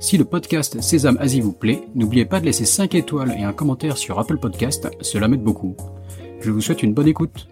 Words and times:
Si 0.00 0.16
le 0.16 0.24
podcast 0.24 0.80
Sésame 0.80 1.18
Asie 1.18 1.40
vous 1.40 1.52
plaît, 1.52 1.82
n'oubliez 1.96 2.24
pas 2.24 2.38
de 2.38 2.44
laisser 2.44 2.64
5 2.64 2.94
étoiles 2.94 3.34
et 3.36 3.42
un 3.42 3.52
commentaire 3.52 3.98
sur 3.98 4.18
Apple 4.20 4.38
Podcast, 4.38 4.88
cela 5.00 5.26
m'aide 5.26 5.42
beaucoup. 5.42 5.76
Je 6.40 6.52
vous 6.52 6.60
souhaite 6.60 6.84
une 6.84 6.94
bonne 6.94 7.08
écoute. 7.08 7.48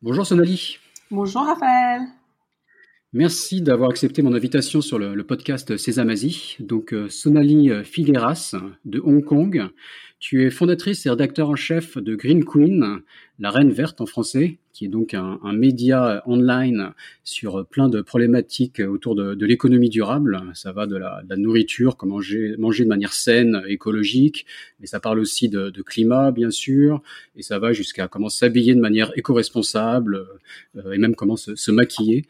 Bonjour 0.00 0.24
Sonali. 0.24 0.78
Bonjour 1.10 1.42
Raphaël. 1.42 2.02
Merci 3.12 3.62
d'avoir 3.62 3.90
accepté 3.90 4.22
mon 4.22 4.34
invitation 4.34 4.80
sur 4.80 5.00
le, 5.00 5.20
podcast 5.24 5.76
Sésame 5.76 6.10
Asie. 6.10 6.56
Donc 6.60 6.94
euh, 6.94 7.08
Sonali 7.08 7.70
Figueras 7.82 8.54
de 8.84 9.00
Hong 9.00 9.24
Kong. 9.24 9.68
Tu 10.20 10.46
es 10.46 10.50
fondatrice 10.50 11.04
et 11.06 11.10
rédacteur 11.10 11.50
en 11.50 11.56
chef 11.56 11.98
de 11.98 12.14
Green 12.14 12.44
Queen, 12.44 13.00
la 13.40 13.50
reine 13.50 13.70
verte 13.70 14.00
en 14.00 14.06
français, 14.06 14.58
qui 14.76 14.84
est 14.84 14.88
donc 14.88 15.14
un, 15.14 15.40
un 15.42 15.54
média 15.54 16.22
online 16.26 16.92
sur 17.24 17.66
plein 17.66 17.88
de 17.88 18.02
problématiques 18.02 18.80
autour 18.80 19.14
de, 19.14 19.34
de 19.34 19.46
l'économie 19.46 19.88
durable. 19.88 20.42
Ça 20.52 20.70
va 20.72 20.86
de 20.86 20.96
la, 20.96 21.22
de 21.24 21.30
la, 21.30 21.36
nourriture, 21.36 21.96
comment 21.96 22.16
manger, 22.16 22.56
manger 22.58 22.84
de 22.84 22.90
manière 22.90 23.14
saine, 23.14 23.62
écologique, 23.68 24.44
mais 24.78 24.86
ça 24.86 25.00
parle 25.00 25.18
aussi 25.18 25.48
de, 25.48 25.70
de 25.70 25.80
climat, 25.82 26.30
bien 26.30 26.50
sûr, 26.50 27.02
et 27.36 27.42
ça 27.42 27.58
va 27.58 27.72
jusqu'à 27.72 28.06
comment 28.06 28.28
s'habiller 28.28 28.74
de 28.74 28.80
manière 28.80 29.12
éco-responsable, 29.16 30.26
euh, 30.76 30.92
et 30.92 30.98
même 30.98 31.14
comment 31.14 31.36
se, 31.36 31.54
se 31.56 31.70
maquiller. 31.70 32.26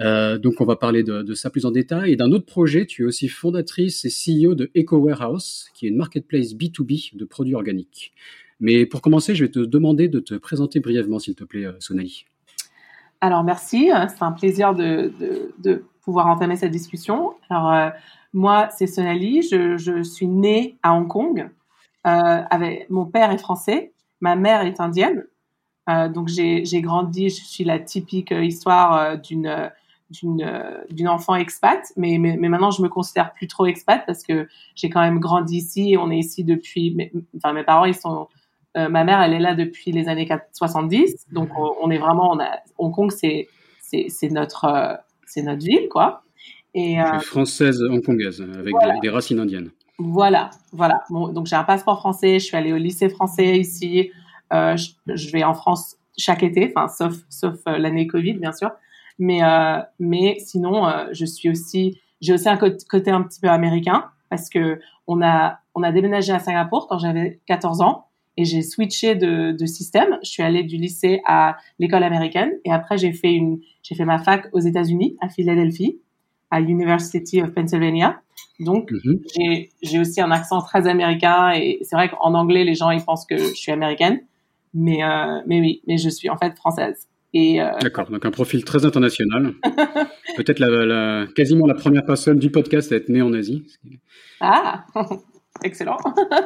Euh, 0.00 0.38
donc 0.38 0.60
on 0.60 0.64
va 0.64 0.74
parler 0.74 1.04
de, 1.04 1.22
de, 1.22 1.34
ça 1.34 1.50
plus 1.50 1.66
en 1.66 1.70
détail. 1.70 2.10
Et 2.10 2.16
d'un 2.16 2.32
autre 2.32 2.46
projet, 2.46 2.86
tu 2.86 3.02
es 3.02 3.06
aussi 3.06 3.28
fondatrice 3.28 4.04
et 4.04 4.08
CEO 4.08 4.56
de 4.56 4.72
Eco 4.76 4.96
Warehouse, 4.96 5.70
qui 5.72 5.86
est 5.86 5.90
une 5.90 5.98
marketplace 5.98 6.52
B2B 6.52 7.16
de 7.16 7.24
produits 7.24 7.54
organiques. 7.54 8.12
Mais 8.60 8.86
pour 8.86 9.02
commencer, 9.02 9.34
je 9.34 9.44
vais 9.44 9.50
te 9.50 9.58
demander 9.58 10.08
de 10.08 10.20
te 10.20 10.34
présenter 10.34 10.80
brièvement, 10.80 11.18
s'il 11.18 11.34
te 11.34 11.44
plaît, 11.44 11.66
euh, 11.66 11.72
Sonaï. 11.78 12.24
Alors, 13.20 13.44
merci. 13.44 13.90
C'est 14.08 14.22
un 14.22 14.32
plaisir 14.32 14.74
de, 14.74 15.84
pouvoir 16.02 16.26
entamer 16.28 16.56
cette 16.56 16.70
discussion. 16.70 17.34
Alors, 17.50 17.72
euh, 17.72 17.90
moi, 18.32 18.68
c'est 18.70 18.86
Sonali. 18.86 19.42
Je, 19.42 20.02
suis 20.02 20.28
née 20.28 20.76
à 20.82 20.94
Hong 20.94 21.08
Kong. 21.08 21.50
Euh, 22.06 22.42
mon 22.90 23.06
père 23.06 23.30
est 23.32 23.38
français. 23.38 23.92
Ma 24.20 24.36
mère 24.36 24.62
est 24.62 24.80
indienne. 24.80 25.24
Euh, 25.88 26.08
donc, 26.08 26.28
j'ai 26.28 26.80
grandi, 26.80 27.30
je 27.30 27.42
suis 27.42 27.64
la 27.64 27.78
typique 27.78 28.30
histoire 28.30 29.18
d'une 29.18 29.70
d'une 30.08 31.08
enfant 31.08 31.34
expat, 31.34 31.82
mais, 31.96 32.16
mais, 32.18 32.36
maintenant 32.36 32.70
je 32.70 32.80
me 32.80 32.88
considère 32.88 33.32
plus 33.32 33.48
trop 33.48 33.66
expat 33.66 34.04
parce 34.06 34.22
que 34.22 34.46
j'ai 34.76 34.88
quand 34.88 35.00
même 35.00 35.18
grandi 35.18 35.56
ici 35.56 35.96
on 35.98 36.12
est 36.12 36.18
ici 36.18 36.44
depuis. 36.44 36.96
enfin, 37.36 37.52
mes 37.52 37.64
parents 37.64 37.86
ils 37.86 37.96
sont 37.96 38.28
euh, 38.76 38.88
ma 38.88 39.04
mère, 39.04 39.20
elle 39.22 39.32
est 39.32 39.40
là 39.40 39.54
depuis 39.54 39.90
les 39.92 40.08
années 40.08 40.28
70, 40.52 41.26
donc 41.32 41.48
on, 41.56 41.90
est 41.90 41.98
vraiment, 41.98 42.32
on 42.32 42.40
a, 42.40 42.58
Hong 42.78 42.94
Kong, 42.94 43.10
c'est 43.10 43.48
c'est 43.80 44.30
notre 44.30 44.64
euh, 44.66 44.94
c'est 45.26 45.42
notre 45.42 45.64
ville, 45.64 45.88
quoi. 45.88 46.22
Et 46.74 47.00
euh, 47.00 47.18
française 47.20 47.82
hongkongaise 47.82 48.42
avec 48.42 48.74
des, 49.00 49.08
racines 49.08 49.40
indiennes. 49.40 49.70
Voilà, 49.98 50.50
voilà. 50.72 51.04
Bon, 51.08 51.28
donc 51.28 51.46
j'ai 51.46 51.56
un 51.56 51.64
passeport 51.64 51.98
français, 52.00 52.38
je 52.38 52.44
suis 52.44 52.56
allée 52.56 52.74
au 52.74 52.76
lycée 52.76 53.08
français 53.08 53.56
ici. 53.56 54.10
Je, 54.52 54.88
je, 55.06 55.32
vais 55.32 55.42
en 55.42 55.54
France 55.54 55.96
chaque 56.18 56.42
été, 56.42 56.70
enfin 56.74 56.88
sauf 56.88 57.14
sauf 57.30 57.54
l'année 57.66 58.06
Covid 58.06 58.34
bien 58.34 58.52
sûr. 58.52 58.70
Mais 59.18 59.40
mais 59.98 60.36
sinon, 60.40 60.86
je 61.12 61.24
suis 61.24 61.48
aussi, 61.48 61.98
j'ai 62.20 62.34
aussi 62.34 62.48
un 62.48 62.58
côté 62.58 63.10
un 63.10 63.22
petit 63.22 63.40
peu 63.40 63.48
américain 63.48 64.10
parce 64.28 64.50
que 64.50 64.78
on 65.06 65.22
a 65.22 65.60
on 65.74 65.82
a 65.82 65.92
déménagé 65.92 66.32
à 66.34 66.40
Singapour 66.40 66.88
quand 66.88 66.98
j'avais 66.98 67.40
14 67.46 67.80
ans 67.80 68.05
et 68.36 68.44
j'ai 68.44 68.62
switché 68.62 69.14
de, 69.14 69.52
de, 69.52 69.66
système. 69.66 70.18
Je 70.22 70.30
suis 70.30 70.42
allée 70.42 70.62
du 70.62 70.76
lycée 70.76 71.20
à 71.26 71.56
l'école 71.78 72.02
américaine 72.02 72.52
et 72.64 72.72
après 72.72 72.98
j'ai 72.98 73.12
fait 73.12 73.32
une, 73.32 73.60
j'ai 73.82 73.94
fait 73.94 74.04
ma 74.04 74.18
fac 74.18 74.48
aux 74.52 74.60
États-Unis 74.60 75.16
à 75.20 75.28
Philadelphie, 75.28 75.98
à 76.50 76.60
University 76.60 77.42
of 77.42 77.52
Pennsylvania. 77.52 78.20
Donc 78.60 78.90
mhm. 78.90 79.20
j'ai, 79.34 79.70
j'ai 79.82 79.98
aussi 79.98 80.20
un 80.20 80.30
accent 80.30 80.60
très 80.60 80.86
américain 80.86 81.52
et 81.52 81.78
c'est 81.82 81.96
vrai 81.96 82.08
qu'en 82.08 82.34
anglais 82.34 82.64
les 82.64 82.74
gens 82.74 82.90
ils 82.90 83.04
pensent 83.04 83.26
que 83.26 83.36
je 83.36 83.54
suis 83.54 83.72
américaine, 83.72 84.20
mais 84.74 85.02
euh, 85.02 85.40
mais 85.46 85.60
oui, 85.60 85.82
mais 85.86 85.98
je 85.98 86.08
suis 86.08 86.28
en 86.28 86.36
fait 86.36 86.54
française. 86.56 87.08
Euh, 87.36 87.70
D'accord, 87.80 88.10
donc 88.10 88.24
un 88.24 88.30
profil 88.30 88.64
très 88.64 88.84
international. 88.84 89.54
Peut-être 90.36 90.58
la, 90.58 90.68
la, 90.68 91.26
quasiment 91.34 91.66
la 91.66 91.74
première 91.74 92.04
personne 92.04 92.38
du 92.38 92.50
podcast 92.50 92.92
à 92.92 92.96
être 92.96 93.08
née 93.08 93.22
en 93.22 93.32
Asie. 93.32 93.66
Ah, 94.40 94.86
excellent. 95.64 95.98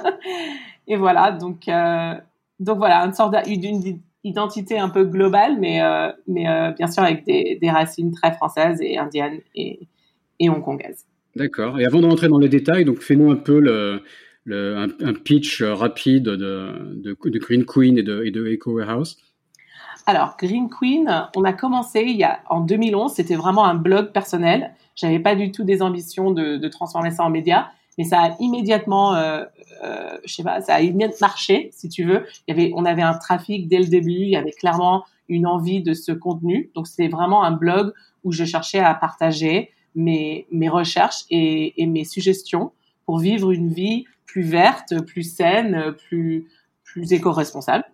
Et 0.90 0.96
voilà, 0.96 1.30
donc, 1.30 1.68
euh, 1.68 2.14
donc 2.58 2.78
voilà, 2.78 3.04
une 3.06 3.14
sorte 3.14 3.32
d'une 3.46 4.00
identité 4.24 4.76
un 4.76 4.88
peu 4.88 5.04
globale, 5.04 5.56
mais, 5.60 5.80
euh, 5.80 6.10
mais 6.26 6.48
euh, 6.48 6.72
bien 6.72 6.88
sûr 6.88 7.04
avec 7.04 7.24
des, 7.24 7.58
des, 7.62 7.70
racines 7.70 8.10
très 8.10 8.32
françaises 8.32 8.78
et 8.82 8.98
indiennes 8.98 9.38
et, 9.54 9.86
et 10.40 10.50
hongkongaises. 10.50 11.06
D'accord. 11.36 11.78
Et 11.78 11.86
avant 11.86 12.00
de 12.00 12.06
rentrer 12.06 12.26
dans 12.26 12.40
les 12.40 12.48
détails, 12.48 12.84
donc 12.84 13.02
fais-nous 13.02 13.30
un 13.30 13.36
peu 13.36 13.60
le, 13.60 14.02
le 14.42 14.78
un, 14.78 15.12
pitch 15.12 15.62
rapide 15.62 16.24
de, 16.24 16.34
de, 16.36 17.16
de, 17.24 17.38
Green 17.38 17.64
Queen 17.64 17.96
et 17.96 18.02
de, 18.02 18.24
et 18.24 18.32
de 18.32 18.44
Eco 18.44 18.72
Warehouse. 18.72 19.16
Alors, 20.06 20.34
Green 20.40 20.68
Queen, 20.68 21.08
on 21.36 21.44
a 21.44 21.52
commencé 21.52 22.00
il 22.00 22.16
y 22.16 22.24
a, 22.24 22.40
en 22.50 22.62
2011, 22.62 23.12
c'était 23.12 23.36
vraiment 23.36 23.64
un 23.64 23.76
blog 23.76 24.10
personnel. 24.10 24.74
J'avais 24.96 25.20
pas 25.20 25.36
du 25.36 25.52
tout 25.52 25.62
des 25.62 25.82
ambitions 25.82 26.32
de, 26.32 26.56
de 26.56 26.68
transformer 26.68 27.12
ça 27.12 27.22
en 27.22 27.30
média 27.30 27.70
mais 28.00 28.06
ça 28.06 28.18
a 28.22 28.36
immédiatement, 28.40 29.14
euh, 29.14 29.44
euh, 29.84 30.16
je 30.24 30.32
sais 30.32 30.42
pas, 30.42 30.62
ça 30.62 30.76
a 30.76 30.80
immédiatement 30.80 31.18
marché, 31.20 31.68
si 31.74 31.90
tu 31.90 32.04
veux. 32.04 32.24
Il 32.48 32.56
y 32.56 32.58
avait, 32.58 32.72
on 32.74 32.86
avait 32.86 33.02
un 33.02 33.12
trafic 33.12 33.68
dès 33.68 33.76
le 33.76 33.84
début, 33.84 34.22
il 34.22 34.30
y 34.30 34.36
avait 34.36 34.52
clairement 34.52 35.04
une 35.28 35.46
envie 35.46 35.82
de 35.82 35.92
ce 35.92 36.10
contenu. 36.10 36.70
Donc 36.74 36.86
c'était 36.86 37.08
vraiment 37.08 37.44
un 37.44 37.50
blog 37.50 37.92
où 38.24 38.32
je 38.32 38.46
cherchais 38.46 38.78
à 38.78 38.94
partager 38.94 39.68
mes, 39.94 40.46
mes 40.50 40.70
recherches 40.70 41.24
et, 41.28 41.82
et 41.82 41.84
mes 41.84 42.04
suggestions 42.04 42.72
pour 43.04 43.18
vivre 43.18 43.50
une 43.50 43.68
vie 43.68 44.06
plus 44.24 44.44
verte, 44.44 44.98
plus 45.04 45.24
saine, 45.24 45.94
plus, 46.08 46.48
plus 46.82 47.12
éco-responsable. 47.12 47.84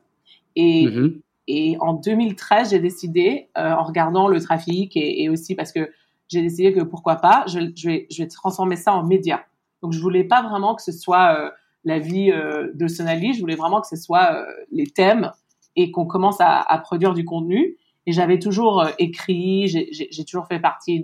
Et, 0.54 0.86
mm-hmm. 0.86 1.20
et 1.48 1.76
en 1.80 1.94
2013, 1.94 2.70
j'ai 2.70 2.78
décidé, 2.78 3.48
euh, 3.58 3.72
en 3.72 3.82
regardant 3.82 4.28
le 4.28 4.40
trafic 4.40 4.96
et, 4.96 5.24
et 5.24 5.28
aussi 5.30 5.56
parce 5.56 5.72
que 5.72 5.90
j'ai 6.28 6.42
décidé 6.42 6.72
que 6.72 6.82
pourquoi 6.82 7.16
pas, 7.16 7.44
je, 7.48 7.58
je, 7.74 7.88
vais, 7.88 8.06
je 8.08 8.22
vais 8.22 8.28
transformer 8.28 8.76
ça 8.76 8.94
en 8.94 9.04
média. 9.04 9.44
Donc 9.86 9.92
je 9.92 10.00
voulais 10.00 10.24
pas 10.24 10.42
vraiment 10.42 10.74
que 10.74 10.82
ce 10.82 10.91
soit 10.91 11.38
euh, 11.38 11.50
la 11.84 12.00
vie 12.00 12.32
euh, 12.32 12.72
de 12.74 12.88
Sonali, 12.88 13.34
je 13.34 13.41
voulais 13.41 13.54
vraiment 13.54 13.80
que 13.80 13.86
ce 13.86 13.94
soit 13.94 14.34
euh, 14.34 14.44
les 14.72 14.88
thèmes 14.88 15.30
et 15.76 15.92
qu'on 15.92 16.06
commence 16.06 16.38
à, 16.41 16.64
produire 16.82 17.14
du 17.14 17.24
contenu. 17.24 17.76
Et 18.04 18.10
j'avais 18.10 18.41
toujours 18.41 18.84
écrit, 18.98 19.69
j'ai 19.69 20.24
toujours 20.24 20.48
fait 20.48 20.58
partie 20.58 21.00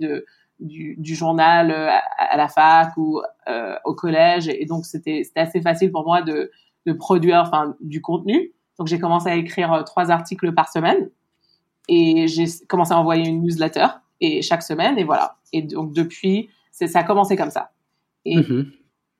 du, 0.59 1.15
journal 1.15 1.71
à, 1.71 2.35
la 2.35 2.49
fac 2.49 2.89
ou 2.97 3.21
au 3.85 3.93
collège, 3.93 4.49
et 4.49 4.65
donc 4.65 4.85
c'était 4.85 5.21
assez 5.35 5.61
facile 5.61 5.91
pour 5.91 6.03
moi 6.03 6.21
de, 6.23 6.51
de 6.85 6.93
produire 6.93 7.37
enfin 7.37 7.75
du 7.79 8.01
contenu. 8.01 8.51
Donc 8.79 8.87
j'ai 8.87 8.99
commencé 8.99 9.29
à 9.29 9.35
écrire 9.35 9.83
trois 9.85 10.11
articles 10.11 10.53
par 10.53 10.69
semaine 10.69 11.09
et 11.87 12.27
j'ai 12.27 12.45
commencé 12.67 12.91
à 12.93 12.97
envoyer 12.97 13.29
une 13.29 13.43
newsletter 13.43 13.87
et 14.19 14.41
chaque 14.41 14.63
semaine 14.63 14.97
et 14.97 15.03
voilà. 15.03 15.37
Et 15.53 15.61
donc 15.61 15.93
depuis, 15.93 16.49
ça 16.71 16.99
a 16.99 17.03
commencé 17.03 17.37
comme 17.37 17.51
ça. 17.51 17.69
Mhm. 18.25 18.71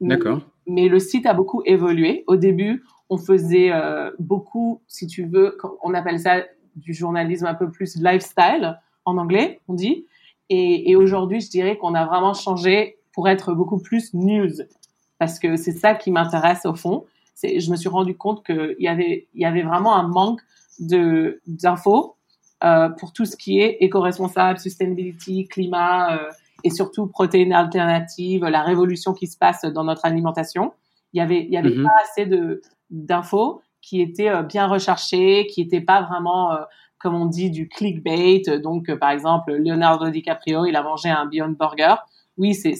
D'accord. 0.01 0.41
Mais 0.67 0.88
le 0.88 1.00
site 1.00 1.25
a 1.25 1.33
beaucoup 1.33 1.61
évolué. 1.65 2.23
Au 2.27 2.35
début, 2.35 2.83
on 3.09 3.17
faisait 3.17 3.71
euh, 3.71 4.11
beaucoup, 4.19 4.81
si 4.88 5.07
tu 5.07 5.25
veux, 5.25 5.57
on 5.81 5.94
appelle 5.94 6.19
ça 6.19 6.44
du 6.75 6.94
journalisme 6.94 7.45
un 7.45 7.53
peu 7.53 7.69
plus 7.69 7.95
lifestyle 7.97 8.79
en 9.05 9.17
anglais, 9.17 9.59
on 9.67 9.73
dit. 9.73 10.05
Et, 10.50 10.89
et 10.89 10.95
aujourd'hui, 10.95 11.41
je 11.41 11.50
dirais 11.50 11.77
qu'on 11.77 11.94
a 11.94 12.05
vraiment 12.05 12.33
changé 12.33 12.97
pour 13.13 13.29
être 13.29 13.53
beaucoup 13.53 13.79
plus 13.79 14.13
news, 14.13 14.51
parce 15.19 15.39
que 15.39 15.55
c'est 15.55 15.71
ça 15.71 15.94
qui 15.94 16.11
m'intéresse 16.11 16.65
au 16.65 16.75
fond. 16.75 17.05
Je 17.44 17.69
me 17.71 17.75
suis 17.75 17.89
rendu 17.89 18.15
compte 18.15 18.45
qu'il 18.45 18.75
y 18.79 18.88
avait, 18.88 19.27
il 19.33 19.41
y 19.41 19.45
avait 19.45 19.63
vraiment 19.63 19.95
un 19.95 20.07
manque 20.07 20.41
d'infos 20.79 22.15
euh, 22.63 22.89
pour 22.89 23.13
tout 23.13 23.25
ce 23.25 23.35
qui 23.35 23.59
est 23.59 23.77
éco-responsable, 23.81 24.59
sustainability, 24.59 25.47
climat. 25.47 26.15
Euh, 26.15 26.29
et 26.63 26.69
surtout 26.69 27.07
protéines 27.07 27.54
alternatives, 27.54 28.45
la 28.45 28.62
révolution 28.62 29.13
qui 29.13 29.27
se 29.27 29.38
passe 29.38 29.63
dans 29.65 29.83
notre 29.83 30.06
alimentation. 30.06 30.74
Il 31.13 31.19
y 31.19 31.21
avait, 31.21 31.44
il 31.44 31.51
y 31.51 31.57
avait 31.57 31.75
mhm. 31.75 31.83
pas 31.83 31.95
assez 32.04 32.25
de 32.25 32.62
d'infos 32.89 33.62
qui 33.81 34.01
étaient 34.01 34.30
euh, 34.30 34.44
bien 34.44 34.68
recherchées, 34.68 35.48
qui 35.48 35.62
n'étaient 35.63 35.81
pas 35.81 36.01
vraiment, 36.04 36.54
euh, 36.54 36.62
comme 37.00 37.15
on 37.15 37.25
dit, 37.25 37.50
du 37.50 37.68
clickbait. 37.68 38.44
Donc, 38.62 38.89
euh, 38.89 38.98
par 38.98 39.10
exemple, 39.10 39.54
Leonardo 39.54 40.10
DiCaprio, 40.10 40.65
il 40.65 40.75
a 40.75 40.83
mangé 40.83 41.10
un 41.10 41.25
Beyond 41.25 41.56
Burger. 41.60 41.95
Oui, 42.38 42.54
c'est 42.54 42.74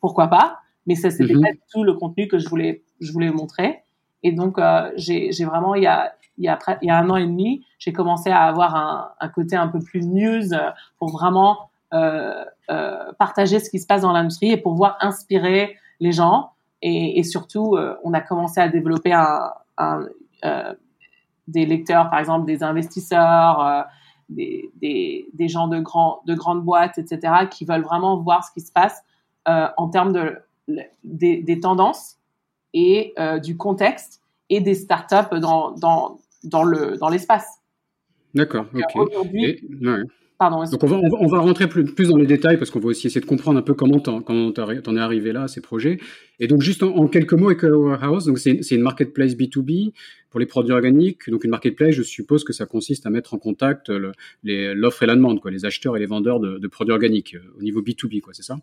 pourquoi 0.00 0.28
pas, 0.28 0.58
mais 0.86 0.94
ça 0.94 1.10
c'était 1.10 1.34
mhm. 1.34 1.42
pas 1.42 1.50
tout 1.72 1.82
le 1.82 1.94
contenu 1.94 2.28
que 2.28 2.38
je 2.38 2.48
voulais 2.48 2.84
je 3.00 3.12
voulais 3.12 3.30
montrer. 3.30 3.82
Et 4.22 4.32
donc, 4.32 4.58
euh, 4.58 4.90
j'ai 4.96 5.30
vraiment, 5.44 5.74
il 5.74 5.84
y 5.84 5.86
a, 5.86 6.12
il 6.38 6.44
y, 6.44 6.48
a, 6.48 6.58
il 6.82 6.88
y 6.88 6.90
a 6.90 6.98
un 6.98 7.08
an 7.10 7.16
et 7.16 7.26
demi, 7.26 7.64
j'ai 7.78 7.92
commencé 7.92 8.30
à 8.30 8.42
avoir 8.42 8.74
un, 8.74 9.10
un, 9.20 9.28
côté 9.28 9.56
un 9.56 9.68
peu 9.68 9.78
plus 9.78 10.02
news 10.02 10.48
pour 10.98 11.10
vraiment 11.10 11.70
partager 11.90 13.60
ce 13.60 13.70
qui 13.70 13.78
se 13.78 13.86
passe 13.86 14.02
dans 14.02 14.12
l'industrie 14.12 14.50
et 14.50 14.56
pouvoir 14.56 14.96
inspirer 15.00 15.76
les 16.00 16.12
gens. 16.12 16.50
Et, 16.82 17.18
et 17.18 17.22
surtout, 17.22 17.74
euh, 17.76 17.96
on 18.04 18.12
a 18.12 18.20
commencé 18.20 18.60
à 18.60 18.68
développer 18.68 19.12
un, 19.12 19.50
un 19.78 20.06
euh, 20.44 20.74
des 21.48 21.66
lecteurs, 21.66 22.10
par 22.10 22.18
exemple 22.18 22.46
des 22.46 22.62
investisseurs, 22.62 23.60
euh, 23.60 23.82
des, 24.28 24.70
des, 24.76 25.28
des, 25.32 25.48
gens 25.48 25.68
de, 25.68 25.78
grands, 25.80 26.20
de 26.26 26.34
grandes 26.34 26.64
boîtes, 26.64 26.98
etc., 26.98 27.46
qui 27.50 27.64
veulent 27.64 27.82
vraiment 27.82 28.20
voir 28.20 28.44
ce 28.44 28.52
qui 28.52 28.60
se 28.60 28.72
passe 28.72 29.02
en 29.48 29.88
termes 29.90 30.12
de, 30.12 30.38
des, 31.04 31.40
des 31.40 31.60
tendances 31.60 32.16
et 32.74 33.14
du 33.44 33.56
contexte 33.56 34.20
et 34.50 34.60
des 34.60 34.74
startups 34.74 35.38
dans, 35.38 35.70
dans, 35.70 36.18
dans 36.42 36.64
le 36.64 36.96
dans 36.96 37.08
l'espace. 37.08 37.46
D'accord. 38.34 38.66
Aujourd'hui, 38.96 39.62
Pardon, 40.38 40.62
Donc 40.64 40.82
on 40.82 40.86
va, 40.86 40.98
on 41.18 41.26
va, 41.28 41.38
rentrer 41.38 41.66
plus, 41.66 41.84
plus, 41.84 42.08
dans 42.08 42.18
les 42.18 42.26
détails 42.26 42.58
parce 42.58 42.70
qu'on 42.70 42.78
va 42.78 42.88
aussi 42.88 43.06
essayer 43.06 43.22
de 43.22 43.26
comprendre 43.26 43.58
un 43.58 43.62
peu 43.62 43.72
comment 43.72 44.00
t'en, 44.00 44.20
comment 44.20 44.52
t'en 44.52 44.96
es 44.96 45.00
arrivé 45.00 45.32
là, 45.32 45.44
à 45.44 45.48
ces 45.48 45.62
projets. 45.62 45.98
Et 46.40 46.46
donc 46.46 46.60
juste 46.60 46.82
en, 46.82 47.08
quelques 47.08 47.32
mots, 47.32 47.50
Eco 47.50 47.68
Warehouse, 47.68 48.26
donc 48.26 48.38
c'est, 48.38 48.62
c'est 48.62 48.74
une 48.74 48.82
marketplace 48.82 49.32
B2B 49.32 49.92
pour 50.28 50.38
les 50.38 50.44
produits 50.44 50.74
organiques. 50.74 51.30
Donc 51.30 51.44
une 51.44 51.50
marketplace, 51.50 51.94
je 51.94 52.02
suppose 52.02 52.44
que 52.44 52.52
ça 52.52 52.66
consiste 52.66 53.06
à 53.06 53.10
mettre 53.10 53.32
en 53.32 53.38
contact 53.38 53.88
le, 53.88 54.12
les, 54.44 54.74
l'offre 54.74 55.04
et 55.04 55.06
la 55.06 55.14
demande, 55.14 55.40
quoi, 55.40 55.50
les 55.50 55.64
acheteurs 55.64 55.96
et 55.96 56.00
les 56.00 56.06
vendeurs 56.06 56.38
de, 56.38 56.58
de 56.58 56.68
produits 56.68 56.92
organiques 56.92 57.34
euh, 57.34 57.58
au 57.58 57.62
niveau 57.62 57.80
B2B, 57.80 58.20
quoi, 58.20 58.34
c'est 58.34 58.42
ça? 58.42 58.58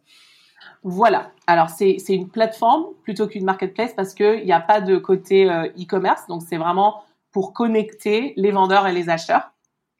Voilà. 0.83 1.31
Alors 1.47 1.69
c'est, 1.69 1.97
c'est 1.97 2.13
une 2.13 2.29
plateforme 2.29 2.85
plutôt 3.01 3.25
qu'une 3.25 3.45
marketplace 3.45 3.93
parce 3.95 4.13
qu'il 4.13 4.45
n'y 4.45 4.51
a 4.51 4.59
pas 4.59 4.79
de 4.79 4.97
côté 4.97 5.49
euh, 5.49 5.65
e-commerce, 5.79 6.27
donc 6.27 6.43
c'est 6.47 6.57
vraiment 6.57 7.03
pour 7.31 7.53
connecter 7.53 8.33
les 8.37 8.51
vendeurs 8.51 8.85
et 8.85 8.93
les 8.93 9.09
acheteurs. 9.09 9.52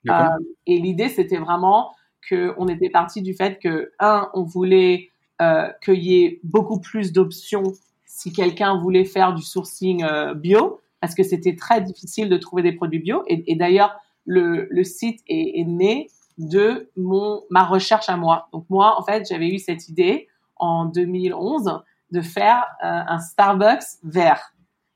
Euh, 0.10 0.28
et 0.68 0.80
l'idée, 0.80 1.10
c'était 1.10 1.38
vraiment 1.38 1.94
qu'on 2.30 2.68
était 2.68 2.90
parti 2.90 3.22
du 3.22 3.34
fait 3.34 3.60
que, 3.60 3.92
un, 4.00 4.30
on 4.34 4.44
voulait 4.44 5.10
euh, 5.42 5.70
qu'il 5.84 6.04
y 6.04 6.24
ait 6.24 6.40
beaucoup 6.44 6.80
plus 6.80 7.12
d'options 7.12 7.74
si 8.06 8.32
quelqu'un 8.32 8.78
voulait 8.78 9.06
faire 9.06 9.34
du 9.34 9.42
sourcing 9.42 10.04
euh, 10.04 10.34
bio, 10.34 10.80
parce 11.02 11.16
que 11.16 11.24
c'était 11.24 11.56
très 11.56 11.82
difficile 11.82 12.30
de 12.30 12.38
trouver 12.38 12.62
des 12.62 12.74
produits 12.74 13.00
bio. 13.00 13.24
Et, 13.28 13.44
et 13.52 13.56
d'ailleurs, 13.56 14.00
le, 14.26 14.68
le, 14.70 14.84
site 14.84 15.22
est, 15.28 15.60
est, 15.60 15.66
né 15.66 16.10
de 16.38 16.90
mon 16.96 17.42
ma 17.50 17.64
recherche 17.64 18.10
à 18.10 18.16
moi. 18.16 18.48
Donc 18.54 18.66
moi, 18.70 18.96
en 18.98 19.04
fait, 19.04 19.28
j'avais 19.28 19.50
eu 19.50 19.60
cette 19.60 19.90
idée 19.90 20.28
en 20.56 20.86
2011 20.86 21.82
de 22.12 22.22
faire 22.22 22.64
euh, 22.84 23.02
un 23.08 23.20
Starbucks 23.20 24.00
vert. 24.04 24.54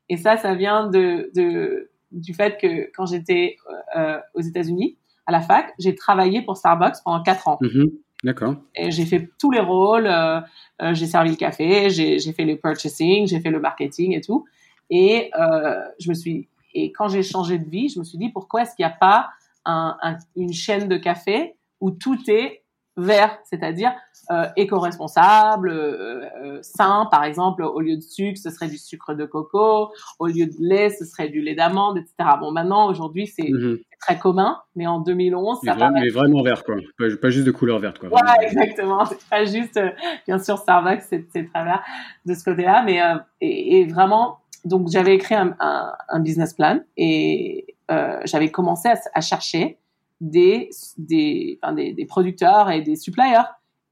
Et 0.08 0.16
ça, 0.16 0.36
ça 0.36 0.54
vient 0.54 0.86
de, 0.86 1.30
de 1.34 1.90
du 2.10 2.34
fait 2.34 2.58
que 2.60 2.90
quand 2.94 3.06
j'étais 3.06 3.56
euh, 3.96 4.18
aux 4.34 4.40
États-Unis, 4.40 4.96
à 5.26 5.32
la 5.32 5.40
fac, 5.40 5.74
j'ai 5.78 5.94
travaillé 5.94 6.42
pour 6.42 6.56
Starbucks 6.56 6.96
pendant 7.04 7.22
quatre 7.22 7.48
ans. 7.48 7.58
Mm-hmm. 7.60 7.90
D'accord. 8.24 8.56
Et 8.74 8.90
j'ai 8.90 9.06
fait 9.06 9.28
tous 9.38 9.50
les 9.50 9.60
rôles. 9.60 10.06
Euh, 10.06 10.40
euh, 10.82 10.94
j'ai 10.94 11.06
servi 11.06 11.30
le 11.30 11.36
café, 11.36 11.90
j'ai 11.90 12.32
fait 12.32 12.44
le 12.44 12.56
purchasing, 12.56 13.26
j'ai 13.26 13.40
fait 13.40 13.50
le 13.50 13.60
marketing 13.60 14.16
et 14.16 14.20
tout. 14.20 14.44
Et 14.90 15.30
euh, 15.38 15.80
je 16.00 16.08
me 16.08 16.14
suis 16.14 16.48
et 16.74 16.92
quand 16.92 17.08
j'ai 17.08 17.22
changé 17.22 17.58
de 17.58 17.68
vie, 17.68 17.88
je 17.88 17.98
me 17.98 18.04
suis 18.04 18.18
dit 18.18 18.30
pourquoi 18.30 18.62
est-ce 18.62 18.74
qu'il 18.74 18.84
n'y 18.84 18.92
a 18.92 18.96
pas 18.96 19.30
un, 19.64 19.96
un, 20.02 20.18
une 20.36 20.52
chaîne 20.52 20.88
de 20.88 20.96
café 20.96 21.54
où 21.80 21.90
tout 21.90 22.18
est 22.28 22.62
vert, 22.98 23.38
c'est-à-dire 23.44 23.92
euh, 24.30 24.46
éco-responsable, 24.56 25.70
euh, 25.70 26.24
euh, 26.44 26.58
sain, 26.62 27.08
par 27.10 27.24
exemple, 27.24 27.62
au 27.62 27.80
lieu 27.80 27.96
de 27.96 28.02
sucre, 28.02 28.38
ce 28.38 28.50
serait 28.50 28.68
du 28.68 28.76
sucre 28.76 29.14
de 29.14 29.24
coco, 29.24 29.90
au 30.18 30.26
lieu 30.26 30.46
de 30.46 30.56
lait, 30.58 30.90
ce 30.90 31.04
serait 31.04 31.28
du 31.28 31.40
lait 31.40 31.54
d'amande, 31.54 31.98
etc. 31.98 32.36
Bon, 32.40 32.50
maintenant, 32.50 32.88
aujourd'hui, 32.88 33.26
c'est 33.26 33.48
mhm. 33.48 33.78
très 34.00 34.18
commun, 34.18 34.58
mais 34.76 34.86
en 34.86 35.00
2011, 35.00 35.60
mais 35.62 35.70
ça 35.70 35.76
vraiment, 35.76 36.00
mais 36.00 36.10
vraiment 36.10 36.42
vert, 36.42 36.64
quoi. 36.64 36.76
Pas, 36.98 37.30
juste 37.30 37.46
de 37.46 37.50
couleur 37.52 37.78
verte, 37.78 37.98
quoi. 37.98 38.10
Ouais, 38.10 38.46
exactement. 38.46 39.04
C'est 39.06 39.28
pas 39.30 39.44
juste, 39.44 39.76
euh, 39.76 39.90
bien 40.26 40.38
sûr, 40.38 40.58
Starbucks, 40.58 41.02
c'est 41.08 41.26
très 41.30 41.64
vert 41.64 41.82
de 42.26 42.34
ce 42.34 42.44
côté-là, 42.44 42.82
mais 42.84 43.00
euh, 43.00 43.14
et, 43.40 43.80
et, 43.80 43.86
vraiment, 43.86 44.40
donc 44.64 44.88
j'avais 44.90 45.14
écrit 45.14 45.34
un, 45.34 45.56
un, 45.60 45.92
un, 46.08 46.20
business 46.20 46.52
plan 46.52 46.80
et 46.96 47.76
euh, 47.90 48.20
j'avais 48.24 48.50
commencé 48.50 48.88
à, 48.88 48.96
à 49.14 49.20
chercher 49.20 49.78
des, 50.20 50.70
des, 50.96 51.58
enfin, 51.62 51.72
des, 51.74 51.92
des, 51.92 52.06
producteurs 52.06 52.70
et 52.70 52.82
des 52.82 52.96
suppliers. 52.96 53.44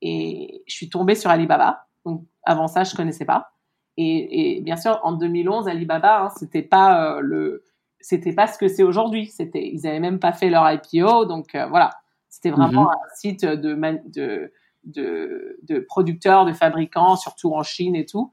Et 0.02 0.62
je 0.66 0.74
suis 0.74 0.88
tombée 0.88 1.14
sur 1.14 1.30
Alibaba. 1.30 1.86
Donc, 2.04 2.24
avant 2.42 2.68
ça, 2.68 2.84
je 2.84 2.94
connaissais 2.94 3.24
pas. 3.24 3.52
Et, 3.96 4.58
et 4.58 4.60
bien 4.60 4.76
sûr, 4.76 5.00
en 5.02 5.12
2011, 5.12 5.68
Alibaba, 5.68 6.24
hein, 6.24 6.28
c'était 6.36 6.62
pas 6.62 7.16
euh, 7.16 7.20
le, 7.20 7.64
c'était 8.00 8.32
pas 8.32 8.46
ce 8.46 8.58
que 8.58 8.68
c'est 8.68 8.82
aujourd'hui. 8.82 9.26
C'était, 9.26 9.66
ils 9.66 9.86
avaient 9.86 10.00
même 10.00 10.18
pas 10.18 10.32
fait 10.32 10.50
leur 10.50 10.70
IPO. 10.70 11.24
Donc, 11.24 11.54
euh, 11.54 11.66
voilà. 11.66 11.90
C'était 12.28 12.50
vraiment 12.50 12.82
mhm. 12.82 12.88
un 12.88 13.14
site 13.16 13.44
de, 13.46 13.74
de, 14.06 14.52
de, 14.84 15.58
de, 15.62 15.78
producteurs, 15.80 16.44
de 16.44 16.52
fabricants, 16.52 17.16
surtout 17.16 17.54
en 17.54 17.62
Chine 17.62 17.96
et 17.96 18.04
tout. 18.04 18.32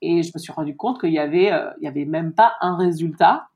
Et 0.00 0.22
je 0.22 0.30
me 0.34 0.38
suis 0.38 0.52
rendu 0.52 0.76
compte 0.76 1.00
qu'il 1.00 1.12
y 1.12 1.18
avait, 1.18 1.52
euh, 1.52 1.70
il 1.80 1.84
y 1.84 1.88
avait 1.88 2.04
même 2.04 2.32
pas 2.32 2.54
un 2.60 2.76
résultat 2.76 3.48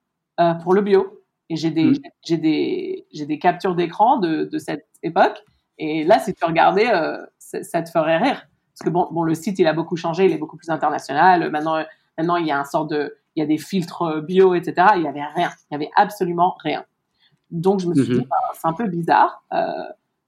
pour 0.62 0.74
le 0.74 0.82
bio. 0.82 1.22
Et 1.48 1.56
j'ai 1.56 1.70
des, 1.70 1.84
mmh. 1.84 1.98
j'ai 2.24 2.36
des, 2.38 3.06
j'ai 3.12 3.26
des 3.26 3.38
captures 3.38 3.74
d'écran 3.74 4.18
de, 4.18 4.44
de 4.44 4.58
cette 4.58 4.86
époque. 5.02 5.42
Et 5.78 6.04
là, 6.04 6.18
si 6.18 6.34
tu 6.34 6.44
regardais, 6.44 6.92
euh, 6.92 7.18
ça 7.38 7.82
te 7.82 7.90
ferait 7.90 8.18
rire. 8.18 8.46
Parce 8.72 8.84
que 8.84 8.90
bon, 8.90 9.08
bon, 9.10 9.22
le 9.22 9.34
site, 9.34 9.58
il 9.58 9.66
a 9.66 9.72
beaucoup 9.72 9.96
changé, 9.96 10.24
il 10.24 10.32
est 10.32 10.38
beaucoup 10.38 10.56
plus 10.56 10.70
international. 10.70 11.50
Maintenant, 11.50 11.82
maintenant, 12.18 12.36
il 12.36 12.46
y 12.46 12.50
a 12.50 12.58
un 12.58 12.64
sort 12.64 12.86
de, 12.86 13.16
il 13.34 13.40
y 13.40 13.42
a 13.42 13.46
des 13.46 13.58
filtres 13.58 14.22
bio, 14.22 14.54
etc. 14.54 14.88
Il 14.96 15.02
y 15.02 15.08
avait 15.08 15.22
rien. 15.22 15.50
Il 15.70 15.74
y 15.74 15.76
avait 15.76 15.90
absolument 15.96 16.56
rien. 16.62 16.84
Donc, 17.50 17.80
je 17.80 17.86
me 17.86 17.94
suis 17.94 18.14
mmh. 18.14 18.18
dit, 18.18 18.26
bah, 18.28 18.36
c'est 18.54 18.66
un 18.66 18.72
peu 18.72 18.88
bizarre. 18.88 19.44
Euh, 19.52 19.70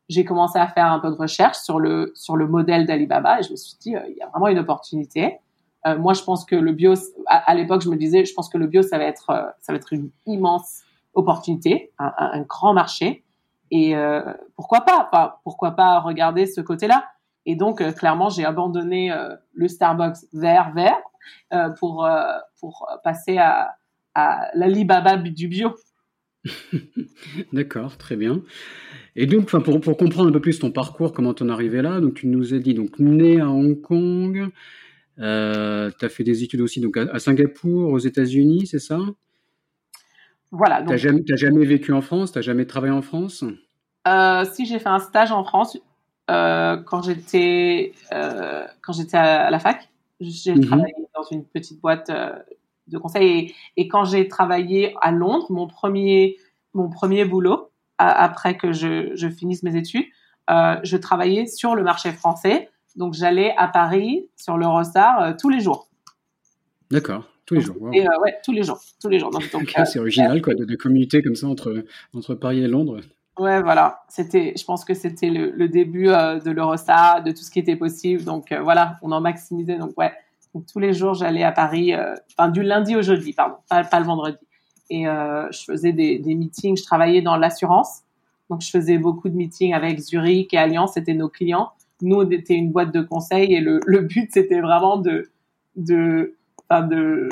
j'ai 0.08 0.24
commencé 0.24 0.58
à 0.58 0.68
faire 0.68 0.86
un 0.86 1.00
peu 1.00 1.10
de 1.10 1.16
recherche 1.16 1.58
sur 1.58 1.78
le, 1.80 2.12
sur 2.14 2.36
le 2.36 2.46
modèle 2.46 2.86
d'Alibaba 2.86 3.40
et 3.40 3.42
je 3.42 3.50
me 3.50 3.56
suis 3.56 3.76
dit, 3.78 3.94
euh, 3.94 4.00
il 4.08 4.16
y 4.16 4.22
a 4.22 4.28
vraiment 4.28 4.48
une 4.48 4.58
opportunité. 4.58 5.38
Euh, 5.86 5.98
moi, 5.98 6.14
je 6.14 6.22
pense 6.22 6.44
que 6.44 6.56
le 6.56 6.72
bio, 6.72 6.94
à, 7.26 7.50
à 7.50 7.54
l'époque, 7.54 7.82
je 7.82 7.90
me 7.90 7.96
disais, 7.96 8.24
je 8.24 8.32
pense 8.34 8.48
que 8.48 8.58
le 8.58 8.66
bio, 8.66 8.82
ça 8.82 8.98
va 8.98 9.04
être, 9.04 9.30
euh, 9.30 9.42
ça 9.60 9.72
va 9.72 9.76
être 9.76 9.92
une 9.92 10.10
immense 10.26 10.82
opportunité, 11.18 11.92
un, 11.98 12.42
grand 12.42 12.72
marché. 12.72 13.24
Et 13.70 13.96
euh, 13.96 14.22
pourquoi 14.56 14.82
pas? 14.82 15.40
Pourquoi 15.42 15.72
pas 15.72 16.00
regarder 16.00 16.46
ce 16.46 16.60
côté-là? 16.60 17.04
Et 17.44 17.56
donc, 17.56 17.80
euh, 17.80 17.92
clairement, 17.92 18.28
j'ai 18.28 18.44
abandonné 18.44 19.12
euh, 19.12 19.34
le 19.52 19.68
Starbucks 19.68 20.18
vert 20.32 20.72
vert 20.74 20.96
pour 21.78 22.08
pour 22.60 22.88
passer 23.04 23.36
à, 23.36 23.74
à 24.14 24.48
l'Alibaba 24.54 25.16
du 25.16 25.48
bio. 25.48 25.74
D'accord, 27.52 27.98
très 27.98 28.16
bien. 28.16 28.42
Et 29.16 29.26
donc, 29.26 29.50
pour, 29.50 29.80
pour 29.80 29.96
comprendre 29.98 30.30
un 30.30 30.32
peu 30.32 30.40
plus 30.40 30.58
ton 30.58 30.70
parcours, 30.70 31.12
comment 31.12 31.34
t'en 31.34 31.48
es 31.48 31.52
arrivé 31.52 31.82
là, 31.82 32.00
donc 32.00 32.14
tu 32.14 32.28
nous 32.28 32.54
as 32.54 32.60
dit 32.60 32.72
donc 32.72 32.98
né 32.98 33.40
à 33.40 33.48
Hong 33.48 33.78
Kong, 33.80 34.48
tu 35.16 35.22
as 35.22 36.08
fait 36.08 36.24
des 36.24 36.44
études 36.44 36.62
aussi 36.62 36.80
donc 36.80 36.96
à 36.96 37.18
Singapour, 37.18 37.92
aux 37.92 37.98
États-Unis, 37.98 38.68
c'est 38.68 38.78
ça? 38.78 39.00
Voilà. 40.50 40.82
T'as 40.82 40.96
jamais, 40.96 41.22
jamais 41.26 41.64
vécu 41.64 41.92
en 41.92 42.00
France? 42.00 42.32
T'as 42.32 42.40
jamais 42.40 42.66
travaillé 42.66 42.92
en 42.92 43.02
France? 43.02 43.44
Euh, 44.06 44.44
Si 44.44 44.66
j'ai 44.66 44.78
fait 44.78 44.88
un 44.88 44.98
stage 44.98 45.32
en 45.32 45.44
France 45.44 45.78
euh, 46.30 46.76
quand 46.76 47.02
j'étais 47.02 47.92
euh, 48.12 48.66
quand 48.82 48.92
j'étais 48.92 49.16
à, 49.16 49.50
la 49.50 49.58
fac. 49.58 49.88
J'ai 50.20 50.54
mm 50.54 50.58
-hmm. 50.58 50.66
travaillé 50.66 50.94
dans 51.14 51.22
une 51.30 51.44
petite 51.44 51.80
boîte 51.80 52.10
de 52.92 52.98
conseil 52.98 53.26
et, 53.28 53.54
et 53.76 53.88
quand 53.88 54.04
j'ai 54.04 54.26
travaillé 54.28 54.94
à 55.00 55.12
Londres, 55.12 55.46
mon 55.50 55.66
premier 55.68 56.36
mon 56.74 56.88
premier 56.88 57.24
boulot 57.24 57.70
à, 57.98 58.08
après 58.24 58.56
que 58.56 58.72
je, 58.72 59.14
je, 59.14 59.28
finisse 59.28 59.62
mes 59.62 59.76
études, 59.76 60.06
je 60.90 60.96
travaillais 60.96 61.46
sur 61.46 61.74
le 61.74 61.82
marché 61.82 62.10
français. 62.12 62.70
Donc 62.96 63.14
j'allais 63.14 63.54
à 63.56 63.68
Paris 63.68 64.28
sur 64.36 64.56
l'Eurostar 64.58 65.36
tous 65.40 65.50
les 65.50 65.60
jours. 65.60 65.88
D'accord. 66.90 67.24
Tous 67.48 67.54
les 67.54 67.60
jours. 67.62 67.76
Wow. 67.80 67.92
Et, 67.94 68.06
euh, 68.06 68.20
ouais, 68.22 68.36
tous 68.44 68.52
les 68.52 68.62
jours. 68.62 68.78
Tous 69.00 69.08
les 69.08 69.18
jours. 69.18 69.30
Donc, 69.30 69.42
c'est 69.86 69.98
original, 69.98 70.42
quoi, 70.42 70.54
de, 70.54 70.66
de, 70.66 70.76
communiquer 70.76 71.22
comme 71.22 71.34
ça 71.34 71.46
entre, 71.46 71.82
entre 72.12 72.34
Paris 72.34 72.62
et 72.62 72.68
Londres. 72.68 73.00
Ouais, 73.38 73.62
voilà. 73.62 74.00
C'était, 74.08 74.52
je 74.54 74.64
pense 74.64 74.84
que 74.84 74.92
c'était 74.92 75.30
le, 75.30 75.50
le, 75.52 75.66
début 75.66 76.08
euh, 76.08 76.38
de 76.40 76.50
l'Eurostar, 76.50 77.22
de 77.22 77.30
tout 77.30 77.42
ce 77.42 77.50
qui 77.50 77.58
était 77.58 77.76
possible. 77.76 78.22
Donc 78.22 78.52
euh, 78.52 78.60
voilà, 78.60 78.98
on 79.00 79.12
en 79.12 79.22
maximisait. 79.22 79.78
Donc 79.78 79.96
ouais, 79.96 80.12
donc, 80.54 80.66
tous 80.66 80.78
les 80.78 80.92
jours, 80.92 81.14
j'allais 81.14 81.42
à 81.42 81.52
Paris, 81.52 81.94
euh, 81.94 82.14
enfin 82.36 82.50
du 82.50 82.62
lundi 82.62 82.96
au 82.96 83.02
jeudi, 83.02 83.32
pardon, 83.32 83.56
pas, 83.70 83.82
pas 83.84 84.00
le 84.00 84.06
vendredi. 84.06 84.36
Et 84.90 85.08
euh, 85.08 85.50
je 85.50 85.64
faisais 85.64 85.92
des, 85.92 86.18
des 86.18 86.34
meetings. 86.34 86.76
Je 86.76 86.82
travaillais 86.82 87.22
dans 87.22 87.36
l'assurance, 87.36 88.00
donc 88.50 88.60
je 88.60 88.68
faisais 88.70 88.98
beaucoup 88.98 89.30
de 89.30 89.36
meetings 89.36 89.72
avec 89.72 90.00
Zurich 90.00 90.52
et 90.52 90.58
Allianz. 90.58 90.92
C'était 90.92 91.14
nos 91.14 91.30
clients. 91.30 91.70
Nous, 92.02 92.16
on 92.16 92.30
était 92.30 92.54
une 92.54 92.72
boîte 92.72 92.92
de 92.92 93.00
conseil 93.00 93.54
et 93.54 93.60
le, 93.60 93.80
le 93.86 94.00
but, 94.02 94.30
c'était 94.32 94.60
vraiment 94.60 94.98
de 94.98 95.30
de 95.76 96.34
de 96.70 97.28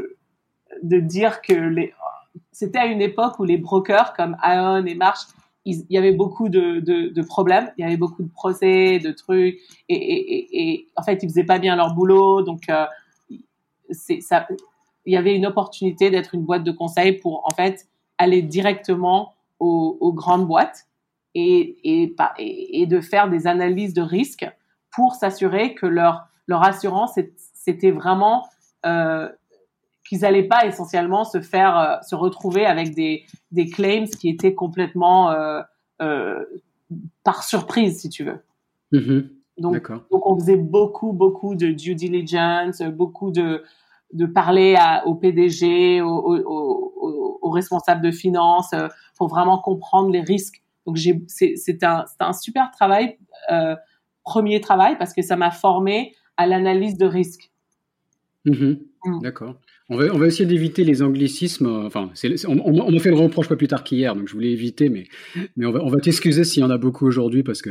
dire 0.83 1.43
que 1.43 1.75
c'était 2.53 2.79
à 2.79 2.87
une 2.87 3.03
époque 3.03 3.39
où 3.39 3.45
les 3.45 3.59
brokers 3.59 4.15
comme 4.15 4.37
Aon 4.43 4.85
et 4.87 4.95
Marsh 4.95 5.27
il 5.67 5.85
y 5.91 5.99
avait 5.99 6.13
beaucoup 6.13 6.49
de, 6.49 6.79
de, 6.79 7.23
problèmes, 7.23 7.73
il 7.77 7.83
y 7.83 7.85
avait 7.85 7.97
beaucoup 7.97 8.23
de 8.23 8.31
procès, 8.31 9.01
de 9.01 9.11
trucs, 9.11 9.59
et, 9.89 10.87
en 10.95 11.03
fait, 11.03 11.23
ils 11.25 11.29
faisaient 11.29 11.45
pas 11.45 11.59
bien 11.59 11.75
leur 11.75 11.93
boulot, 11.93 12.43
donc 12.43 12.69
euh, 12.71 12.87
il 14.09 15.13
y 15.13 15.17
avait 15.17 15.35
une 15.35 15.45
opportunité 15.45 16.09
d'être 16.09 16.37
une 16.37 16.43
boîte 16.43 16.63
de 16.63 16.71
conseil 16.71 17.15
pour 17.15 17.45
en 17.45 17.55
fait 17.55 17.89
aller 18.17 18.43
directement 18.43 19.35
aux, 19.59 20.13
grandes 20.13 20.47
boîtes 20.47 20.87
et, 21.35 21.77
et, 21.83 22.87
de 22.87 23.01
faire 23.01 23.29
des 23.29 23.49
analyses 23.49 23.93
de 23.93 24.03
risque 24.03 24.49
pour 24.93 25.15
s'assurer 25.15 25.75
que 25.75 25.87
leur, 25.87 26.29
leur 26.47 26.63
assurance, 26.63 27.19
c'était 27.55 27.91
vraiment 27.91 28.47
qu'ils 30.09 30.21
n'allaient 30.21 30.47
pas 30.47 30.67
essentiellement 30.67 31.25
se 31.25 31.41
faire 31.41 31.79
euh, 31.79 31.97
se 32.03 32.15
retrouver 32.15 32.65
avec 32.67 32.95
des, 32.95 33.25
des 33.51 33.67
claims 33.67 34.07
qui 34.07 34.29
étaient 34.29 34.55
complètement 34.55 35.31
euh, 35.31 35.63
euh, 36.03 36.45
par 37.25 37.43
surprise, 37.43 38.01
si 38.01 38.09
tu 38.09 38.25
veux. 38.25 38.45
Mm-hmm. 38.93 39.29
Donc, 39.59 39.91
donc, 40.11 40.27
on 40.27 40.39
faisait 40.39 40.57
beaucoup, 40.57 41.13
beaucoup 41.13 41.55
de 41.55 41.69
due 41.69 41.95
diligence, 41.95 42.83
beaucoup 42.83 43.31
de, 43.31 43.65
de 44.13 44.27
parler 44.27 44.77
à, 44.79 45.07
au 45.07 45.15
PDG, 45.15 46.03
aux, 46.03 46.09
aux, 46.09 47.39
aux, 47.41 47.51
responsables 47.51 48.03
de 48.03 48.11
finances, 48.11 48.73
euh, 48.75 48.89
pour 49.17 49.29
vraiment 49.29 49.59
comprendre 49.59 50.11
les 50.11 50.21
risques. 50.21 50.63
Donc, 50.87 50.99
c'est 51.27 51.83
un, 51.85 52.05
un 52.21 52.33
super 52.35 52.71
travail, 52.71 53.19
euh, 53.51 53.75
premier 54.25 54.61
travail, 54.61 54.99
parce 54.99 55.15
que 55.15 55.23
ça 55.23 55.37
m'a 55.37 55.51
formé 55.51 56.15
à 56.37 56.47
l'analyse 56.47 56.99
de 56.99 57.07
risque. 57.07 57.51
Mm-hmm. 58.47 58.79
Mm. 59.05 59.23
D'accord. 59.23 59.61
On 59.89 59.97
va, 59.97 60.07
on 60.13 60.19
va 60.19 60.27
essayer 60.27 60.47
d'éviter 60.47 60.83
les 60.83 61.03
anglicismes. 61.03 61.67
Enfin, 61.87 62.11
on, 62.49 62.59
on, 62.59 62.91
m'a 62.91 62.99
fait 62.99 63.11
le 63.11 63.17
reproche 63.17 63.49
pas 63.49 63.57
plus 63.57 63.69
tard 63.69 63.85
qu'hier, 63.85 64.17
donc 64.17 64.27
je 64.27 64.33
voulais 64.33 64.51
éviter, 64.51 64.89
mais, 64.89 65.05
mais 65.57 65.65
on 65.65 65.71
va, 65.71 65.81
on 65.83 65.89
va 65.89 66.01
t'excuser 66.01 66.43
s'il 66.43 66.63
y 66.63 66.67
en 66.67 66.71
a 66.71 66.79
beaucoup 66.79 67.07
aujourd'hui 67.07 67.45
parce 67.45 67.63
que 67.63 67.71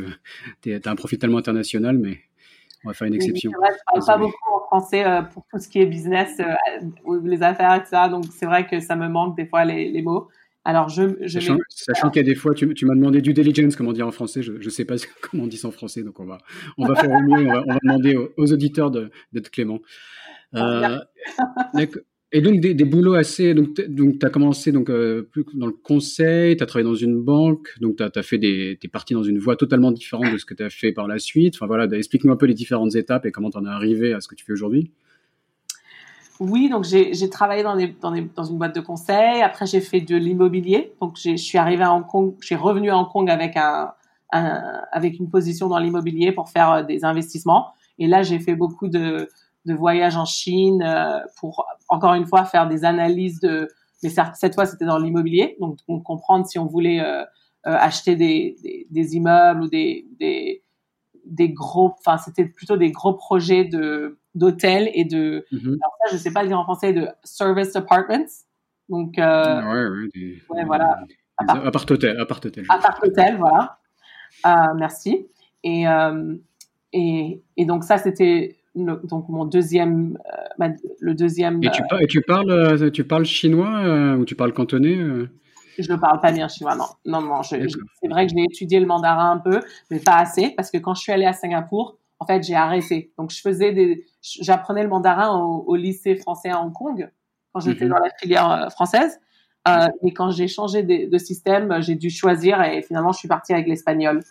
tu 0.62 0.72
as 0.72 0.90
un 0.90 0.96
profil 0.96 1.18
tellement 1.18 1.38
international, 1.38 1.98
mais 1.98 2.20
on 2.84 2.88
va 2.88 2.94
faire 2.94 3.08
une 3.08 3.14
exception. 3.14 3.50
Oui, 3.60 3.68
je 3.70 4.00
parle 4.00 4.06
pas 4.06 4.18
beaucoup 4.18 4.54
en 4.54 4.66
français 4.66 5.04
euh, 5.04 5.22
pour 5.22 5.44
tout 5.50 5.58
ce 5.58 5.68
qui 5.68 5.78
est 5.78 5.86
business, 5.86 6.40
euh, 6.40 7.18
les 7.24 7.42
affaires, 7.42 7.74
etc. 7.74 8.08
Donc 8.10 8.24
c'est 8.30 8.46
vrai 8.46 8.66
que 8.66 8.80
ça 8.80 8.96
me 8.96 9.08
manque 9.08 9.36
des 9.36 9.46
fois 9.46 9.66
les, 9.66 9.90
les 9.90 10.02
mots. 10.02 10.28
Alors 10.64 10.88
je, 10.88 11.16
je 11.20 11.38
sachant, 11.38 11.58
sachant 11.68 12.10
qu'il 12.10 12.22
y 12.22 12.24
a 12.24 12.28
des 12.28 12.34
fois, 12.34 12.52
tu, 12.52 12.72
tu 12.74 12.86
m'as 12.86 12.96
demandé 12.96 13.20
due 13.20 13.32
diligence, 13.32 13.76
comment 13.76 13.92
dire 13.92 14.06
en 14.06 14.10
français, 14.10 14.42
je 14.42 14.52
ne 14.52 14.68
sais 14.68 14.84
pas 14.84 14.96
comment 15.30 15.44
on 15.44 15.46
dit 15.46 15.58
ça 15.58 15.68
en 15.68 15.70
français, 15.70 16.02
donc 16.02 16.18
on 16.18 16.24
va, 16.24 16.38
on 16.78 16.86
va 16.86 16.96
faire 16.96 17.10
au 17.10 17.20
mieux, 17.20 17.46
on 17.46 17.52
va, 17.52 17.62
on 17.66 17.72
va 17.72 17.78
demander 17.82 18.16
aux, 18.16 18.30
aux 18.36 18.52
auditeurs 18.52 18.90
d'être 18.90 19.50
clément. 19.50 19.78
Euh, 20.56 20.98
et 22.32 22.40
donc 22.40 22.60
des, 22.60 22.74
des, 22.74 22.84
boulots 22.84 23.14
assez. 23.14 23.54
Donc 23.54 23.74
tu 23.74 24.18
as 24.22 24.30
commencé 24.30 24.72
donc 24.72 24.90
euh, 24.90 25.22
plus 25.22 25.44
dans 25.54 25.66
le 25.66 25.72
conseil, 25.72 26.56
tu 26.56 26.62
as 26.62 26.66
travaillé 26.66 26.88
dans 26.88 26.96
une 26.96 27.20
banque, 27.20 27.68
donc 27.80 27.96
tu 27.96 28.02
as, 28.02 28.22
fait 28.22 28.38
des. 28.38 28.78
Tu 28.80 28.86
es 28.86 28.90
parti 28.90 29.14
dans 29.14 29.22
une 29.22 29.38
voie 29.38 29.56
totalement 29.56 29.92
différente 29.92 30.32
de 30.32 30.38
ce 30.38 30.44
que 30.44 30.54
tu 30.54 30.62
as 30.62 30.70
fait 30.70 30.92
par 30.92 31.06
la 31.06 31.18
suite. 31.18 31.54
Enfin 31.56 31.66
voilà, 31.66 31.84
explique-nous 31.96 32.32
un 32.32 32.36
peu 32.36 32.46
les 32.46 32.54
différentes 32.54 32.94
étapes 32.94 33.26
et 33.26 33.32
comment 33.32 33.50
tu 33.50 33.58
en 33.58 33.64
es 33.64 33.70
arrivé 33.70 34.12
à 34.12 34.20
ce 34.20 34.28
que 34.28 34.34
tu 34.34 34.44
fais 34.44 34.52
aujourd'hui. 34.52 34.92
Oui, 36.38 36.68
donc 36.68 36.84
j'ai 36.84 37.30
travaillé 37.30 37.62
dans, 37.62 37.76
des, 37.76 37.94
dans, 38.00 38.10
des, 38.10 38.28
dans, 38.34 38.44
une 38.44 38.58
boîte 38.58 38.74
de 38.74 38.80
conseil. 38.80 39.40
Après, 39.42 39.66
j'ai 39.66 39.80
fait 39.80 40.00
de 40.00 40.16
l'immobilier. 40.16 40.92
Donc, 41.00 41.16
je 41.18 41.36
suis 41.36 41.56
arrivé 41.56 41.82
à 41.82 41.94
Hong 41.94 42.06
Kong. 42.06 42.34
Je 42.40 42.46
suis 42.46 42.54
revenu 42.54 42.90
à 42.90 42.98
Hong 42.98 43.08
Kong 43.08 43.30
avec 43.30 43.56
un, 43.56 43.92
un 44.32 44.82
avec 44.92 45.18
une 45.18 45.30
position 45.30 45.68
dans 45.68 45.78
l'immobilier 45.78 46.32
pour 46.32 46.50
faire 46.50 46.70
euh, 46.72 46.82
des 46.82 47.04
investissements. 47.04 47.68
Et 47.98 48.06
là, 48.06 48.22
j'ai 48.22 48.38
fait 48.38 48.54
beaucoup 48.54 48.88
de 48.88 49.28
de 49.66 49.74
voyage 49.74 50.16
en 50.16 50.24
Chine 50.24 50.82
euh, 50.82 51.18
pour 51.38 51.66
encore 51.88 52.14
une 52.14 52.26
fois 52.26 52.44
faire 52.44 52.68
des 52.68 52.84
analyses 52.84 53.40
de 53.40 53.68
mais 54.02 54.10
cette 54.34 54.54
fois 54.54 54.66
c'était 54.66 54.84
dans 54.84 54.98
l'immobilier. 54.98 55.56
Donc, 55.60 55.78
comprendre 56.04 56.46
si 56.46 56.58
on 56.58 56.66
voulait 56.66 57.00
euh, 57.00 57.22
euh, 57.22 57.24
acheter 57.64 58.14
des, 58.14 58.56
des, 58.62 58.86
des, 58.90 59.16
immeubles 59.16 59.62
ou 59.62 59.68
des 59.68 60.06
des, 60.20 60.62
des 61.24 61.48
gros 61.48 61.94
enfin 61.98 62.18
c'était 62.18 62.44
plutôt 62.44 62.76
des 62.76 62.92
gros 62.92 63.14
projets 63.14 63.64
de 63.64 64.18
d'hôtels 64.34 64.90
et 64.94 65.04
de 65.04 65.46
mm-hmm. 65.50 65.66
alors 65.66 65.96
ça 66.04 66.12
je 66.12 66.16
sais 66.18 66.30
pas 66.30 66.42
le 66.42 66.48
dire 66.48 66.58
en 66.58 66.64
français 66.64 66.92
de 66.92 67.08
service 67.24 67.74
apartments. 67.74 68.26
Donc 68.88 69.18
euh, 69.18 69.62
ouais, 69.62 69.88
ouais, 69.88 70.08
des, 70.14 70.42
ouais 70.50 70.64
voilà. 70.64 71.00
appart 71.38 71.90
hôtel 71.90 72.20
appart 72.20 72.44
hôtel 72.44 72.64
appart 72.68 73.04
hôtel 73.04 73.36
voilà. 73.38 73.78
Euh, 74.46 74.74
merci. 74.76 75.26
Et 75.64 75.84
et 76.92 77.42
et 77.56 77.64
donc 77.64 77.82
ça 77.82 77.98
c'était 77.98 78.56
donc 78.76 79.28
mon 79.28 79.44
deuxième, 79.44 80.18
euh, 80.60 80.68
le 81.00 81.14
deuxième. 81.14 81.62
Et 81.62 81.70
tu, 81.70 81.82
euh, 81.82 81.98
et 82.00 82.06
tu 82.06 82.20
parles, 82.20 82.50
euh, 82.50 82.90
tu 82.90 83.04
parles 83.04 83.24
chinois 83.24 84.16
ou 84.16 84.24
tu 84.24 84.34
parles 84.34 84.52
cantonais 84.52 84.96
Je 85.78 85.92
ne 85.92 85.96
parle 85.96 86.20
pas 86.20 86.32
bien 86.32 86.48
chinois, 86.48 86.76
non. 86.76 86.86
Non, 87.04 87.22
non. 87.22 87.42
c'est 87.42 87.58
vrai 88.08 88.26
que 88.26 88.32
j'ai 88.36 88.44
étudié 88.44 88.80
le 88.80 88.86
mandarin 88.86 89.32
un 89.32 89.38
peu, 89.38 89.60
mais 89.90 89.98
pas 89.98 90.16
assez, 90.16 90.50
parce 90.56 90.70
que 90.70 90.78
quand 90.78 90.94
je 90.94 91.02
suis 91.02 91.12
allée 91.12 91.26
à 91.26 91.32
Singapour, 91.32 91.98
en 92.18 92.26
fait, 92.26 92.42
j'ai 92.42 92.54
arrêté. 92.54 93.12
Donc, 93.18 93.30
je 93.30 93.40
faisais 93.40 93.72
des, 93.72 94.06
j'apprenais 94.22 94.82
le 94.82 94.88
mandarin 94.88 95.38
au, 95.38 95.76
lycée 95.76 96.16
français 96.16 96.50
à 96.50 96.62
Hong 96.62 96.72
Kong 96.72 97.10
quand 97.52 97.60
j'étais 97.60 97.84
mhm. 97.84 97.90
dans 97.90 97.98
la 97.98 98.10
filière 98.20 98.68
française. 98.72 99.20
Et 100.04 100.12
quand 100.12 100.30
j'ai 100.30 100.48
changé 100.48 100.82
de, 100.82 101.10
de 101.10 101.18
système, 101.18 101.82
j'ai 101.82 101.96
dû 101.96 102.08
choisir 102.08 102.62
et 102.62 102.82
finalement, 102.82 103.12
je 103.12 103.18
suis 103.18 103.28
partie 103.28 103.52
avec 103.52 103.66
l'espagnol. 103.66 104.22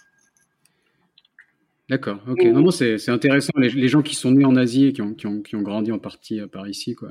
D'accord, 1.89 2.17
ok. 2.27 2.43
non, 2.45 2.61
non, 2.61 2.71
c'est 2.71 3.09
intéressant. 3.09 3.53
Les, 3.57 3.87
gens 3.87 4.01
qui 4.01 4.15
sont 4.15 4.31
nés 4.31 4.45
en 4.45 4.55
Asie 4.55 4.87
et 4.87 4.93
qui 4.93 5.01
ont, 5.01 5.13
qui 5.13 5.27
ont, 5.27 5.41
qui 5.41 5.55
ont 5.55 5.61
grandi 5.61 5.91
en 5.91 5.99
partie 5.99 6.39
euh, 6.39 6.47
par 6.47 6.67
ici, 6.67 6.95
quoi. 6.95 7.09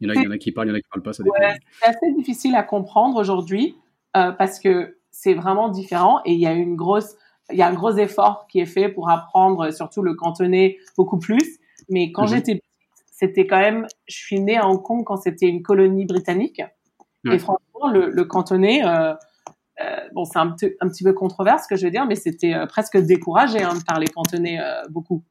Il 0.00 0.08
y, 0.08 0.10
en 0.10 0.14
a, 0.14 0.18
il 0.18 0.24
y 0.24 0.26
en 0.26 0.30
a 0.30 0.38
qui 0.38 0.52
parlent, 0.52 0.68
il 0.68 0.70
y 0.70 0.72
en 0.72 0.76
a 0.76 0.80
qui 0.80 0.88
parlent 0.88 1.02
pas, 1.02 1.12
ça 1.12 1.22
dépend. 1.22 1.36
c'est 1.82 1.88
assez 1.88 2.12
difficile 2.14 2.54
à 2.54 2.62
comprendre 2.62 3.20
aujourd'hui 3.20 3.76
euh, 4.16 4.32
parce 4.32 4.58
que 4.58 4.96
c'est 5.10 5.34
vraiment 5.34 5.68
différent 5.68 6.20
et 6.24 6.32
il 6.32 6.40
y 6.40 6.46
a 6.46 6.52
une 6.52 6.76
grosse, 6.76 7.16
il 7.50 7.58
y 7.58 7.62
a 7.62 7.68
un 7.68 7.74
gros 7.74 7.94
effort 7.96 8.46
qui 8.48 8.60
est 8.60 8.66
fait 8.66 8.88
pour 8.88 9.10
apprendre 9.10 9.70
surtout 9.70 10.00
le 10.00 10.14
cantonais 10.14 10.78
beaucoup 10.96 11.18
plus. 11.18 11.58
Mais 11.90 12.10
quand 12.10 12.22
mhm. 12.22 12.28
j'étais 12.28 12.62
c'était 13.16 13.46
quand 13.46 13.58
même, 13.58 13.86
je 14.06 14.14
suis 14.14 14.40
née 14.40 14.58
à 14.58 14.68
Hong 14.68 14.82
Kong 14.82 15.02
quand 15.04 15.16
c'était 15.16 15.46
une 15.48 15.62
colonie 15.62 16.04
britannique. 16.04 16.60
Et 17.24 17.38
franchement, 17.38 17.88
le, 17.90 18.10
le 18.10 18.24
cantonais, 18.24 18.86
euh, 18.86 19.12
euh, 19.12 19.14
bon, 20.12 20.24
c'est 20.24 20.38
un, 20.38 20.56
un, 20.80 20.88
petit 20.88 21.04
peu 21.04 21.12
controverse 21.12 21.64
ce 21.64 21.68
que 21.68 21.76
je 21.76 21.84
veux 21.84 21.90
dire, 21.90 22.06
mais 22.06 22.14
c'était 22.14 22.54
euh, 22.54 22.66
presque 22.66 22.96
découragé 22.96 23.62
hein, 23.62 23.74
de 23.74 23.84
parler 23.84 24.06
cantonais 24.08 24.58
euh, 24.60 24.82
beaucoup. 24.88 25.22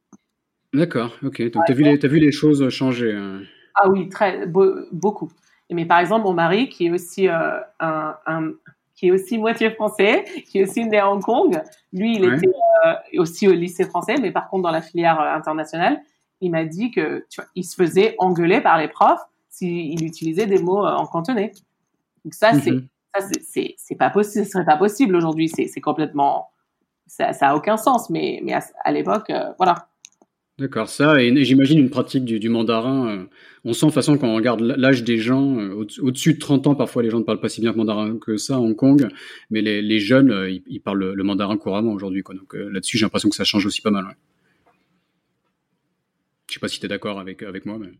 D'accord, 0.72 1.16
ok. 1.22 1.42
Donc, 1.50 1.64
tu 1.66 1.72
as, 1.72 1.74
as, 1.74 2.08
vu 2.08 2.18
les 2.18 2.32
choses 2.32 2.68
changer 2.68 3.12
hein. 3.12 3.40
Ah 3.74 3.90
oui, 3.90 4.08
très, 4.08 4.46
beaucoup. 4.46 5.30
Mais 5.70 5.84
par 5.84 5.98
exemple, 5.98 6.24
mon 6.24 6.32
mari, 6.32 6.68
qui 6.68 6.86
est 6.86 6.90
aussi 6.90 7.28
un, 7.28 7.62
un, 7.80 8.52
qui 8.94 9.08
est 9.08 9.10
aussi 9.10 9.36
moitié 9.36 9.70
français, 9.70 10.24
qui 10.46 10.60
est 10.60 10.62
aussi 10.62 10.86
né 10.86 10.98
à 10.98 11.10
Hong 11.10 11.22
Kong. 11.22 11.60
Lui, 11.92 12.16
il 12.16 12.24
était 12.24 12.48
aussi 13.18 13.48
au 13.48 13.52
lycée 13.52 13.84
français, 13.84 14.14
mais 14.18 14.30
par 14.30 14.48
contre 14.48 14.62
dans 14.62 14.70
la 14.70 14.80
filière 14.80 15.20
internationale, 15.20 16.00
il 16.40 16.52
m'a 16.52 16.64
dit 16.64 16.90
que 16.90 17.26
tu 17.28 17.40
vois, 17.40 17.50
il 17.54 17.64
se 17.64 17.74
faisait 17.74 18.14
engueuler 18.18 18.62
par 18.62 18.78
les 18.78 18.88
profs 18.88 19.20
s'il 19.50 20.02
utilisait 20.02 20.46
des 20.46 20.58
mots 20.58 20.86
en 20.86 21.04
cantonais. 21.06 21.52
Donc 22.24 22.32
ça, 22.32 22.52
c'est 22.54 22.72
mhm 23.20 23.74
c'est 23.76 23.96
pas 23.98 24.10
possible, 24.10 24.44
ce 24.44 24.50
serait 24.52 24.64
pas 24.64 24.76
possible 24.76 25.16
aujourd'hui. 25.16 25.48
C'est 25.48 25.80
complètement, 25.80 26.48
ça, 27.06 27.32
ça 27.32 27.50
a 27.50 27.54
aucun 27.56 27.76
sens. 27.76 28.10
Mais, 28.10 28.40
mais 28.42 28.54
à, 28.84 28.92
l'époque, 28.92 29.30
euh, 29.30 29.52
voilà. 29.58 29.88
D'accord, 30.58 30.88
ça, 30.88 31.20
et 31.22 31.44
j'imagine 31.44 31.78
une 31.78 31.90
pratique 31.90 32.24
du, 32.24 32.48
mandarin. 32.48 33.08
Euh, 33.08 33.24
on 33.64 33.74
sent 33.74 33.86
de 33.86 33.90
toute 33.90 33.94
façon 33.94 34.16
quand 34.16 34.28
on 34.28 34.34
regarde 34.34 34.60
l'âge 34.62 35.04
des 35.04 35.18
gens, 35.18 35.58
euh, 35.58 35.86
au-dessus 36.00 36.34
de 36.34 36.38
30 36.38 36.66
ans, 36.68 36.74
parfois 36.74 37.02
les 37.02 37.10
gens 37.10 37.18
ne 37.18 37.24
parlent 37.24 37.40
pas 37.40 37.50
si 37.50 37.60
bien 37.60 37.72
que 37.72 37.76
mandarin 37.76 38.16
que 38.16 38.38
ça 38.38 38.54
à 38.54 38.58
Hong 38.58 38.74
Kong, 38.74 39.08
mais 39.50 39.60
les, 39.60 39.82
les 39.82 39.98
jeunes, 39.98 40.60
ils, 40.66 40.80
parlent 40.80 41.12
le, 41.12 41.22
mandarin 41.24 41.58
couramment 41.58 41.92
aujourd'hui. 41.92 42.22
Donc 42.26 42.54
là-dessus, 42.54 42.96
j'ai 42.96 43.04
l'impression 43.04 43.28
que 43.28 43.36
ça 43.36 43.44
change 43.44 43.66
aussi 43.66 43.82
pas 43.82 43.90
mal. 43.90 44.06
Ouais. 44.06 44.16
Je 46.48 46.54
sais 46.54 46.60
pas 46.60 46.68
si 46.68 46.80
tu 46.80 46.86
es 46.86 46.88
d'accord 46.88 47.20
avec, 47.20 47.42
avec 47.42 47.66
moi. 47.66 47.76
Mais... 47.78 47.92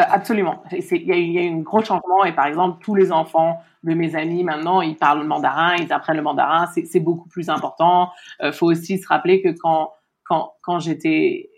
Euh, 0.00 0.04
absolument. 0.08 0.62
Il 0.72 1.06
y, 1.06 1.12
a, 1.12 1.16
eu 1.16 1.52
un 1.52 1.58
gros 1.58 1.82
changement 1.82 2.24
et 2.24 2.32
par 2.32 2.46
exemple, 2.46 2.82
tous 2.82 2.94
les 2.94 3.12
enfants 3.12 3.62
de 3.82 3.92
mes 3.92 4.14
amis 4.16 4.42
maintenant, 4.42 4.80
ils 4.80 4.96
parlent 4.96 5.20
le 5.20 5.26
mandarin, 5.26 5.76
ils 5.76 5.92
apprennent 5.92 6.16
le 6.16 6.22
mandarin, 6.22 6.66
c'est 6.66 7.00
beaucoup 7.00 7.28
plus 7.28 7.50
important. 7.50 8.10
Il 8.40 8.46
euh, 8.46 8.52
faut 8.52 8.66
aussi 8.70 8.98
se 8.98 9.06
rappeler 9.06 9.42
que 9.42 9.50
quand, 9.50 9.92
quand, 10.24 10.54
quand 10.62 10.78
j'étais, 10.78 11.50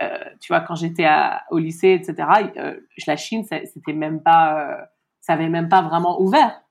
euh, 0.00 0.16
tu 0.40 0.52
vois, 0.52 0.60
quand 0.60 0.74
j'étais 0.74 1.06
au 1.50 1.58
lycée, 1.58 1.92
etc., 2.00 2.28
euh, 2.56 2.80
la 3.06 3.16
Chine, 3.16 3.44
c'était 3.44 3.92
même 3.92 4.22
pas, 4.22 4.88
ça 5.20 5.34
avait 5.34 5.50
même 5.50 5.68
pas 5.68 5.82
vraiment 5.82 6.20
ouvert 6.20 6.62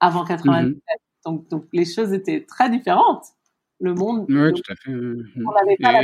avant 0.00 0.24
97. 0.24 0.74
Mm-hmm. 0.74 0.80
donc, 1.26 1.48
donc 1.48 1.64
les 1.72 1.84
choses 1.84 2.12
étaient 2.12 2.44
très 2.44 2.70
différentes 2.70 3.24
le 3.80 3.94
monde. 3.94 4.26
Oui, 4.28 4.52
tout 4.52 4.72
à 4.72 4.76
fait. 4.76 4.90
On 4.90 5.52
n'avait 5.52 5.76
pas, 5.80 6.00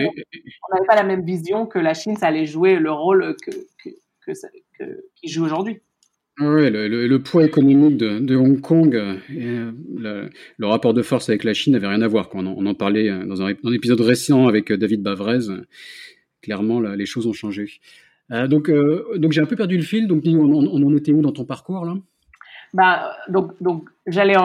pas, 0.86 0.94
la 0.94 1.02
même 1.02 1.22
vision 1.24 1.66
que 1.66 1.78
la 1.78 1.94
Chine, 1.94 2.16
ça 2.16 2.28
allait 2.28 2.46
jouer 2.46 2.78
le 2.78 2.90
rôle 2.90 3.36
que, 3.44 3.50
que, 3.82 3.90
que, 4.26 4.84
qui 5.14 5.28
joue 5.28 5.44
aujourd'hui. 5.44 5.80
Oui, 6.38 6.68
le, 6.70 7.16
poids 7.18 7.44
économique 7.44 7.96
de, 7.96 8.36
Hong 8.36 8.60
Kong 8.60 8.94
euh, 8.94 9.72
le, 10.58 10.66
rapport 10.66 10.92
de 10.92 11.00
force 11.00 11.30
avec 11.30 11.44
la 11.44 11.54
Chine 11.54 11.72
n'avait 11.72 11.86
rien 11.86 12.02
à 12.02 12.08
voir. 12.08 12.28
On, 12.34 12.44
en, 12.46 12.54
on 12.58 12.66
en 12.66 12.74
parlait 12.74 13.08
euh, 13.08 13.24
dans 13.24 13.40
un, 13.40 13.48
épisode 13.72 14.00
récent 14.02 14.46
avec 14.46 14.70
euh, 14.70 14.76
David 14.76 15.02
Bavrez. 15.02 15.46
Clairement, 16.42 16.80
les 16.80 17.06
choses 17.06 17.26
ont 17.26 17.32
changé. 17.32 17.80
donc, 18.30 18.70
donc 19.16 19.32
j'ai 19.32 19.40
un 19.40 19.46
peu 19.46 19.56
perdu 19.56 19.78
le 19.78 19.82
fil. 19.82 20.06
Donc, 20.06 20.22
on, 20.26 20.52
on, 20.52 20.86
en 20.86 20.96
était 20.96 21.10
où 21.10 21.22
dans 21.22 21.32
ton 21.32 21.44
parcours 21.44 21.84
là? 21.84 21.96
Bah, 22.72 23.16
donc, 23.28 23.60
donc 23.60 23.88
j'allais, 24.06 24.36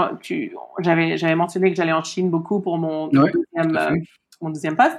j'avais, 0.80 1.18
j'avais 1.18 1.36
mentionné 1.36 1.70
que 1.70 1.76
j'allais 1.76 1.92
en 1.92 2.04
Chine 2.04 2.30
beaucoup 2.32 2.60
pour 2.62 2.78
mon, 2.78 3.08
deuxième, 3.08 4.04
mon 4.42 4.50
deuxième 4.50 4.78
poste. 4.78 4.98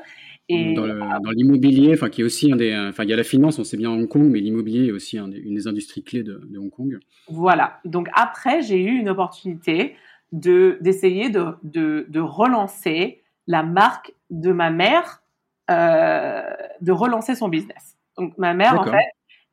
Et, 0.49 0.75
dans 0.75 1.31
l'immobilier, 1.31 1.93
enfin, 1.95 2.11
qui 2.11 2.21
est 2.21 2.25
aussi 2.25 2.53
un 2.53 2.57
des, 2.57 2.77
enfin, 2.77 3.05
il 3.05 3.11
y 3.11 3.13
a 3.13 3.17
la 3.17 3.25
finance, 3.25 3.59
on 3.59 3.65
sait 3.65 3.77
bien 3.77 3.91
Hong 3.91 4.09
Kong, 4.09 4.29
mais 4.31 4.41
l'immobilier 4.41 4.89
est 4.89 4.93
aussi 4.93 5.19
une 5.19 5.55
des 5.55 5.69
industries 5.69 6.03
clés 6.03 6.23
de, 6.23 6.41
Hong 6.59 6.71
Kong. 6.71 6.99
Voilà. 7.29 7.81
Donc 7.85 8.09
après, 8.13 8.63
j'ai 8.63 8.83
eu 8.83 8.99
une 8.99 9.09
opportunité 9.09 9.97
de 10.33 10.79
d'essayer 10.81 11.29
de, 11.29 11.55
de, 11.63 12.07
de, 12.09 12.21
relancer 12.21 13.23
la 13.47 13.63
marque 13.63 14.15
de 14.31 14.51
ma 14.51 14.71
mère, 14.71 15.23
euh, 15.71 16.43
de 16.81 16.93
relancer 16.93 17.35
son 17.35 17.49
business. 17.49 17.97
Donc 18.17 18.37
ma 18.39 18.55
mère, 18.55 18.81
en 18.81 18.85
fait, 18.85 18.97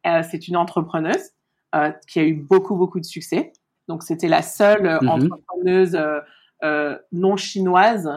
euh, 0.07 0.23
c'est 0.29 0.47
une 0.47 0.57
entrepreneuse 0.57 1.31
euh, 1.75 1.91
qui 2.07 2.19
a 2.19 2.23
eu 2.23 2.33
beaucoup 2.33 2.75
beaucoup 2.75 2.99
de 2.99 3.05
succès. 3.05 3.51
Donc 3.87 4.03
c'était 4.03 4.29
la 4.29 4.41
seule 4.41 4.99
mhm. 5.01 5.09
entrepreneuse 5.09 5.97
non 7.11 7.37
chinoise 7.37 8.09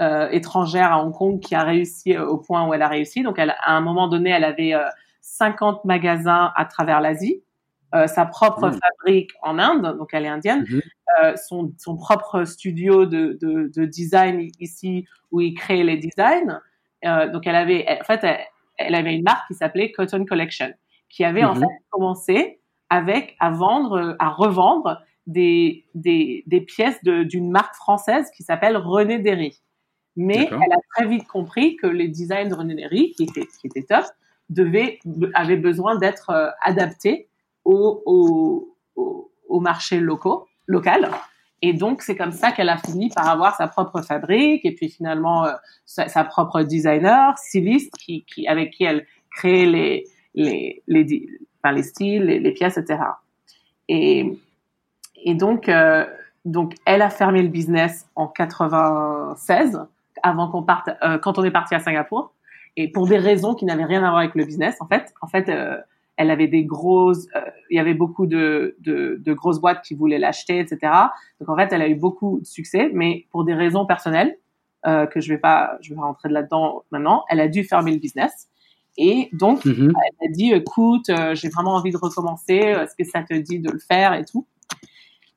étrangère 0.00 0.92
à 0.92 1.02
Hong 1.02 1.12
Kong 1.12 1.40
qui 1.40 1.54
a 1.54 1.62
réussi 1.62 2.18
au 2.18 2.36
point 2.36 2.66
où 2.68 2.74
elle 2.74 2.82
a 2.82 2.88
réussi. 2.88 3.22
Donc 3.22 3.38
elle, 3.38 3.54
à 3.60 3.76
un 3.76 3.80
moment 3.80 4.08
donné, 4.08 4.30
elle 4.30 4.44
avait 4.44 4.74
50 5.22 5.84
magasins 5.86 6.52
à 6.54 6.66
travers 6.66 7.00
l'Asie. 7.00 7.42
sa 8.06 8.26
propre 8.26 8.68
mhm. 8.68 8.78
fabrique 8.78 9.30
en 9.42 9.58
Inde, 9.58 9.96
donc 9.96 10.10
elle 10.12 10.26
est 10.26 10.28
indienne. 10.28 10.66
Euh, 11.22 11.34
son, 11.36 11.72
son, 11.78 11.96
propre 11.96 12.44
studio 12.44 13.06
de, 13.06 13.38
de, 13.40 13.70
de, 13.74 13.84
design 13.86 14.50
ici 14.60 15.06
où 15.30 15.40
il 15.40 15.54
crée 15.54 15.82
les 15.82 15.96
designs. 15.96 16.60
Euh, 17.06 17.30
donc 17.30 17.46
elle 17.46 17.56
avait, 17.56 17.86
en 17.88 18.04
fait, 18.04 18.26
elle, 18.76 18.94
avait 18.94 19.14
une 19.14 19.22
marque 19.22 19.46
qui 19.46 19.54
s'appelait 19.54 19.92
Cotton 19.92 20.26
Collection, 20.26 20.74
qui 21.08 21.24
avait 21.24 21.44
en 21.44 21.54
mhm. 21.54 21.60
fait 21.60 21.84
commencé 21.90 22.60
avec 22.90 23.36
à 23.40 23.50
vendre, 23.50 24.16
à 24.18 24.28
revendre 24.28 25.00
des, 25.26 25.86
des, 25.94 26.42
des 26.46 26.60
pièces 26.60 27.02
d'une 27.02 27.50
marque 27.50 27.76
française 27.76 28.30
qui 28.36 28.42
s'appelle 28.42 28.76
René 28.76 29.18
Derry. 29.18 29.58
Mais 30.16 30.48
elle 30.50 30.72
a 30.72 30.80
très 30.94 31.06
vite 31.06 31.26
compris 31.26 31.76
que 31.76 31.86
les 31.86 32.08
designs 32.08 32.48
de 32.48 32.54
René 32.54 32.88
qui 32.88 33.24
étaient, 33.24 33.46
qui 33.60 33.66
étaient 33.66 33.82
top, 33.82 34.04
devaient, 34.48 34.98
avaient 35.34 35.56
besoin 35.56 35.96
d'être 35.96 36.30
euh, 36.30 36.48
adaptés 36.62 37.28
aux, 37.64 38.02
aux, 38.06 38.76
aux 39.48 39.60
marchés 39.60 40.00
locaux 40.00 40.46
locale. 40.66 41.10
Et 41.62 41.72
donc, 41.72 42.02
c'est 42.02 42.16
comme 42.16 42.32
ça 42.32 42.52
qu'elle 42.52 42.68
a 42.68 42.76
fini 42.76 43.08
par 43.08 43.28
avoir 43.28 43.56
sa 43.56 43.66
propre 43.66 44.02
fabrique 44.02 44.64
et 44.64 44.74
puis 44.74 44.90
finalement 44.90 45.46
euh, 45.46 45.52
sa, 45.86 46.24
propre 46.24 46.62
designer, 46.62 47.36
styliste, 47.38 47.94
qui, 47.96 48.24
qui, 48.24 48.46
avec 48.46 48.72
qui 48.72 48.84
elle 48.84 49.06
crée 49.30 49.66
les, 49.66 50.04
les, 50.34 50.82
les, 50.86 51.26
enfin, 51.58 51.74
les 51.74 51.82
styles, 51.82 52.24
les, 52.24 52.52
pièces, 52.52 52.76
etc. 52.76 53.00
Et, 53.88 54.38
et 55.24 55.34
donc, 55.34 55.68
euh, 55.68 56.04
donc, 56.44 56.74
elle 56.84 57.02
a 57.02 57.10
fermé 57.10 57.42
le 57.42 57.48
business 57.48 58.06
en 58.14 58.28
96, 58.28 59.86
avant 60.22 60.50
qu'on 60.50 60.62
parte, 60.62 60.90
euh, 61.02 61.18
quand 61.18 61.38
on 61.38 61.44
est 61.44 61.50
parti 61.50 61.74
à 61.74 61.80
Singapour, 61.80 62.34
et 62.76 62.90
pour 62.90 63.06
des 63.06 63.18
raisons 63.18 63.54
qui 63.54 63.64
n'avaient 63.64 63.84
rien 63.84 64.02
à 64.02 64.10
voir 64.10 64.18
avec 64.18 64.34
le 64.34 64.44
business, 64.44 64.76
en 64.80 64.86
fait. 64.86 65.14
En 65.22 65.28
fait, 65.28 65.48
elle 66.16 66.30
avait 66.30 66.48
des 66.48 66.64
grosses, 66.64 67.26
euh, 67.36 67.40
il 67.70 67.76
y 67.76 67.80
avait 67.80 67.94
beaucoup 67.94 68.26
de, 68.26 68.76
de, 68.80 69.20
de 69.22 69.32
grosses 69.32 69.60
boîtes 69.60 69.82
qui 69.82 69.94
voulaient 69.94 70.18
l'acheter, 70.18 70.58
etc. 70.58 70.92
Donc 71.40 71.48
en 71.48 71.56
fait, 71.56 71.68
elle 71.72 71.82
a 71.82 71.88
eu 71.88 71.94
beaucoup 71.94 72.40
de 72.40 72.46
succès, 72.46 72.90
mais 72.92 73.26
pour 73.30 73.44
des 73.44 73.54
raisons 73.54 73.86
personnelles 73.86 74.36
euh, 74.86 75.06
que 75.06 75.20
je 75.20 75.32
vais 75.32 75.38
pas, 75.38 75.76
je 75.82 75.94
vais 75.94 76.00
rentrer 76.00 76.28
là-dedans 76.28 76.84
maintenant, 76.90 77.24
elle 77.28 77.40
a 77.40 77.48
dû 77.48 77.64
fermer 77.64 77.92
le 77.92 77.98
business. 77.98 78.48
Et 78.98 79.28
donc, 79.34 79.66
mm-hmm. 79.66 79.90
elle 79.90 80.28
a 80.28 80.32
dit, 80.32 80.52
écoute, 80.52 81.10
euh, 81.10 81.34
j'ai 81.34 81.50
vraiment 81.50 81.74
envie 81.74 81.90
de 81.90 81.98
recommencer. 81.98 82.54
Est-ce 82.54 82.94
que 82.96 83.04
ça 83.04 83.22
te 83.22 83.34
dit 83.34 83.60
de 83.60 83.70
le 83.70 83.78
faire 83.78 84.14
et 84.14 84.24
tout? 84.24 84.46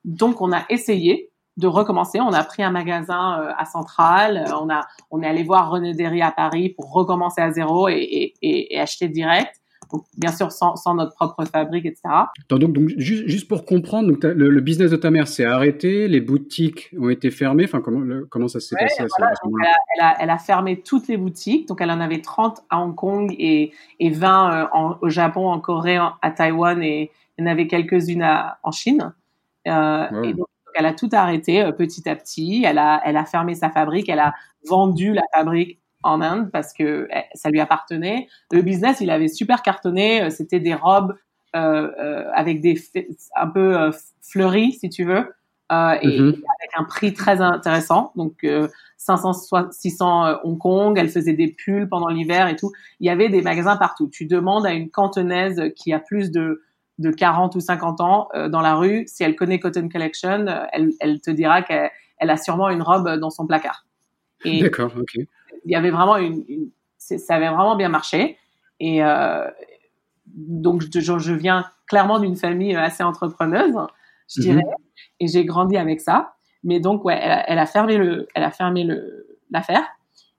Donc, 0.05 0.39
on 0.39 0.53
a 0.53 0.63
essayé 0.69 1.28
de 1.59 1.67
recommencer. 1.67 2.19
On 2.19 2.33
a 2.33 2.43
pris 2.43 2.63
un 2.63 2.71
magasin 2.71 3.41
euh, 3.41 3.51
à 3.57 3.65
Centrale. 3.65 4.45
On 4.59 4.69
a, 4.69 4.81
on 5.11 5.21
est 5.21 5.27
allé 5.27 5.43
voir 5.43 5.69
René 5.69 5.93
Derry 5.93 6.21
à 6.21 6.31
Paris 6.31 6.69
pour 6.69 6.91
recommencer 6.91 7.41
à 7.41 7.51
zéro 7.51 7.87
et, 7.89 7.95
et, 8.41 8.75
et 8.75 8.79
acheter 8.79 9.07
direct 9.09 9.59
bien 10.17 10.31
sûr 10.31 10.51
sans, 10.51 10.75
notre 10.93 11.15
propre 11.15 11.45
fabrique, 11.45 11.85
etc. 11.85 12.01
Donc, 12.49 12.71
donc 12.71 12.89
juste, 12.97 13.47
pour 13.47 13.65
comprendre, 13.65 14.09
donc 14.09 14.23
le, 14.23 14.61
business 14.61 14.91
de 14.91 14.95
ta 14.95 15.09
mère 15.09 15.27
s'est 15.27 15.45
arrêté, 15.45 16.07
les 16.07 16.21
boutiques 16.21 16.91
ont 16.97 17.09
été 17.09 17.31
fermées. 17.31 17.63
Enfin, 17.65 17.81
comment, 17.81 18.21
comment 18.29 18.47
ça 18.47 18.59
s'est 18.59 18.75
passé 18.75 19.03
à 19.03 19.07
ce 19.07 19.45
moment-là? 19.45 19.75
Elle, 19.95 20.03
a, 20.03 20.15
elle, 20.19 20.29
a, 20.29 20.37
fermé 20.37 20.81
toutes 20.81 21.07
les 21.07 21.17
boutiques. 21.17 21.67
Donc, 21.67 21.81
elle 21.81 21.91
en 21.91 21.99
avait 21.99 22.21
30 22.21 22.61
à 22.69 22.81
Hong 22.81 22.95
Kong 22.95 23.33
et, 23.37 23.71
et 23.99 24.09
20 24.09 24.53
euh, 24.53 24.95
au 25.01 25.09
Japon, 25.09 25.49
en 25.49 25.59
Corée, 25.59 25.97
à 26.21 26.31
Taïwan 26.31 26.81
et 26.83 27.11
il 27.37 27.45
y 27.45 27.47
en 27.47 27.51
avait 27.51 27.67
quelques-unes 27.67 28.27
en 28.63 28.71
Chine. 28.71 29.13
Euh, 29.67 30.23
Et 30.23 30.33
donc, 30.33 30.47
elle 30.75 30.85
a 30.85 30.93
tout 30.93 31.09
arrêté 31.11 31.61
euh, 31.61 31.71
petit 31.71 32.07
à 32.09 32.15
petit. 32.15 32.63
Elle 32.65 32.77
a, 32.77 33.01
elle 33.05 33.17
a 33.17 33.25
fermé 33.25 33.55
sa 33.55 33.69
fabrique. 33.69 34.09
Elle 34.09 34.19
a 34.19 34.33
vendu 34.67 35.13
la 35.13 35.23
fabrique 35.33 35.79
en 36.03 36.21
Inde 36.21 36.49
parce 36.51 36.73
que 36.73 37.07
eh, 37.13 37.21
ça 37.33 37.49
lui 37.49 37.59
appartenait. 37.59 38.27
Le 38.51 38.61
business, 38.61 39.01
il 39.01 39.09
avait 39.09 39.27
super 39.27 39.61
cartonné. 39.61 40.23
Euh, 40.23 40.29
c'était 40.29 40.59
des 40.59 40.73
robes 40.73 41.15
euh, 41.55 42.29
avec 42.33 42.61
des 42.61 42.79
un 43.35 43.47
peu 43.47 43.91
fleuries, 44.21 44.73
si 44.73 44.89
tu 44.89 45.03
veux, 45.03 45.33
euh, 45.71 45.97
et 46.01 46.19
mhm. 46.19 46.29
avec 46.29 46.71
un 46.77 46.83
prix 46.83 47.13
très 47.13 47.41
intéressant. 47.41 48.11
Donc 48.15 48.45
500, 48.97 49.71
600 49.71 50.39
Hong 50.43 50.57
Kong. 50.59 50.97
Elle 50.97 51.09
faisait 51.09 51.33
des 51.33 51.47
pulls 51.47 51.89
pendant 51.89 52.09
l'hiver 52.09 52.47
et 52.47 52.55
tout. 52.55 52.71
Il 52.99 53.07
y 53.07 53.09
avait 53.09 53.29
des 53.29 53.41
magasins 53.41 53.77
partout. 53.77 54.09
Tu 54.09 54.25
demandes 54.25 54.65
à 54.65 54.73
une 54.73 54.91
cantonaise 54.91 55.71
qui 55.75 55.91
a 55.91 55.99
plus 55.99 56.29
de 56.29 56.61
de 56.99 57.09
40 57.11 57.55
ou 57.55 57.59
50 57.59 58.01
ans 58.01 58.29
dans 58.49 58.61
la 58.61 58.75
rue, 58.75 59.05
si 59.07 59.23
elle 59.23 59.35
connaît 59.35 59.59
Cotton 59.59 59.89
Collection, 59.89 60.45
elle, 60.71 60.91
elle 60.99 61.19
te 61.21 61.31
dira 61.31 61.63
qu'elle 61.63 61.89
elle 62.17 62.29
a 62.29 62.37
sûrement 62.37 62.69
une 62.69 62.81
robe 62.81 63.17
dans 63.19 63.29
son 63.29 63.47
placard. 63.47 63.85
D'accord, 64.45 64.91
ok 64.97 65.17
il 65.65 65.71
y 65.71 65.75
avait 65.75 65.91
vraiment 65.91 66.17
une, 66.17 66.43
ça 66.97 67.35
avait 67.35 67.49
vraiment 67.49 67.75
bien 67.75 67.89
marché. 67.89 68.37
Et 68.79 69.03
euh, 69.03 69.47
donc, 70.25 70.81
je, 70.81 70.99
je, 70.99 71.33
viens 71.33 71.65
clairement 71.87 72.19
d'une 72.19 72.35
famille 72.35 72.75
assez 72.75 73.03
entrepreneuse, 73.03 73.75
je 74.29 74.41
mhm. 74.41 74.45
dirais, 74.45 74.71
et 75.19 75.27
j'ai 75.27 75.45
grandi 75.45 75.77
avec 75.77 76.01
ça. 76.01 76.33
Mais 76.63 76.79
donc, 76.79 77.05
ouais, 77.05 77.19
elle 77.47 77.59
a, 77.59 77.65
fermé 77.65 77.97
le, 77.97 78.27
elle 78.35 78.43
a 78.43 78.51
fermé 78.51 78.83
le 78.83 79.27
l'affaire 79.51 79.83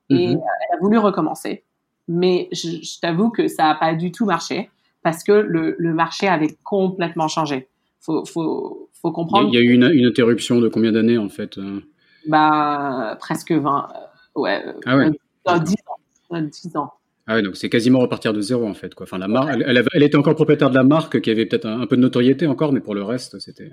et 0.08 0.28
mhm. 0.28 0.40
elle 0.40 0.76
a 0.76 0.80
voulu 0.80 0.98
recommencer. 0.98 1.64
Mais 2.08 2.48
je, 2.52 3.00
t'avoue 3.00 3.30
que 3.30 3.48
ça 3.48 3.64
n'a 3.64 3.74
pas 3.74 3.94
du 3.94 4.12
tout 4.12 4.24
marché 4.24 4.70
parce 5.02 5.24
que 5.24 5.32
le, 5.32 5.76
le 5.78 5.94
marché 5.94 6.28
avait 6.28 6.56
complètement 6.64 7.28
changé. 7.28 7.68
Faut, 8.00 8.24
faut, 8.24 8.90
faut 9.00 9.12
comprendre. 9.12 9.48
Il 9.52 9.54
y 9.54 9.58
a, 9.58 9.60
eu 9.60 9.72
une, 9.72 9.90
une, 9.92 10.06
interruption 10.06 10.60
de 10.60 10.68
combien 10.68 10.92
d'années 10.92 11.18
en 11.18 11.28
fait 11.28 11.58
euh? 11.58 11.80
Bah 12.26 13.16
presque 13.20 13.52
20, 13.52 13.88
ouais, 14.36 14.62
ah 14.86 14.96
ouais. 14.96 15.10
10 15.46 15.74
ans. 15.86 16.40
10 16.40 16.76
ans. 16.76 16.92
Ah 17.26 17.36
oui, 17.36 17.42
donc 17.42 17.56
c'est 17.56 17.68
quasiment 17.68 18.00
repartir 18.00 18.32
de 18.32 18.40
zéro 18.40 18.66
en 18.66 18.74
fait. 18.74 18.94
Quoi. 18.94 19.04
Enfin, 19.04 19.18
la 19.18 19.28
marque, 19.28 19.50
elle, 19.50 19.84
elle, 19.94 20.02
était 20.02 20.16
encore 20.16 20.34
propriétaire 20.34 20.70
de 20.70 20.74
la 20.74 20.82
marque 20.82 21.20
qui 21.20 21.30
avait 21.30 21.46
peut-être 21.46 21.66
un, 21.66 21.86
peu 21.86 21.96
de 21.96 22.02
notoriété 22.02 22.46
encore, 22.46 22.72
mais 22.72 22.80
pour 22.80 22.94
le 22.94 23.02
reste, 23.02 23.38
c'était. 23.38 23.70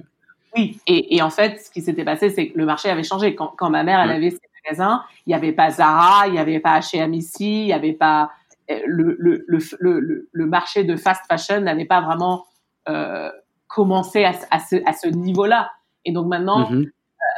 Oui, 0.56 0.80
et, 0.88 1.16
et, 1.16 1.22
en 1.22 1.30
fait, 1.30 1.60
ce 1.60 1.72
qui 1.72 1.82
s'était 1.82 2.06
passé, 2.06 2.30
c'est 2.30 2.50
que 2.50 2.58
le 2.58 2.66
marché 2.66 2.90
avait 2.90 3.04
changé. 3.04 3.36
Quand, 3.36 3.54
quand 3.58 3.70
ma 3.70 3.84
mère, 3.84 4.00
elle 4.00 4.12
avait 4.12 4.30
ses 4.32 4.40
magasins, 4.64 5.04
il 5.26 5.30
n'y 5.30 5.36
avait 5.36 5.52
pas 5.52 5.72
Zara, 5.72 6.28
il 6.28 6.34
n'y 6.34 6.40
avait 6.40 6.60
pas 6.60 6.80
H&M 6.80 7.14
ici, 7.14 7.62
il 7.64 7.66
n'y 7.66 7.74
avait 7.74 7.94
pas 7.94 8.24
euh, 8.24 8.28
le, 8.86 9.16
le, 9.20 9.46
le, 9.48 10.30
le, 10.32 10.46
marché 10.46 10.84
de 10.84 10.96
fast 10.96 11.22
fashion 11.28 11.62
n'avait 11.62 11.86
pas 11.86 12.02
vraiment 12.02 12.46
euh, 12.90 13.32
commencé 13.68 14.24
à, 14.24 14.34
à 14.52 14.60
ce, 14.60 14.76
à 14.86 14.94
ce 14.94 15.08
niveau-là. 15.08 15.70
Et 16.06 16.12
donc 16.12 16.28
maintenant, 16.28 16.70
mm-hmm 16.70 16.92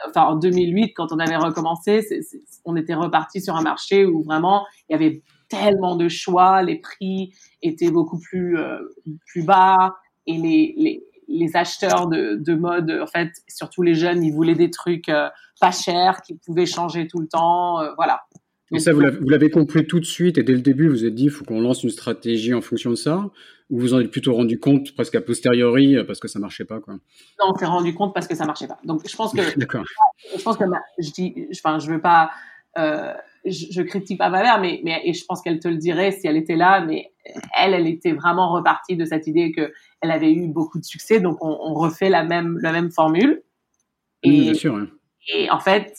enfin 0.08 0.24
en 0.24 0.36
2008 0.36 0.94
quand 0.94 1.12
on 1.12 1.20
avait 1.20 1.36
recommencé, 1.36 2.06
on 2.66 2.76
était 2.76 2.94
reparti 2.94 3.42
sur 3.42 3.56
un 3.56 3.62
marché 3.62 4.06
où 4.06 4.24
vraiment 4.24 4.66
il 4.88 4.94
y 4.94 4.96
avait 4.96 5.24
tellement 5.50 5.96
de 5.96 6.08
choix, 6.08 6.62
les 6.62 6.78
prix 6.80 7.34
étaient 7.62 7.92
beaucoup 7.92 8.20
plus 8.20 8.58
euh, 8.58 8.80
plus 9.26 9.44
bas 9.44 9.96
et 10.28 10.38
les, 10.38 10.76
les, 10.78 11.04
les 11.28 11.56
acheteurs 11.56 12.08
de, 12.08 12.36
de, 12.36 12.54
mode, 12.54 12.92
en 12.92 13.08
fait, 13.08 13.32
surtout 13.48 13.82
les 13.82 13.96
jeunes, 13.96 14.24
ils 14.24 14.32
voulaient 14.32 14.56
des 14.56 14.70
trucs 14.70 15.10
euh, 15.10 15.30
pas 15.60 15.72
chers, 15.72 16.22
qui 16.22 16.36
pouvaient 16.36 16.68
changer 16.68 17.08
tout 17.08 17.20
le 17.20 17.28
temps, 17.28 17.82
euh, 17.82 17.94
voilà. 17.96 18.22
Et 18.72 18.80
ça, 18.80 18.94
vous 18.94 19.02
l'avez 19.02 19.50
compris 19.50 19.88
tout 19.88 20.00
de 20.00 20.06
suite 20.06 20.38
et 20.38 20.44
dès 20.44 20.54
le 20.54 20.62
début, 20.62 20.88
vous 20.88 20.94
vous 20.94 21.06
êtes 21.06 21.16
dit, 21.16 21.26
il 21.26 21.30
faut 21.30 21.44
qu'on 21.44 21.62
lance 21.62 21.84
une 21.84 21.90
stratégie 21.90 22.54
en 22.54 22.62
fonction 22.62 22.92
de 22.92 22.96
ça 22.96 23.30
Ou 23.70 23.80
vous 23.80 23.94
en 23.94 24.00
êtes 24.00 24.12
plutôt 24.12 24.34
rendu 24.34 24.60
compte 24.60 24.94
presque 24.94 25.16
a 25.16 25.22
posteriori 25.22 25.98
euh, 25.98 26.04
parce 26.04 26.20
que 26.20 26.28
ça 26.28 26.40
marchait 26.40 26.66
pas 26.66 26.80
quoi? 26.80 26.94
Non, 26.94 27.52
on 27.54 27.58
s'est 27.58 27.66
rendu 27.66 27.96
compte 27.96 28.14
parce 28.14 28.28
que 28.28 28.36
ça 28.36 28.46
marchait 28.46 28.68
pas. 28.68 28.80
Donc 28.84 29.02
je 29.10 29.16
pense 29.16 29.34
que, 29.34 29.42
je 30.38 30.44
pense 30.44 30.58
que 30.58 30.66
je 31.00 31.12
dis, 31.12 31.48
enfin, 31.52 31.80
je 31.80 31.90
veux 31.92 32.02
pas, 32.02 32.30
euh, 32.78 33.12
je, 33.44 33.66
je, 33.72 33.82
critique 33.82 34.20
pas 34.20 34.30
ma 34.30 34.44
mère, 34.44 34.62
mais, 34.62 34.82
mais 34.84 35.02
et 35.04 35.14
je 35.14 35.26
pense 35.26 35.42
qu'elle 35.42 35.60
te 35.60 35.68
le 35.68 35.78
dirait 35.78 36.12
si 36.12 36.28
elle 36.28 36.38
était 36.38 36.56
là, 36.56 36.86
mais 36.86 37.12
elle, 37.58 37.74
elle 37.74 37.88
était 37.88 38.14
vraiment 38.14 38.52
repartie 38.52 38.96
de 38.96 39.06
cette 39.06 39.26
idée 39.26 39.52
que 39.52 39.74
elle 40.02 40.12
avait 40.12 40.32
eu 40.32 40.48
beaucoup 40.48 40.80
de 40.80 40.86
succès, 40.86 41.20
donc 41.20 41.44
on, 41.44 41.58
on 41.60 41.74
refait 41.74 42.10
la 42.10 42.24
même 42.24 42.60
la 42.62 42.72
même 42.72 42.92
formule. 42.92 43.42
Et, 44.22 44.42
bien 44.42 44.54
sûr. 44.54 44.76
Hein. 44.76 44.90
Et 45.34 45.50
en 45.50 45.60
fait, 45.60 45.94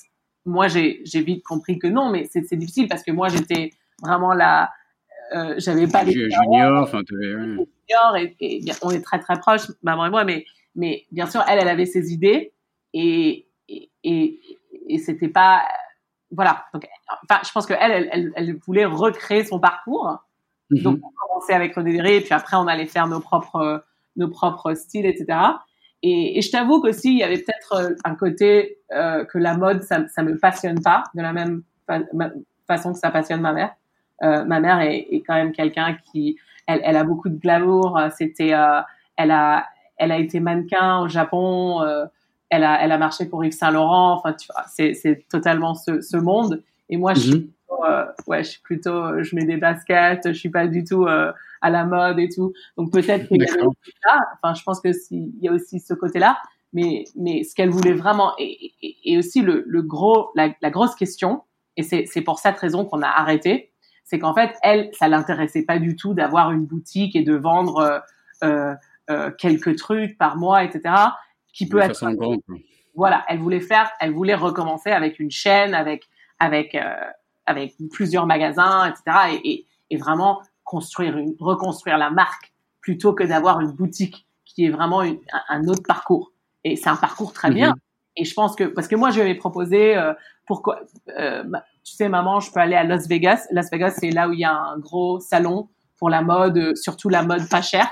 moi, 0.46 0.68
j'ai 0.68 1.02
vite 1.14 1.44
compris 1.44 1.78
que 1.78 1.86
non, 1.86 2.10
mais 2.10 2.28
c'est 2.30 2.56
difficile 2.56 2.88
parce 2.88 3.02
que 3.02 3.12
moi, 3.12 3.28
j'étais 3.28 3.72
vraiment 4.02 4.32
là, 4.32 4.70
euh, 5.34 5.54
j'avais 5.58 5.86
pas 5.86 6.02
les 6.02 6.12
junior, 6.12 6.82
enfin, 6.82 7.02
junior 7.08 8.16
et, 8.16 8.36
et 8.40 8.60
bien, 8.60 8.74
on 8.82 8.90
est 8.90 9.02
très 9.02 9.18
très 9.18 9.38
proches, 9.38 9.70
maman 9.82 10.06
et 10.06 10.10
moi, 10.10 10.24
mais 10.24 10.44
mais 10.74 11.04
bien 11.10 11.26
sûr, 11.26 11.42
elle, 11.48 11.58
elle 11.58 11.68
avait 11.68 11.86
ses 11.86 12.12
idées 12.12 12.52
et 12.94 13.46
et, 13.68 13.90
et, 14.02 14.40
et 14.88 14.98
c'était 14.98 15.28
pas 15.28 15.62
voilà. 16.30 16.66
Donc, 16.72 16.86
enfin, 17.28 17.40
je 17.44 17.50
pense 17.52 17.66
qu'elle, 17.66 17.90
elle, 17.90 18.08
elle, 18.12 18.32
elle, 18.36 18.56
voulait 18.56 18.84
recréer 18.84 19.44
son 19.44 19.58
parcours. 19.58 20.18
Mhm. 20.70 20.82
Donc, 20.82 21.00
on 21.02 21.10
commençait 21.26 21.54
avec 21.54 21.74
Redédéré, 21.74 22.16
et 22.16 22.20
puis 22.20 22.32
après, 22.32 22.56
on 22.56 22.66
allait 22.66 22.86
faire 22.86 23.08
nos 23.08 23.20
propres, 23.20 23.84
nos 24.16 24.28
propres 24.28 24.74
styles, 24.74 25.06
etc. 25.06 25.38
Et, 26.02 26.38
et 26.38 26.42
je 26.42 26.50
t'avoue 26.50 26.80
qu'aussi, 26.80 27.12
il 27.12 27.18
y 27.18 27.22
avait 27.22 27.38
peut-être 27.38 27.72
euh, 27.74 27.94
un 28.04 28.14
côté 28.14 28.78
euh, 28.92 29.24
que 29.24 29.38
la 29.38 29.56
mode, 29.56 29.82
ça, 29.82 30.06
ça 30.08 30.22
me 30.22 30.38
passionne 30.38 30.80
pas 30.80 31.04
de 31.14 31.22
la 31.22 31.32
même 31.32 31.62
façon 32.66 32.92
que 32.92 32.98
ça 32.98 33.10
passionne 33.10 33.40
ma 33.40 33.52
mère. 33.52 33.74
Euh, 34.22 34.44
ma 34.44 34.60
mère 34.60 34.80
est, 34.80 35.06
est 35.10 35.22
quand 35.26 35.34
même 35.34 35.52
quelqu'un 35.52 35.96
qui, 36.10 36.36
elle, 36.66 36.80
elle, 36.84 36.96
a 36.96 37.04
beaucoup 37.04 37.28
de 37.28 37.38
glamour. 37.38 38.00
C'était, 38.16 38.54
euh, 38.54 38.80
elle 39.16 39.30
a, 39.30 39.66
elle 39.96 40.12
a 40.12 40.18
été 40.18 40.40
mannequin 40.40 41.00
au 41.00 41.08
Japon. 41.08 41.82
Euh, 41.82 42.06
elle 42.48 42.64
a, 42.64 42.82
elle 42.82 42.92
a 42.92 42.98
marché 42.98 43.26
pour 43.26 43.44
Yves 43.44 43.52
Saint 43.52 43.70
Laurent. 43.70 44.14
Enfin, 44.14 44.32
tu 44.32 44.48
vois, 44.52 44.64
c'est, 44.66 44.94
c'est 44.94 45.24
totalement 45.28 45.74
ce, 45.74 46.00
ce 46.00 46.16
monde. 46.16 46.62
Et 46.88 46.96
moi, 46.96 47.14
je 47.14 47.20
suis 47.20 47.34
mhm. 47.34 47.50
euh, 47.88 48.06
ouais, 48.26 48.42
je 48.42 48.50
suis 48.50 48.60
plutôt, 48.60 49.22
je 49.22 49.36
mets 49.36 49.44
des 49.44 49.56
baskets, 49.56 50.26
je 50.26 50.38
suis 50.38 50.48
pas 50.48 50.66
du 50.66 50.84
tout 50.84 51.06
euh, 51.06 51.32
à 51.60 51.70
la 51.70 51.84
mode 51.84 52.18
et 52.18 52.28
tout. 52.28 52.52
Donc 52.76 52.92
peut-être 52.92 53.28
qu'il 53.28 53.40
y 53.40 53.44
a 53.44 53.48
ça. 53.48 54.18
Enfin, 54.42 54.54
je 54.54 54.62
pense 54.62 54.80
que 54.80 54.92
s'il 54.92 55.32
y 55.40 55.48
a 55.48 55.52
aussi 55.52 55.80
ce 55.80 55.94
côté-là. 55.94 56.38
Mais, 56.72 57.04
mais 57.16 57.42
ce 57.42 57.56
qu'elle 57.56 57.70
voulait 57.70 57.94
vraiment, 57.94 58.32
et, 58.38 58.72
et, 58.80 58.96
et 59.04 59.18
aussi 59.18 59.42
le, 59.42 59.64
le 59.66 59.82
gros, 59.82 60.30
la, 60.36 60.54
la, 60.62 60.70
grosse 60.70 60.94
question, 60.94 61.42
et 61.76 61.82
c'est, 61.82 62.04
c'est 62.06 62.20
pour 62.20 62.38
cette 62.38 62.56
raison 62.58 62.84
qu'on 62.84 63.02
a 63.02 63.08
arrêté, 63.08 63.72
c'est 64.04 64.20
qu'en 64.20 64.34
fait, 64.34 64.56
elle, 64.62 64.90
ça 64.92 65.08
l'intéressait 65.08 65.64
pas 65.64 65.78
du 65.78 65.96
tout 65.96 66.14
d'avoir 66.14 66.52
une 66.52 66.66
boutique 66.66 67.16
et 67.16 67.22
de 67.22 67.34
vendre 67.34 68.02
euh, 68.44 68.74
euh, 69.10 69.30
quelques 69.38 69.76
trucs 69.76 70.16
par 70.18 70.36
mois, 70.36 70.64
etc. 70.64 70.94
Qui 71.52 71.68
peut 71.68 71.80
être. 71.80 72.04
Voilà, 72.94 73.24
elle 73.28 73.38
voulait 73.38 73.60
faire, 73.60 73.90
elle 74.00 74.12
voulait 74.12 74.34
recommencer 74.34 74.90
avec 74.90 75.18
une 75.20 75.30
chaîne, 75.30 75.74
avec 75.74 76.08
avec 76.38 76.74
euh, 76.74 76.94
avec 77.46 77.74
plusieurs 77.92 78.26
magasins, 78.26 78.88
etc. 78.88 79.40
Et, 79.44 79.66
et, 79.90 79.96
vraiment 79.96 80.40
construire 80.70 81.18
une, 81.18 81.34
reconstruire 81.40 81.98
la 81.98 82.10
marque 82.10 82.52
plutôt 82.80 83.12
que 83.12 83.24
d'avoir 83.24 83.60
une 83.60 83.72
boutique 83.72 84.24
qui 84.44 84.66
est 84.66 84.70
vraiment 84.70 85.00
un, 85.00 85.64
autre 85.66 85.82
parcours. 85.82 86.32
Et 86.62 86.76
c'est 86.76 86.88
un 86.88 86.96
parcours 86.96 87.32
très 87.32 87.50
bien. 87.50 87.70
Mhm. 87.70 87.74
Et 88.18 88.24
je 88.24 88.34
pense 88.34 88.54
que 88.54 88.64
parce 88.64 88.86
que 88.86 88.94
moi 88.94 89.10
je 89.10 89.20
vais 89.20 89.34
proposer 89.34 89.96
euh, 89.96 90.12
pourquoi 90.46 90.80
euh, 91.18 91.42
tu 91.84 91.94
sais 91.94 92.08
maman 92.08 92.38
je 92.38 92.52
peux 92.52 92.60
aller 92.60 92.76
à 92.76 92.84
Las 92.84 93.08
Vegas. 93.08 93.48
Las 93.50 93.68
Vegas 93.72 93.96
c'est 93.98 94.10
là 94.10 94.28
où 94.28 94.32
il 94.32 94.38
y 94.38 94.44
a 94.44 94.54
un 94.54 94.78
gros 94.78 95.18
salon 95.18 95.68
pour 95.98 96.08
la 96.08 96.22
mode, 96.22 96.76
surtout 96.76 97.08
la 97.08 97.24
mode 97.24 97.48
pas 97.48 97.62
chère. 97.62 97.88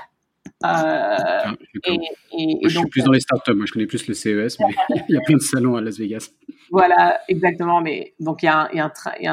Euh, 0.65 1.51
et, 1.85 1.99
et, 2.31 2.45
moi, 2.61 2.69
je 2.69 2.79
suis 2.79 2.87
plus 2.87 3.03
dans 3.03 3.11
les 3.11 3.19
startups, 3.19 3.53
moi 3.53 3.65
je 3.67 3.73
connais 3.73 3.87
plus 3.87 4.07
le 4.07 4.13
CES, 4.13 4.57
mais 4.59 4.75
il 5.09 5.15
y 5.15 5.17
a 5.17 5.21
plein 5.21 5.35
de 5.35 5.41
salons 5.41 5.75
à 5.75 5.81
Las 5.81 5.97
Vegas. 5.97 6.29
Voilà, 6.71 7.19
exactement. 7.27 7.81
Mais 7.81 8.13
donc 8.19 8.43
il 8.43 8.45
y 8.45 8.49
a 8.49 8.69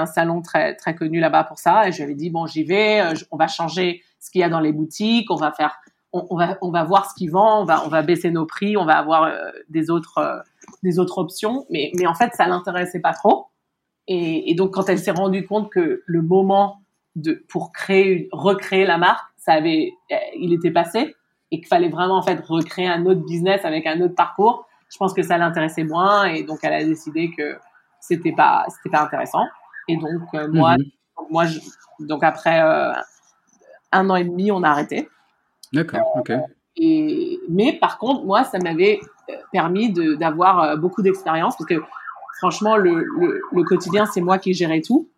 un, 0.00 0.06
salon 0.06 0.42
très 0.42 0.74
très 0.74 0.94
connu 0.94 1.20
là-bas 1.20 1.44
pour 1.44 1.58
ça. 1.58 1.88
Et 1.88 1.92
je 1.92 2.02
lui 2.02 2.12
ai 2.12 2.14
dit 2.14 2.30
bon, 2.30 2.46
j'y 2.46 2.64
vais. 2.64 3.00
Euh, 3.00 3.14
on 3.30 3.36
va 3.36 3.48
changer 3.48 4.02
ce 4.20 4.30
qu'il 4.30 4.40
y 4.40 4.44
a 4.44 4.48
dans 4.48 4.60
les 4.60 4.72
boutiques. 4.72 5.30
On 5.30 5.36
va 5.36 5.52
faire, 5.52 5.78
on, 6.12 6.26
on, 6.30 6.36
va 6.36 6.58
on 6.62 6.70
va 6.70 6.84
voir 6.84 7.10
ce 7.10 7.14
qu'ils 7.14 7.30
vendent. 7.30 7.62
On 7.62 7.66
va 7.66 7.84
on 7.84 7.88
va 7.88 8.02
baisser 8.02 8.30
nos 8.30 8.46
prix. 8.46 8.76
On 8.76 8.84
va 8.84 8.98
avoir 8.98 9.24
euh, 9.24 9.50
des 9.68 9.90
autres 9.90 10.18
euh, 10.18 10.38
des 10.82 10.98
autres 10.98 11.18
options. 11.18 11.66
Mais 11.70 11.90
mais 11.94 12.06
en 12.06 12.14
fait 12.14 12.32
ça 12.34 12.46
l'intéressait 12.46 13.00
pas 13.00 13.12
trop. 13.12 13.46
Et, 14.08 14.50
et 14.50 14.54
donc 14.54 14.72
quand 14.74 14.88
elle 14.88 14.98
s'est 14.98 15.10
rendue 15.10 15.44
compte 15.46 15.70
que 15.70 16.02
le 16.06 16.22
moment 16.22 16.80
de 17.16 17.44
pour 17.48 17.72
créer 17.72 18.28
recréer 18.32 18.86
la 18.86 18.98
marque, 18.98 19.26
ça 19.36 19.52
avait 19.52 19.92
il 20.38 20.52
était 20.52 20.70
passé 20.70 21.14
et 21.50 21.58
qu'il 21.58 21.68
fallait 21.68 21.88
vraiment 21.88 22.16
en 22.16 22.22
fait 22.22 22.40
recréer 22.40 22.88
un 22.88 23.06
autre 23.06 23.24
business 23.24 23.64
avec 23.64 23.86
un 23.86 24.00
autre 24.00 24.14
parcours 24.14 24.66
je 24.92 24.96
pense 24.98 25.12
que 25.12 25.22
ça 25.22 25.38
l'intéressait 25.38 25.84
moins 25.84 26.24
et 26.24 26.42
donc 26.42 26.60
elle 26.62 26.74
a 26.74 26.84
décidé 26.84 27.30
que 27.36 27.56
c'était 28.00 28.32
pas 28.32 28.66
c'était 28.68 28.90
pas 28.90 29.02
intéressant. 29.02 29.44
Et 29.88 29.96
donc 29.96 30.22
euh, 30.34 30.48
moi 30.52 30.76
mhm. 30.76 30.84
moi 31.30 31.44
donc 32.00 32.22
après 32.22 32.60
euh, 32.60 32.92
un 33.92 34.10
an 34.10 34.16
et 34.16 34.24
demi 34.24 34.50
on 34.50 34.62
a 34.62 34.70
arrêté. 34.70 35.08
D'accord 35.72 36.16
ok. 36.16 36.32
et 36.76 37.40
mais 37.48 37.72
par 37.78 37.98
contre 37.98 38.24
moi 38.24 38.44
ça 38.44 38.58
m'avait 38.58 39.00
euh, 39.28 39.34
permis 39.52 39.92
d'avoir 39.92 40.76
beaucoup 40.78 41.02
d'expérience 41.02 41.56
parce 41.56 41.68
que 41.68 41.82
franchement 42.38 42.76
le, 42.76 43.04
le, 43.18 43.40
le 43.52 43.62
quotidien 43.64 44.06
c'est 44.06 44.20
moi 44.20 44.38
qui 44.38 44.54
gérais 44.54 44.82
tout. 44.82 45.08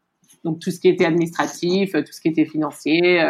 Donc 0.45 0.61
tout 0.61 0.71
ce 0.71 0.79
qui 0.79 0.89
était 0.89 1.05
administratif 1.05 1.93
tout 1.93 2.13
ce 2.13 2.21
qui 2.21 2.29
était 2.29 2.47
financier 2.47 3.21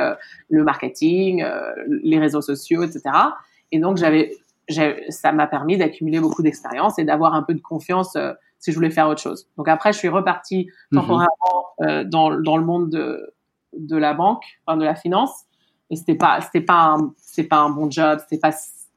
le 0.50 0.62
marketing 0.62 1.42
les 1.86 2.18
réseaux 2.18 2.42
sociaux 2.42 2.82
etc 2.82 3.00
et 3.72 3.78
donc 3.78 3.96
j'avais 3.96 4.36
ça 4.68 5.32
m'a 5.32 5.46
permis 5.46 5.76
d'accumuler 5.76 6.20
beaucoup 6.20 6.42
d'expérience 6.42 6.98
et 6.98 7.04
d'avoir 7.04 7.34
un 7.34 7.42
peu 7.42 7.54
de 7.54 7.60
confiance 7.60 8.16
euh, 8.16 8.32
si 8.58 8.72
je 8.72 8.76
voulais 8.76 8.90
faire 8.90 9.08
autre 9.08 9.22
chose. 9.22 9.48
Donc 9.56 9.68
après, 9.68 9.92
je 9.92 9.98
suis 9.98 10.08
reparti 10.08 10.68
mhm. 10.90 11.00
temporairement 11.00 11.66
euh, 11.82 12.04
dans, 12.04 12.38
dans 12.40 12.56
le 12.56 12.64
monde 12.64 12.90
de, 12.90 13.34
de 13.72 13.96
la 13.96 14.14
banque, 14.14 14.44
enfin 14.66 14.76
de 14.76 14.84
la 14.84 14.94
finance. 14.94 15.44
Et 15.90 15.96
c'était 15.96 16.16
pas, 16.16 16.40
c'était 16.40 16.60
pas 16.60 16.96
un, 16.96 17.14
c'est 17.16 17.44
pas 17.44 17.58
un 17.58 17.70
bon 17.70 17.90
job. 17.90 18.18
C'était 18.20 18.40
pas, 18.40 18.54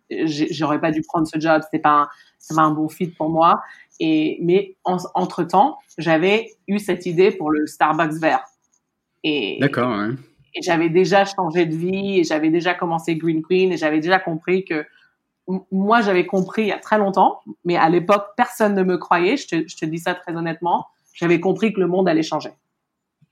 j'aurais 0.09 0.79
pas 0.79 0.91
dû 0.91 1.01
prendre 1.01 1.27
ce 1.27 1.39
job. 1.39 1.61
C'était 1.63 1.81
pas, 1.81 2.09
c'est 2.37 2.55
pas 2.55 2.63
un 2.63 2.71
bon 2.71 2.89
fit 2.89 3.07
pour 3.07 3.29
moi. 3.29 3.61
Et 3.99 4.39
mais 4.41 4.75
entre 4.83 5.43
temps, 5.43 5.77
j'avais 5.97 6.49
eu 6.67 6.79
cette 6.79 7.05
idée 7.05 7.31
pour 7.31 7.51
le 7.51 7.67
Starbucks 7.67 8.19
vert. 8.19 8.43
Et 9.23 9.57
d'accord. 9.61 9.95
Ouais. 9.97 10.15
Et 10.53 10.61
j'avais 10.61 10.89
déjà 10.89 11.23
changé 11.23 11.65
de 11.65 11.75
vie 11.75 12.19
et 12.19 12.23
j'avais 12.23 12.49
déjà 12.49 12.73
commencé 12.73 13.15
Green 13.15 13.41
Queen 13.41 13.71
et 13.71 13.77
j'avais 13.77 13.99
déjà 14.01 14.19
compris 14.19 14.65
que 14.65 14.85
moi, 15.71 16.01
j'avais 16.01 16.25
compris 16.25 16.63
il 16.63 16.67
y 16.67 16.71
a 16.71 16.77
très 16.77 16.97
longtemps, 16.97 17.41
mais 17.65 17.77
à 17.77 17.89
l'époque, 17.89 18.27
personne 18.37 18.75
ne 18.75 18.83
me 18.83 18.97
croyait. 18.97 19.37
Je 19.37 19.47
te, 19.47 19.67
je 19.67 19.75
te 19.75 19.85
dis 19.85 19.99
ça 19.99 20.13
très 20.13 20.35
honnêtement. 20.35 20.87
J'avais 21.13 21.39
compris 21.39 21.73
que 21.73 21.79
le 21.79 21.87
monde 21.87 22.07
allait 22.07 22.23
changer. 22.23 22.51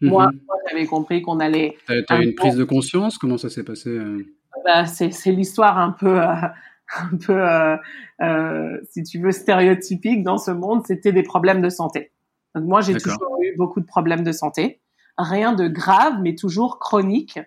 Mhm. 0.01 0.09
Moi, 0.09 0.31
j'avais 0.67 0.85
compris 0.85 1.21
qu'on 1.21 1.39
allait. 1.39 1.77
Tu 1.87 2.03
as 2.09 2.21
eu 2.21 2.23
une 2.23 2.35
prise 2.35 2.55
de 2.55 2.63
conscience? 2.63 3.17
Comment 3.17 3.37
ça 3.37 3.49
s'est 3.49 3.63
passé 3.63 3.89
euh? 3.89 4.25
bah, 4.63 4.85
C'est 4.85 5.31
l'histoire 5.31 5.77
un 5.77 5.91
peu, 5.91 6.21
euh, 6.21 6.25
un 6.97 7.17
peu 7.17 7.47
euh, 7.47 7.77
euh, 8.21 8.77
si 8.91 9.03
tu 9.03 9.19
veux, 9.19 9.31
stéréotypique 9.31 10.23
dans 10.23 10.37
ce 10.37 10.51
monde. 10.51 10.83
C'était 10.85 11.11
des 11.11 11.23
problèmes 11.23 11.61
de 11.61 11.69
santé. 11.69 12.11
Donc, 12.55 12.65
moi, 12.65 12.81
j'ai 12.81 12.95
toujours 12.95 13.37
eu 13.41 13.55
beaucoup 13.57 13.79
de 13.79 13.85
problèmes 13.85 14.23
de 14.23 14.31
santé. 14.31 14.81
Rien 15.17 15.53
de 15.53 15.67
grave, 15.67 16.19
mais 16.21 16.35
toujours 16.35 16.79
chronique. 16.79 17.39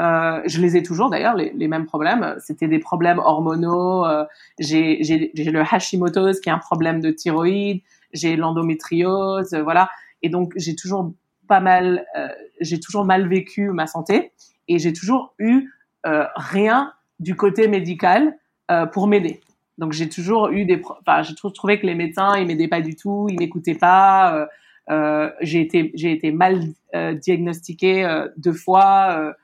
Euh, 0.00 0.40
je 0.46 0.60
les 0.60 0.76
ai 0.76 0.82
toujours 0.82 1.10
d'ailleurs, 1.10 1.34
les, 1.34 1.68
mêmes 1.68 1.84
problèmes. 1.84 2.36
C'était 2.40 2.68
des 2.68 2.78
problèmes 2.78 3.18
hormonaux. 3.18 4.06
Euh, 4.06 4.24
j'ai 4.58 4.98
le 4.98 5.60
Hashimoto's 5.60 6.40
qui 6.40 6.48
est 6.48 6.52
un 6.52 6.58
problème 6.58 7.00
de 7.00 7.10
thyroïde. 7.10 7.82
J'ai 8.12 8.36
l'endométriose, 8.36 9.54
voilà. 9.54 9.90
Et 10.22 10.28
donc 10.28 10.52
j'ai 10.56 10.74
toujours 10.74 11.12
pas 11.48 11.60
mal, 11.60 12.06
euh, 12.16 12.28
j'ai 12.60 12.78
toujours 12.78 13.04
mal 13.04 13.28
vécu 13.28 13.70
ma 13.70 13.86
santé 13.86 14.32
et 14.68 14.78
j'ai 14.78 14.92
toujours 14.92 15.34
eu 15.38 15.68
euh, 16.06 16.24
rien 16.36 16.92
du 17.18 17.34
côté 17.34 17.66
médical 17.68 18.38
euh, 18.70 18.86
pour 18.86 19.06
m'aider. 19.06 19.40
Donc 19.76 19.92
j'ai 19.92 20.08
toujours 20.08 20.50
eu 20.50 20.64
des, 20.64 20.80
enfin 21.00 21.22
j'ai 21.22 21.34
toujours 21.34 21.52
trouvé 21.52 21.80
que 21.80 21.86
les 21.86 21.94
médecins 21.94 22.36
ils 22.38 22.46
m'aidaient 22.46 22.68
pas 22.68 22.80
du 22.80 22.94
tout, 22.94 23.26
ils 23.30 23.38
m'écoutaient 23.38 23.74
pas. 23.74 24.46
j'ai 25.40 25.60
été 25.60 25.90
j'ai 25.94 26.12
été 26.12 26.30
mal 26.32 26.60
diagnostiquée 26.94 28.26
deux 28.36 28.52
fois. 28.52 29.34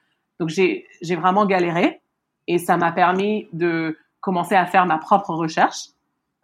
Donc 0.40 0.49
j'ai 0.51 0.87
vraiment 1.16 1.46
galéré 1.46 2.01
et 2.46 2.59
ça 2.59 2.77
m'a 2.77 2.92
permis 2.92 3.49
de 3.53 3.96
commencer 4.20 4.55
à 4.55 4.66
faire 4.66 4.87
ma 4.87 4.99
propre 4.99 5.31
recherche. 5.35 5.90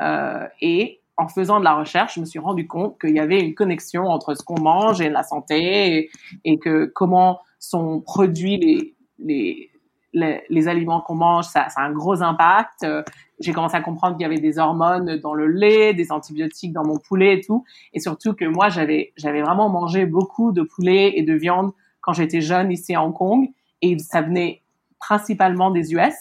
Euh, 0.01 0.47
et 0.61 1.01
en 1.17 1.29
faisant 1.29 1.59
de 1.59 1.65
la 1.65 1.75
recherche, 1.75 2.15
je 2.15 2.21
me 2.21 2.25
suis 2.25 2.39
rendu 2.39 2.67
compte 2.67 2.99
qu'il 3.01 3.15
y 3.15 3.21
avait 3.21 3.41
une 3.41 3.55
connexion 3.55 4.07
entre 4.07 4.35
ce 4.35 4.43
qu'on 4.43 4.61
mange 4.61 5.01
et 5.01 5.11
la 5.11 5.23
santé 5.23 6.11
et, 6.45 6.59
que 6.59 6.87
comment 6.87 7.41
sont 7.59 8.01
produits 8.01 8.57
les, 8.57 8.95
les, 9.19 9.71
les, 10.13 10.43
les 10.49 10.69
aliments 10.69 11.01
qu'on 11.01 11.15
mange, 11.15 11.45
ça, 11.45 11.69
ça, 11.69 11.83
a 11.83 11.85
un 11.85 11.93
gros 11.93 12.23
impact. 12.23 12.83
Euh, 12.83 13.03
j'ai 13.41 13.53
commencé 13.53 13.77
à 13.77 13.81
comprendre 13.81 14.17
qu'il 14.17 14.23
y 14.23 14.27
avait 14.27 14.41
des 14.41 14.59
hormones 14.59 15.19
dans 15.19 15.35
le 15.35 15.47
lait, 15.47 15.95
des 15.95 16.13
antibiotiques 16.13 16.73
dans 16.73 16.85
mon 16.85 16.99
poulet 16.99 17.39
et 17.39 17.41
tout. 17.41 17.65
Et 17.93 18.01
surtout 18.01 18.35
que 18.35 18.45
moi, 18.45 18.69
j'avais 18.69 19.13
j'avais 19.17 19.43
vraiment 19.43 19.69
mangé 19.69 20.07
beaucoup 20.07 20.53
de 20.53 20.63
poulet 20.63 21.13
et 21.17 21.23
de 21.23 21.35
viande 21.35 21.73
quand 22.01 22.13
j'étais 22.13 22.41
jeune 22.41 22.73
ici 22.73 22.95
à 22.95 23.03
Hong 23.05 23.15
Kong 23.15 23.49
et 23.83 23.99
ça 23.99 24.23
venait 24.23 24.63
principalement 24.99 25.71
des 25.71 25.93
US. 25.93 26.15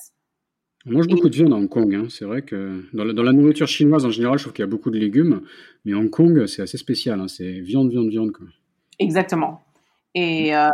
On 0.86 0.94
mange 0.94 1.08
beaucoup 1.08 1.30
de 1.30 1.36
viande 1.36 1.54
à 1.54 1.56
Hong 1.56 1.70
Kong. 1.70 1.94
Hein. 1.94 2.08
C'est 2.10 2.26
vrai 2.26 2.42
que 2.42 2.84
dans 2.94 3.04
la, 3.04 3.14
dans 3.14 3.22
la, 3.22 3.34
nourriture 3.34 3.68
chinoise 3.68 4.04
en 4.04 4.10
général, 4.10 4.40
je 4.40 4.44
trouve 4.44 4.54
qu'il 4.54 4.64
y 4.64 4.68
a 4.68 4.70
beaucoup 4.70 4.90
de 4.90 4.98
légumes, 4.98 5.42
mais 5.86 5.94
Hong 5.94 6.10
Kong, 6.10 6.48
c'est 6.48 6.64
assez 6.64 6.78
spécial. 6.78 7.20
Hein. 7.22 7.28
C'est 7.28 7.60
viande, 7.60 7.92
viande, 7.92 8.10
viande. 8.10 8.32
Quoi. 8.32 8.48
Exactement. 8.98 9.62
Et, 10.16 10.56
euh, 10.56 10.70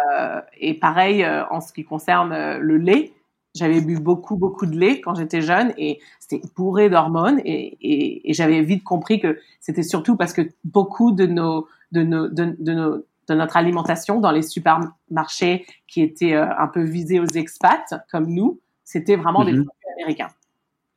et 0.59 0.73
pareil, 0.73 1.23
euh, 1.23 1.45
en 1.49 1.59
ce 1.61 1.73
qui 1.73 1.83
concerne 1.83 2.31
euh, 2.31 2.57
le 2.57 2.77
lait, 2.77 3.11
j'avais 3.53 3.81
bu 3.81 3.99
beaucoup, 3.99 4.37
beaucoup 4.37 4.65
de 4.65 4.77
lait 4.77 5.01
quand 5.01 5.15
j'étais 5.15 5.41
jeune 5.41 5.73
et 5.77 5.99
c'était 6.19 6.41
bourré 6.55 6.89
d'hormones 6.89 7.39
et, 7.43 7.77
et, 7.81 8.29
et 8.29 8.33
j'avais 8.33 8.61
vite 8.61 8.83
compris 8.83 9.19
que 9.19 9.39
c'était 9.59 9.83
surtout 9.83 10.15
parce 10.15 10.33
que 10.33 10.41
beaucoup 10.63 11.11
de 11.11 11.25
nos, 11.25 11.67
de 11.91 12.03
nos, 12.03 12.27
de, 12.27 12.55
de 12.59 12.73
nos 12.73 13.05
de 13.27 13.35
notre 13.35 13.57
alimentation 13.57 14.19
dans 14.19 14.31
les 14.31 14.41
supermarchés 14.41 15.65
qui 15.87 16.01
étaient 16.01 16.33
euh, 16.33 16.47
un 16.57 16.67
peu 16.67 16.83
visés 16.83 17.19
aux 17.19 17.25
expats 17.25 17.93
comme 18.11 18.27
nous, 18.27 18.59
c'était 18.83 19.15
vraiment 19.15 19.43
des 19.43 19.53
mhm. 19.53 19.65
produits 19.65 20.01
américains. 20.01 20.29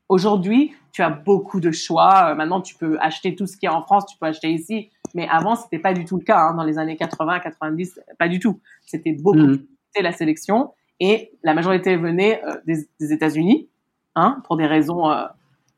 Aujourd'hui, 0.08 0.72
tu 0.92 1.02
as 1.02 1.10
beaucoup 1.10 1.60
de 1.60 1.70
choix. 1.70 2.30
Euh, 2.30 2.34
maintenant, 2.34 2.60
tu 2.60 2.74
peux 2.74 2.98
acheter 3.00 3.34
tout 3.34 3.46
ce 3.46 3.56
qui 3.56 3.66
est 3.66 3.70
en 3.70 3.82
France, 3.82 4.06
tu 4.06 4.18
peux 4.18 4.26
acheter 4.26 4.52
ici. 4.52 4.90
Mais 5.14 5.28
avant, 5.28 5.56
c'était 5.56 5.78
pas 5.78 5.92
du 5.92 6.04
tout 6.04 6.16
le 6.16 6.24
cas. 6.24 6.38
Hein. 6.38 6.54
Dans 6.54 6.64
les 6.64 6.78
années 6.78 6.96
80, 6.96 7.40
90, 7.40 8.00
pas 8.18 8.28
du 8.28 8.38
tout. 8.38 8.60
C'était 8.86 9.12
beaucoup 9.12 9.38
mmh. 9.38 9.58
la 10.00 10.12
sélection 10.12 10.72
et 11.00 11.32
la 11.42 11.54
majorité 11.54 11.96
venait 11.96 12.42
euh, 12.44 12.56
des, 12.66 12.88
des 13.00 13.12
États-Unis, 13.12 13.68
hein, 14.14 14.42
pour 14.44 14.56
des 14.56 14.66
raisons 14.66 15.10
euh, 15.10 15.24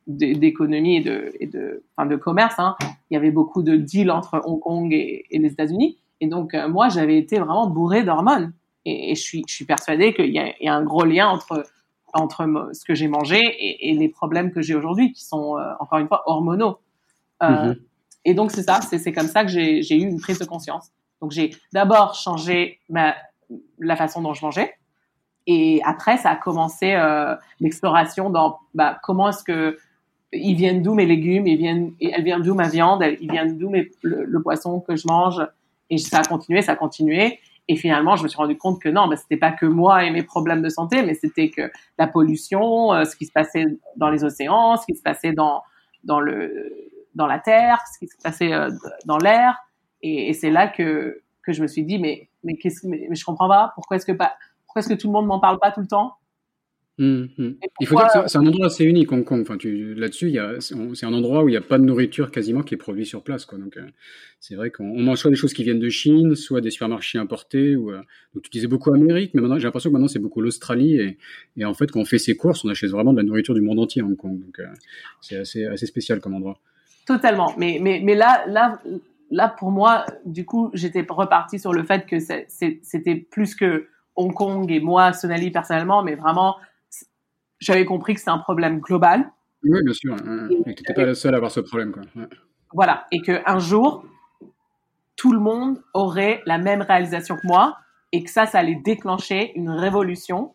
d'économie 0.06 0.96
et 0.96 1.00
de, 1.00 1.32
et 1.38 1.46
de, 1.46 1.84
enfin, 1.96 2.08
de 2.08 2.16
commerce. 2.16 2.56
Hein. 2.58 2.76
Il 3.10 3.14
y 3.14 3.16
avait 3.16 3.30
beaucoup 3.30 3.62
de 3.62 3.76
deals 3.76 4.10
entre 4.10 4.40
Hong 4.44 4.60
Kong 4.60 4.92
et, 4.92 5.26
et 5.30 5.38
les 5.38 5.52
États-Unis. 5.52 5.98
Et 6.22 6.28
donc, 6.28 6.54
euh, 6.54 6.68
moi, 6.68 6.88
j'avais 6.88 7.18
été 7.18 7.38
vraiment 7.38 7.66
bourré 7.66 8.04
d'hormones. 8.04 8.52
Et, 8.84 9.10
et, 9.10 9.14
je 9.14 9.20
suis, 9.20 9.44
je 9.46 9.54
suis 9.54 9.64
persuadée 9.64 10.14
qu'il 10.14 10.30
y, 10.30 10.38
y, 10.64 10.68
a 10.68 10.74
un 10.74 10.82
gros 10.82 11.04
lien 11.04 11.28
entre 11.28 11.64
entre 12.14 12.70
ce 12.74 12.84
que 12.84 12.94
j'ai 12.94 13.08
mangé 13.08 13.38
et, 13.38 13.90
et, 13.90 13.94
les 13.94 14.08
problèmes 14.10 14.52
que 14.52 14.60
j'ai 14.60 14.74
aujourd'hui, 14.74 15.12
qui 15.14 15.24
sont 15.24 15.56
encore 15.80 15.98
une 15.98 16.08
fois 16.08 16.22
hormonaux. 16.26 16.76
Mm-hmm. 17.40 17.78
Et 18.26 18.34
donc, 18.34 18.50
c'est 18.50 18.62
ça, 18.62 18.80
c'est 18.82 19.12
comme 19.12 19.28
ça 19.28 19.44
que 19.44 19.50
j'ai 19.50 19.94
eu 19.94 20.06
une 20.06 20.20
prise 20.20 20.38
de 20.38 20.44
conscience. 20.44 20.90
Donc, 21.22 21.30
j'ai 21.30 21.56
d'abord 21.72 22.14
changé 22.14 22.80
ma, 22.90 23.14
la 23.78 23.96
façon 23.96 24.20
dont 24.20 24.34
je 24.34 24.44
mangeais. 24.44 24.74
Et 25.46 25.80
après, 25.84 26.18
ça 26.18 26.30
a 26.30 26.36
commencé 26.36 26.92
euh, 26.92 27.34
l'exploration 27.60 28.30
dans 28.30 28.58
bah, 28.74 28.98
comment 29.02 29.28
est-ce 29.30 29.42
que 29.42 29.78
ils 30.32 30.54
viennent 30.54 30.82
d'où 30.82 30.94
mes 30.94 31.04
légumes, 31.04 31.46
ils 31.46 31.58
viennent, 31.58 31.92
elles 32.00 32.24
viennent 32.24 32.42
d'où 32.42 32.54
ma 32.54 32.68
viande, 32.68 33.04
ils 33.20 33.30
viennent 33.30 33.58
d'où 33.58 33.70
le, 33.70 34.24
le, 34.24 34.42
poisson 34.42 34.80
que 34.80 34.96
je 34.96 35.06
mange. 35.06 35.42
Et 35.92 35.98
ça 35.98 36.20
a 36.20 36.24
continué, 36.24 36.62
ça 36.62 36.72
a 36.72 36.76
continué. 36.76 37.38
Et 37.68 37.76
finalement, 37.76 38.16
je 38.16 38.22
me 38.22 38.28
suis 38.28 38.38
rendu 38.38 38.56
compte 38.56 38.80
que 38.80 38.88
non, 38.88 39.08
bah, 39.08 39.16
c'était 39.16 39.36
pas 39.36 39.52
que 39.52 39.66
moi 39.66 40.04
et 40.04 40.10
mes 40.10 40.22
problèmes 40.22 40.62
de 40.62 40.70
santé, 40.70 41.02
mais 41.02 41.12
c'était 41.12 41.50
que 41.50 41.70
la 41.98 42.06
pollution, 42.06 42.94
euh, 42.94 43.04
ce 43.04 43.14
qui 43.14 43.26
se 43.26 43.30
passait 43.30 43.66
dans 43.96 44.08
les 44.08 44.24
océans, 44.24 44.78
ce 44.78 44.86
qui 44.86 44.96
se 44.96 45.02
passait 45.02 45.32
dans 45.32 45.62
dans 46.02 46.18
le 46.18 46.72
dans 47.14 47.26
la 47.26 47.38
terre, 47.38 47.82
ce 47.92 47.98
qui 47.98 48.06
se 48.08 48.16
passait 48.24 48.54
euh, 48.54 48.70
dans 49.04 49.18
l'air. 49.18 49.58
Et, 50.00 50.32
c'est 50.32 50.50
là 50.50 50.66
que 50.66 51.20
que 51.44 51.52
je 51.52 51.60
me 51.60 51.66
suis 51.66 51.84
dit 51.84 51.98
mais 51.98 52.30
mais 52.42 52.56
qu'est-ce 52.56 52.86
mais, 52.86 53.06
mais 53.10 53.14
je 53.14 53.24
comprends 53.24 53.48
pas 53.48 53.72
pourquoi 53.74 53.98
est-ce 53.98 54.06
que 54.06 54.12
pourquoi 54.12 54.80
est-ce 54.80 54.88
que 54.88 54.94
tout 54.94 55.08
le 55.08 55.12
monde 55.12 55.26
m'en 55.26 55.40
parle 55.40 55.58
pas 55.58 55.72
tout 55.72 55.80
le 55.80 55.86
temps? 55.86 56.14
Mmh, 56.98 57.24
mmh. 57.38 57.50
Il 57.80 57.86
faut 57.86 57.96
dire 57.96 58.06
que 58.12 58.28
c'est 58.28 58.38
un 58.38 58.46
endroit 58.46 58.66
assez 58.66 58.84
unique, 58.84 59.10
Hong 59.12 59.24
Kong. 59.24 59.42
Enfin, 59.42 59.56
là-dessus, 59.64 60.36
c'est 60.60 61.06
un 61.06 61.12
endroit 61.12 61.44
où 61.44 61.48
il 61.48 61.52
n'y 61.52 61.56
a 61.56 61.62
pas 61.62 61.78
de 61.78 61.84
nourriture 61.84 62.30
quasiment 62.30 62.62
qui 62.62 62.74
est 62.74 62.78
produite 62.78 63.06
sur 63.06 63.22
place. 63.22 63.44
Quoi. 63.44 63.58
Donc, 63.58 63.76
euh, 63.76 63.86
c'est 64.40 64.54
vrai 64.54 64.70
qu'on 64.70 65.00
mange 65.00 65.18
soit 65.18 65.30
des 65.30 65.36
choses 65.36 65.52
qui 65.52 65.64
viennent 65.64 65.80
de 65.80 65.88
Chine, 65.88 66.34
soit 66.34 66.60
des 66.60 66.70
supermarchés 66.70 67.18
importés. 67.18 67.76
Ou, 67.76 67.90
euh, 67.90 68.00
donc, 68.34 68.44
tu 68.44 68.50
disais 68.50 68.66
beaucoup 68.66 68.92
Amérique, 68.92 69.32
mais 69.34 69.40
maintenant, 69.40 69.58
j'ai 69.58 69.64
l'impression 69.64 69.90
que 69.90 69.92
maintenant, 69.92 70.08
c'est 70.08 70.18
beaucoup 70.18 70.40
l'Australie. 70.40 70.96
Et, 70.96 71.18
et, 71.56 71.64
en 71.64 71.74
fait, 71.74 71.90
quand 71.90 72.00
on 72.00 72.04
fait 72.04 72.18
ses 72.18 72.36
courses, 72.36 72.64
on 72.64 72.68
achète 72.68 72.90
vraiment 72.90 73.12
de 73.12 73.18
la 73.18 73.24
nourriture 73.24 73.54
du 73.54 73.62
monde 73.62 73.78
entier 73.78 74.02
à 74.02 74.04
Hong 74.04 74.16
Kong. 74.16 74.38
Donc, 74.38 74.58
euh, 74.58 74.66
c'est 75.20 75.36
assez, 75.36 75.64
assez 75.66 75.86
spécial 75.86 76.20
comme 76.20 76.34
endroit. 76.34 76.58
Totalement. 77.06 77.54
Mais, 77.58 77.78
mais, 77.80 78.00
mais 78.02 78.14
là, 78.14 78.44
là, 78.46 78.80
là, 79.30 79.48
pour 79.48 79.70
moi, 79.70 80.04
du 80.24 80.44
coup, 80.44 80.70
j'étais 80.74 81.04
reparti 81.08 81.58
sur 81.58 81.72
le 81.72 81.82
fait 81.82 82.06
que 82.06 82.18
c'était 82.18 83.16
plus 83.16 83.54
que 83.54 83.86
Hong 84.14 84.32
Kong 84.32 84.70
et 84.70 84.80
moi, 84.80 85.12
Sonali 85.12 85.50
personnellement, 85.50 86.02
mais 86.02 86.14
vraiment, 86.14 86.56
j'avais 87.62 87.84
compris 87.84 88.14
que 88.14 88.20
c'est 88.20 88.30
un 88.30 88.38
problème 88.38 88.80
global. 88.80 89.30
Oui, 89.62 89.78
bien 89.84 89.92
sûr. 89.92 90.14
Et, 90.14 90.64
tu 90.64 90.68
n'étais 90.68 90.94
pas 90.94 91.04
la 91.04 91.14
seule 91.14 91.34
à 91.34 91.36
avoir 91.36 91.50
ce 91.50 91.60
problème. 91.60 91.92
Quoi. 91.92 92.02
Voilà. 92.72 93.06
Et 93.12 93.20
qu'un 93.20 93.58
jour, 93.58 94.04
tout 95.16 95.32
le 95.32 95.38
monde 95.38 95.80
aurait 95.94 96.42
la 96.46 96.58
même 96.58 96.82
réalisation 96.82 97.36
que 97.36 97.46
moi 97.46 97.76
et 98.10 98.24
que 98.24 98.30
ça, 98.30 98.46
ça 98.46 98.58
allait 98.58 98.80
déclencher 98.84 99.52
une 99.56 99.70
révolution 99.70 100.54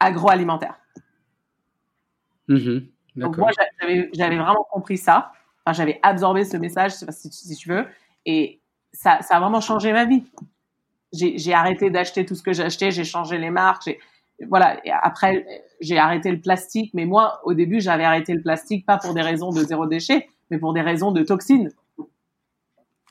agroalimentaire. 0.00 0.76
Mmh 2.48 2.80
Donc 3.16 3.36
moi, 3.36 3.50
j'avais 4.14 4.36
vraiment 4.36 4.66
compris 4.70 4.96
ça. 4.96 5.32
Enfin, 5.64 5.74
j'avais 5.74 6.00
absorbé 6.02 6.44
ce 6.44 6.56
message, 6.56 6.92
si, 6.92 7.30
si 7.30 7.54
tu 7.54 7.68
veux, 7.68 7.86
et 8.24 8.60
ça, 8.92 9.20
ça 9.20 9.36
a 9.36 9.40
vraiment 9.40 9.60
changé 9.60 9.92
ma 9.92 10.06
vie 10.06 10.24
j'ai 11.12 11.54
arrêté 11.54 11.90
d'acheter 11.90 12.24
tout 12.24 12.34
ce 12.34 12.42
que 12.42 12.52
j'achetais, 12.52 12.90
j'ai 12.90 13.04
changé 13.04 13.38
les 13.38 13.50
marques, 13.50 13.90
voilà. 14.48 14.84
Et 14.86 14.90
après, 14.90 15.46
j'ai 15.80 15.98
arrêté 15.98 16.30
le 16.30 16.40
plastique, 16.40 16.92
mais 16.94 17.04
moi, 17.04 17.40
au 17.44 17.54
début, 17.54 17.80
j'avais 17.80 18.04
arrêté 18.04 18.32
le 18.34 18.42
plastique 18.42 18.86
pas 18.86 18.98
pour 18.98 19.14
des 19.14 19.22
raisons 19.22 19.50
de 19.50 19.60
zéro 19.60 19.86
déchet, 19.86 20.28
mais 20.50 20.58
pour 20.58 20.72
des 20.72 20.80
raisons 20.80 21.12
de 21.12 21.22
toxines. 21.22 21.70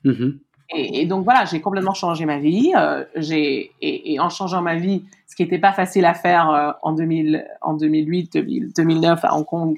Mm-hmm. 0.05 0.39
Et, 0.71 1.01
et, 1.01 1.05
donc 1.05 1.23
voilà, 1.23 1.45
j'ai 1.45 1.61
complètement 1.61 1.93
changé 1.93 2.25
ma 2.25 2.37
vie. 2.37 2.71
Euh, 2.77 3.03
j'ai 3.15 3.71
et, 3.81 4.13
et, 4.13 4.19
en 4.19 4.29
changeant 4.29 4.61
ma 4.61 4.75
vie, 4.75 5.03
ce 5.27 5.35
qui 5.35 5.43
n'était 5.43 5.59
pas 5.59 5.73
facile 5.73 6.05
à 6.05 6.13
faire 6.13 6.49
euh, 6.49 6.71
en 6.83 6.93
2000, 6.93 7.45
en 7.61 7.73
2008, 7.73 8.37
2009 8.75 9.25
à 9.25 9.35
Hong 9.35 9.45
Kong, 9.45 9.77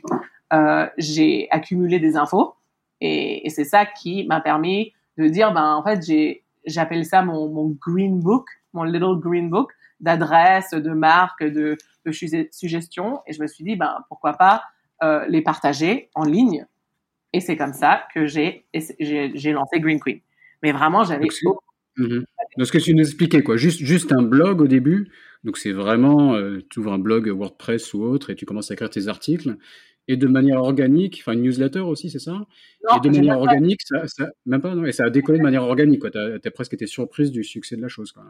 euh, 0.53 0.87
j'ai 0.97 1.47
accumulé 1.49 1.99
des 1.99 2.17
infos 2.17 2.55
et, 2.99 3.47
et 3.47 3.49
c'est 3.49 3.63
ça 3.63 3.85
qui 3.85 4.25
m'a 4.25 4.41
permis 4.41 4.91
de 5.17 5.27
dire 5.27 5.53
ben 5.53 5.75
en 5.75 5.83
fait 5.83 6.05
j'ai 6.05 6.43
j'appelle 6.65 7.05
ça 7.05 7.21
mon, 7.21 7.47
mon 7.47 7.69
green 7.79 8.19
book, 8.19 8.47
mon 8.73 8.83
little 8.83 9.17
green 9.19 9.49
book 9.49 9.71
d'adresses, 10.01 10.71
de 10.71 10.91
marques, 10.91 11.43
de, 11.43 11.77
de 12.05 12.11
suggestions. 12.11 13.19
Et 13.27 13.33
je 13.33 13.41
me 13.41 13.47
suis 13.47 13.63
dit, 13.63 13.75
ben, 13.75 14.03
pourquoi 14.09 14.33
pas 14.33 14.63
euh, 15.03 15.25
les 15.27 15.41
partager 15.41 16.09
en 16.15 16.23
ligne. 16.23 16.65
Et 17.33 17.39
c'est 17.39 17.55
comme 17.55 17.73
ça 17.73 18.03
que 18.13 18.25
j'ai, 18.25 18.65
lancé 18.99 19.79
Green 19.79 19.99
Queen. 19.99 20.19
Mais 20.63 20.71
vraiment, 20.71 21.03
j'avais... 21.03 21.27
Mm 21.97 22.23
Donc, 22.57 22.67
ce 22.67 22.71
que 22.71 22.77
tu 22.77 22.93
nous 22.93 23.03
expliquais, 23.03 23.41
quoi, 23.41 23.57
juste, 23.57 23.79
juste 23.79 24.11
un 24.11 24.21
blog 24.21 24.61
au 24.61 24.67
début. 24.67 25.09
Donc, 25.43 25.57
c'est 25.57 25.71
vraiment, 25.71 26.35
euh, 26.35 26.59
tu 26.69 26.79
ouvres 26.79 26.93
un 26.93 26.99
blog 26.99 27.27
WordPress 27.29 27.93
ou 27.93 28.03
autre 28.03 28.29
et 28.29 28.35
tu 28.35 28.45
commences 28.45 28.69
à 28.71 28.73
écrire 28.73 28.89
tes 28.89 29.07
articles 29.07 29.57
et 30.07 30.17
de 30.17 30.27
manière 30.27 30.61
organique, 30.61 31.19
enfin 31.21 31.33
une 31.33 31.43
newsletter 31.43 31.79
aussi, 31.79 32.09
c'est 32.09 32.19
ça? 32.19 32.45
Et 32.95 32.99
de 32.99 33.09
manière 33.09 33.39
organique, 33.39 33.81
ça, 33.83 34.07
ça, 34.07 34.29
même 34.45 34.61
pas, 34.61 34.75
non, 34.75 34.85
et 34.85 34.91
ça 34.91 35.05
a 35.05 35.09
décollé 35.09 35.37
de 35.37 35.43
manière 35.43 35.63
organique. 35.63 36.01
Tu 36.11 36.17
as, 36.17 36.51
presque 36.51 36.73
été 36.73 36.87
surprise 36.87 37.31
du 37.31 37.43
succès 37.43 37.75
de 37.75 37.81
la 37.81 37.87
chose. 37.87 38.11
Quoi. 38.11 38.23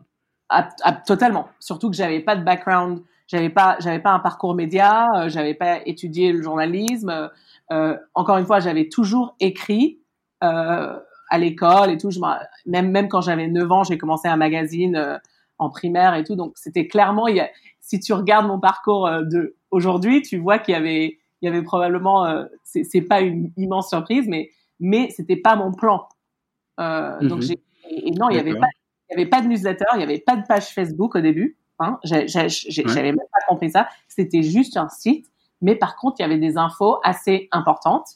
Ah, 0.53 0.67
ah, 0.83 0.93
totalement. 0.93 1.47
Surtout 1.59 1.89
que 1.89 1.95
j'avais 1.95 2.19
pas 2.19 2.35
de 2.35 2.43
background, 2.43 3.01
j'avais 3.27 3.49
pas, 3.49 3.77
j'avais 3.79 3.99
pas 3.99 4.11
un 4.11 4.19
parcours 4.19 4.53
média, 4.53 5.07
euh, 5.15 5.29
j'avais 5.29 5.53
pas 5.53 5.79
étudié 5.85 6.33
le 6.33 6.41
journalisme. 6.41 7.29
Euh, 7.71 7.97
encore 8.13 8.37
une 8.37 8.45
fois, 8.45 8.59
j'avais 8.59 8.89
toujours 8.89 9.35
écrit 9.39 9.99
euh, 10.43 10.99
à 11.29 11.37
l'école 11.37 11.89
et 11.89 11.97
tout. 11.97 12.11
Je, 12.11 12.19
même 12.65 12.91
même 12.91 13.07
quand 13.07 13.21
j'avais 13.21 13.47
9 13.47 13.71
ans, 13.71 13.83
j'ai 13.83 13.97
commencé 13.97 14.27
un 14.27 14.35
magazine 14.35 14.97
euh, 14.97 15.17
en 15.57 15.69
primaire 15.69 16.15
et 16.15 16.23
tout. 16.23 16.35
Donc 16.35 16.53
c'était 16.55 16.87
clairement, 16.87 17.27
il 17.27 17.37
y 17.37 17.39
a, 17.39 17.49
si 17.79 17.99
tu 17.99 18.13
regardes 18.13 18.47
mon 18.47 18.59
parcours 18.59 19.07
euh, 19.07 19.23
de 19.23 19.55
aujourd'hui, 19.71 20.21
tu 20.21 20.37
vois 20.37 20.59
qu'il 20.59 20.73
y 20.73 20.77
avait 20.77 21.17
il 21.41 21.45
y 21.45 21.47
avait 21.47 21.63
probablement, 21.63 22.25
euh, 22.25 22.45
c'est 22.63 23.01
pas 23.01 23.21
une 23.21 23.51
immense 23.57 23.89
surprise, 23.89 24.27
mais 24.27 24.51
mais 24.79 25.09
c'était 25.09 25.37
pas 25.37 25.55
mon 25.55 25.71
plan. 25.71 26.07
Euh, 26.79 27.19
Donc 27.21 27.39
mhm. 27.39 27.41
j'ai 27.41 27.59
et, 27.89 28.11
non, 28.11 28.29
il 28.29 28.37
y 28.37 28.39
avait 28.39 28.55
pas, 28.55 28.67
il 29.11 29.17
y 29.17 29.21
avait 29.21 29.29
pas 29.29 29.41
de 29.41 29.47
newsletter, 29.47 29.85
il 29.95 29.99
y 29.99 30.03
avait 30.03 30.19
pas 30.19 30.37
de 30.37 30.45
page 30.47 30.67
Facebook 30.69 31.15
au 31.15 31.21
début. 31.21 31.57
Hein, 31.79 31.99
J'avais 32.03 33.11
même 33.11 33.17
pas 33.17 33.45
compris 33.47 33.71
ça. 33.71 33.89
C'était 34.07 34.43
juste 34.43 34.77
un 34.77 34.87
site, 34.87 35.27
mais 35.61 35.75
par 35.75 35.95
contre, 35.95 36.17
il 36.19 36.21
y 36.21 36.25
avait 36.25 36.37
des 36.37 36.57
infos 36.57 36.99
assez 37.03 37.49
importantes 37.51 38.07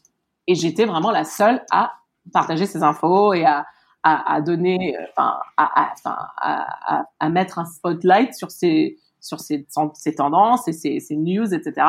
et 0.48 0.56
j'étais 0.56 0.86
vraiment 0.86 1.12
la 1.12 1.24
seule 1.24 1.64
à 1.72 1.94
partager 2.32 2.66
ces 2.66 2.84
infos 2.84 3.34
et 3.34 3.44
à, 3.46 3.66
à, 4.04 4.36
à 4.36 4.42
donner, 4.42 4.96
enfin, 5.12 5.40
à, 5.58 5.94
à, 6.06 7.06
à, 7.20 7.30
mettre 7.30 7.60
un 7.60 7.66
spotlight 7.66 8.34
sur 8.36 8.52
ces, 8.52 8.98
sur 9.20 9.40
ces, 9.40 9.68
ces 9.94 10.16
tendances 10.16 10.68
et 10.68 10.74
ces, 10.74 11.00
ces 11.00 11.16
news, 11.16 11.54
etc. 11.54 11.88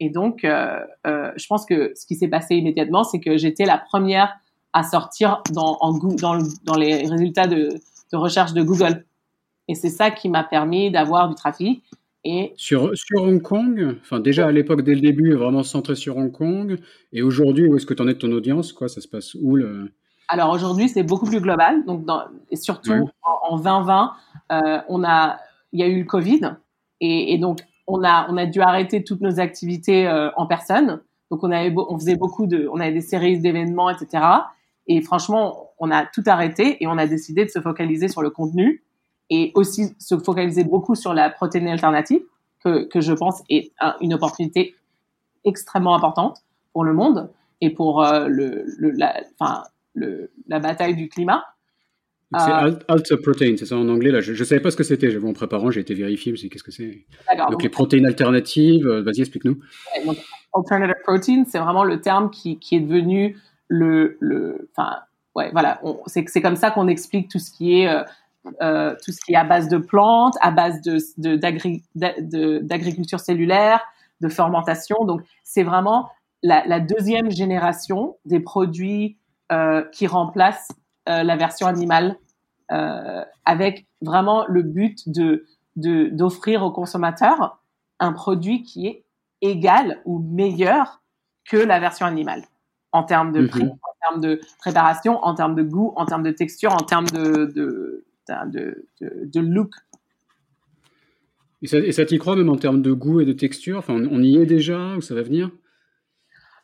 Et 0.00 0.10
donc, 0.10 0.44
euh, 0.44 0.78
euh, 1.06 1.32
je 1.36 1.46
pense 1.46 1.64
que 1.64 1.92
ce 1.96 2.06
qui 2.06 2.16
s'est 2.16 2.28
passé 2.28 2.56
immédiatement, 2.56 3.04
c'est 3.04 3.20
que 3.20 3.36
j'étais 3.38 3.64
la 3.64 3.78
première 3.78 4.34
à 4.74 4.82
sortir 4.82 5.42
dans, 5.52 5.78
en, 5.80 5.92
dans, 5.92 6.38
dans 6.64 6.76
les 6.76 7.06
résultats 7.06 7.46
de, 7.46 7.80
de, 8.14 8.18
recherche 8.18 8.52
de 8.52 8.62
Google. 8.62 9.04
Et 9.68 9.74
c'est 9.74 9.90
ça 9.90 10.10
qui 10.10 10.28
m'a 10.28 10.44
permis 10.44 10.90
d'avoir 10.90 11.28
du 11.28 11.34
trafic. 11.34 11.82
Et 12.24 12.54
sur, 12.56 12.90
sur 12.96 13.22
Hong 13.22 13.42
Kong, 13.42 13.96
enfin 14.00 14.18
déjà 14.18 14.46
à 14.46 14.52
l'époque, 14.52 14.82
dès 14.82 14.94
le 14.94 15.00
début, 15.00 15.34
vraiment 15.34 15.62
centré 15.62 15.94
sur 15.94 16.16
Hong 16.16 16.32
Kong. 16.32 16.78
Et 17.12 17.22
aujourd'hui, 17.22 17.66
où 17.66 17.76
est-ce 17.76 17.84
que 17.84 17.94
tu 17.94 18.02
en 18.02 18.08
es 18.08 18.14
de 18.14 18.18
ton 18.18 18.32
audience 18.32 18.72
quoi? 18.72 18.88
Ça 18.88 19.00
se 19.00 19.08
passe 19.08 19.34
où 19.34 19.56
le... 19.56 19.92
Alors 20.28 20.50
aujourd'hui, 20.50 20.88
c'est 20.88 21.02
beaucoup 21.02 21.26
plus 21.26 21.40
global. 21.40 21.84
Donc, 21.84 22.06
dans, 22.06 22.22
et 22.50 22.56
surtout 22.56 23.10
en, 23.22 23.56
2020, 23.58 24.12
euh, 24.52 24.78
on 24.88 25.04
a, 25.04 25.38
il 25.72 25.80
y 25.80 25.82
a 25.82 25.86
eu 25.86 25.98
le 25.98 26.06
Covid. 26.06 26.40
Et, 27.00 27.34
et 27.34 27.38
donc, 27.38 27.60
on 27.86 28.02
a, 28.02 28.26
on 28.30 28.36
a 28.36 28.46
dû 28.46 28.60
arrêter 28.60 29.04
toutes 29.04 29.20
nos 29.20 29.40
activités 29.40 30.06
euh, 30.06 30.30
en 30.36 30.46
personne. 30.46 31.00
Donc 31.30 31.42
on 31.42 31.50
avait, 31.50 31.74
on 31.76 31.98
faisait 31.98 32.16
beaucoup 32.16 32.46
de, 32.46 32.68
on 32.72 32.80
avait 32.80 32.92
des 32.92 33.00
séries 33.00 33.38
d'événements, 33.38 33.90
etc. 33.90 34.24
Et 34.86 35.00
franchement, 35.02 35.70
on 35.78 35.90
a 35.90 36.06
tout 36.06 36.22
arrêté 36.26 36.82
et 36.82 36.86
on 36.86 36.98
a 36.98 37.06
décidé 37.06 37.44
de 37.44 37.50
se 37.50 37.60
focaliser 37.60 38.08
sur 38.08 38.22
le 38.22 38.30
contenu 38.30 38.84
et 39.30 39.52
aussi 39.54 39.94
se 39.98 40.18
focaliser 40.18 40.64
beaucoup 40.64 40.94
sur 40.94 41.14
la 41.14 41.30
protéine 41.30 41.68
alternative 41.68 42.22
que, 42.62 42.84
que 42.84 43.00
je 43.00 43.12
pense 43.12 43.42
est 43.48 43.72
une 44.00 44.14
opportunité 44.14 44.74
extrêmement 45.44 45.94
importante 45.94 46.38
pour 46.72 46.84
le 46.84 46.92
monde 46.92 47.30
et 47.60 47.70
pour 47.70 48.02
euh, 48.02 48.26
le, 48.28 48.64
le, 48.78 48.90
la, 48.90 49.22
enfin, 49.38 49.62
le, 49.94 50.30
la 50.48 50.58
bataille 50.58 50.96
du 50.96 51.08
climat. 51.08 51.44
C'est 52.36 52.50
alt, 52.50 53.16
protein, 53.22 53.54
c'est 53.56 53.66
ça 53.66 53.76
en 53.76 53.88
anglais 53.88 54.10
là. 54.10 54.20
Je 54.20 54.32
ne 54.32 54.44
savais 54.44 54.60
pas 54.60 54.72
ce 54.72 54.76
que 54.76 54.82
c'était. 54.82 55.16
En 55.16 55.32
préparant, 55.32 55.70
j'ai 55.70 55.80
été 55.80 55.94
vérifier. 55.94 56.34
Je 56.34 56.44
me 56.44 56.50
qu'est-ce 56.50 56.64
que 56.64 56.72
c'est? 56.72 57.06
Donc, 57.48 57.62
les 57.62 57.68
protéines 57.68 58.06
alternatives. 58.06 58.88
Vas-y, 58.88 59.20
explique-nous. 59.20 59.60
alternative 60.52 60.96
protein, 61.04 61.44
c'est 61.46 61.60
vraiment 61.60 61.84
le 61.84 62.00
terme 62.00 62.30
qui, 62.30 62.58
qui 62.58 62.74
est 62.74 62.80
devenu 62.80 63.38
le, 63.68 64.16
le, 64.20 64.68
enfin, 64.76 64.98
ouais, 65.34 65.50
voilà, 65.52 65.80
c'est 66.06 66.42
comme 66.42 66.56
ça 66.56 66.70
qu'on 66.70 66.88
explique 66.88 67.28
tout 67.28 67.38
ce 67.38 67.50
qui 67.50 67.80
est 67.80 67.88
euh, 67.88 68.02
euh, 68.62 68.94
tout 69.02 69.10
ce 69.10 69.20
qui 69.24 69.32
est 69.32 69.36
à 69.36 69.44
base 69.44 69.68
de 69.68 69.78
plantes, 69.78 70.36
à 70.42 70.50
base 70.50 70.82
de 70.82 71.36
d'agriculture 72.60 73.20
cellulaire, 73.20 73.80
de 74.20 74.28
fermentation. 74.28 75.04
Donc 75.04 75.22
c'est 75.42 75.62
vraiment 75.62 76.10
la, 76.42 76.62
la, 76.66 76.78
deuxième 76.78 77.30
génération 77.30 78.16
des 78.26 78.40
produits 78.40 79.16
euh, 79.52 79.82
qui 79.92 80.06
remplacent 80.06 80.72
euh, 81.08 81.22
la 81.22 81.36
version 81.36 81.66
animale, 81.66 82.16
euh, 82.72 83.24
avec 83.44 83.86
vraiment 84.00 84.44
le 84.48 84.62
but 84.62 85.08
de 85.08 85.46
d'offrir 85.76 86.62
aux 86.62 86.70
consommateurs 86.70 87.58
un 87.98 88.12
produit 88.12 88.62
qui 88.62 88.86
est 88.86 89.04
égal 89.40 90.00
ou 90.04 90.20
meilleur 90.20 91.02
que 91.44 91.56
la 91.56 91.80
version 91.80 92.06
animale 92.06 92.44
en 92.94 93.02
termes 93.02 93.32
de 93.32 93.46
prix, 93.46 93.64
mhm. 93.64 93.70
en 93.70 94.08
termes 94.08 94.20
de 94.20 94.40
préparation, 94.58 95.18
en 95.22 95.34
termes 95.34 95.56
de 95.56 95.64
goût, 95.64 95.92
en 95.96 96.06
termes 96.06 96.22
de 96.22 96.30
texture, 96.30 96.72
en 96.72 96.84
termes 96.84 97.08
de, 97.08 97.46
de, 97.46 98.04
de, 98.46 98.86
de, 99.24 99.40
look. 99.40 99.74
Et 101.60 101.66
ça, 101.66 101.78
et 101.78 101.90
ça 101.90 102.04
t'y 102.04 102.18
croit 102.18 102.36
même 102.36 102.48
en 102.48 102.56
termes 102.56 102.82
de 102.82 102.92
goût 102.92 103.20
et 103.20 103.24
de 103.24 103.32
texture? 103.32 103.78
Enfin, 103.78 103.94
on, 103.94 104.22
y 104.22 104.36
est 104.36 104.46
déjà 104.46 104.94
ou 104.94 105.00
ça 105.00 105.16
va 105.16 105.22
venir? 105.22 105.50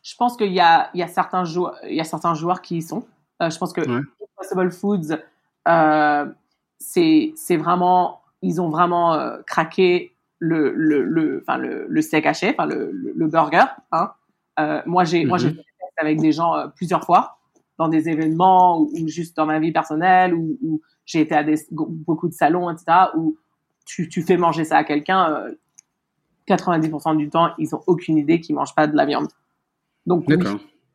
Je 0.04 0.14
pense 0.14 0.36
qu'il 0.36 0.52
y 0.52 0.60
a, 0.60 0.88
il 0.94 1.00
y, 1.00 1.02
a 1.02 1.08
certains 1.08 1.44
joueurs, 1.44 1.76
il 1.82 1.96
y 1.96 2.00
a 2.00 2.04
certains 2.04 2.34
joueurs 2.34 2.62
qui 2.62 2.76
y 2.76 2.82
sont. 2.82 3.04
Euh, 3.42 3.50
je 3.50 3.58
pense 3.58 3.72
que 3.72 3.80
Impossible 3.80 4.70
Foods, 4.70 5.16
euh, 5.66 6.26
c'est 6.78 7.56
vraiment, 7.58 8.22
ils 8.40 8.60
ont 8.60 8.68
vraiment 8.68 9.14
euh, 9.14 9.38
craqué 9.48 10.14
le, 10.38 10.72
le, 10.76 11.02
le, 11.02 11.42
le, 11.58 11.86
le 11.88 12.02
steak 12.02 12.24
haché, 12.24 12.54
le, 12.56 12.92
le, 12.92 13.26
burger. 13.26 13.64
Hein. 13.90 14.12
Euh, 14.60 14.80
moi, 14.86 15.02
j'ai 15.02 15.24
mhm 15.24 15.56
avec 16.00 16.20
des 16.20 16.32
gens 16.32 16.54
euh, 16.54 16.66
plusieurs 16.68 17.04
fois 17.04 17.38
dans 17.78 17.88
des 17.88 18.08
événements 18.08 18.80
ou, 18.80 19.08
juste 19.08 19.36
dans 19.36 19.46
ma 19.46 19.58
vie 19.58 19.72
personnelle 19.72 20.34
ou, 20.34 20.82
j'ai 21.06 21.22
été 21.22 21.34
à 21.34 21.42
des, 21.42 21.56
beaucoup 21.70 22.28
de 22.28 22.34
salons, 22.34 22.70
etc. 22.70 23.08
où 23.16 23.36
tu, 23.84 24.08
tu 24.08 24.22
fais 24.22 24.36
manger 24.36 24.64
ça 24.64 24.76
à 24.76 24.84
quelqu'un, 24.84 25.46
90% 26.46 27.14
euh, 27.14 27.16
du 27.16 27.28
temps, 27.30 27.50
ils 27.58 27.74
ont 27.74 27.82
aucune 27.88 28.16
idée 28.16 28.38
qu'ils 28.38 28.54
mangent 28.54 28.76
pas 28.76 28.86
de 28.86 28.96
la 28.96 29.06
viande. 29.06 29.26
Donc, 30.06 30.24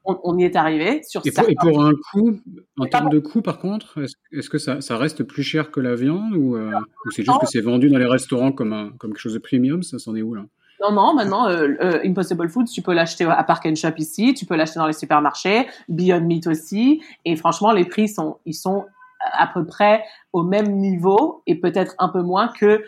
on, 0.06 0.38
y 0.38 0.44
est 0.44 0.56
arrivé. 0.56 1.02
Sur 1.04 1.22
et, 1.26 1.32
pour, 1.32 1.50
et 1.50 1.56
pour 1.56 1.84
un 1.84 1.94
coût, 2.12 2.40
en 2.78 2.86
termes 2.86 3.10
de 3.10 3.20
coût, 3.20 3.42
par 3.42 3.60
contre, 3.60 4.06
est-ce 4.32 4.50
que 4.50 4.58
ça, 4.58 4.80
ça, 4.80 4.98
reste 4.98 5.24
plus 5.24 5.44
cher 5.44 5.72
que 5.72 5.80
la 5.80 5.96
viande 5.96 6.36
ou, 6.36 6.56
euh, 6.56 6.72
ou 7.06 7.12
c'est 7.12 7.24
juste 7.24 7.40
que 7.42 7.48
c'est 7.48 7.62
vendu 7.62 7.90
dans 7.90 7.98
les 7.98 8.06
restaurants 8.06 8.52
comme, 8.52 8.74
un, 8.74 8.92
comme 8.98 9.12
quelque 9.12 9.22
chose 9.22 9.34
de 9.34 9.40
premium 9.40 9.84
Ça 9.84 10.00
s'en 10.00 10.16
est 10.16 10.22
où 10.22 10.36
là? 10.36 10.46
Non, 10.82 10.92
non, 10.92 11.14
maintenant, 11.14 11.48
euh, 11.48 11.70
euh, 11.82 12.00
Impossible 12.04 12.50
Foods, 12.50 12.66
tu 12.66 12.82
peux 12.82 12.94
l'acheter 12.94 13.26
à 13.26 13.44
Park 13.44 13.66
and 13.66 13.76
Shop 13.76 13.94
ici, 13.98 14.34
tu 14.34 14.46
peux 14.46 14.56
l'acheter 14.56 14.80
dans 14.80 14.88
les 14.88 14.94
supermarchés, 14.94 15.68
Beyond 15.88 16.22
Meat 16.22 16.48
aussi, 16.48 17.02
et 17.24 17.36
franchement, 17.36 17.72
les 17.72 17.86
prix 17.86 18.10
sont, 18.10 18.38
ils 18.46 18.54
sont 18.54 18.86
à 19.32 19.48
peu 19.48 19.66
près 19.66 20.04
au 20.34 20.44
même 20.44 20.76
niveau 20.76 21.42
et 21.48 21.56
peut-être 21.56 21.96
un 21.98 22.10
peu 22.10 22.22
moins 22.22 22.50
que 22.50 22.84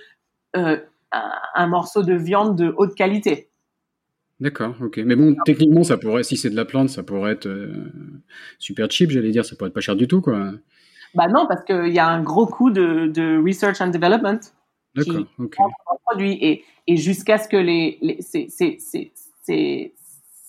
euh, 0.56 0.78
un, 1.56 1.68
morceau 1.68 2.04
de 2.04 2.14
viande 2.14 2.58
de 2.58 2.74
haute 2.78 2.94
qualité. 2.94 3.50
D'accord, 4.40 4.76
ok. 4.82 4.98
Mais 4.98 5.16
bon, 5.16 5.36
techniquement, 5.46 5.84
ça 5.84 5.98
pourrait, 5.98 6.24
si 6.24 6.38
c'est 6.38 6.50
de 6.50 6.56
la 6.56 6.66
plante, 6.66 6.90
ça 6.90 7.04
pourrait 7.04 7.32
être 7.32 7.50
super 8.60 8.92
cheap, 8.92 9.10
j'allais 9.10 9.32
dire, 9.32 9.46
ça 9.46 9.56
pourrait 9.56 9.70
être 9.70 9.74
pas 9.74 9.82
cher 9.82 9.96
du 9.96 10.08
tout, 10.08 10.22
quoi. 10.22 10.52
Bah 11.16 11.28
non, 11.28 11.48
parce 11.48 11.64
qu'il 11.64 11.94
y 11.94 12.00
a 12.00 12.08
un 12.08 12.22
gros 12.22 12.46
coût 12.46 12.70
de, 12.70 13.08
de 13.08 13.42
research 13.44 13.82
and 13.82 13.88
development. 13.88 14.40
D'accord, 14.94 15.26
ok. 15.40 15.56
Produit 16.06 16.38
et, 16.42 16.64
et 16.88 16.98
jusqu'à 16.98 17.38
ce 17.38 17.48
que 17.48 17.58
les, 17.58 17.98
les 18.02 18.22
ces, 18.22 18.48
ces, 18.50 18.78
ces, 18.80 19.94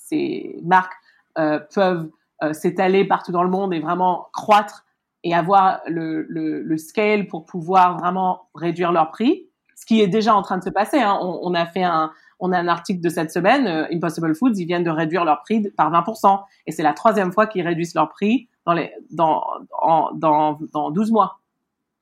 ces, 0.07 0.59
marques 0.63 0.95
euh, 1.37 1.59
peuvent 1.75 2.09
euh, 2.43 2.53
s'étaler 2.53 3.05
partout 3.05 3.33
dans 3.33 3.43
le 3.43 3.51
monde 3.51 3.75
et 3.75 3.81
vraiment 3.81 4.29
croître 4.33 4.85
et 5.25 5.35
avoir 5.35 5.81
le, 5.87 6.23
le, 6.29 6.63
le, 6.63 6.79
scale 6.79 7.27
pour 7.27 7.45
pouvoir 7.45 7.99
vraiment 7.99 8.49
réduire 8.55 8.93
leur 8.93 9.11
prix, 9.11 9.49
ce 9.75 9.85
qui 9.85 10.01
est 10.01 10.07
déjà 10.07 10.35
en 10.35 10.43
train 10.43 10.59
de 10.59 10.63
se 10.63 10.71
passer. 10.71 11.01
Hein. 11.01 11.19
On, 11.21 11.41
on, 11.43 11.55
a 11.55 11.67
fait 11.67 11.83
un, 11.83 12.13
on 12.39 12.53
a 12.53 12.59
un 12.59 12.69
article 12.69 13.01
de 13.01 13.09
cette 13.09 13.33
semaine, 13.33 13.67
euh, 13.67 13.87
Impossible 13.93 14.35
Foods, 14.35 14.55
ils 14.57 14.67
viennent 14.67 14.85
de 14.85 14.91
réduire 14.91 15.25
leur 15.25 15.43
prix 15.43 15.69
par 15.77 15.91
20%, 15.91 16.41
et 16.67 16.73
c'est 16.73 16.85
la 16.85 16.93
troisième 16.93 17.33
fois 17.33 17.47
qu'ils 17.47 17.67
réduisent 17.67 17.95
leur 17.95 18.09
prix 18.09 18.49
dans 18.65 18.73
les 18.75 18.93
dans 19.11 19.45
en, 19.81 20.13
dans 20.15 20.59
dans 20.73 20.91
12 20.91 21.11
mois. 21.11 21.41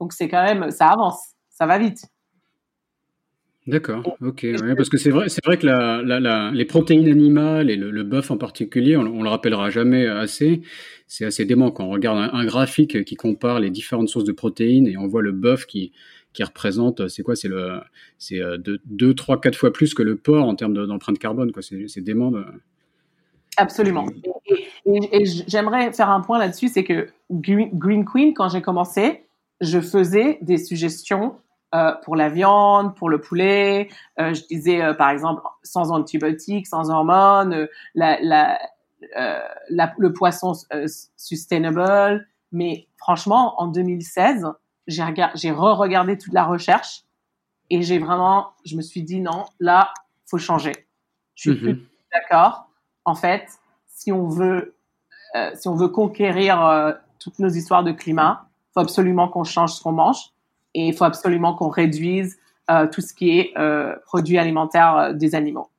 Donc 0.00 0.12
c'est 0.12 0.28
quand 0.28 0.44
même 0.44 0.70
ça 0.70 0.88
avance, 0.88 1.30
ça 1.48 1.66
va 1.66 1.78
vite. 1.78 2.06
D'accord, 3.66 4.16
ok, 4.20 4.46
parce 4.76 4.88
que 4.88 4.96
c'est 4.96 5.10
vrai, 5.10 5.28
c'est 5.28 5.44
vrai 5.44 5.58
que 5.58 5.66
la, 5.66 6.00
la, 6.00 6.52
les 6.52 6.64
protéines 6.64 7.10
animales 7.10 7.68
et 7.68 7.74
le, 7.74 7.90
le 7.90 8.04
bœuf 8.04 8.30
en 8.30 8.36
particulier, 8.36 8.96
on, 8.96 9.00
on, 9.00 9.24
le 9.24 9.28
rappellera 9.28 9.70
jamais 9.70 10.06
assez, 10.06 10.62
c'est 11.08 11.24
assez 11.24 11.44
dément 11.44 11.72
quand 11.72 11.84
on 11.84 11.90
regarde 11.90 12.30
un, 12.32 12.44
graphique 12.44 13.04
qui 13.04 13.16
compare 13.16 13.58
les 13.58 13.70
différentes 13.70 14.08
sources 14.08 14.24
de 14.24 14.30
protéines 14.30 14.86
et 14.86 14.96
on 14.96 15.08
voit 15.08 15.20
le 15.20 15.32
bœuf 15.32 15.66
qui, 15.66 15.90
qui 16.32 16.44
représente, 16.44 17.08
c'est 17.08 17.24
quoi, 17.24 17.34
c'est 17.34 17.48
le, 17.48 17.80
c'est 18.18 18.40
euh, 18.40 18.56
deux, 18.84 19.14
trois, 19.14 19.40
quatre 19.40 19.56
fois 19.56 19.72
plus 19.72 19.94
que 19.94 20.02
le 20.02 20.14
porc 20.14 20.46
en 20.46 20.54
termes 20.54 20.86
d'empreinte 20.86 21.18
carbone, 21.18 21.50
quoi. 21.50 21.62
C'est 21.62 22.00
dément. 22.02 22.30
De... 22.30 22.44
Absolument. 23.56 24.06
Et, 24.84 25.22
et, 25.22 25.24
j'aimerais 25.48 25.92
faire 25.92 26.10
un 26.10 26.20
point 26.20 26.38
là-dessus, 26.38 26.68
c'est 26.68 26.84
que 26.84 27.08
Green 27.32 28.04
Queen, 28.04 28.32
quand 28.32 28.48
j'ai 28.48 28.60
commencé, 28.60 29.22
je 29.60 29.80
faisais 29.80 30.38
des 30.42 30.58
suggestions 30.58 31.36
euh, 31.74 31.92
pour 32.04 32.14
la 32.14 32.28
viande, 32.28 32.94
pour 32.94 33.10
le 33.10 33.20
poulet. 33.20 33.88
Euh, 34.20 34.32
je 34.32 34.42
disais 34.46 34.80
euh, 34.80 34.94
par 34.94 35.10
exemple 35.10 35.42
sans 35.64 35.90
antibiotiques, 35.90 36.68
sans 36.68 36.90
hormones, 36.90 37.66
la, 37.96 38.18
la, 38.22 38.60
la, 39.68 39.92
le 39.98 40.12
poisson 40.12 40.52
sustainable. 41.16 42.28
Mais 42.52 42.86
franchement, 42.98 43.60
en 43.60 43.66
2016, 43.66 44.46
j'ai 44.86 45.02
j'ai 45.34 45.50
re-regardé 45.50 46.16
toute 46.16 46.32
la 46.32 46.44
recherche 46.44 47.02
et 47.68 47.82
j'ai 47.82 47.98
vraiment, 47.98 48.52
je 48.64 48.76
me 48.76 48.82
suis 48.82 49.02
dit 49.02 49.20
non, 49.20 49.44
là, 49.58 49.92
faut 50.24 50.38
changer. 50.38 50.86
Je 51.34 51.50
suis 51.50 51.60
mm-hmm. 51.60 51.80
d'accord. 52.12 52.68
En 53.04 53.16
fait, 53.16 53.48
si 53.88 54.12
on 54.12 54.28
veut, 54.28 54.76
si 55.54 55.66
on 55.66 55.74
veut 55.74 55.88
conquérir 55.88 56.96
toutes 57.18 57.40
nos 57.40 57.48
histoires 57.48 57.82
de 57.82 57.90
climat, 57.90 58.46
faut 58.72 58.80
absolument 58.80 59.28
qu'on 59.28 59.42
change 59.42 59.72
ce 59.72 59.82
qu'on 59.82 59.92
mange 59.92 60.32
et 60.76 60.88
il 60.88 60.94
faut 60.94 61.04
absolument 61.04 61.54
qu'on 61.54 61.70
réduise 61.70 62.38
euh, 62.70 62.86
tout 62.86 63.00
ce 63.00 63.14
qui 63.14 63.38
est 63.38 63.52
euh, 63.56 63.96
produits 64.04 64.38
alimentaires 64.38 64.96
euh, 64.96 65.12
des 65.14 65.34
animaux 65.34 65.70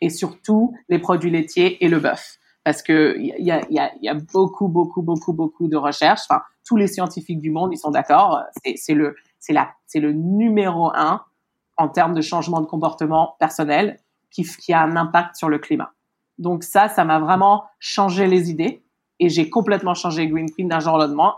et 0.00 0.08
surtout 0.08 0.74
les 0.88 0.98
produits 0.98 1.30
laitiers 1.30 1.84
et 1.84 1.88
le 1.88 2.00
bœuf. 2.00 2.38
Parce 2.64 2.82
que 2.82 3.16
il 3.18 3.44
y 3.44 3.50
a, 3.50 4.14
beaucoup 4.32 4.68
beaucoup 4.68 5.02
beaucoup 5.02 5.34
beaucoup 5.34 5.68
de 5.68 5.76
recherches. 5.76 6.22
Tous 6.66 6.76
les 6.78 6.86
scientifiques 6.86 7.38
du 7.38 7.50
monde 7.50 7.70
ils 7.72 7.76
sont 7.76 7.90
d'accord. 7.90 8.42
C'est 8.76 8.94
le 8.94 9.14
le 9.48 10.12
numéro 10.12 10.90
un 10.94 11.20
en 11.76 11.88
termes 11.88 12.14
de 12.14 12.22
changement 12.22 12.62
de 12.62 12.66
comportement 12.66 13.36
personnel 13.38 13.98
qui, 14.30 14.72
a 14.72 14.80
un 14.80 14.96
impact 14.96 15.36
sur 15.36 15.50
le 15.50 15.58
climat. 15.58 15.92
Donc 16.38 16.64
ça 16.64 16.88
ça 16.88 17.04
m'a 17.04 17.18
vraiment 17.18 17.64
changé 17.78 18.26
les 18.26 18.50
idées. 18.50 18.82
Et 19.20 19.28
j'ai 19.28 19.50
complètement 19.50 19.94
changé 19.94 20.26
Green 20.26 20.50
Queen 20.50 20.68
d'un 20.68 20.80
jour 20.80 20.94
au 20.94 20.98
lendemain. 20.98 21.34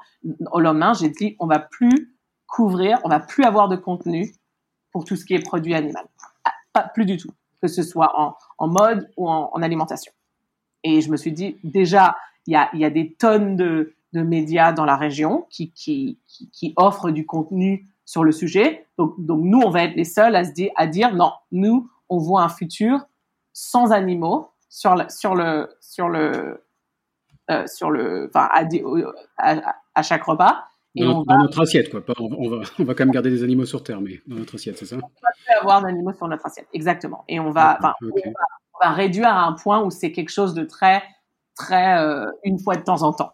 Au 0.53 0.61
lendemain 0.61 0.93
j'ai 0.93 1.09
dit 1.09 1.35
on 1.41 1.49
va 1.49 1.59
plus 1.59 2.16
couvrir, 2.47 2.99
on 3.05 3.09
va 3.09 3.21
plus 3.21 3.45
avoir 3.45 3.69
de 3.69 3.77
contenu 3.77 4.33
pour 4.93 5.05
tout 5.05 5.17
ce 5.17 5.25
qui 5.25 5.35
est 5.35 5.45
produit 5.45 5.75
animal. 5.75 6.05
Ah, 6.45 6.53
pas 6.73 6.83
plus 6.83 7.05
du 7.05 7.17
tout, 7.17 7.31
que 7.61 7.69
ce 7.69 7.83
soit 7.83 8.37
en, 8.59 8.69
mode 8.69 9.11
ou 9.17 9.29
en, 9.29 9.63
alimentation. 9.63 10.13
Et 10.85 11.01
je 11.01 11.11
me 11.11 11.17
suis 11.17 11.33
dit, 11.33 11.59
déjà, 11.65 12.17
il 12.47 12.53
y 12.53 12.57
a, 12.57 12.71
y 12.75 12.85
a 12.85 12.91
des 12.91 13.13
tonnes 13.13 13.57
de, 13.57 13.95
de 14.13 14.23
médias 14.23 14.73
dans 14.73 14.85
la 14.85 14.97
région 14.97 15.47
qui, 15.51 15.73
qui, 15.73 16.19
qui, 16.27 16.73
offrent 16.77 17.11
du 17.11 17.27
contenu 17.27 17.89
sur 18.05 18.25
le 18.25 18.33
sujet. 18.33 18.87
Donc, 18.99 19.15
donc 19.19 19.41
nous, 19.43 19.61
on 19.61 19.71
va 19.71 19.85
être 19.85 19.97
les 19.97 20.05
seuls 20.05 20.35
à, 20.37 20.45
se 20.45 20.53
dire, 20.53 20.71
à 20.77 20.87
dire, 20.87 21.15
non, 21.15 21.33
nous, 21.53 21.91
on 22.09 22.19
voit 22.19 22.43
un 22.43 22.49
futur 22.49 23.07
sans 23.53 23.93
animaux 23.93 24.51
sur 24.69 24.95
le, 24.95 25.05
sur 25.09 25.35
le, 25.35 25.69
sur 25.81 26.09
le, 26.09 26.65
euh, 27.51 27.67
sur 27.67 27.91
le, 27.91 28.31
enfin, 28.35 28.49
à, 29.39 29.77
à, 29.95 30.03
chaque 30.03 30.23
repas. 30.23 30.65
Dans, 30.97 31.25
notre 31.27 31.61
assiette, 31.61 31.91
quoi. 31.91 32.03
on, 32.19 32.49
va, 32.49 32.61
on 32.79 32.85
va 32.85 32.95
quand 32.95 33.05
même 33.05 33.13
garder 33.13 33.31
des 33.31 33.43
animaux 33.43 33.67
sur 33.67 33.83
Terre, 33.83 34.01
mais 34.01 34.21
dans 34.27 34.37
notre 34.37 34.55
assiette, 34.55 34.79
c'est 34.79 34.87
ça? 34.87 34.97
On 34.97 35.01
va 35.01 35.61
avoir 35.61 35.83
d'animaux 35.83 36.13
sur 36.13 36.27
notre 36.27 36.47
assiette, 36.47 36.69
exactement. 36.73 37.25
Et 37.29 37.39
on 37.39 37.51
va, 37.51 37.79
on, 38.03 38.79
va 38.81 38.93
réduire 38.93 39.29
à 39.29 39.47
un 39.47 39.53
point 39.53 39.83
où 39.83 39.91
c'est 39.91 40.13
quelque 40.13 40.31
chose 40.31 40.55
de 40.55 40.65
très, 40.65 41.03
très 41.55 41.99
euh, 41.99 42.27
une 42.45 42.59
fois 42.59 42.77
de 42.77 42.83
temps 42.83 43.03
en 43.03 43.13
temps. 43.13 43.33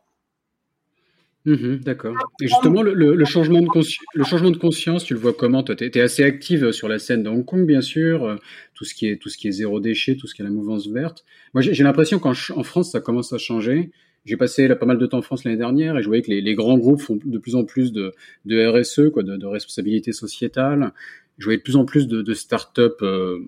Mmh 1.45 1.77
d'accord. 1.79 2.15
Et 2.41 2.47
justement, 2.47 2.83
le, 2.83 2.95
le, 2.95 3.25
changement 3.25 3.61
de 3.61 3.67
le 4.15 4.25
changement 4.25 4.51
de 4.51 4.57
conscience, 4.57 5.03
tu 5.05 5.15
le 5.15 5.19
vois 5.19 5.33
comment 5.33 5.65
Tu 5.65 5.73
es, 5.73 6.01
assez 6.01 6.23
active 6.23 6.71
sur 6.71 6.89
la 6.89 7.01
scène 7.01 7.25
de 7.25 7.31
Hong 7.31 7.45
Kong, 7.45 7.67
bien 7.67 7.81
sûr, 7.81 8.25
euh, 8.25 8.37
tout 8.75 8.85
ce 8.85 8.95
qui 8.95 9.09
est, 9.09 9.17
tout 9.17 9.29
ce 9.29 9.37
qui 9.37 9.49
est 9.49 9.53
zéro 9.53 9.81
déchet, 9.81 10.17
tout 10.17 10.29
ce 10.29 10.35
qui 10.35 10.43
est 10.43 10.45
la 10.45 10.53
mouvance 10.53 10.87
verte. 10.87 11.25
Moi, 11.53 11.63
j'ai 11.63 11.83
l'impression 11.83 12.21
qu'en 12.21 12.35
France, 12.35 12.93
ça 12.93 13.01
commence 13.01 13.33
à 13.33 13.39
changer 13.39 13.91
j'ai 14.25 14.37
passé 14.37 14.69
pas 14.77 14.87
mal 14.87 14.99
de 14.99 15.07
temps 15.07 15.19
en 15.19 15.23
France 15.23 15.45
l'année 15.45 15.57
dernière 15.57 15.99
et 15.99 16.03
je 16.03 16.07
voyais 16.07 16.23
que 16.23 16.31
les, 16.31 16.55
grands 16.55 16.79
groupes 16.79 17.01
font 17.01 17.19
de 17.23 17.39
plus 17.39 17.57
en 17.57 17.65
plus 17.65 17.93
de, 17.93 18.13
RSE, 18.47 19.11
quoi, 19.13 19.23
de, 19.23 19.47
responsabilité 19.47 20.13
sociétale. 20.13 20.93
Je 21.39 21.45
voyais 21.45 21.59
de 21.59 21.63
plus 21.63 21.77
en 21.77 21.85
plus 21.85 22.07
de, 22.07 22.23
de 22.23 22.35
start-up 22.35 22.99
euh, 23.03 23.41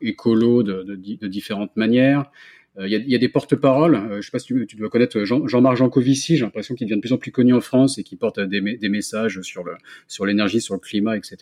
écolo 0.00 0.62
de, 0.62 0.94
différentes 1.26 1.74
manières. 1.76 2.30
Euh, 2.78 2.88
il 2.88 3.08
y, 3.08 3.14
a, 3.14 3.18
des 3.18 3.28
porte-paroles. 3.28 3.94
Euh, 3.94 4.08
je 4.12 4.16
ne 4.16 4.22
sais 4.22 4.30
pas 4.30 4.38
si 4.38 4.52
tu, 4.66 4.76
dois 4.76 4.88
connaître 4.88 5.24
Jean-Marc 5.24 5.76
Jancovici. 5.76 6.36
J'ai 6.36 6.44
l'impression 6.44 6.74
qu'il 6.74 6.86
devient 6.86 6.96
de 6.96 7.00
plus 7.00 7.12
en 7.12 7.18
plus 7.18 7.32
connu 7.32 7.54
en 7.54 7.60
France 7.60 7.98
et 7.98 8.04
qui 8.04 8.16
porte 8.16 8.38
des, 8.38 8.60
messages 8.88 9.40
sur 9.42 10.26
l'énergie, 10.26 10.60
sur 10.60 10.74
le 10.74 10.80
climat, 10.80 11.16
etc. 11.16 11.36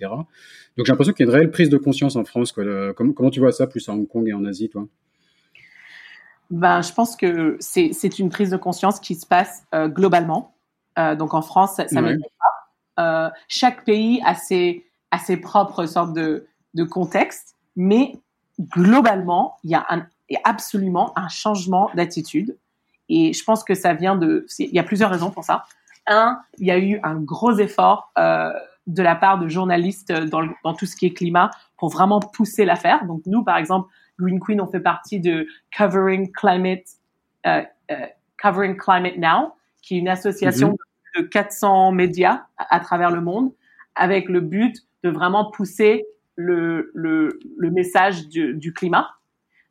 Donc 0.76 0.86
j'ai 0.86 0.92
l'impression 0.92 1.12
qu'il 1.12 1.26
y 1.26 1.28
a 1.28 1.30
une 1.30 1.36
réelle 1.36 1.50
prise 1.50 1.68
de 1.68 1.78
conscience 1.78 2.16
en 2.16 2.24
France. 2.24 2.52
Comment, 2.52 3.12
comment 3.12 3.30
tu 3.30 3.40
vois 3.40 3.52
ça, 3.52 3.66
plus 3.66 3.86
à 3.88 3.92
Hong 3.92 4.06
Kong 4.08 4.26
et 4.28 4.32
en 4.32 4.44
Asie, 4.44 4.70
toi? 4.70 4.88
Ben, 6.52 6.82
je 6.82 6.92
pense 6.92 7.16
que 7.16 7.56
c'est 7.60 8.18
une 8.18 8.28
prise 8.28 8.50
de 8.50 8.58
conscience 8.58 9.00
qui 9.00 9.14
se 9.14 9.26
passe 9.26 9.64
euh, 9.74 9.88
globalement. 9.88 10.52
Euh, 10.98 11.16
donc 11.16 11.32
en 11.32 11.40
France, 11.40 11.76
ça, 11.76 11.88
ça 11.88 12.02
pas. 12.02 12.10
Euh, 13.00 13.30
chaque 13.48 13.86
pays 13.86 14.20
a 14.26 14.34
ses, 14.34 14.84
a 15.10 15.18
ses 15.18 15.38
propres 15.38 15.86
sortes 15.86 16.12
de, 16.12 16.46
de 16.74 16.84
contextes, 16.84 17.56
mais 17.74 18.12
globalement, 18.60 19.56
il 19.64 19.70
y 19.70 19.74
a 19.74 19.86
un, 19.88 20.06
absolument 20.44 21.18
un 21.18 21.28
changement 21.28 21.90
d'attitude. 21.94 22.58
Et 23.08 23.32
je 23.32 23.42
pense 23.44 23.64
que 23.64 23.74
ça 23.74 23.94
vient 23.94 24.14
de... 24.14 24.46
Il 24.58 24.74
y 24.74 24.78
a 24.78 24.84
plusieurs 24.84 25.10
raisons 25.10 25.30
pour 25.30 25.44
ça. 25.44 25.64
Un, 26.06 26.38
il 26.58 26.66
y 26.66 26.70
a 26.70 26.78
eu 26.78 27.00
un 27.02 27.14
gros 27.14 27.52
effort 27.58 28.12
de 28.16 29.02
la 29.02 29.14
part 29.14 29.38
de 29.38 29.48
journalistes 29.48 30.12
dans, 30.12 30.42
dans 30.64 30.74
tout 30.74 30.84
ce 30.84 30.96
qui 30.96 31.06
est 31.06 31.14
climat 31.14 31.50
pour 31.78 31.88
vraiment 31.88 32.20
pousser 32.20 32.66
l'affaire. 32.66 33.06
Donc 33.06 33.22
nous, 33.24 33.42
par 33.42 33.56
exemple, 33.56 33.88
Green 34.18 34.40
Queen, 34.40 34.60
on 34.60 34.66
fait 34.66 34.80
partie 34.80 35.20
de 35.20 35.46
Covering 35.76 36.30
Climate, 36.32 36.84
euh, 37.46 37.62
euh, 37.90 38.06
Covering 38.40 38.76
Climate 38.76 39.16
Now, 39.16 39.54
qui 39.82 39.96
est 39.96 39.98
une 39.98 40.08
association 40.08 40.76
mm-hmm. 41.16 41.22
de 41.22 41.26
400 41.26 41.92
médias 41.92 42.42
à, 42.56 42.80
travers 42.80 43.10
le 43.10 43.20
monde, 43.20 43.52
avec 43.94 44.28
le 44.28 44.40
but 44.40 44.76
de 45.02 45.10
vraiment 45.10 45.50
pousser 45.50 46.04
le, 46.36 46.90
le, 46.94 47.38
le 47.56 47.70
message 47.70 48.28
du, 48.28 48.54
du, 48.54 48.72
climat. 48.72 49.10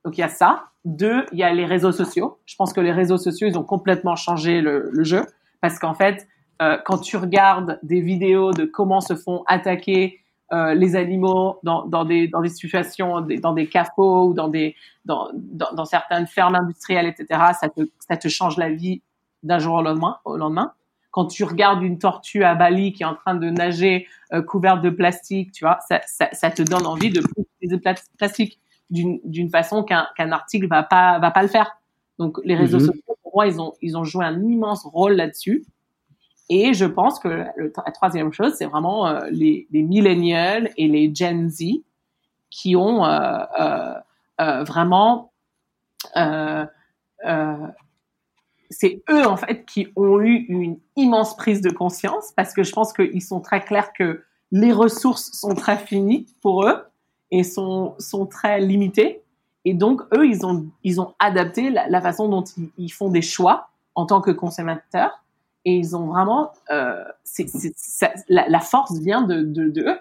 Donc 0.06 0.18
il 0.18 0.22
y 0.22 0.24
a 0.24 0.30
ça. 0.30 0.66
Deux, 0.84 1.26
il 1.32 1.40
y 1.40 1.44
a 1.44 1.54
les 1.54 1.66
réseaux 1.66 1.92
sociaux. 1.92 2.40
Je 2.46 2.56
pense 2.56 2.74
que 2.74 2.82
les 2.82 2.92
réseaux 2.92 3.18
sociaux, 3.18 3.48
ils 3.48 3.58
ont 3.58 3.64
complètement 3.64 4.16
changé 4.16 4.62
le, 4.62 4.90
le 4.92 5.04
jeu 5.04 5.26
parce 5.62 5.80
qu'en 5.80 5.94
fait, 5.94 6.28
euh, 6.62 6.78
quand 6.86 7.00
tu 7.00 7.18
regardes 7.18 7.80
des 7.84 8.02
vidéos 8.02 8.52
de 8.52 8.66
comment 8.66 9.02
se 9.02 9.16
font 9.16 9.44
attaquer 9.48 10.20
euh, 10.54 10.74
les 10.74 10.96
animaux 10.96 11.60
dans, 11.64 11.86
dans, 11.86 12.04
des, 12.04 12.28
dans 12.28 12.42
des 12.42 12.50
situations, 12.50 13.22
dans 13.22 13.54
des 13.54 13.68
cafots 13.68 14.28
ou 14.28 14.34
dans, 14.34 14.50
des, 14.50 14.76
dans, 15.06 15.30
dans, 15.34 15.72
dans, 15.74 15.86
certaines 15.86 16.28
fermes 16.28 16.56
industrielles, 16.56 17.06
etc., 17.08 17.40
ça 17.60 17.70
te, 17.70 17.82
ça 18.00 18.18
te 18.18 18.28
change 18.28 18.58
la 18.58 18.70
vie 18.70 19.02
d'un 19.44 19.60
jour 19.60 19.76
au 19.76 19.82
lendemain, 19.82 20.18
au 20.26 20.36
lendemain. 20.36 20.74
Quand 21.12 21.26
tu 21.26 21.44
regardes 21.44 21.82
une 21.84 22.00
tortue 22.00 22.44
à 22.44 22.56
Bali 22.56 22.94
qui 22.94 23.04
est 23.04 23.06
en 23.06 23.16
train 23.16 23.36
de 23.36 23.50
nager 23.50 24.08
euh, 24.34 24.42
couverte 24.42 24.82
de 24.82 24.90
plastique, 24.90 25.52
tu 25.52 25.64
vois, 25.64 25.80
ça, 25.88 26.02
ça, 26.06 26.30
ça, 26.34 26.52
te 26.52 26.62
donne 26.62 26.86
envie 26.86 27.10
de 27.10 27.22
utiliser 27.22 27.82
le 27.84 27.94
plastique 28.18 28.60
d'une 28.90 29.50
façon 29.50 29.84
qu'un 29.84 30.08
qu'un 30.18 30.34
article 30.34 30.68
va 30.68 30.84
pas 30.84 31.18
va 31.20 31.32
pas 31.32 31.44
le 31.44 31.48
faire. 31.48 31.78
Donc 32.20 32.40
les 32.44 32.56
réseaux 32.56 32.80
mm-hmm. 32.80 32.86
sociaux, 32.88 33.18
pour 33.24 33.32
moi, 33.36 33.48
ils 33.48 33.60
ont 33.62 33.74
ils 33.82 33.98
ont 33.98 34.04
joué 34.04 34.26
un 34.26 34.42
immense 34.44 34.84
rôle 34.84 35.14
là-dessus. 35.14 35.66
Et 36.54 36.74
je 36.74 36.84
pense 36.84 37.18
que 37.18 37.30
la 37.30 37.92
troisième 37.94 38.34
chose, 38.34 38.56
c'est 38.58 38.66
vraiment 38.66 39.08
euh, 39.08 39.22
les, 39.32 39.68
les 39.72 39.84
millennials 39.84 40.70
et 40.76 40.90
les 40.90 41.16
Gen 41.16 41.50
Z 41.50 41.64
qui 42.50 42.76
ont 42.76 43.06
euh, 43.06 43.94
euh, 44.42 44.64
vraiment... 44.66 45.32
C'est 48.70 49.02
eux, 49.10 49.26
en 49.26 49.38
fait, 49.38 49.66
qui 49.66 49.88
ont 49.96 50.20
eu 50.20 50.46
une 50.50 50.78
immense 50.98 51.38
prise 51.38 51.62
de 51.62 51.70
conscience 51.70 52.34
parce 52.36 52.54
que 52.54 52.64
je 52.64 52.74
pense 52.74 52.92
qu'ils 52.92 53.22
sont 53.22 53.40
très 53.40 53.62
clairs 53.62 53.94
que 53.94 54.24
les 54.52 54.74
ressources 54.74 55.32
sont 55.32 55.56
très 55.56 55.78
finies 55.78 56.26
pour 56.42 56.66
eux 56.66 56.84
et 57.32 57.44
sont, 57.44 57.96
sont 57.98 58.26
très 58.26 58.60
limitées. 58.60 59.22
Et 59.64 59.74
donc, 59.74 60.02
eux, 60.14 60.28
ils 60.28 60.46
ont, 60.46 60.68
ils 60.84 61.00
ont 61.00 61.14
adapté 61.20 61.70
la, 61.70 62.02
façon 62.02 62.28
dont 62.28 62.44
ils, 62.78 62.92
font 62.92 63.10
des 63.10 63.22
choix 63.22 63.70
en 63.96 64.06
tant 64.06 64.20
que 64.20 64.32
consommateurs 64.32 65.22
et 65.66 65.76
ils 65.76 65.96
ont 65.96 66.08
vraiment 66.08 66.52
euh, 66.72 67.04
c'est, 67.24 67.48
c'est, 67.48 68.14
la, 68.30 68.48
la, 68.50 68.60
force 68.60 68.98
vient 69.00 69.22
de, 69.22 69.42
de, 69.42 69.70
de 69.70 69.82
eux. 69.82 70.00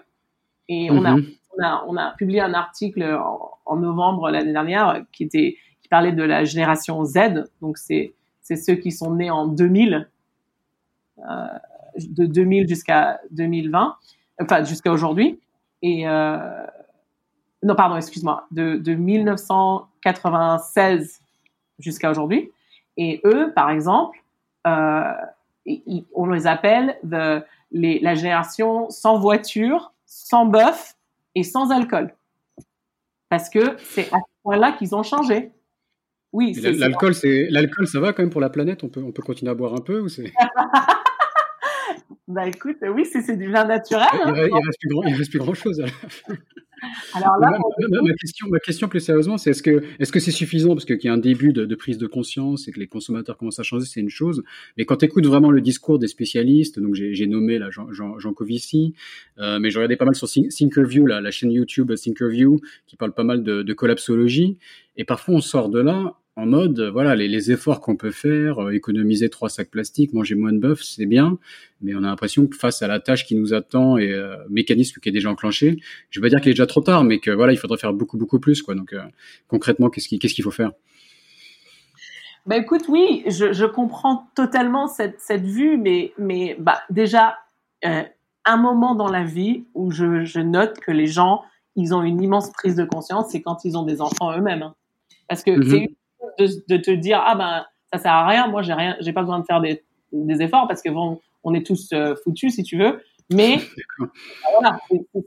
Et 0.67 0.89
on, 0.89 1.05
a, 1.05 1.15
mhm. 1.15 1.25
on, 1.57 1.63
a, 1.63 1.83
on 1.87 1.97
a 1.97 2.11
publié 2.11 2.41
un 2.41 2.53
article 2.53 3.03
en, 3.03 3.51
en, 3.65 3.75
novembre 3.77 4.31
l'année 4.31 4.53
dernière 4.53 5.03
qui 5.11 5.23
était 5.23 5.57
qui 5.81 5.87
parlait 5.87 6.13
de 6.13 6.23
la 6.23 6.43
génération 6.43 7.03
Z. 7.05 7.45
Donc 7.61 7.77
c'est 7.77 8.13
c'est 8.41 8.55
ceux 8.55 8.75
qui 8.75 8.91
sont 8.91 9.15
nés 9.15 9.29
en 9.29 9.47
2000 9.47 10.09
euh, 11.19 11.23
de 11.95 12.25
2000 12.25 12.67
jusqu'à 12.67 13.21
2020 13.31 13.95
enfin 14.41 14.63
jusqu'à 14.63 14.91
aujourd'hui. 14.91 15.39
Et 15.83 16.07
euh, 16.07 16.65
non 17.63 17.75
pardon 17.75 17.97
excuse-moi 17.97 18.47
de, 18.51 18.77
de 18.77 18.95
1996 18.95 21.19
jusqu'à 21.79 22.09
aujourd'hui. 22.09 22.49
Et 22.97 23.21
eux 23.25 23.51
par 23.53 23.69
exemple 23.69 24.17
euh, 24.67 25.13
on 26.13 26.25
les 26.27 26.47
appelle 26.47 26.97
les, 27.71 27.99
la 27.99 28.15
génération 28.15 28.89
sans 28.89 29.19
voiture, 29.19 29.93
sans 30.05 30.45
bœuf 30.45 30.95
et 31.35 31.43
sans 31.43 31.71
alcool. 31.71 32.13
Parce 33.29 33.49
que 33.49 33.77
c'est 33.79 34.11
à 34.13 34.17
ce 34.17 34.41
point-là 34.43 34.73
qu'ils 34.73 34.93
ont 34.95 35.03
changé. 35.03 35.51
Oui. 36.33 36.53
L'alcool, 36.53 37.13
c'est 37.13 37.47
l'alcool, 37.49 37.87
ça 37.87 37.99
va 37.99 38.13
quand 38.13 38.23
même 38.23 38.29
pour 38.29 38.41
la 38.41 38.49
planète? 38.49 38.83
On 38.83 38.89
peut, 38.89 39.01
on 39.03 39.11
peut 39.11 39.21
continuer 39.21 39.51
à 39.51 39.55
boire 39.55 39.73
un 39.73 39.81
peu 39.81 39.99
ou 39.99 40.09
c'est? 40.09 40.31
Bah 42.27 42.47
écoute, 42.47 42.77
oui, 42.81 43.05
c'est 43.05 43.35
du 43.35 43.51
vin 43.51 43.65
naturel. 43.65 44.07
Il, 44.13 44.21
hein, 44.21 44.33
il, 44.35 44.65
reste, 44.65 44.79
plus 44.79 44.89
grand, 44.89 45.03
il 45.03 45.15
reste 45.15 45.29
plus 45.31 45.39
grand 45.39 45.53
chose. 45.53 45.83
Alors 47.13 47.37
là, 47.39 47.49
ma, 47.51 48.13
question, 48.13 48.47
ma 48.49 48.59
question 48.59 48.87
plus 48.87 48.99
sérieusement, 48.99 49.37
c'est 49.37 49.51
est-ce 49.51 49.61
que 49.61 49.83
est-ce 49.99 50.11
que 50.11 50.19
c'est 50.19 50.31
suffisant? 50.31 50.69
Parce 50.69 50.85
qu'il 50.85 51.03
y 51.03 51.07
a 51.07 51.13
un 51.13 51.17
début 51.17 51.53
de, 51.53 51.65
de, 51.65 51.75
prise 51.75 51.97
de 51.97 52.07
conscience 52.07 52.67
et 52.67 52.71
que 52.71 52.79
les 52.79 52.87
consommateurs 52.87 53.37
commencent 53.37 53.59
à 53.59 53.63
changer, 53.63 53.85
c'est 53.85 53.99
une 53.99 54.09
chose. 54.09 54.43
Mais 54.77 54.85
quand 54.85 54.97
tu 54.97 55.05
écoutes 55.05 55.25
vraiment 55.25 55.51
le 55.51 55.61
discours 55.61 55.99
des 55.99 56.07
spécialistes, 56.07 56.79
donc 56.79 56.95
j'ai 56.95 57.27
nommé 57.27 57.59
là 57.59 57.69
Jean, 57.69 57.91
Jean, 57.91 58.17
Jean 58.19 58.33
Covici, 58.33 58.93
euh, 59.39 59.59
mais 59.59 59.69
je 59.69 59.77
regardais 59.77 59.97
pas 59.97 60.05
mal 60.05 60.15
sur 60.15 60.27
Thinkerview, 60.27 61.05
la, 61.05 61.21
la 61.21 61.31
chaîne 61.31 61.51
YouTube 61.51 61.93
Thinkerview, 61.93 62.59
qui 62.87 62.95
parle 62.95 63.13
pas 63.13 63.23
mal 63.23 63.43
de, 63.43 63.61
de 63.61 63.73
collapsologie. 63.73 64.57
Et 64.97 65.05
parfois 65.05 65.35
on 65.35 65.41
sort 65.41 65.69
de 65.69 65.79
là 65.79 66.15
en 66.37 66.45
mode, 66.45 66.79
voilà, 66.79 67.15
les, 67.15 67.27
les 67.27 67.51
efforts 67.51 67.81
qu'on 67.81 67.97
peut 67.97 68.11
faire, 68.11 68.63
euh, 68.63 68.71
économiser 68.71 69.29
trois 69.29 69.49
sacs 69.49 69.69
plastiques, 69.69 70.13
manger 70.13 70.35
moins 70.35 70.53
de 70.53 70.59
bœuf, 70.59 70.81
c'est 70.81 71.05
bien, 71.05 71.37
mais 71.81 71.93
on 71.93 71.99
a 71.99 72.07
l'impression 72.07 72.47
que 72.47 72.55
face 72.55 72.81
à 72.81 72.87
la 72.87 72.99
tâche 72.99 73.25
qui 73.25 73.35
nous 73.35 73.53
attend 73.53 73.97
et 73.97 74.11
euh, 74.13 74.37
mécanisme 74.49 75.01
qui 75.01 75.09
est 75.09 75.11
déjà 75.11 75.29
enclenché, 75.29 75.79
je 76.09 76.19
veux 76.19 76.23
pas 76.23 76.29
dire 76.29 76.39
qu'il 76.39 76.49
est 76.49 76.53
déjà 76.53 76.67
trop 76.67 76.81
tard, 76.81 77.03
mais 77.03 77.19
que 77.19 77.31
voilà, 77.31 77.51
il 77.51 77.57
faudrait 77.57 77.77
faire 77.77 77.93
beaucoup 77.93 78.17
beaucoup 78.17 78.39
plus, 78.39 78.61
quoi. 78.61 78.75
Donc 78.75 78.93
euh, 78.93 79.01
concrètement, 79.47 79.89
qu'est-ce 79.89 80.07
qu'il 80.07 80.43
faut 80.43 80.51
faire? 80.51 80.71
Bah 82.45 82.57
écoute, 82.57 82.85
oui, 82.87 83.23
je, 83.27 83.53
je 83.53 83.65
comprends 83.65 84.27
totalement 84.35 84.87
cette, 84.87 85.19
cette 85.19 85.45
vue, 85.45 85.77
mais 85.77 86.13
mais 86.17 86.55
bah 86.59 86.81
déjà 86.89 87.35
un 87.83 88.57
moment 88.57 88.95
dans 88.95 89.09
la 89.09 89.23
vie 89.23 89.65
où 89.73 89.91
je, 89.91 90.23
je 90.23 90.39
note 90.39 90.79
que 90.79 90.91
les 90.91 91.07
gens 91.07 91.43
ils 91.75 91.93
ont 91.93 92.03
une 92.03 92.21
immense 92.21 92.51
prise 92.51 92.75
de 92.75 92.83
conscience, 92.83 93.27
c'est 93.31 93.41
quand 93.41 93.63
ils 93.65 93.77
ont 93.77 93.83
des 93.83 94.01
enfants 94.01 94.35
eux-mêmes, 94.37 94.61
hein. 94.61 94.75
parce 95.27 95.43
que 95.43 95.51
mm-hmm. 95.51 95.69
c'est 95.69 95.95
de, 96.67 96.77
te 96.77 96.91
dire 96.91 97.21
ah 97.25 97.35
ben 97.35 97.65
ça 97.91 97.99
sert 97.99 98.13
à 98.13 98.27
rien, 98.27 98.47
moi 98.47 98.61
j'ai 98.61 98.73
rien, 98.73 98.95
j'ai 98.99 99.13
pas 99.13 99.21
besoin 99.21 99.39
de 99.39 99.45
faire 99.45 99.61
des, 99.61 99.83
des 100.11 100.41
efforts 100.41 100.67
parce 100.67 100.81
que 100.81 100.89
bon, 100.89 101.19
on 101.43 101.53
est 101.53 101.65
tous 101.65 101.89
euh, 101.93 102.15
foutus 102.23 102.55
si 102.55 102.63
tu 102.63 102.77
veux. 102.77 103.01
Mais 103.31 103.59
voilà, 104.51 104.77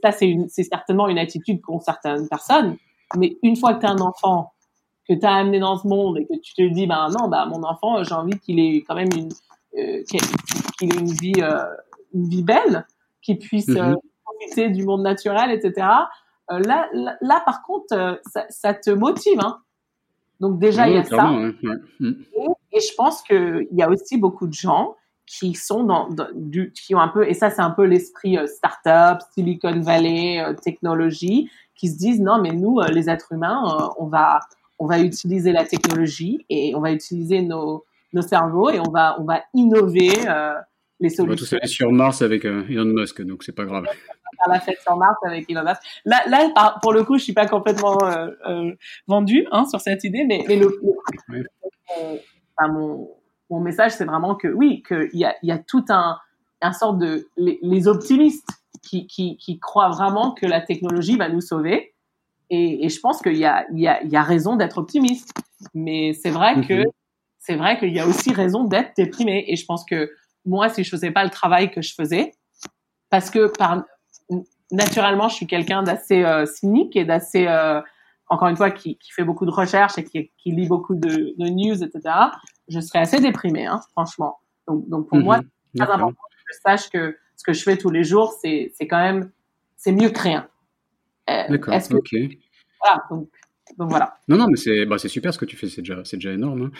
ça 0.03 0.11
c'est 0.11 0.35
c'est 0.47 0.63
certainement 0.63 1.07
une 1.07 1.17
attitude 1.17 1.61
qu'ont 1.61 1.79
certaines 1.79 2.27
personnes. 2.27 2.77
Mais 3.17 3.37
une 3.43 3.55
fois 3.55 3.73
que 3.73 3.81
tu 3.81 3.85
as 3.85 3.91
un 3.91 3.99
enfant 3.99 4.51
que 5.07 5.13
tu 5.13 5.25
as 5.25 5.35
amené 5.35 5.59
dans 5.59 5.77
ce 5.77 5.87
monde 5.87 6.17
et 6.17 6.25
que 6.25 6.39
tu 6.41 6.53
te 6.53 6.61
dis 6.73 6.87
ben 6.87 7.09
non 7.09 7.27
bah 7.27 7.45
mon 7.45 7.63
enfant 7.63 8.03
j'ai 8.03 8.13
envie 8.13 8.39
qu'il 8.39 8.59
ait 8.59 8.83
quand 8.87 8.95
même 8.95 9.09
une 9.15 9.29
euh, 9.77 10.03
qu'il 10.03 10.91
ait 10.91 10.97
une 10.97 11.11
vie 11.11 11.33
euh, 11.39 11.63
une 12.13 12.29
vie 12.29 12.43
belle, 12.43 12.85
qu'il 13.21 13.37
puisse 13.37 13.67
mm-hmm. 13.67 13.95
profiter 14.23 14.69
du 14.69 14.83
monde 14.85 15.01
naturel 15.01 15.51
etc. 15.51 15.87
Là, 16.47 16.87
là, 16.93 17.17
là, 17.21 17.41
par 17.43 17.63
contre 17.63 18.19
ça, 18.27 18.45
ça 18.49 18.73
te 18.75 18.91
motive 18.91 19.39
hein 19.41 19.61
donc 20.39 20.59
déjà, 20.59 20.87
il 20.87 20.95
y 20.95 20.97
a 20.97 21.03
ça. 21.03 21.27
Mm. 21.27 22.11
Et, 22.71 22.79
je 22.79 22.93
pense 22.95 23.21
qu'il 23.21 23.67
y 23.71 23.81
a 23.81 23.89
aussi 23.89 24.17
beaucoup 24.17 24.47
de 24.47 24.53
gens 24.53 24.95
qui 25.25 25.53
sont 25.53 25.83
dans, 25.83 26.09
du, 26.35 26.73
qui 26.73 26.93
ont 26.93 26.99
un 26.99 27.07
peu, 27.07 27.27
et 27.27 27.33
ça 27.33 27.49
c'est 27.49 27.61
un 27.61 27.71
peu 27.71 27.83
l'esprit 27.83 28.37
euh, 28.37 28.47
startup, 28.47 29.25
Silicon 29.33 29.79
Valley, 29.79 30.41
euh, 30.41 30.53
technologie, 30.53 31.49
qui 31.75 31.87
se 31.89 31.97
disent 31.97 32.21
non 32.21 32.39
mais 32.41 32.51
nous 32.51 32.79
euh, 32.79 32.87
les 32.89 33.09
êtres 33.09 33.31
humains, 33.31 33.89
on 33.97 34.07
va 34.07 34.39
on 34.77 34.87
va 34.87 34.99
utiliser 34.99 35.53
la 35.53 35.65
technologie 35.65 36.45
et 36.49 36.75
on 36.75 36.81
va 36.81 36.91
utiliser 36.91 37.41
nos, 37.41 37.85
nos 38.11 38.21
cerveaux 38.21 38.69
et 38.69 38.79
on 38.79 38.91
va 38.91 39.15
on 39.19 39.23
va 39.23 39.41
innover 39.53 40.09
les 40.99 41.09
solutions. 41.09 41.25
On 41.25 41.29
va 41.29 41.35
tous 41.35 41.53
aller 41.53 41.67
sur 41.67 41.91
Mars 41.91 42.21
avec 42.21 42.45
Elon 42.45 42.85
Musk, 42.85 43.21
donc 43.21 43.43
c'est 43.43 43.55
pas 43.55 43.65
grave 43.65 43.85
faire 44.35 44.53
la 44.53 44.59
fête 44.59 44.79
sur 44.81 44.95
Mars 44.97 45.17
avec 45.25 45.49
Elon 45.49 45.63
Musk. 45.63 45.81
Là, 46.05 46.21
là, 46.27 46.77
pour 46.81 46.93
le 46.93 47.03
coup, 47.03 47.17
je 47.17 47.23
suis 47.23 47.33
pas 47.33 47.47
complètement 47.47 47.97
euh, 48.03 48.29
euh, 48.47 48.71
vendue 49.07 49.47
hein, 49.51 49.65
sur 49.65 49.81
cette 49.81 50.03
idée, 50.03 50.25
mais, 50.25 50.43
mais 50.47 50.57
le, 50.57 50.69
mon, 52.67 53.09
mon 53.49 53.59
message, 53.59 53.91
c'est 53.91 54.05
vraiment 54.05 54.35
que 54.35 54.47
oui, 54.47 54.83
qu'il 54.87 55.09
y 55.13 55.25
a, 55.25 55.35
il 55.43 55.49
y 55.49 55.51
a 55.51 55.57
tout 55.57 55.85
un, 55.89 56.17
un 56.61 56.73
sorte 56.73 56.99
de 56.99 57.27
les, 57.37 57.87
optimistes 57.87 58.49
qui, 58.81 59.07
qui, 59.07 59.37
qui, 59.37 59.59
croient 59.59 59.89
vraiment 59.89 60.31
que 60.31 60.45
la 60.45 60.61
technologie 60.61 61.17
va 61.17 61.29
nous 61.29 61.41
sauver. 61.41 61.93
Et, 62.49 62.85
et 62.85 62.89
je 62.89 62.99
pense 62.99 63.21
qu'il 63.21 63.37
y 63.37 63.45
a, 63.45 63.65
il 63.71 63.79
y, 63.79 63.87
a, 63.87 64.01
il 64.03 64.11
y 64.11 64.15
a 64.15 64.21
raison 64.21 64.55
d'être 64.55 64.77
optimiste. 64.77 65.31
Mais 65.73 66.13
c'est 66.13 66.29
vrai 66.29 66.61
que 66.61 66.81
mhm. 66.81 66.91
c'est 67.39 67.55
vrai 67.55 67.79
qu'il 67.79 67.93
y 67.93 67.99
a 67.99 68.07
aussi 68.07 68.31
raison 68.33 68.63
d'être 68.65 68.91
déprimé. 68.95 69.45
Et 69.47 69.55
je 69.55 69.65
pense 69.65 69.83
que 69.85 70.11
moi, 70.45 70.69
si 70.69 70.83
je 70.83 70.89
faisais 70.89 71.11
pas 71.11 71.23
le 71.23 71.29
travail 71.29 71.71
que 71.71 71.81
je 71.81 71.93
faisais, 71.93 72.33
parce 73.09 73.29
que 73.29 73.47
par 73.57 73.83
naturellement, 74.71 75.29
je 75.29 75.35
suis 75.35 75.47
quelqu'un 75.47 75.83
d'assez 75.83 76.23
euh, 76.23 76.45
cynique 76.45 76.95
et 76.95 77.05
d'assez 77.05 77.47
euh, 77.47 77.81
encore 78.27 78.47
une 78.47 78.57
fois, 78.57 78.71
qui, 78.71 78.97
qui, 78.97 79.11
fait 79.11 79.23
beaucoup 79.23 79.45
de 79.45 79.51
recherches 79.51 79.97
et 79.97 80.03
qui, 80.03 80.31
qui 80.37 80.51
lit 80.51 80.67
beaucoup 80.67 80.95
de, 80.95 81.35
de, 81.37 81.49
news, 81.49 81.83
etc., 81.83 82.01
je 82.67 82.79
serais 82.79 82.99
assez 82.99 83.19
déprimée, 83.19 83.65
hein, 83.65 83.79
franchement. 83.91 84.39
Donc, 84.67 84.87
donc 84.89 85.07
pour 85.07 85.19
moi, 85.19 85.37
mhm. 85.37 85.49
c'est 85.73 85.83
très 85.83 85.93
important 85.93 86.11
que 86.11 86.53
je 86.53 86.59
sache 86.65 86.89
que 86.89 87.17
ce 87.35 87.43
que 87.43 87.53
je 87.53 87.63
fais 87.63 87.77
tous 87.77 87.91
les 87.91 88.03
jours, 88.03 88.33
c'est 88.41 88.71
quand 88.81 88.99
même, 88.99 89.31
c'est 89.77 89.91
mieux 89.91 90.09
que 90.09 90.19
rien. 90.19 90.47
Euh, 91.29 91.43
D'accord, 91.49 91.75
ok. 91.91 92.15
Voilà, 92.81 93.03
donc, 93.09 93.29
donc, 93.77 93.89
voilà. 93.89 94.17
Non, 94.27 94.37
non, 94.37 94.47
mais 94.49 94.57
c'est 94.57 94.85
bah, 94.85 94.97
super 94.97 95.33
ce 95.33 95.39
que 95.39 95.45
tu 95.45 95.55
fais, 95.55 95.67
c'est 95.67 95.81
déjà, 95.81 96.01
déjà 96.13 96.31
énorme. 96.31 96.71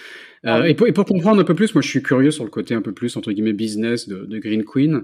Hein. 0.45 0.61
Euh, 0.61 0.63
et, 0.63 0.75
pour, 0.75 0.87
et, 0.87 0.93
pour, 0.93 1.05
comprendre 1.05 1.41
un 1.41 1.43
peu 1.43 1.55
plus, 1.55 1.73
moi 1.75 1.81
je 1.81 1.89
suis 1.89 2.01
curieux 2.01 2.31
sur 2.31 2.43
le 2.43 2.49
côté 2.49 2.73
un 2.73 2.81
peu 2.81 2.93
plus, 2.93 3.15
entre 3.17 3.31
guillemets, 3.31 3.53
business 3.53 4.07
de, 4.07 4.25
de 4.25 4.39
Green 4.39 4.63
Queen. 4.63 5.03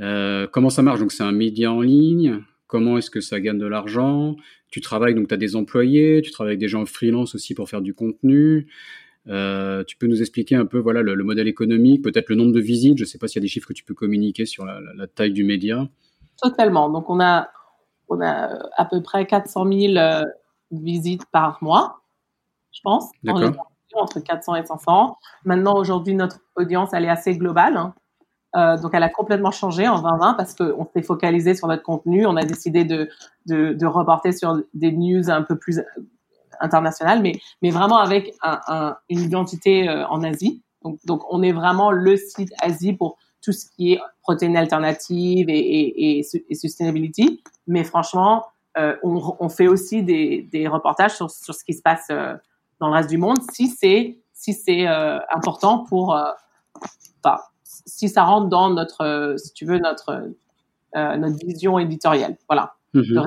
Euh, 0.00 0.46
comment 0.50 0.70
ça 0.70 0.82
marche? 0.82 1.00
Donc 1.00 1.12
c'est 1.12 1.22
un 1.22 1.32
média 1.32 1.72
en 1.72 1.80
ligne 1.80 2.42
Comment 2.72 2.96
est-ce 2.96 3.10
que 3.10 3.20
ça 3.20 3.38
gagne 3.38 3.58
de 3.58 3.66
l'argent? 3.66 4.34
Tu 4.70 4.80
travailles, 4.80 5.14
donc 5.14 5.28
tu 5.28 5.34
as 5.34 5.36
des 5.36 5.56
employés, 5.56 6.22
tu 6.22 6.30
travailles 6.30 6.52
avec 6.52 6.60
des 6.60 6.68
gens 6.68 6.80
en 6.80 6.86
freelance 6.86 7.34
aussi 7.34 7.54
pour 7.54 7.68
faire 7.68 7.82
du 7.82 7.92
contenu. 7.92 8.66
Euh, 9.28 9.84
tu 9.84 9.98
peux 9.98 10.06
nous 10.06 10.22
expliquer 10.22 10.54
un 10.56 10.64
peu 10.64 10.78
voilà 10.78 11.02
le, 11.02 11.22
modèle 11.22 11.48
économique, 11.48 12.02
peut-être 12.02 12.30
le 12.30 12.34
nombre 12.34 12.52
de 12.52 12.60
visites? 12.60 12.96
Je 12.96 13.02
ne 13.02 13.06
sais 13.06 13.18
pas 13.18 13.28
s'il 13.28 13.40
y 13.40 13.42
a 13.42 13.44
des 13.44 13.48
chiffres 13.48 13.68
que 13.68 13.74
tu 13.74 13.84
peux 13.84 13.92
communiquer 13.92 14.46
sur 14.46 14.64
la, 14.64 15.06
taille 15.06 15.34
du 15.34 15.44
média. 15.44 15.86
Totalement. 16.42 16.88
Donc 16.88 17.10
on 17.10 17.20
a 17.20 17.50
on 18.08 18.22
a 18.22 18.58
à 18.78 18.86
peu 18.86 19.02
près 19.02 19.26
400 19.26 19.70
000 19.70 19.96
euh, 19.98 20.22
visites 20.72 21.24
par 21.26 21.58
mois, 21.62 22.00
je 22.72 22.80
pense. 22.82 23.10
D'accord. 23.22 23.68
Entre 23.94 24.20
400 24.20 24.54
et 24.54 24.64
500. 24.64 25.18
Maintenant 25.44 25.74
aujourd'hui 25.74 26.14
notre 26.14 26.38
audience 26.56 26.90
elle 26.94 27.04
est 27.04 27.10
assez 27.10 27.36
globale. 27.36 27.76
Hein. 27.76 27.94
Euh, 28.54 28.76
donc, 28.76 28.92
elle 28.94 29.02
a 29.02 29.08
complètement 29.08 29.50
changé 29.50 29.88
en 29.88 30.00
2020 30.02 30.34
parce 30.34 30.54
qu'on 30.54 30.86
s'est 30.94 31.02
focalisé 31.02 31.54
sur 31.54 31.68
notre 31.68 31.82
contenu. 31.82 32.26
On 32.26 32.36
a 32.36 32.44
décidé 32.44 32.84
de, 32.84 33.08
de, 33.46 33.72
de, 33.72 33.86
reporter 33.86 34.32
sur 34.32 34.60
des 34.74 34.92
news 34.92 35.30
un 35.30 35.42
peu 35.42 35.56
plus 35.56 35.80
internationales, 36.60 37.22
mais, 37.22 37.40
mais 37.62 37.70
vraiment 37.70 37.98
avec 37.98 38.34
un, 38.42 38.60
un, 38.68 38.96
une 39.08 39.20
identité 39.20 39.88
euh, 39.88 40.06
en 40.08 40.22
Asie. 40.22 40.62
Donc, 40.84 40.98
donc, 41.06 41.22
on 41.30 41.42
est 41.42 41.52
vraiment 41.52 41.90
le 41.90 42.16
site 42.16 42.52
Asie 42.60 42.92
pour 42.92 43.16
tout 43.42 43.52
ce 43.52 43.66
qui 43.66 43.94
est 43.94 44.00
protéines 44.22 44.56
alternatives 44.56 45.48
et, 45.48 45.58
et, 45.58 46.18
et, 46.20 46.26
et 46.48 46.54
sustainability. 46.54 47.42
Mais 47.66 47.84
franchement, 47.84 48.38
euh, 48.38 48.40
on, 48.76 49.36
on, 49.38 49.48
fait 49.48 49.68
aussi 49.68 50.02
des, 50.02 50.48
des 50.50 50.66
reportages 50.68 51.14
sur, 51.14 51.30
sur, 51.30 51.54
ce 51.54 51.64
qui 51.64 51.74
se 51.74 51.82
passe 51.82 52.06
euh, 52.10 52.34
dans 52.80 52.88
le 52.88 52.94
reste 52.94 53.10
du 53.10 53.18
monde 53.18 53.38
si 53.52 53.68
c'est 53.68 54.18
si 54.32 54.54
c'est 54.54 54.88
euh, 54.88 55.18
important 55.30 55.84
pour 55.84 56.16
enfin, 57.22 57.40
si 57.86 58.08
ça 58.08 58.24
rentre 58.24 58.48
dans 58.48 58.70
notre, 58.70 59.04
euh, 59.04 59.36
si 59.36 59.52
tu 59.52 59.64
veux, 59.64 59.78
notre, 59.78 60.30
euh, 60.96 61.16
notre 61.16 61.36
vision 61.44 61.78
éditoriale. 61.78 62.36
Voilà. 62.48 62.74
Mm-hmm. 62.94 63.26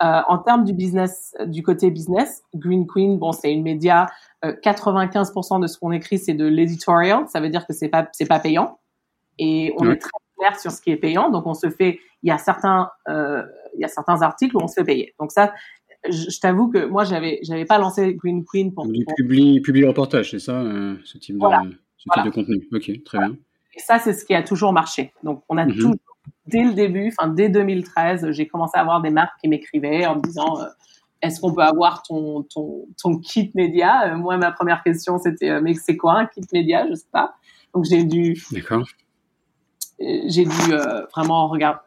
Euh, 0.00 0.20
en 0.28 0.38
termes 0.38 0.64
du 0.64 0.72
business, 0.72 1.34
du 1.46 1.62
côté 1.62 1.90
business, 1.90 2.42
Green 2.54 2.86
Queen, 2.86 3.18
bon, 3.18 3.32
c'est 3.32 3.52
une 3.52 3.62
média. 3.62 4.08
95% 4.44 5.60
de 5.60 5.66
ce 5.66 5.76
qu'on 5.76 5.90
écrit, 5.90 6.18
c'est 6.18 6.34
de 6.34 6.46
l'éditorial. 6.46 7.24
Ça 7.28 7.40
veut 7.40 7.48
dire 7.48 7.66
que 7.66 7.72
c'est 7.72 7.88
pas, 7.88 8.06
c'est 8.12 8.26
pas 8.26 8.38
payant. 8.38 8.78
Et 9.38 9.74
on 9.78 9.90
est 9.90 9.96
très 9.96 10.10
clair 10.38 10.60
sur 10.60 10.70
ce 10.70 10.80
qui 10.80 10.90
est 10.90 10.96
payant. 10.96 11.30
Donc, 11.30 11.46
on 11.46 11.54
se 11.54 11.68
fait. 11.70 11.98
Il 12.22 12.28
y 12.28 12.32
a 12.32 12.38
certains, 12.38 12.90
il 13.06 13.80
y 13.80 13.84
a 13.84 13.88
certains 13.88 14.22
articles 14.22 14.56
où 14.56 14.60
on 14.60 14.68
se 14.68 14.74
fait 14.74 14.84
payer. 14.84 15.14
Donc 15.20 15.32
ça, 15.32 15.52
je, 16.08 16.38
t'avoue 16.40 16.68
que 16.68 16.84
moi, 16.86 17.04
j'avais, 17.04 17.40
j'avais 17.42 17.64
pas 17.64 17.78
lancé 17.78 18.14
Green 18.14 18.44
Queen 18.44 18.72
pour. 18.72 18.86
Du 18.86 19.04
public, 19.16 19.64
public 19.64 19.86
reportage, 19.86 20.30
c'est 20.30 20.38
ça, 20.38 20.62
ce 21.04 21.18
type 21.18 21.38
de, 21.38 21.78
ce 21.96 22.04
type 22.12 22.24
de 22.24 22.30
contenu. 22.30 22.68
Ok, 22.72 22.90
très 23.04 23.18
bien. 23.18 23.36
Et 23.78 23.80
ça, 23.80 23.98
c'est 23.98 24.12
ce 24.12 24.24
qui 24.24 24.34
a 24.34 24.42
toujours 24.42 24.72
marché. 24.72 25.12
Donc, 25.22 25.44
on 25.48 25.56
a 25.56 25.64
mhm. 25.64 25.74
toujours, 25.74 25.94
dès 26.46 26.64
le 26.64 26.74
début, 26.74 27.12
enfin, 27.16 27.28
dès 27.28 27.48
2013, 27.48 28.32
j'ai 28.32 28.48
commencé 28.48 28.76
à 28.76 28.80
avoir 28.80 29.00
des 29.00 29.10
marques 29.10 29.38
qui 29.40 29.48
m'écrivaient 29.48 30.04
en 30.04 30.16
me 30.16 30.22
disant, 30.22 30.60
euh, 30.60 30.66
est-ce 31.22 31.40
qu'on 31.40 31.52
peut 31.52 31.62
avoir 31.62 32.02
ton, 32.02 32.42
ton, 32.42 32.86
ton 33.00 33.18
kit 33.18 33.52
média? 33.54 34.10
Euh, 34.12 34.16
Moi, 34.16 34.36
ma 34.36 34.50
première 34.50 34.82
question, 34.82 35.18
c'était, 35.18 35.50
euh, 35.50 35.60
mais 35.62 35.74
c'est 35.74 35.96
quoi 35.96 36.14
un 36.18 36.26
kit 36.26 36.40
média? 36.52 36.86
Je 36.88 36.94
sais 36.94 37.06
pas. 37.12 37.34
Donc, 37.72 37.84
j'ai 37.84 38.02
dû. 38.02 38.34
J'ai 40.00 40.44
dû 40.44 40.72
vraiment 41.14 41.48
regarder. 41.48 41.80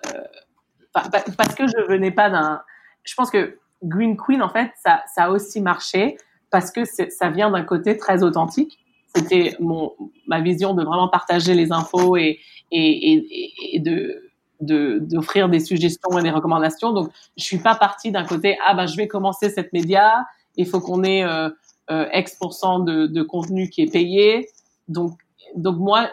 parce 0.93 1.55
que 1.55 1.68
je 1.68 1.88
venais 1.88 2.12
pas 2.12 2.30
d'un. 2.30 2.62
Je 3.03 3.14
pense 3.16 3.32
que 3.32 3.57
Green 3.84 4.18
Queen, 4.18 4.41
en 4.41 4.49
fait, 4.49 4.72
ça, 4.84 5.01
ça 5.14 5.26
a 5.26 5.30
aussi 5.30 5.62
marché 5.62 6.18
parce 6.49 6.72
que 6.72 6.82
ça 6.86 7.30
vient 7.30 7.49
d'un 7.49 7.64
côté 7.64 7.97
très 7.97 8.24
authentique 8.24 8.82
c'était 9.16 9.55
mon 9.59 9.93
ma 10.28 10.41
vision 10.41 10.74
de 10.74 10.84
vraiment 10.84 11.09
partager 11.09 11.53
les 11.53 11.72
infos 11.72 12.18
et 12.18 12.39
et, 12.72 13.14
et, 13.14 13.76
et 13.76 13.80
de 13.80 14.28
d'offrir 14.62 15.49
des 15.49 15.59
suggestions 15.59 16.20
et 16.20 16.22
des 16.22 16.30
recommandations. 16.30 16.93
Donc, 16.93 17.09
je 17.36 17.43
suis 17.43 17.57
pas 17.57 17.74
partie 17.74 18.12
d'un 18.12 18.24
côté 18.24 18.57
ah 18.66 18.76
ben 18.76 18.86
je 18.86 18.95
vais 18.95 19.07
commencer 19.07 19.49
cette 19.49 19.74
média, 19.74 20.26
il 20.55 20.68
faut 20.68 20.80
qu'on 20.80 21.03
ait 21.03 21.24
euh, 21.24 21.49
euh, 21.89 22.07
X 22.14 22.38
de, 22.39 23.07
de 23.07 23.24
contenu 23.24 23.70
qui 23.70 23.82
est 23.82 23.91
payé. 23.91 24.47
Donc 24.88 25.18
donc 25.55 25.78
moi 25.78 26.09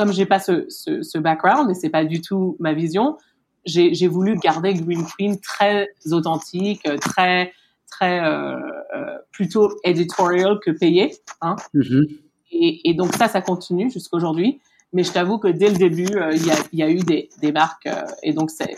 comme 0.00 0.14
j'ai 0.14 0.24
pas 0.24 0.40
ce, 0.40 0.64
ce, 0.70 1.02
ce 1.02 1.18
background 1.18 1.70
et 1.70 1.74
c'est 1.74 1.90
pas 1.90 2.06
du 2.06 2.22
tout 2.22 2.56
ma 2.58 2.72
vision, 2.72 3.18
j'ai 3.66 4.08
voulu 4.08 4.36
garder 4.36 4.72
Green 4.72 5.04
Queen 5.04 5.38
très 5.38 5.88
authentique, 6.10 6.88
très 7.02 7.52
très 7.90 8.24
euh, 8.24 8.56
euh, 8.96 9.18
plutôt 9.30 9.70
editorial 9.84 10.58
que 10.64 10.70
payé. 10.70 11.12
Hein. 11.42 11.56
Mm-hmm. 11.74 12.18
Et, 12.52 12.88
et, 12.88 12.94
donc 12.94 13.14
ça, 13.14 13.28
ça 13.28 13.42
continue 13.42 13.90
jusqu'à 13.90 14.16
aujourd'hui. 14.16 14.60
Mais 14.94 15.02
je 15.02 15.12
t'avoue 15.12 15.36
que 15.36 15.48
dès 15.48 15.68
le 15.68 15.76
début, 15.76 16.16
euh, 16.16 16.32
il 16.32 16.46
y, 16.46 16.50
a, 16.50 16.56
y, 16.72 16.82
a, 16.82 16.90
eu 16.90 17.00
des, 17.00 17.28
des 17.42 17.52
marques 17.52 17.86
euh, 17.86 18.02
et 18.22 18.32
donc 18.32 18.50
c'est, 18.50 18.74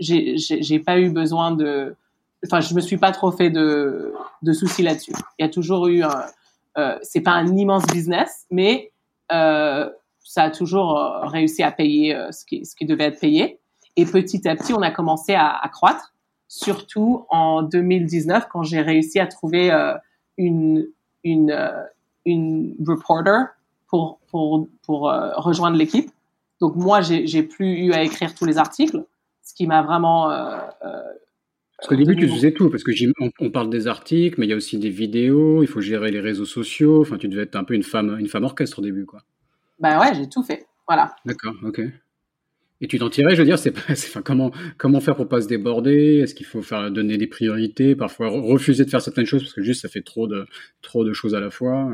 j'ai, 0.00 0.38
j'ai 0.38 0.78
pas 0.78 0.98
eu 0.98 1.10
besoin 1.10 1.50
de, 1.50 1.94
enfin, 2.46 2.60
je 2.60 2.72
me 2.74 2.80
suis 2.80 2.96
pas 2.96 3.12
trop 3.12 3.32
fait 3.32 3.50
de, 3.50 4.14
de 4.40 4.52
soucis 4.54 4.82
là-dessus. 4.82 5.12
Il 5.38 5.42
y 5.42 5.44
a 5.44 5.50
toujours 5.50 5.88
eu, 5.88 6.02
un, 6.02 6.24
euh, 6.78 6.96
c'est 7.02 7.20
pas 7.20 7.32
un 7.32 7.54
immense 7.54 7.86
business, 7.86 8.46
mais 8.50 8.92
euh, 9.30 9.90
ça 10.24 10.44
a 10.44 10.50
toujours 10.50 10.98
réussi 11.22 11.62
à 11.62 11.70
payer 11.70 12.18
ce 12.32 12.44
qui, 12.44 12.64
ce 12.64 12.74
qui 12.74 12.86
devait 12.86 13.04
être 13.04 13.20
payé. 13.20 13.60
Et 13.96 14.04
petit 14.06 14.48
à 14.48 14.56
petit, 14.56 14.72
on 14.72 14.82
a 14.82 14.90
commencé 14.90 15.34
à, 15.34 15.50
à 15.50 15.68
croître, 15.68 16.14
surtout 16.48 17.26
en 17.30 17.62
2019 17.62 18.48
quand 18.50 18.64
j'ai 18.64 18.80
réussi 18.80 19.20
à 19.20 19.26
trouver 19.26 19.70
une, 20.36 20.86
une, 21.22 21.72
une 22.24 22.74
reporter 22.86 23.48
pour, 23.88 24.18
pour, 24.30 24.68
pour 24.82 25.10
euh, 25.10 25.30
rejoindre 25.36 25.76
l'équipe. 25.76 26.10
Donc 26.60 26.76
moi, 26.76 27.00
j'ai 27.00 27.42
plus 27.42 27.86
eu 27.86 27.92
à 27.92 28.02
écrire 28.02 28.34
tous 28.34 28.44
les 28.44 28.58
articles, 28.58 29.04
ce 29.42 29.54
qui 29.54 29.66
m'a 29.66 29.82
vraiment... 29.82 30.30
Euh, 30.30 30.56
euh, 30.84 31.02
parce 31.78 31.88
qu'au 31.88 31.96
début, 31.96 32.16
tu 32.16 32.28
faisais 32.28 32.52
tout, 32.52 32.70
parce 32.70 32.84
que 32.84 32.92
on, 33.20 33.30
on, 33.40 33.50
parle 33.50 33.68
des 33.68 33.88
articles, 33.88 34.36
mais 34.38 34.46
il 34.46 34.50
y 34.50 34.52
a 34.52 34.56
aussi 34.56 34.78
des 34.78 34.90
vidéos, 34.90 35.62
il 35.62 35.66
faut 35.66 35.80
gérer 35.80 36.10
les 36.10 36.20
réseaux 36.20 36.44
sociaux. 36.44 37.02
Enfin, 37.02 37.18
tu 37.18 37.28
devais 37.28 37.42
être 37.42 37.56
un 37.56 37.64
peu 37.64 37.74
une 37.74 37.82
femme, 37.82 38.16
une 38.18 38.28
femme 38.28 38.44
orchestre 38.44 38.78
au 38.78 38.82
début, 38.82 39.04
quoi. 39.04 39.22
Bah 39.84 40.00
ouais, 40.00 40.14
j'ai 40.14 40.30
tout 40.30 40.42
fait. 40.42 40.66
Voilà. 40.88 41.14
D'accord, 41.26 41.52
ok. 41.62 41.82
Et 42.80 42.86
tu 42.88 42.98
t'en 42.98 43.10
tirais, 43.10 43.34
je 43.34 43.42
veux 43.42 43.44
dire, 43.44 43.58
c'est 43.58 43.76
enfin, 43.76 44.22
comment, 44.22 44.50
comment 44.78 44.98
faire 44.98 45.14
pour 45.14 45.28
pas 45.28 45.42
se 45.42 45.46
déborder? 45.46 46.20
Est-ce 46.22 46.34
qu'il 46.34 46.46
faut 46.46 46.62
faire 46.62 46.90
donner 46.90 47.18
des 47.18 47.26
priorités 47.26 47.94
Parfois 47.94 48.28
refuser 48.28 48.86
de 48.86 48.90
faire 48.90 49.02
certaines 49.02 49.26
choses 49.26 49.42
parce 49.42 49.52
que 49.52 49.62
juste 49.62 49.82
ça 49.82 49.90
fait 49.90 50.00
trop 50.00 50.26
de, 50.26 50.46
trop 50.80 51.04
de 51.04 51.12
choses 51.12 51.34
à 51.34 51.40
la 51.40 51.50
fois? 51.50 51.90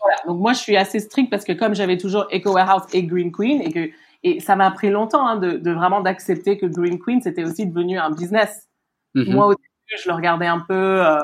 Voilà. 0.00 0.16
Donc 0.26 0.40
moi, 0.40 0.54
je 0.54 0.60
suis 0.60 0.74
assez 0.78 1.00
stricte 1.00 1.30
parce 1.30 1.44
que 1.44 1.52
comme 1.52 1.74
j'avais 1.74 1.98
toujours 1.98 2.26
Eco 2.32 2.54
Warehouse 2.54 2.84
et 2.94 3.02
Green 3.04 3.30
Queen 3.30 3.60
et 3.60 3.70
que 3.70 3.90
et 4.26 4.40
ça 4.40 4.56
m'a 4.56 4.70
pris 4.70 4.88
longtemps 4.88 5.26
hein, 5.26 5.36
de, 5.36 5.58
de, 5.58 5.70
vraiment 5.70 6.00
d'accepter 6.00 6.56
que 6.56 6.64
Green 6.64 6.98
Queen 6.98 7.20
c'était 7.20 7.44
aussi 7.44 7.66
devenu 7.66 7.98
un 7.98 8.10
business. 8.10 8.70
Mm-hmm. 9.14 9.34
Moi, 9.34 9.46
au 9.48 9.50
début, 9.50 10.02
je 10.02 10.08
le 10.08 10.14
regardais 10.14 10.46
un 10.46 10.60
peu 10.60 11.06
euh, 11.06 11.18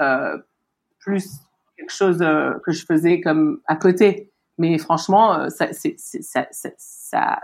euh, 0.00 0.38
plus 1.00 1.28
quelque 1.76 1.92
chose 1.92 2.22
euh, 2.22 2.52
que 2.64 2.72
je 2.72 2.86
faisais 2.86 3.20
comme 3.20 3.60
à 3.66 3.76
côté. 3.76 4.30
Mais 4.60 4.76
franchement, 4.78 5.32
euh, 5.32 5.48
ça, 5.48 5.72
c'est, 5.72 5.96
ça, 5.98 6.46
ça 6.50 7.40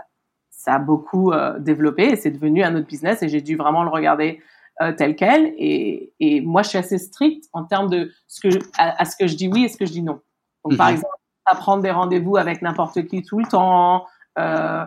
ça 0.67 0.75
a 0.75 0.79
beaucoup 0.79 1.31
euh, 1.31 1.57
développé 1.59 2.03
et 2.09 2.15
c'est 2.17 2.31
devenu 2.31 2.61
un 2.61 2.75
autre 2.75 2.87
business 2.87 3.23
et 3.23 3.29
j'ai 3.29 3.41
dû 3.41 3.55
vraiment 3.55 3.83
le 3.83 3.89
regarder 3.89 4.41
euh, 4.81 4.91
tel 4.91 5.15
quel. 5.15 5.53
Et, 5.57 6.11
et, 6.19 6.41
moi, 6.41 6.61
je 6.61 6.69
suis 6.69 6.77
assez 6.77 6.97
stricte 6.97 7.45
en 7.53 7.63
termes 7.63 7.89
de 7.89 8.11
ce 8.27 8.41
que 8.41 8.59
à, 8.77 9.05
ce 9.05 9.15
que 9.15 9.27
je 9.27 9.35
dis 9.35 9.47
oui 9.47 9.63
et 9.63 9.69
ce 9.69 9.77
que 9.77 9.85
je 9.85 9.93
dis 9.93 10.03
non. 10.03 10.19
Donc, 10.65 10.77
par 10.77 10.87
mhm. 10.87 10.95
exemple, 10.95 11.15
à 11.45 11.55
prendre 11.55 11.83
des 11.83 11.91
rendez-vous 11.91 12.35
avec 12.35 12.61
n'importe 12.61 13.07
qui 13.07 13.23
tout 13.23 13.39
le 13.39 13.45
temps, 13.45 14.05
euh, 14.37 14.85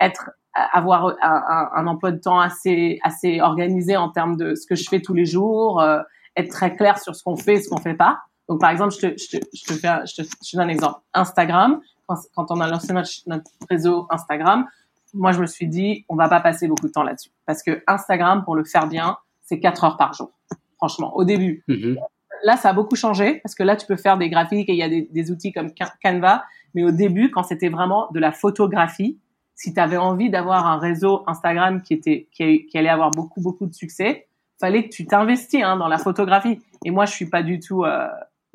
être 0.00 0.30
avoir 0.72 1.14
un, 1.20 1.68
un, 1.74 1.86
emploi 1.86 2.12
de 2.12 2.18
temps 2.18 2.40
assez 2.40 2.98
assez 3.02 3.42
organisé 3.42 3.98
en 3.98 4.08
termes 4.08 4.38
de 4.38 4.54
ce 4.54 4.66
que 4.66 4.74
je 4.74 4.88
fais 4.88 5.00
tous 5.00 5.12
les 5.12 5.26
jours, 5.26 5.82
euh, 5.82 6.00
être 6.34 6.50
très 6.50 6.74
clair 6.74 6.98
sur 6.98 7.14
ce 7.14 7.22
qu'on 7.22 7.36
fait 7.36 7.56
et 7.56 7.60
ce 7.60 7.68
qu'on 7.68 7.80
fait 7.80 7.94
pas. 7.94 8.20
Donc, 8.48 8.60
par 8.60 8.70
exemple, 8.70 8.94
je 8.94 8.98
te, 9.00 9.06
je 9.18 9.38
te, 9.38 9.44
je 9.54 9.64
te, 9.64 9.72
fais, 9.74 10.06
je 10.06 10.22
te, 10.22 10.28
je 10.44 10.50
te 10.50 10.56
donne 10.56 10.66
un 10.66 10.72
exemple. 10.72 11.00
Instagram, 11.14 11.80
quand, 12.06 12.16
quand 12.34 12.50
on 12.50 12.60
a 12.60 12.68
lancé 12.68 12.92
notre, 12.92 13.10
notre, 13.26 13.50
réseau 13.68 14.06
Instagram, 14.10 14.66
moi, 15.14 15.32
je 15.32 15.40
me 15.40 15.46
suis 15.46 15.66
dit, 15.66 16.04
on 16.08 16.16
va 16.16 16.28
pas 16.28 16.40
passer 16.40 16.68
beaucoup 16.68 16.86
de 16.86 16.92
temps 16.92 17.02
là-dessus. 17.02 17.30
Parce 17.46 17.62
que 17.62 17.82
Instagram, 17.86 18.44
pour 18.44 18.54
le 18.54 18.64
faire 18.64 18.86
bien, 18.86 19.16
c'est 19.42 19.58
4 19.58 19.84
heures 19.84 19.96
par 19.96 20.12
jour. 20.12 20.30
Franchement, 20.76 21.16
au 21.16 21.24
début. 21.24 21.64
Mm-hmm. 21.68 21.96
Là, 22.44 22.56
ça 22.56 22.70
a 22.70 22.72
beaucoup 22.72 22.96
changé 22.96 23.40
parce 23.42 23.54
que 23.54 23.62
là, 23.62 23.76
tu 23.76 23.86
peux 23.86 23.96
faire 23.96 24.18
des 24.18 24.28
graphiques 24.28 24.68
et 24.68 24.72
il 24.72 24.78
y 24.78 24.82
a 24.82 24.88
des, 24.88 25.08
des 25.10 25.30
outils 25.30 25.52
comme 25.52 25.70
Canva. 26.02 26.44
Mais 26.74 26.84
au 26.84 26.90
début, 26.90 27.30
quand 27.30 27.42
c'était 27.42 27.70
vraiment 27.70 28.08
de 28.12 28.20
la 28.20 28.30
photographie, 28.30 29.18
si 29.54 29.72
tu 29.72 29.80
avais 29.80 29.96
envie 29.96 30.28
d'avoir 30.28 30.66
un 30.66 30.78
réseau 30.78 31.24
Instagram 31.26 31.82
qui 31.82 31.94
était 31.94 32.28
qui, 32.30 32.66
qui, 32.66 32.78
allait 32.78 32.90
avoir 32.90 33.10
beaucoup 33.10 33.40
beaucoup 33.40 33.66
de 33.66 33.74
succès, 33.74 34.28
fallait 34.60 34.84
que 34.84 34.90
tu 34.90 35.06
t'investis 35.06 35.62
hein, 35.62 35.76
dans 35.78 35.88
la 35.88 35.98
photographie. 35.98 36.60
Et 36.84 36.90
moi, 36.90 37.06
je 37.06 37.12
suis 37.12 37.26
pas 37.26 37.42
du 37.42 37.58
tout 37.58 37.84
euh, 37.84 38.06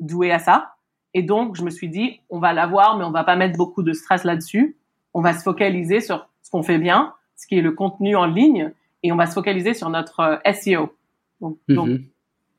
douée 0.02 0.30
à 0.30 0.38
ça. 0.38 0.74
Et 1.14 1.22
donc, 1.22 1.56
je 1.56 1.62
me 1.62 1.70
suis 1.70 1.88
dit, 1.88 2.20
on 2.30 2.38
va 2.38 2.52
l'avoir, 2.52 2.96
mais 2.96 3.04
on 3.04 3.10
va 3.10 3.24
pas 3.24 3.36
mettre 3.36 3.56
beaucoup 3.56 3.82
de 3.82 3.92
stress 3.92 4.24
là-dessus. 4.24 4.76
On 5.14 5.20
va 5.20 5.34
se 5.34 5.42
focaliser 5.42 6.00
sur 6.00 6.28
ce 6.42 6.50
qu'on 6.50 6.62
fait 6.62 6.78
bien, 6.78 7.12
ce 7.36 7.46
qui 7.46 7.58
est 7.58 7.62
le 7.62 7.72
contenu 7.72 8.16
en 8.16 8.26
ligne, 8.26 8.72
et 9.02 9.12
on 9.12 9.16
va 9.16 9.26
se 9.26 9.34
focaliser 9.34 9.74
sur 9.74 9.90
notre 9.90 10.20
euh, 10.20 10.52
SEO. 10.52 10.94
Donc, 11.40 11.58
mm-hmm. 11.68 12.02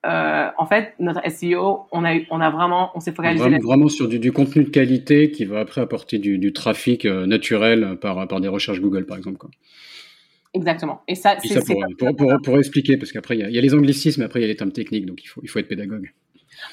Euh, 0.05 0.49
en 0.57 0.65
fait, 0.65 0.95
notre 0.99 1.21
SEO, 1.31 1.83
on 1.93 2.03
a, 2.03 2.19
on 2.29 2.41
a 2.41 2.49
vraiment, 2.49 2.91
on 2.93 2.99
s'est 2.99 3.13
focalisé 3.13 3.41
vraiment, 3.41 3.65
vraiment 3.65 3.87
sur 3.87 4.09
du, 4.09 4.19
du, 4.19 4.33
contenu 4.33 4.65
de 4.65 4.69
qualité 4.69 5.31
qui 5.31 5.45
va 5.45 5.61
après 5.61 5.79
apporter 5.79 6.17
du, 6.19 6.37
du 6.39 6.51
trafic 6.51 7.05
euh, 7.05 7.25
naturel 7.25 7.97
par, 8.01 8.27
par 8.27 8.41
des 8.41 8.49
recherches 8.49 8.81
Google, 8.81 9.05
par 9.05 9.15
exemple. 9.15 9.37
Quoi. 9.37 9.49
Exactement. 10.53 11.03
Et 11.07 11.15
ça, 11.15 11.37
c'est 11.41 11.61
pour, 11.63 11.85
pour, 11.97 12.15
pour, 12.17 12.41
pour, 12.43 12.57
expliquer, 12.57 12.97
parce 12.97 13.13
qu'après, 13.13 13.37
il 13.37 13.47
y, 13.47 13.53
y, 13.53 13.57
a 13.57 13.61
les 13.61 13.73
anglicismes, 13.73 14.23
après, 14.23 14.39
il 14.39 14.41
y 14.41 14.45
a 14.45 14.49
les 14.49 14.57
termes 14.57 14.73
techniques, 14.73 15.05
donc 15.05 15.23
il 15.23 15.27
faut, 15.27 15.39
il 15.41 15.47
faut 15.47 15.59
être 15.59 15.69
pédagogue. 15.69 16.11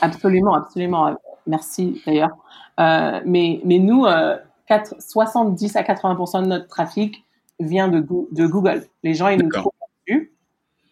Absolument, 0.00 0.54
absolument. 0.54 1.16
Merci 1.46 2.02
d'ailleurs. 2.06 2.36
Euh, 2.78 3.20
mais, 3.24 3.60
mais 3.64 3.78
nous, 3.78 4.06
euh, 4.06 4.36
4, 4.66 4.94
70 5.00 5.76
à 5.76 5.82
80% 5.82 6.42
de 6.42 6.46
notre 6.46 6.68
trafic 6.68 7.24
vient 7.58 7.88
de, 7.88 8.00
de 8.00 8.46
Google. 8.46 8.86
Les 9.02 9.14
gens, 9.14 9.28
ils 9.28 9.42
nous 9.42 9.50
trouvent 9.50 9.72
là-dessus. 9.80 10.32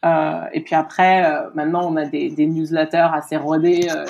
Euh, 0.04 0.44
et 0.52 0.60
puis 0.62 0.74
après, 0.74 1.24
euh, 1.24 1.48
maintenant, 1.54 1.90
on 1.90 1.96
a 1.96 2.04
des, 2.04 2.30
des 2.30 2.46
newsletters 2.46 3.08
assez 3.12 3.36
rodés 3.36 3.88
euh, 3.90 4.04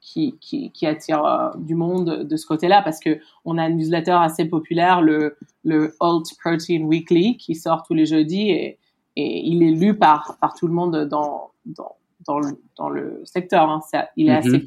qui, 0.00 0.36
qui, 0.40 0.70
qui, 0.72 0.86
attirent 0.86 1.52
du 1.56 1.74
monde 1.74 2.24
de 2.24 2.36
ce 2.36 2.46
côté-là 2.46 2.82
parce 2.82 3.00
que 3.00 3.18
on 3.44 3.58
a 3.58 3.62
un 3.62 3.70
newsletter 3.70 4.18
assez 4.20 4.44
populaire, 4.44 5.00
le, 5.00 5.36
le 5.64 5.94
Alt 6.00 6.26
Protein 6.40 6.82
Weekly, 6.82 7.36
qui 7.38 7.54
sort 7.54 7.82
tous 7.84 7.94
les 7.94 8.06
jeudis 8.06 8.50
et, 8.50 8.78
et 9.16 9.46
il 9.46 9.62
est 9.62 9.70
lu 9.70 9.96
par, 9.96 10.36
par 10.40 10.54
tout 10.54 10.66
le 10.66 10.74
monde 10.74 11.04
dans, 11.04 11.50
dans, 11.64 11.96
dans, 12.26 12.38
le, 12.38 12.48
dans 12.76 12.88
le 12.88 13.20
secteur. 13.24 13.68
Hein. 13.68 13.80
il 14.16 14.28
est 14.28 14.34
assez 14.34 14.48
mm-hmm. 14.48 14.66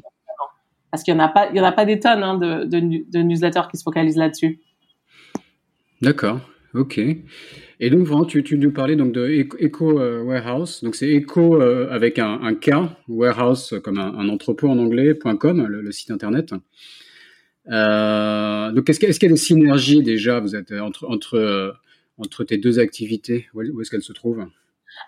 parce 0.90 1.02
qu'il 1.02 1.14
n'y 1.14 1.20
en 1.20 1.24
a 1.24 1.28
pas, 1.28 1.48
il 1.50 1.56
y 1.56 1.60
en 1.60 1.64
a 1.64 1.72
pas 1.72 1.84
des 1.84 2.00
tonnes 2.00 2.22
hein, 2.22 2.38
de, 2.38 2.64
de, 2.64 2.78
de 3.10 3.22
newsletters 3.22 3.68
qui 3.70 3.76
se 3.76 3.82
focalisent 3.82 4.16
là-dessus. 4.16 4.60
D'accord, 6.02 6.40
ok. 6.74 7.00
Et 7.78 7.90
donc, 7.90 8.06
vraiment, 8.06 8.24
tu, 8.24 8.42
tu 8.42 8.58
nous 8.58 8.72
parlais 8.72 8.96
donc 8.96 9.12
de 9.12 9.26
Eco 9.26 10.00
euh, 10.00 10.22
Warehouse. 10.22 10.82
Donc, 10.82 10.94
c'est 10.94 11.14
Eco 11.14 11.60
euh, 11.60 11.88
avec 11.90 12.18
un, 12.18 12.40
un, 12.42 12.54
K, 12.54 12.70
Warehouse 13.08 13.74
comme 13.84 13.98
un, 13.98 14.14
un 14.14 14.28
entrepôt 14.28 14.68
en 14.68 14.78
anglais, 14.78 15.18
.com, 15.38 15.66
le, 15.66 15.82
le 15.82 15.92
site 15.92 16.10
internet. 16.10 16.54
Euh, 17.68 18.72
donc, 18.72 18.88
est-ce 18.88 18.98
qu'il 18.98 19.08
est 19.08 19.22
y 19.22 19.26
a 19.26 19.28
des 19.28 19.36
synergies 19.36 20.02
déjà 20.02 20.40
vous 20.40 20.56
êtes 20.56 20.72
entre, 20.72 21.06
entre, 21.08 21.76
entre 22.16 22.44
tes 22.44 22.56
deux 22.56 22.78
activités? 22.78 23.46
Où 23.52 23.80
est-ce 23.80 23.90
qu'elles 23.90 24.02
se 24.02 24.14
trouvent 24.14 24.46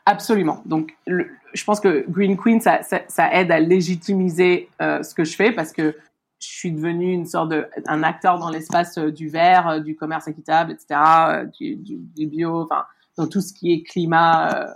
Absolument. 0.05 0.63
Donc, 0.67 0.93
le, 1.07 1.27
je 1.53 1.65
pense 1.65 1.81
que 1.81 2.05
Green 2.09 2.37
Queen, 2.37 2.61
ça, 2.61 2.83
ça, 2.83 3.01
ça 3.09 3.33
aide 3.35 3.51
à 3.51 3.61
légitimiser 3.61 4.69
ce 4.81 5.15
que 5.15 5.25
je 5.25 5.35
fais 5.35 5.53
parce 5.53 5.73
que 5.73 5.95
je 6.41 6.47
suis 6.47 6.73
devenue 6.73 7.13
une 7.13 7.27
sorte 7.27 7.51
de 7.51 7.67
un 7.87 8.03
acteur 8.03 8.39
dans 8.39 8.51
l'espace 8.51 8.97
euh, 8.99 9.11
du 9.11 9.29
vert, 9.29 9.69
euh, 9.69 9.81
du 9.81 9.97
commerce 9.97 10.29
équitable, 10.29 10.73
etc., 10.73 11.01
euh, 11.29 11.45
du, 11.59 11.77
du, 11.77 11.97
du, 11.97 12.27
bio, 12.27 12.63
enfin 12.63 12.85
dans 13.17 13.27
tout 13.27 13.41
ce 13.41 13.53
qui 13.53 13.73
est 13.73 13.83
climat 13.83 14.73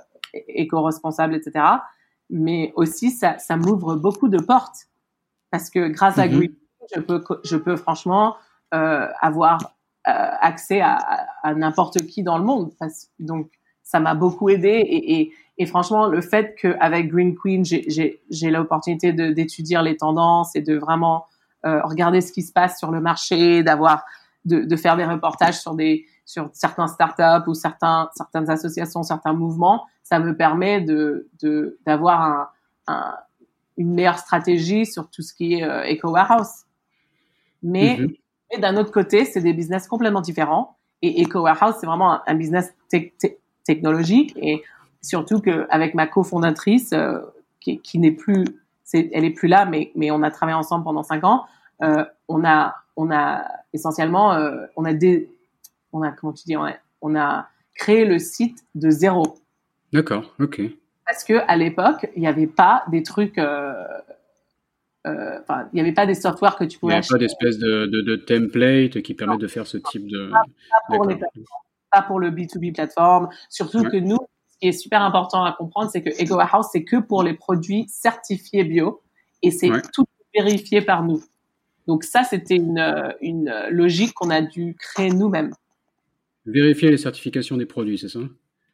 éco-responsable, 0.48 1.36
etc. 1.36 1.64
Mais 2.28 2.72
aussi 2.74 3.10
ça, 3.10 3.38
ça 3.38 3.56
m'ouvre 3.56 3.94
beaucoup 3.94 4.28
de 4.28 4.38
portes 4.38 4.88
parce 5.52 5.70
que 5.70 5.86
grâce 5.88 6.18
à 6.18 6.26
mm-hmm. 6.26 6.36
Green, 6.36 6.54
je 6.96 7.00
peux 7.00 7.22
je 7.44 7.56
peux 7.56 7.76
franchement 7.76 8.36
euh, 8.74 9.06
avoir 9.20 9.76
accès 10.04 10.80
à, 10.80 10.96
à, 11.44 11.54
n'importe 11.54 12.04
qui 12.06 12.24
dans 12.24 12.36
le 12.36 12.42
monde. 12.42 12.72
Donc 13.20 13.52
ça 13.84 14.00
m'a 14.00 14.16
beaucoup 14.16 14.48
aidé 14.48 14.68
et, 14.68 15.20
et, 15.20 15.32
et, 15.58 15.66
franchement 15.66 16.06
le 16.06 16.20
fait 16.20 16.54
qu'avec 16.60 17.08
Green 17.08 17.36
Queen 17.36 17.64
j'ai 17.64 18.50
l'opportunité 18.50 19.12
d'étudier 19.12 19.80
les 19.82 19.96
tendances 19.96 20.54
et 20.56 20.60
de 20.60 20.76
vraiment 20.76 21.26
euh, 21.64 21.80
regarder 21.84 22.20
ce 22.20 22.32
qui 22.32 22.42
se 22.42 22.52
passe 22.52 22.76
sur 22.76 22.90
le 22.90 23.00
marché, 23.00 23.62
d'avoir, 23.62 24.04
de, 24.44 24.62
de, 24.62 24.76
faire 24.76 24.96
des 24.96 25.04
reportages 25.04 25.60
sur 25.60 25.76
des, 25.76 26.06
sur 26.24 26.50
certains 26.54 26.88
startups 26.88 27.46
ou 27.46 27.54
certains, 27.54 28.10
certaines 28.16 28.50
associations, 28.50 29.04
certains 29.04 29.32
mouvements, 29.32 29.86
ça 30.02 30.18
me 30.18 30.36
permet 30.36 30.80
de, 30.80 31.28
de 31.40 31.78
d'avoir 31.86 32.20
un, 32.22 32.48
un, 32.88 33.14
une 33.76 33.94
meilleure 33.94 34.18
stratégie 34.18 34.86
sur 34.86 35.08
tout 35.08 35.22
ce 35.22 35.32
qui 35.32 35.54
est 35.54 35.62
euh, 35.62 35.84
eco 35.88 36.10
warehouse. 36.10 36.64
Mais, 37.62 37.96
mm-hmm. 37.96 38.18
mais 38.52 38.58
d'un 38.58 38.76
autre 38.76 38.90
côté, 38.90 39.24
c'est 39.24 39.40
des 39.40 39.52
business 39.52 39.86
complètement 39.86 40.20
différents. 40.20 40.76
Et 41.00 41.22
eco 41.22 41.42
warehouse, 41.42 41.76
c'est 41.80 41.86
vraiment 41.86 42.14
un, 42.14 42.22
un 42.26 42.34
business 42.34 42.74
technologique 43.64 44.32
et 44.36 44.64
surtout 45.02 45.40
qu'avec 45.40 45.94
ma 45.94 46.06
cofondatrice, 46.06 46.92
euh, 46.92 47.20
qui, 47.60 47.80
qui 47.80 47.98
n'est 47.98 48.12
plus 48.12 48.44
elle 48.94 49.24
est 49.24 49.30
plus 49.30 49.48
là, 49.48 49.64
mais, 49.64 49.92
mais 49.94 50.10
on 50.10 50.22
a 50.22 50.30
travaillé 50.30 50.56
ensemble 50.56 50.84
pendant 50.84 51.02
cinq 51.02 51.24
ans. 51.24 51.44
Euh, 51.82 52.04
on 52.28 52.44
a, 52.44 52.76
on 52.96 53.10
a 53.10 53.44
essentiellement, 53.72 54.34
euh, 54.34 54.66
on 54.76 54.84
a 54.84 54.92
des, 54.92 55.30
on 55.92 56.02
a, 56.02 56.12
comment 56.12 56.32
tu 56.32 56.44
dis, 56.44 56.56
on 56.56 57.16
a, 57.16 57.48
créé 57.74 58.04
le 58.04 58.18
site 58.18 58.64
de 58.74 58.90
zéro. 58.90 59.38
D'accord, 59.92 60.34
ok. 60.38 60.60
Parce 61.06 61.24
que 61.24 61.40
à 61.48 61.56
l'époque, 61.56 62.06
il 62.14 62.20
n'y 62.20 62.28
avait 62.28 62.46
pas 62.46 62.84
des 62.90 63.02
trucs, 63.02 63.38
euh, 63.38 63.72
enfin, 65.06 65.68
il 65.72 65.76
n'y 65.76 65.80
avait 65.80 65.92
pas 65.92 66.04
des 66.04 66.14
softwares 66.14 66.56
que 66.56 66.64
tu 66.64 66.78
pouvais. 66.78 66.94
Il 66.94 66.96
n'y 66.96 66.98
avait 66.98 67.08
pas 67.08 67.18
d'espèce 67.18 67.58
de, 67.58 67.86
de, 67.86 68.16
template 68.16 69.02
qui 69.02 69.14
permettent 69.14 69.40
de 69.40 69.48
faire 69.48 69.66
ce 69.66 69.78
type 69.78 70.06
de. 70.06 70.30
Pas, 70.30 70.42
pour, 70.88 71.08
pas 71.90 72.02
pour 72.02 72.20
le 72.20 72.30
B2B 72.30 72.74
plateforme. 72.74 73.30
Surtout 73.48 73.84
que 73.84 73.96
nous, 73.96 74.18
qui 74.62 74.68
est 74.68 74.72
super 74.72 75.02
important 75.02 75.42
à 75.42 75.52
comprendre, 75.52 75.90
c'est 75.90 76.02
que 76.02 76.22
Ego 76.22 76.38
House, 76.38 76.66
c'est 76.70 76.84
que 76.84 76.96
pour 76.96 77.24
les 77.24 77.34
produits 77.34 77.84
certifiés 77.88 78.62
bio 78.62 79.02
et 79.42 79.50
c'est 79.50 79.70
tout 79.92 80.04
vérifié 80.32 80.82
par 80.82 81.02
nous. 81.02 81.20
Donc 81.88 82.04
ça, 82.04 82.22
c'était 82.22 82.54
une, 82.54 83.12
une 83.20 83.52
logique 83.70 84.14
qu'on 84.14 84.30
a 84.30 84.40
dû 84.40 84.76
créer 84.78 85.10
nous-mêmes. 85.10 85.52
Vérifier 86.46 86.92
les 86.92 86.96
certifications 86.96 87.56
des 87.56 87.66
produits, 87.66 87.98
c'est 87.98 88.08
ça? 88.08 88.20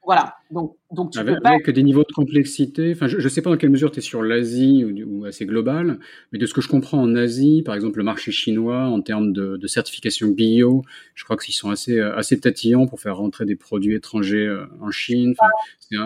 Voilà. 0.09 0.37
Donc, 0.51 0.75
donc 0.91 1.11
tu 1.13 1.19
avec, 1.19 1.35
peux 1.35 1.41
pas... 1.43 1.51
avec 1.51 1.69
des 1.69 1.83
niveaux 1.83 2.03
de 2.03 2.15
complexité. 2.15 2.93
Enfin, 2.93 3.09
je 3.09 3.19
ne 3.19 3.29
sais 3.29 3.43
pas 3.43 3.51
dans 3.51 3.59
quelle 3.59 3.69
mesure 3.69 3.93
tu 3.93 3.99
es 3.99 4.01
sur 4.01 4.23
l'Asie 4.23 4.83
ou, 4.83 5.19
ou, 5.21 5.25
assez 5.27 5.45
global, 5.45 5.99
mais 6.33 6.39
de 6.39 6.47
ce 6.47 6.55
que 6.55 6.63
je 6.63 6.69
comprends 6.69 6.99
en 6.99 7.15
Asie, 7.15 7.63
par 7.63 7.75
exemple, 7.75 7.99
le 7.99 8.05
marché 8.05 8.33
chinois 8.33 8.87
en 8.87 9.03
termes 9.03 9.35
de, 9.35 9.59
de 9.59 9.67
certification 9.67 10.29
bio, 10.29 10.83
je 11.15 11.25
crois 11.25 11.37
qu'ils 11.37 11.53
sont 11.53 11.69
assez, 11.69 12.01
assez 12.01 12.41
tatillants 12.41 12.87
pour 12.87 13.01
faire 13.01 13.19
rentrer 13.19 13.45
des 13.45 13.55
produits 13.55 13.97
étrangers 13.97 14.47
euh, 14.47 14.65
en 14.81 14.91
Chine. 14.91 15.35
Enfin, 15.39 15.51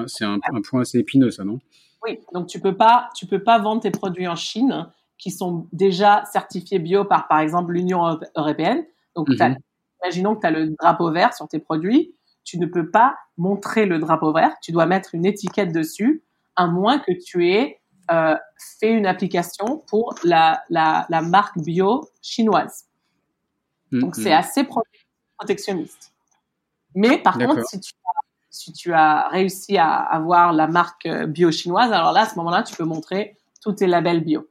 c'est 0.09 0.25
un, 0.25 0.33
un, 0.35 0.57
un, 0.57 0.63
point 0.63 0.81
assez 0.81 0.99
épineux, 0.99 1.31
ça, 1.31 1.45
non? 1.45 1.61
Oui. 2.05 2.19
Donc 2.35 2.49
tu 2.49 2.59
peux 2.59 2.77
pas, 2.77 3.09
tu 3.15 3.27
peux 3.27 3.45
pas 3.45 3.61
vendre 3.61 3.83
tes 3.83 3.93
produits 3.93 4.27
en 4.27 4.35
Chine 4.35 4.89
qui 5.17 5.31
sont 5.31 5.69
déjà 5.71 6.25
certifiés 6.25 6.81
bio 6.81 7.05
par, 7.05 7.29
par 7.29 7.39
exemple, 7.39 7.71
l'Union 7.73 8.19
européenne. 8.37 8.85
Donc, 9.15 9.29
mm 9.29 9.35
-hmm. 9.35 9.57
imaginons 10.03 10.35
que 10.35 10.41
tu 10.41 10.47
as 10.49 10.51
le 10.51 10.71
drapeau 10.81 11.13
vert 11.13 11.33
sur 11.35 11.47
tes 11.47 11.61
produits 11.61 12.17
tu 12.45 12.59
ne 12.59 12.67
peux 12.67 12.91
pas 12.91 13.17
montrer 13.37 13.87
le 13.87 13.99
drapeau 13.99 14.33
vert, 14.33 14.55
tu 14.63 14.73
dois 14.73 14.87
mettre 14.87 15.15
une 15.15 15.27
étiquette 15.27 15.73
dessus, 15.73 16.23
à 16.57 16.67
moins 16.67 16.99
que 16.99 17.13
tu 17.13 17.49
aies 17.49 17.81
euh, 18.11 18.37
fait 18.81 18.93
une 18.93 19.07
application 19.07 19.83
pour 19.89 20.17
la, 20.25 20.63
la, 20.71 21.07
la 21.09 21.23
marque 21.23 21.59
bio 21.59 22.09
chinoise. 22.21 22.87
Mm, 23.91 24.01
Donc 24.01 24.17
c'est 24.17 24.31
mm. 24.31 24.39
assez 24.39 24.69
protectionniste. 25.39 26.13
Mais 26.95 27.19
par 27.19 27.39
contre, 27.39 27.65
si 27.67 27.81
tu, 27.81 27.95
as, 28.05 28.21
si 28.51 28.73
tu 28.73 28.93
as 28.93 29.29
réussi 29.29 29.79
à 29.79 29.95
avoir 29.95 30.53
la 30.53 30.67
marque 30.67 31.09
bio 31.27 31.51
chinoise, 31.51 31.93
alors 31.93 32.13
là, 32.13 32.23
à 32.23 32.29
ce 32.29 32.37
moment-là, 32.37 32.63
tu 32.63 32.77
peux 32.77 32.85
montrer 32.85 33.37
tous 33.63 33.73
tes 33.73 33.87
labels 33.87 34.25
bio. 34.25 34.49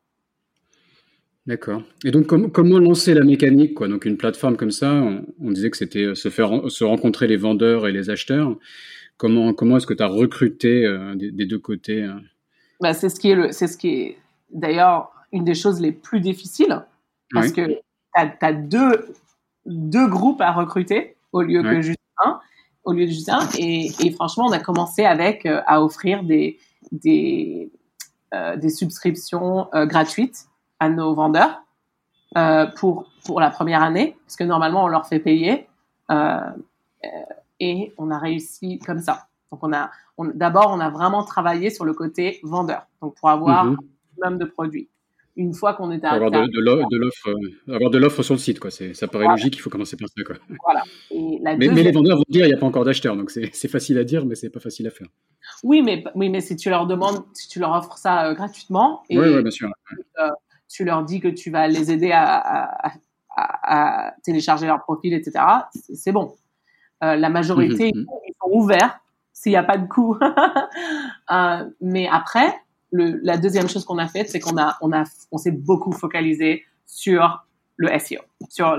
D'accord. 1.48 1.82
Et 2.06 2.12
donc, 2.12 2.28
comment 2.28 2.78
lancer 2.78 3.16
la 3.16 3.24
mécanique 3.24 3.74
quoi? 3.74 3.88
Donc, 3.88 4.06
une 4.06 4.18
plateforme 4.18 4.58
comme 4.58 4.72
ça, 4.72 4.94
on, 5.40 5.52
disait 5.52 5.72
que 5.72 5.78
c'était 5.78 6.04
euh, 6.04 6.16
se 6.16 6.30
faire 6.30 6.70
se 6.70 6.84
rencontrer 6.84 7.28
les 7.28 7.38
vendeurs 7.38 7.88
et 7.88 7.92
les 7.92 8.12
acheteurs. 8.12 8.56
Comment 9.18 9.54
comment 9.54 9.78
est-ce 9.78 9.88
que 9.88 9.96
tu 9.96 10.04
as 10.04 10.08
recruté 10.08 10.86
euh, 10.86 11.16
des, 11.16 11.32
des, 11.32 11.46
deux 11.46 11.58
côtés 11.58 12.04
euh? 12.04 12.14
bah, 12.80 12.94
C'est 12.94 13.10
ce 13.10 13.20
qui 13.20 13.32
est 13.32 13.52
c'est 13.54 13.68
ce 13.68 13.78
qui 13.78 13.90
est 13.90 14.18
d'ailleurs 14.52 15.12
une 15.32 15.44
des 15.44 15.56
choses 15.56 15.82
les 15.82 15.92
plus 15.92 16.20
difficiles 16.20 16.86
parce 17.34 17.48
oui. 17.48 17.54
que 17.54 17.68
tu 17.68 17.76
as, 18.14 18.54
deux 18.54 19.08
deux 19.66 20.08
groupes 20.08 20.42
à 20.42 20.52
recruter 20.52 21.16
au 21.32 21.42
lieu 21.42 21.62
oui. 21.62 21.70
que 21.70 21.82
juste 21.82 22.00
un, 22.24 22.40
au 22.84 22.94
lieu 22.94 23.06
de 23.06 23.12
juste 23.12 23.30
un. 23.30 23.48
Et, 23.58 23.88
et 24.06 24.12
franchement, 24.12 24.46
on 24.48 24.52
a 24.52 24.60
commencé 24.60 25.06
avec 25.06 25.48
à 25.48 25.84
offrir 25.84 26.24
des 26.24 26.60
des 26.92 27.72
des 28.58 28.70
subscriptions 28.70 29.68
gratuites 29.88 30.46
à 30.82 30.90
nos 30.90 31.14
vendeurs 31.14 31.54
euh, 32.38 32.66
pour 32.78 32.94
pour 33.26 33.40
la 33.40 33.52
première 33.58 33.84
année, 33.84 34.18
parce 34.26 34.36
que 34.36 34.44
normalement 34.44 34.84
on 34.86 34.88
leur 34.88 35.06
fait 35.06 35.20
payer, 35.20 35.68
euh, 36.10 36.40
et 37.60 37.94
on 37.98 38.10
a 38.10 38.18
réussi 38.18 38.80
comme 38.80 39.00
ça. 39.00 39.16
Donc 39.52 39.60
on 39.64 39.72
a, 39.74 39.92
d'abord 40.44 40.70
on 40.76 40.80
a 40.80 40.90
vraiment 40.90 41.24
travaillé 41.24 41.70
sur 41.70 41.86
le 41.86 41.94
côté 41.94 42.40
vendeur, 42.44 42.82
donc 43.02 43.12
pour 43.20 43.30
avoir 43.30 43.66
mm 43.66 43.78
-hmm. 44.18 44.38
de 44.44 44.46
produits. 44.58 44.88
Une 45.38 45.54
fois 45.60 45.72
qu'on 45.76 45.92
est 45.96 46.04
à 46.04 46.12
avoir 46.12 46.32
de, 46.32 46.44
de 46.96 46.98
l'offre, 47.04 47.30
euh, 47.30 47.76
avoir 47.78 47.92
de 47.96 48.00
l'offre 48.04 48.22
sur 48.28 48.36
le 48.40 48.44
site, 48.48 48.60
quoi. 48.64 48.70
Ça 49.00 49.08
paraît 49.14 49.30
logique, 49.36 49.56
il 49.58 49.62
faut 49.66 49.74
commencer 49.76 49.98
par 50.02 50.10
ça, 50.14 50.22
quoi. 50.30 50.36
Voilà. 50.66 50.82
Et 51.18 51.40
la 51.46 51.56
mais, 51.60 51.68
mais, 51.76 51.84
les 51.88 51.94
vendeurs 51.98 52.18
vont 52.22 52.32
dire, 52.36 52.44
il 52.48 52.52
n'y 52.54 52.60
a 52.60 52.62
pas 52.64 52.70
encore 52.72 52.86
d'acheteurs, 52.88 53.16
donc 53.20 53.28
c'est 53.60 53.72
facile 53.78 53.98
à 54.04 54.06
dire, 54.12 54.22
mais 54.28 54.36
c'est 54.40 54.54
pas 54.58 54.64
facile 54.68 54.86
à 54.92 54.94
faire. 54.98 55.10
Oui, 55.70 55.78
mais 55.88 55.96
oui, 56.20 56.28
mais 56.34 56.42
si 56.48 56.54
tu 56.62 56.68
leur 56.74 56.86
demandes, 56.94 57.20
si 57.40 57.46
tu 57.52 57.58
leur 57.64 57.72
offres 57.80 57.98
ça 58.06 58.14
euh, 58.26 58.34
gratuitement, 58.40 58.90
et 59.10 59.16
oui, 59.20 59.28
oui, 59.36 59.42
bien 59.48 59.56
sûr. 59.60 59.70
Euh, 60.22 60.30
tu 60.72 60.86
leur 60.86 61.04
dis 61.04 61.20
que 61.20 61.28
tu 61.28 61.52
vas 61.52 61.68
les 61.68 61.92
aider 61.92 62.12
à, 62.12 62.36
à, 62.36 62.92
à, 63.36 64.08
à 64.08 64.12
télécharger 64.24 64.68
leur 64.68 64.82
profil, 64.82 65.14
etc. 65.14 65.44
C'est 65.74 66.12
bon. 66.12 66.36
Euh, 67.04 67.16
la 67.16 67.30
majorité, 67.30 67.92
-hmm. 67.92 68.06
ils 68.28 68.36
sont 68.42 68.52
ouverts 68.52 69.00
s'il 69.34 69.52
n'y 69.52 69.58
a 69.58 69.64
pas 69.64 69.78
de 69.78 69.88
coût. 69.88 70.18
euh, 71.32 71.70
mais 71.82 72.08
après, 72.08 72.54
le, 72.92 73.20
la 73.24 73.38
deuxième 73.38 73.68
chose 73.68 73.86
qu'on 73.86 73.98
a 73.98 74.08
faite, 74.08 74.30
c'est 74.30 74.40
qu'on 74.40 74.58
a, 74.58 74.78
on 74.82 74.92
a, 74.92 75.04
on 75.32 75.38
s'est 75.38 75.58
beaucoup 75.70 75.92
focalisé 75.92 76.64
sur 76.86 77.46
le 77.78 77.88
SEO, 77.98 78.22
sur 78.50 78.78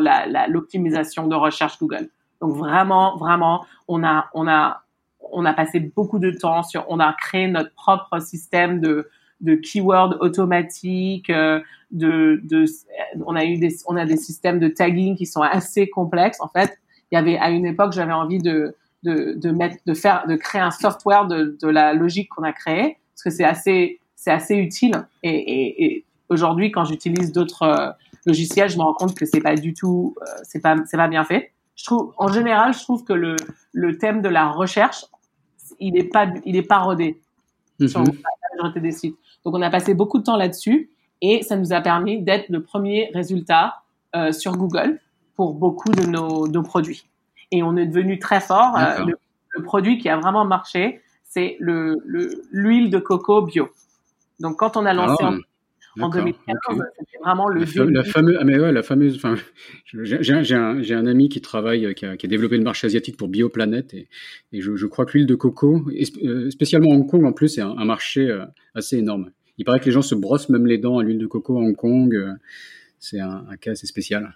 l'optimisation 0.49 1.27
de 1.27 1.35
recherche 1.35 1.79
Google. 1.81 2.09
Donc 2.41 2.53
vraiment, 2.57 3.17
vraiment, 3.17 3.65
on 3.89 4.05
a, 4.05 4.27
on 4.35 4.47
a, 4.47 4.83
on 5.33 5.45
a 5.45 5.53
passé 5.55 5.81
beaucoup 5.81 6.21
de 6.21 6.31
temps 6.31 6.63
sur, 6.63 6.85
on 6.89 7.01
a 7.01 7.13
créé 7.15 7.49
notre 7.49 7.75
propre 7.75 8.21
système 8.21 8.81
de, 8.81 9.09
de 9.43 9.55
keywords 9.57 10.17
automatiques, 10.21 11.31
euh, 11.31 11.61
de, 11.91 12.41
de, 12.45 12.65
on 13.27 13.35
a 13.37 13.45
eu 13.45 13.59
des, 13.59 13.73
on 13.87 13.97
a 13.97 14.07
des 14.07 14.17
systèmes 14.17 14.59
de 14.59 14.69
tagging 14.69 15.15
qui 15.17 15.27
sont 15.27 15.43
assez 15.43 15.85
complexes. 15.99 16.41
En 16.41 16.49
fait, 16.49 16.71
il 17.11 17.17
y 17.17 17.19
avait 17.19 17.39
à 17.39 17.51
une 17.51 17.67
époque, 17.67 17.93
j'avais 17.93 18.13
envie 18.25 18.39
de, 18.39 18.75
de, 19.03 19.35
de 19.45 19.51
mettre, 19.51 19.77
de 19.85 19.95
faire, 19.95 20.25
de 20.27 20.37
créer 20.37 20.63
un 20.63 20.71
software 20.71 21.27
de, 21.27 21.39
de 21.61 21.69
la 21.69 21.93
logique 21.93 22.29
qu'on 22.31 22.45
a 22.45 22.53
créée, 22.53 22.97
parce 23.13 23.25
que 23.25 23.31
c'est 23.31 23.45
assez, 23.45 24.01
c'est 24.17 24.31
assez 24.31 24.57
utile. 24.57 24.95
Et, 25.23 25.37
et, 25.37 25.85
et 25.85 26.05
aujourd'hui, 26.29 26.71
quand 26.71 26.85
j'utilise 26.85 27.33
d'autres 27.33 27.63
euh, 27.65 27.91
logiciels, 28.25 28.71
je 28.71 28.79
me 28.79 28.83
rends 28.83 28.95
compte 28.95 29.15
que 29.15 29.27
c'est 29.27 29.41
pas 29.41 29.57
du 29.57 29.75
tout, 29.75 30.15
euh, 30.23 30.25
c'est 30.45 30.61
pas, 30.61 30.77
c'est 30.87 30.97
pas 30.97 31.09
bien 31.09 31.25
fait. 31.25 31.51
Je 31.75 31.85
trouve, 31.85 32.13
en 32.17 32.29
général, 32.29 32.73
je 32.75 32.81
trouve 32.81 33.03
que 33.05 33.13
le, 33.13 33.37
le 33.73 33.99
thème 33.99 34.23
de 34.23 34.29
la 34.29 34.49
recherche, 34.49 35.05
il 35.81 35.99
est 35.99 36.11
pas, 36.17 36.27
il 36.45 36.55
est 36.57 36.69
pas 36.75 36.79
rodé 36.79 37.19
mm 37.81 37.85
-hmm. 37.85 37.89
sur 37.89 38.01
la 38.01 38.13
majorité 38.57 38.81
des 38.81 38.93
sites. 38.93 39.17
Donc, 39.45 39.55
on 39.55 39.63
a 39.63 39.71
passé 39.71 39.95
beaucoup 39.95 40.19
de 40.19 40.25
temps 40.25 40.37
là-dessus 40.37 40.91
et 41.21 41.43
ça 41.43 41.57
nous 41.57 41.73
a 41.73 41.81
permis 41.81 42.23
d'être 42.23 42.49
le 42.49 42.63
premier 42.63 43.11
résultat 43.15 43.83
euh, 44.15 44.33
sur 44.33 44.57
Google 44.57 45.01
pour 45.35 45.55
beaucoup 45.55 45.91
de 45.91 46.05
nos, 46.07 46.47
nos 46.49 46.63
produits 46.63 47.07
et 47.53 47.63
on 47.63 47.77
est 47.77 47.87
devenu 47.87 48.19
très 48.19 48.41
fort. 48.41 48.77
Euh, 48.77 49.05
le, 49.05 49.19
le, 49.51 49.63
produit 49.63 49.99
qui 49.99 50.09
a 50.09 50.17
vraiment 50.17 50.45
marché, 50.45 51.01
c'est 51.25 51.57
le 51.61 52.03
l'huile 52.51 52.91
de 52.91 52.99
coco 52.99 53.43
bio. 53.43 53.69
Donc 54.41 54.57
quand 54.57 54.77
on 54.77 54.85
a 54.85 54.93
lancé 54.93 55.23
ah, 55.23 55.35
en, 56.01 56.05
en, 56.05 56.09
2015, 56.09 56.57
okay. 56.69 56.81
c'était 56.99 57.19
vraiment 57.23 57.49
le 57.49 57.61
la, 57.61 57.91
la 57.91 58.05
fameuse, 58.05 58.37
ah 58.41 58.45
mais 58.45 58.59
ouais, 58.59 58.73
la 58.73 58.83
fameuse. 58.83 59.17
Enfin, 59.17 59.35
j'ai 59.87 60.33
un, 60.33 60.79
un, 60.79 61.07
ami 61.07 61.29
qui 61.29 61.41
travaille, 61.41 61.95
qui 61.95 62.07
a, 62.07 62.17
qui 62.17 62.27
a, 62.27 62.29
développé 62.29 62.57
le 62.57 62.65
marché 62.65 62.87
asiatique 62.87 63.17
pour 63.17 63.29
Bioplanète 63.29 63.95
et, 63.95 64.09
et 64.53 64.61
je, 64.61 64.77
je, 64.77 64.87
crois 64.87 65.05
que 65.07 65.13
l'huile 65.13 65.27
de 65.27 65.35
coco, 65.35 65.85
euh, 66.23 66.51
spécialement 66.51 66.91
Hong 66.91 67.09
Kong 67.09 67.25
en 67.25 67.33
plus, 67.33 67.49
c'est 67.49 67.61
un, 67.61 67.77
un, 67.77 67.85
marché 67.85 68.31
euh, 68.31 68.45
assez 68.75 68.97
énorme. 68.97 69.31
Il 69.59 69.65
paraît 69.65 69.81
que 69.81 69.87
les 69.87 69.93
gens 69.93 70.03
se 70.03 70.15
brossent 70.15 70.49
même 70.49 70.67
les 70.67 70.79
dents 70.79 70.99
à 70.99 71.03
l'huile 71.03 71.19
de 71.19 71.27
coco 71.27 71.59
à 71.59 71.61
Hong 71.61 71.77
Kong. 71.77 72.17
C'est 72.99 73.21
un, 73.21 73.45
un 73.51 73.57
cas 73.57 73.73
assez 73.73 73.87
spécial 73.87 74.35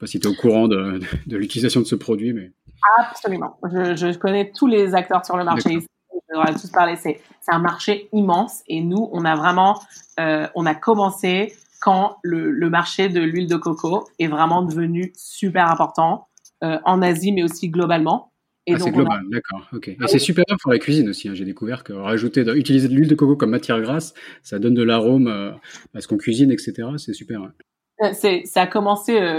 pas 0.00 0.06
si 0.06 0.18
tu 0.18 0.26
es 0.26 0.30
au 0.30 0.34
courant 0.34 0.66
de, 0.66 0.98
de 1.26 1.36
l'utilisation 1.36 1.80
de 1.80 1.86
ce 1.86 1.94
produit. 1.94 2.32
Mais... 2.32 2.50
Absolument. 2.98 3.58
Je, 3.70 3.94
je, 3.94 4.18
connais 4.18 4.50
tous 4.52 4.66
les 4.66 4.94
acteurs 4.94 5.24
sur 5.24 5.36
le 5.36 5.44
marché. 5.44 5.78
On 6.34 6.40
a 6.40 6.52
tous 6.52 6.70
parlé. 6.70 6.96
C'est 6.96 7.20
un 7.48 7.58
marché 7.58 8.08
immense 8.12 8.62
et 8.68 8.80
nous, 8.80 9.08
on 9.12 9.24
a 9.24 9.34
vraiment, 9.36 9.80
euh, 10.18 10.46
on 10.54 10.66
a 10.66 10.74
commencé 10.74 11.54
quand 11.80 12.18
le, 12.22 12.50
le 12.50 12.70
marché 12.70 13.08
de 13.08 13.20
l'huile 13.20 13.48
de 13.48 13.56
coco 13.56 14.06
est 14.18 14.28
vraiment 14.28 14.62
devenu 14.62 15.12
super 15.16 15.70
important 15.70 16.28
euh, 16.62 16.78
en 16.84 17.02
Asie, 17.02 17.32
mais 17.32 17.42
aussi 17.42 17.68
globalement. 17.70 18.30
Ah, 18.68 18.78
c'est 18.78 18.90
global, 18.90 19.20
a... 19.26 19.30
d'accord. 19.30 19.66
Ok. 19.72 19.88
Et 19.88 19.96
c'est 20.06 20.18
super 20.18 20.44
pour 20.62 20.70
la 20.70 20.78
cuisine 20.78 21.08
aussi. 21.08 21.28
Hein. 21.28 21.34
J'ai 21.34 21.44
découvert 21.44 21.82
que 21.82 21.92
rajouter, 21.92 22.42
utiliser 22.54 22.88
de 22.88 22.94
l'huile 22.94 23.08
de 23.08 23.14
coco 23.14 23.34
comme 23.34 23.50
matière 23.50 23.80
grasse, 23.80 24.14
ça 24.42 24.58
donne 24.58 24.74
de 24.74 24.82
l'arôme 24.82 25.26
euh, 25.26 25.50
à 25.94 26.00
ce 26.00 26.06
qu'on 26.06 26.18
cuisine, 26.18 26.52
etc. 26.52 26.88
C'est 26.98 27.14
super. 27.14 27.50
C'est, 28.12 28.42
ça 28.44 28.62
a 28.62 28.66
commencé 28.66 29.18
euh, 29.18 29.38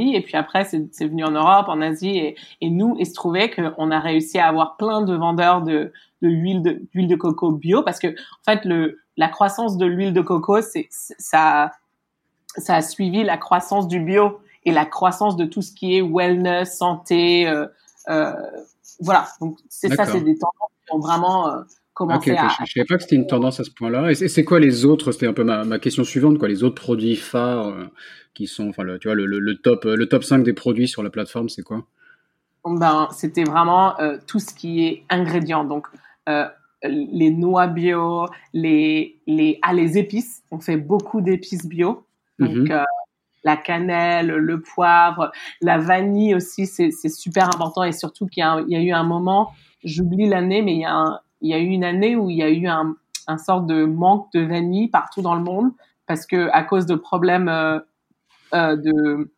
et 0.00 0.22
puis 0.22 0.36
après 0.36 0.64
c'est 0.64 1.06
venu 1.06 1.24
en 1.24 1.30
Europe, 1.30 1.66
en 1.68 1.80
Asie. 1.80 2.18
Et, 2.18 2.36
et 2.60 2.70
nous 2.70 2.96
il 2.98 3.06
se 3.06 3.14
trouvait 3.14 3.50
qu'on 3.50 3.90
a 3.90 4.00
réussi 4.00 4.38
à 4.38 4.48
avoir 4.48 4.76
plein 4.76 5.02
de 5.02 5.14
vendeurs 5.14 5.62
de 5.62 5.92
d'huile 6.22 6.62
de, 6.62 6.82
de, 6.94 7.06
de 7.06 7.14
coco 7.16 7.52
bio. 7.52 7.82
Parce 7.82 7.98
que 7.98 8.08
en 8.08 8.44
fait 8.44 8.64
le 8.64 8.98
la 9.16 9.28
croissance 9.28 9.76
de 9.76 9.86
l'huile 9.86 10.12
de 10.12 10.20
coco 10.22 10.60
c'est 10.60 10.88
ça 10.90 11.72
ça 12.56 12.76
a 12.76 12.82
suivi 12.82 13.24
la 13.24 13.36
croissance 13.36 13.88
du 13.88 14.00
bio 14.00 14.40
et 14.64 14.72
la 14.72 14.86
croissance 14.86 15.36
de 15.36 15.44
tout 15.44 15.62
ce 15.62 15.72
qui 15.72 15.96
est 15.96 16.02
wellness, 16.02 16.78
santé, 16.78 17.46
euh, 17.46 17.66
euh, 18.08 18.32
voilà. 19.00 19.26
Donc 19.40 19.58
c'est 19.68 19.94
ça, 19.94 20.06
c'est 20.06 20.20
des 20.20 20.38
tendances 20.38 20.70
qui 20.86 20.94
ont 20.94 20.98
vraiment 20.98 21.52
euh, 21.94 22.06
commencé 22.06 22.32
okay, 22.32 22.38
à. 22.38 22.48
Je, 22.48 22.62
ne 22.62 22.66
savais 22.66 22.86
pas 22.86 22.96
que 22.96 23.02
c'était 23.02 23.16
une 23.16 23.26
tendance 23.26 23.60
à 23.60 23.64
ce 23.64 23.70
point-là. 23.70 24.10
Et 24.10 24.14
c'est 24.14 24.44
quoi 24.44 24.60
les 24.60 24.84
autres? 24.84 25.12
C'était 25.12 25.26
un 25.26 25.32
peu 25.32 25.44
ma, 25.44 25.64
ma, 25.64 25.78
question 25.78 26.04
suivante, 26.04 26.38
quoi. 26.38 26.48
Les 26.48 26.62
autres 26.62 26.80
produits 26.82 27.16
phares 27.16 27.68
euh, 27.68 27.84
qui 28.34 28.46
sont, 28.46 28.68
enfin, 28.68 28.82
le, 28.82 28.98
tu 28.98 29.08
vois, 29.08 29.14
le, 29.14 29.26
le, 29.26 29.38
le, 29.38 29.56
top, 29.56 29.84
le 29.84 30.06
top 30.06 30.24
5 30.24 30.42
des 30.42 30.52
produits 30.52 30.88
sur 30.88 31.02
la 31.02 31.10
plateforme, 31.10 31.48
c'est 31.48 31.62
quoi? 31.62 31.86
Ben, 32.64 33.08
c'était 33.12 33.44
vraiment 33.44 33.98
euh, 34.00 34.16
tout 34.26 34.38
ce 34.38 34.54
qui 34.54 34.84
est 34.86 35.04
ingrédients. 35.10 35.64
Donc, 35.64 35.86
euh, 36.28 36.48
les 36.82 37.30
noix 37.30 37.66
bio, 37.66 38.26
les, 38.52 39.20
les, 39.26 39.58
ah, 39.62 39.74
les 39.74 39.98
épices. 39.98 40.42
On 40.50 40.58
fait 40.58 40.76
beaucoup 40.78 41.20
d'épices 41.20 41.66
bio. 41.66 42.06
Donc, 42.38 42.50
mm 42.50 42.64
-hmm. 42.64 42.72
euh, 42.72 42.84
la 43.44 43.56
cannelle, 43.56 44.28
le 44.28 44.60
poivre, 44.62 45.30
la 45.60 45.78
vanille 45.78 46.34
aussi, 46.34 46.66
c'est 46.66 46.90
super 47.08 47.46
important. 47.54 47.84
Et 47.84 47.92
surtout 47.92 48.26
qu'il 48.26 48.42
y, 48.42 48.72
y, 48.72 48.76
a 48.76 48.80
eu 48.80 48.92
un 48.92 49.04
moment, 49.04 49.52
j'oublie 49.84 50.26
l'année, 50.28 50.62
mais 50.62 50.72
il 50.72 50.80
y, 50.80 50.86
a 50.86 50.94
un, 50.94 51.20
il 51.44 51.50
y 51.50 51.54
a 51.54 51.58
eu 51.58 51.68
une 51.68 51.84
année 51.84 52.16
où 52.16 52.30
il 52.30 52.36
y 52.36 52.42
a 52.42 52.48
eu 52.48 52.66
un, 52.66 52.96
un 53.26 53.38
sort 53.38 53.60
de 53.60 53.84
manque 53.84 54.32
de 54.32 54.40
vanille 54.40 54.88
partout 54.88 55.20
dans 55.20 55.34
le 55.34 55.42
monde 55.42 55.70
parce 56.06 56.26
que 56.26 56.48
à 56.52 56.62
cause 56.62 56.86
de 56.86 56.94
problèmes 56.94 57.48
euh, 57.48 57.78
euh, 58.54 58.76
de, 58.76 59.30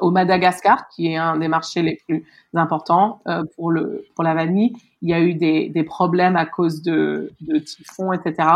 au 0.00 0.10
Madagascar, 0.12 0.88
qui 0.88 1.08
est 1.08 1.16
un 1.16 1.36
des 1.36 1.48
marchés 1.48 1.82
les 1.82 1.98
plus 2.06 2.24
importants 2.54 3.20
euh, 3.26 3.42
pour, 3.56 3.72
le, 3.72 4.06
pour 4.14 4.22
la 4.24 4.34
vanille, 4.34 4.72
il 5.02 5.10
y 5.10 5.14
a 5.14 5.20
eu 5.20 5.34
des, 5.34 5.68
des 5.68 5.82
problèmes 5.82 6.36
à 6.36 6.46
cause 6.46 6.80
de, 6.82 7.32
de 7.40 7.58
typhons, 7.58 8.12
etc., 8.12 8.48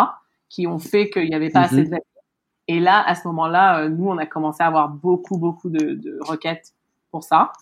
qui 0.49 0.69
ont 0.69 0.79
fait 0.79 1.11
qu'il 1.11 1.29
n'y 1.29 1.35
avait 1.35 1.51
pas 1.51 1.63
mm 1.63 1.65
-hmm. 1.65 1.67
assez 1.67 1.83
de 1.83 1.91
vanille. 1.91 2.23
Et 2.69 2.81
là, 2.81 3.03
à 3.07 3.15
ce 3.15 3.27
moment-là, 3.29 3.89
nous, 3.89 4.09
on 4.09 4.19
a 4.19 4.27
commencé 4.27 4.63
à 4.63 4.67
avoir 4.67 4.89
beaucoup, 4.89 5.39
beaucoup 5.39 5.71
de, 5.71 5.95
de 5.95 6.19
requêtes 6.21 6.73
pour 7.11 7.23
ça. 7.23 7.53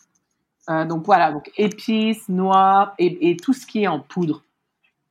Donc 0.90 1.04
voilà, 1.04 1.30
donc 1.30 1.50
épices, 1.58 2.26
noix 2.30 2.94
et, 2.98 3.10
et, 3.28 3.36
tout 3.36 3.52
ce 3.52 3.66
qui 3.66 3.82
est 3.82 3.90
en 3.96 4.00
poudre. 4.00 4.38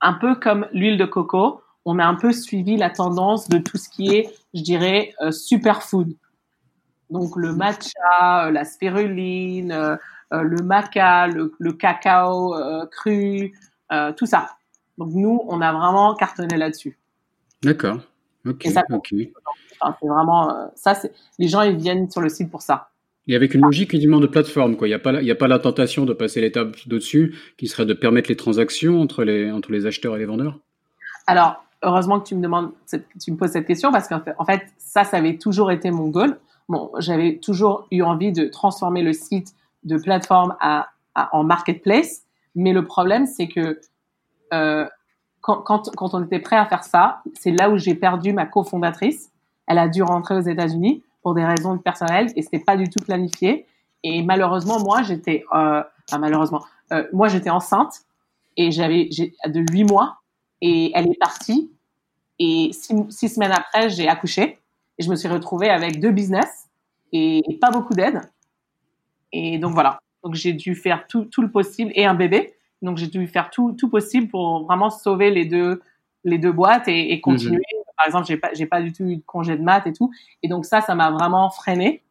Un 0.04 0.14
peu 0.14 0.36
comme 0.36 0.68
l'huile 0.74 0.98
de 0.98 1.06
coco, 1.06 1.62
on 1.86 1.98
a 1.98 2.06
un 2.06 2.16
peu 2.16 2.34
suivi 2.34 2.76
la 2.78 2.90
tendance 2.90 3.48
de 3.48 3.58
tout 3.58 3.78
ce 3.78 3.88
qui 3.90 4.10
est, 4.16 4.30
je 4.54 4.62
dirais, 4.62 5.14
euh, 5.22 5.32
superfood. 5.32 6.14
Donc 7.10 7.36
le 7.38 7.54
matcha, 7.54 8.48
euh, 8.48 8.52
la 8.52 8.66
spiruline, 8.66 9.72
euh, 9.72 9.96
le 10.32 10.62
maca, 10.62 11.28
le, 11.28 11.54
le 11.58 11.74
cacao 11.74 12.56
cru, 12.92 13.54
tout 14.18 14.26
ça. 14.26 14.50
Donc 14.98 15.12
nous, 15.14 15.42
on 15.48 15.62
a 15.62 15.72
vraiment 15.72 16.16
cartonné 16.16 16.58
là-dessus. 16.58 16.98
D'accord. 17.62 18.00
Ok. 18.46 18.66
okay. 18.90 19.34
Enfin, 19.80 19.96
c'est 20.02 20.08
vraiment 20.08 20.72
ça. 20.76 20.96
C'est 20.96 21.14
les 21.38 21.48
gens 21.48 21.62
ils 21.62 21.78
viennent 21.78 22.10
sur 22.10 22.20
le 22.20 22.30
site 22.30 22.50
pour 22.50 22.64
ça. 22.64 22.90
Et 23.28 23.36
avec 23.36 23.54
une 23.54 23.62
logique 23.62 23.94
uniquement 23.94 24.20
de 24.20 24.28
plateforme, 24.28 24.76
quoi. 24.76 24.88
Il 24.88 24.92
n'y 24.92 24.96
a 24.96 25.00
pas, 25.00 25.22
y 25.22 25.32
a 25.32 25.36
pas 25.36 25.48
la 25.48 25.60
tentation 25.60 26.06
de 26.06 26.14
passer 26.14 26.42
l'étape 26.42 26.76
d'au-dessus, 26.88 27.36
qui 27.58 27.68
serait 27.68 27.86
de 27.86 27.94
permettre 27.94 28.30
les 28.30 28.36
transactions 28.36 29.00
entre 29.00 29.24
les, 29.24 29.50
entre 29.50 29.72
les 29.72 29.86
acheteurs 29.86 30.16
et 30.18 30.20
les 30.20 30.26
vendeurs. 30.26 30.60
Alors, 31.26 31.64
heureusement 31.84 32.20
que 32.20 32.28
tu 32.28 32.36
me 32.36 32.42
demandes, 32.42 32.72
tu 32.90 33.32
me 33.32 33.38
poses 33.38 33.52
cette 33.52 33.66
question 33.66 33.92
parce 33.92 34.10
qu'en 34.10 34.46
fait, 34.46 34.64
ça, 34.78 35.06
ça 35.06 35.18
avait 35.18 35.38
toujours 35.38 35.72
été 35.72 35.90
mon 35.90 36.10
goal 36.10 36.38
bon, 36.70 36.92
j'avais 37.00 37.38
toujours 37.38 37.88
eu 37.92 38.02
envie 38.02 38.32
de 38.32 38.46
transformer 38.46 39.04
le 39.04 39.14
site 39.14 39.54
de 39.84 39.98
plateforme 39.98 40.56
à 40.60 40.90
en 41.32 41.44
marketplace, 41.44 42.24
mais 42.56 42.74
le 42.74 42.86
problème 42.86 43.28
c'est 43.28 43.48
que 43.48 43.80
euh, 44.52 44.88
quand, 45.42 45.62
quand, 45.62 45.92
quand, 45.96 46.16
on 46.16 46.24
était 46.24 46.40
prêt 46.40 46.56
à 46.56 46.66
faire 46.66 46.84
ça, 46.84 47.22
c'est 47.40 47.52
là 47.52 47.70
où 47.70 47.78
j'ai 47.78 47.94
perdu 47.94 48.34
ma 48.34 48.46
cofondatrice. 48.46 49.32
Elle 49.68 49.78
a 49.78 49.88
dû 49.88 50.02
rentrer 50.02 50.36
aux 50.36 50.42
États-Unis 50.42 51.04
pour 51.24 51.34
des 51.34 51.44
raisons 51.44 51.78
personnelles 51.78 52.32
et 52.36 52.42
c'était 52.42 52.60
pas 52.60 52.78
du 52.78 52.90
tout 52.90 53.00
planifié. 53.00 53.66
Et 54.04 54.22
malheureusement, 54.22 54.80
moi, 54.80 55.02
j'étais, 55.02 55.44
euh, 55.56 55.82
enfin, 56.08 56.20
malheureusement, 56.20 56.64
euh, 56.92 57.08
moi, 57.14 57.30
j'étais 57.30 57.50
enceinte 57.50 58.02
et 58.58 58.72
j'avais 58.72 59.06
de 59.06 59.66
huit 59.72 59.86
mois 59.86 60.18
et 60.62 60.92
elle 60.94 61.08
est 61.10 61.20
partie 61.20 61.72
Et 62.38 62.72
six, 62.74 63.30
semaines 63.30 63.54
après, 63.54 63.90
j'ai 63.90 64.08
accouché 64.08 64.60
et 64.98 65.04
je 65.04 65.10
me 65.10 65.16
suis 65.16 65.30
retrouvée 65.30 65.70
avec 65.70 66.00
deux 66.00 66.12
business 66.12 66.70
et, 67.14 67.42
pas 67.62 67.72
beaucoup 67.72 67.94
d'aide. 67.94 68.22
Et 69.32 69.58
donc 69.58 69.74
voilà. 69.74 70.00
Donc 70.24 70.36
j'ai 70.36 70.54
dû 70.54 70.76
faire 70.76 71.08
tout, 71.08 71.26
tout, 71.26 71.42
le 71.42 71.50
possible 71.50 71.92
et 71.96 72.06
un 72.06 72.14
bébé. 72.14 72.54
Donc 72.82 72.98
j'ai 72.98 73.08
dû 73.08 73.26
faire 73.28 73.50
tout, 73.50 73.74
tout 73.74 73.90
possible 73.90 74.28
pour 74.28 74.66
vraiment 74.66 74.90
sauver 74.90 75.32
les 75.32 75.46
deux, 75.46 75.82
les 76.24 76.38
deux 76.38 76.52
boîtes 76.52 76.88
et, 76.88 77.20
continuer. 77.22 77.62
Par 77.98 78.08
exemple, 78.08 78.26
j'ai 78.28 78.38
pas, 78.38 78.50
j'ai 78.54 78.66
pas 78.66 78.82
du 78.82 78.92
tout 78.92 79.04
eu 79.04 79.18
de 79.18 79.24
congé 79.26 79.58
de 79.58 79.64
maths 79.64 79.88
et 79.88 79.94
tout. 79.94 80.12
Et 80.42 80.48
donc 80.48 80.66
ça, 80.66 80.82
ça 80.82 80.96
m'a 80.96 81.12
vraiment 81.12 81.50
freiné. 81.50 82.04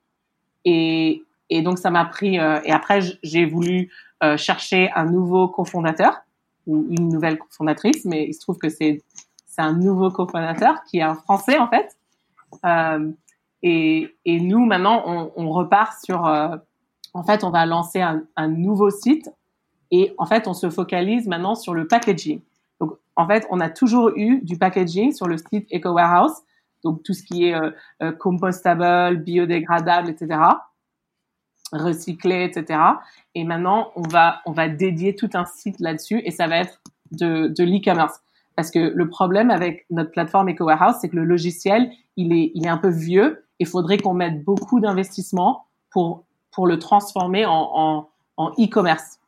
Et, 0.64 1.24
et 1.50 1.62
donc 1.62 1.78
ça 1.78 1.90
m'a 1.90 2.04
pris. 2.04 2.38
Euh, 2.38 2.60
et 2.64 2.72
après, 2.72 3.00
j'ai 3.22 3.46
voulu 3.46 3.90
euh, 4.22 4.36
chercher 4.36 4.90
un 4.94 5.04
nouveau 5.04 5.48
cofondateur 5.48 6.20
ou 6.66 6.86
une 6.90 7.08
nouvelle 7.08 7.38
cofondatrice, 7.38 8.04
mais 8.04 8.26
il 8.28 8.34
se 8.34 8.40
trouve 8.40 8.58
que 8.58 8.68
c'est 8.68 9.02
c'est 9.46 9.60
un 9.60 9.74
nouveau 9.74 10.10
cofondateur 10.10 10.82
qui 10.84 10.98
est 10.98 11.02
un 11.02 11.14
Français 11.14 11.58
en 11.58 11.68
fait. 11.68 11.96
Euh, 12.64 13.10
et, 13.62 14.16
et, 14.24 14.40
nous 14.40 14.64
maintenant, 14.64 15.30
on, 15.36 15.50
repart 15.50 15.92
sur. 16.02 16.24
En 17.14 17.22
fait, 17.22 17.44
on 17.44 17.50
va 17.50 17.66
lancer 17.66 18.00
un, 18.00 18.48
nouveau 18.48 18.90
site 18.90 19.30
et 19.90 20.14
en 20.16 20.24
fait, 20.24 20.48
on 20.48 20.54
se 20.54 20.70
focalise 20.70 21.28
maintenant 21.28 21.54
sur 21.54 21.74
le 21.74 21.86
packaging. 21.86 22.40
En 23.16 23.26
fait, 23.26 23.46
on 23.50 23.60
a 23.60 23.68
toujours 23.68 24.10
eu 24.16 24.40
du 24.42 24.56
packaging 24.56 25.12
sur 25.12 25.26
le 25.26 25.36
site 25.36 25.66
Eco 25.72 25.90
Warehouse, 25.90 26.32
donc 26.82 27.02
tout 27.02 27.12
ce 27.12 27.22
qui 27.22 27.48
est 27.48 27.54
euh, 27.54 28.12
compostable, 28.12 29.18
biodégradable, 29.18 30.10
etc 30.10 30.38
recyclé, 31.72 32.44
etc. 32.44 32.78
Et 33.34 33.44
maintenant, 33.44 33.90
on 33.96 34.02
va, 34.02 34.40
on 34.46 34.52
va 34.52 34.68
dédier 34.68 35.16
tout 35.16 35.30
un 35.34 35.44
site 35.46 35.80
là-dessus 35.80 36.20
et 36.24 36.30
ça 36.30 36.46
va 36.46 36.58
être 36.58 36.80
de, 37.12 37.48
de 37.48 37.64
l'e-commerce. 37.64 38.20
Parce 38.56 38.70
que 38.70 38.78
le 38.78 39.08
problème 39.08 39.50
avec 39.50 39.86
notre 39.90 40.10
plateforme 40.10 40.50
Eco 40.50 40.64
Warehouse, 40.64 40.96
c'est 41.00 41.08
que 41.08 41.16
le 41.16 41.24
logiciel, 41.24 41.90
il 42.16 42.32
est, 42.32 42.52
il 42.54 42.66
est 42.66 42.70
un 42.70 42.76
peu 42.76 42.90
vieux. 42.90 43.44
Il 43.58 43.66
faudrait 43.66 43.98
qu'on 43.98 44.14
mette 44.14 44.44
beaucoup 44.44 44.80
d'investissement 44.80 45.66
pour, 45.90 46.24
pour 46.50 46.66
le 46.66 46.78
transformer 46.78 47.46
en, 47.46 47.70
en, 47.72 48.08
en 48.36 48.50
e-commerce. 48.58 49.18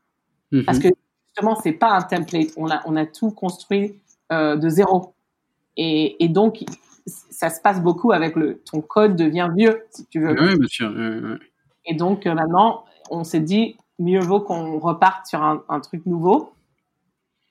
Mhm. 0.53 0.65
Parce 0.65 0.79
que 0.79 0.89
justement, 1.35 1.57
c'est 1.57 1.73
pas 1.73 1.91
un 1.91 2.03
template. 2.03 2.51
On 2.57 2.71
a, 2.71 2.81
on 2.87 2.95
a 2.97 3.07
tout 3.07 3.31
construit 3.31 3.99
euh, 4.33 4.57
de 4.57 4.69
zéro. 4.69 5.15
Et, 5.77 6.23
et 6.25 6.29
donc, 6.29 6.65
ça 7.07 7.51
se 7.51 7.61
passe 7.61 7.83
beaucoup 7.83 8.13
avec 8.13 8.37
le, 8.37 8.63
ton 8.71 8.81
code 8.81 9.17
devient 9.17 9.51
vieux, 9.55 9.85
si 9.91 10.07
tu 10.07 10.21
veux. 10.21 10.41
Oui, 10.41 10.57
bien 10.57 10.69
sûr. 10.69 10.95
Et 11.87 11.95
donc 11.95 12.27
euh, 12.27 12.35
maintenant, 12.35 12.85
on 13.11 13.25
s'est 13.25 13.41
dit, 13.41 13.77
mieux 13.99 14.21
vaut 14.21 14.41
qu'on 14.41 14.79
reparte 14.79 15.27
sur 15.27 15.43
un, 15.43 15.63
un, 15.69 15.81
truc 15.81 16.07
nouveau. 16.07 16.53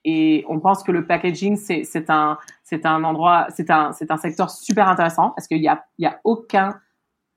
Et 0.06 0.46
on 0.50 0.60
pense 0.60 0.84
que 0.84 0.92
le 0.92 1.06
packaging, 1.06 1.56
c'est 1.56 2.10
un, 2.10 2.38
un 2.72 3.04
endroit, 3.04 3.48
c'est 3.50 3.70
un, 3.70 3.92
un 4.10 4.18
secteur 4.18 4.50
super 4.50 4.88
intéressant 4.88 5.32
parce 5.32 5.48
qu'il 5.48 5.62
y 5.62 5.68
a, 5.68 5.86
y 6.00 6.06
a 6.06 6.20
aucun, 6.24 6.80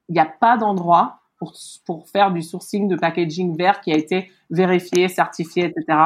il 0.08 0.12
n'y 0.12 0.20
a 0.20 0.26
pas 0.26 0.56
d'endroit 0.56 1.20
pour, 1.38 1.54
pour 1.84 2.08
faire 2.08 2.32
du 2.32 2.42
sourcing 2.42 2.88
de 2.88 2.96
packaging 2.96 3.56
vert 3.56 3.80
qui 3.80 3.92
a 3.92 3.96
été 3.96 4.30
vérifié, 4.50 5.08
certifié, 5.08 5.66
etc. 5.66 5.98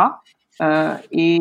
Euh, 0.61 0.95
et, 1.12 1.41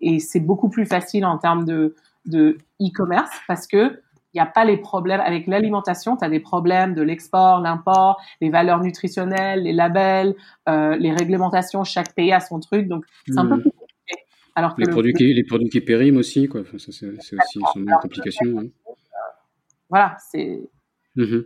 et 0.00 0.18
c'est 0.18 0.40
beaucoup 0.40 0.68
plus 0.68 0.86
facile 0.86 1.24
en 1.24 1.38
termes 1.38 1.64
de, 1.64 1.94
de 2.26 2.58
e-commerce 2.80 3.30
parce 3.46 3.66
que 3.66 4.00
il 4.34 4.36
n'y 4.36 4.42
a 4.42 4.46
pas 4.46 4.64
les 4.64 4.76
problèmes 4.76 5.20
avec 5.20 5.46
l'alimentation. 5.46 6.16
Tu 6.16 6.24
as 6.24 6.28
des 6.28 6.40
problèmes 6.40 6.94
de 6.94 7.02
l'export, 7.02 7.60
l'import, 7.60 8.20
les 8.40 8.50
valeurs 8.50 8.80
nutritionnelles, 8.80 9.62
les 9.62 9.72
labels, 9.72 10.34
euh, 10.68 10.96
les 10.96 11.12
réglementations. 11.12 11.82
Chaque 11.82 12.14
pays 12.14 12.32
a 12.32 12.40
son 12.40 12.60
truc, 12.60 12.88
donc 12.88 13.04
c'est 13.26 13.38
un 13.38 13.46
peu 13.46 13.56
hmm. 13.56 13.62
plus 13.62 13.70
compliqué. 13.70 14.24
Alors 14.54 14.74
les, 14.76 14.86
produits 14.86 15.14
qui, 15.14 15.32
les 15.32 15.44
produits 15.44 15.70
qui 15.70 15.80
périment 15.80 16.18
aussi, 16.18 16.46
quoi. 16.46 16.62
ça, 16.64 16.92
c'est, 16.92 17.06
aussi 17.06 17.60
son 17.72 17.84
complication. 18.02 18.58
Hein. 18.58 18.66
Voilà, 19.88 20.16
c'est, 20.30 20.60
mmh 21.16 21.38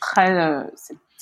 très, 0.00 0.32
euh, 0.32 0.62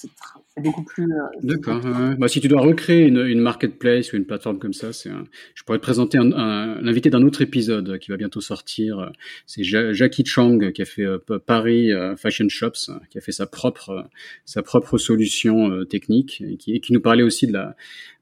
c'est 0.01 0.63
beaucoup 0.63 0.85
plus. 0.85 1.05
Euh, 1.05 1.27
D'accord. 1.43 1.81
bah, 2.19 2.29
si 2.29 2.41
tu 2.41 2.47
dois 2.47 2.61
recréer 2.61 3.07
une, 3.07 3.19
une, 3.27 3.41
marketplace 3.41 4.13
ou 4.13 4.17
une 4.17 4.27
plateforme 4.27 4.61
comme 4.61 4.73
ça, 4.73 4.93
c'est 4.93 5.11
je 5.55 5.65
pourrais 5.65 5.79
te 5.79 5.83
présenter 5.83 6.19
l'invité 6.19 7.11
d'un 7.11 7.23
autre 7.23 7.43
épisode 7.43 7.99
qui 7.99 8.13
va 8.13 8.17
bientôt 8.17 8.41
sortir. 8.41 9.11
C'est 9.47 9.65
Jackie 9.65 10.25
Chang 10.25 10.71
qui 10.73 10.83
a 10.83 10.85
fait 10.85 11.05
euh, 11.05 11.19
Paris 11.45 11.93
euh, 11.93 12.15
Fashion 12.15 12.49
Shops, 12.49 12.91
qui 13.11 13.19
a 13.19 13.21
fait 13.21 13.33
sa 13.33 13.47
propre 13.47 14.09
sa 14.45 14.63
propre 14.63 14.99
solution 14.99 15.85
technique 15.87 16.43
et 16.47 16.57
qui, 16.57 16.81
qui, 16.81 16.93
nous 16.93 17.01
parlait 17.01 17.25
aussi 17.25 17.49
de 17.49 17.53
la 17.53 17.75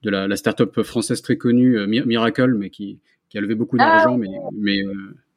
de 0.02 0.08
la, 0.08 0.26
la 0.26 0.36
start-up 0.36 0.80
française 0.82 1.20
très 1.20 1.36
connue 1.36 1.86
Miracle, 1.86 2.54
mais 2.54 2.70
qui, 2.70 3.00
qui 3.28 3.36
a 3.36 3.42
levé 3.42 3.54
beaucoup 3.54 3.76
ah 3.78 3.84
d'argent, 3.84 4.16
mais 4.16 4.28
mais 4.58 4.78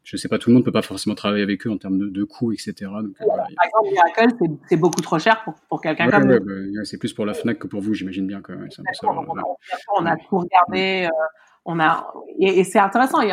je 0.10 0.18
sais 0.18 0.28
pas, 0.28 0.40
tout 0.40 0.50
le 0.50 0.56
monde 0.56 0.66
peut 0.66 0.72
pas 0.72 0.82
forcément 0.82 1.14
travailler 1.14 1.44
avec 1.44 1.68
eux 1.68 1.72
en 1.72 1.78
termes 1.78 2.00
de, 2.00 2.10
de 2.10 2.24
coûts, 2.24 2.52
etc. 2.52 2.74
Donc, 2.80 3.14
euh, 3.22 3.26
Par 3.28 3.46
exemple, 3.46 3.90
Miracle, 3.92 4.58
c'est 4.68 4.78
beaucoup 4.78 5.02
trop 5.02 5.20
cher 5.20 5.44
pour, 5.44 5.54
pour 5.70 5.82
quelqu'un 5.82 6.10
comme 6.10 6.28
ouais, 6.28 6.40
bah, 6.40 6.84
c'est 6.84 6.98
plus 6.98 7.14
pour 7.14 7.28
la 7.28 7.36
Fnac 7.36 7.60
que 7.60 7.68
pour 7.68 7.82
vous, 7.82 7.94
j'imagine 7.94 8.26
bien 8.26 8.42
que. 8.42 8.54
Ça, 8.72 8.82
on, 9.04 10.06
a, 10.08 10.16
tout 10.16 10.40
regardé, 10.40 11.06
euh, 11.06 11.26
on 11.64 11.80
a 11.80 12.12
et, 12.40 12.60
et 12.60 12.64
c'est 12.64 12.80
intéressant. 12.80 13.22
Et, 13.22 13.32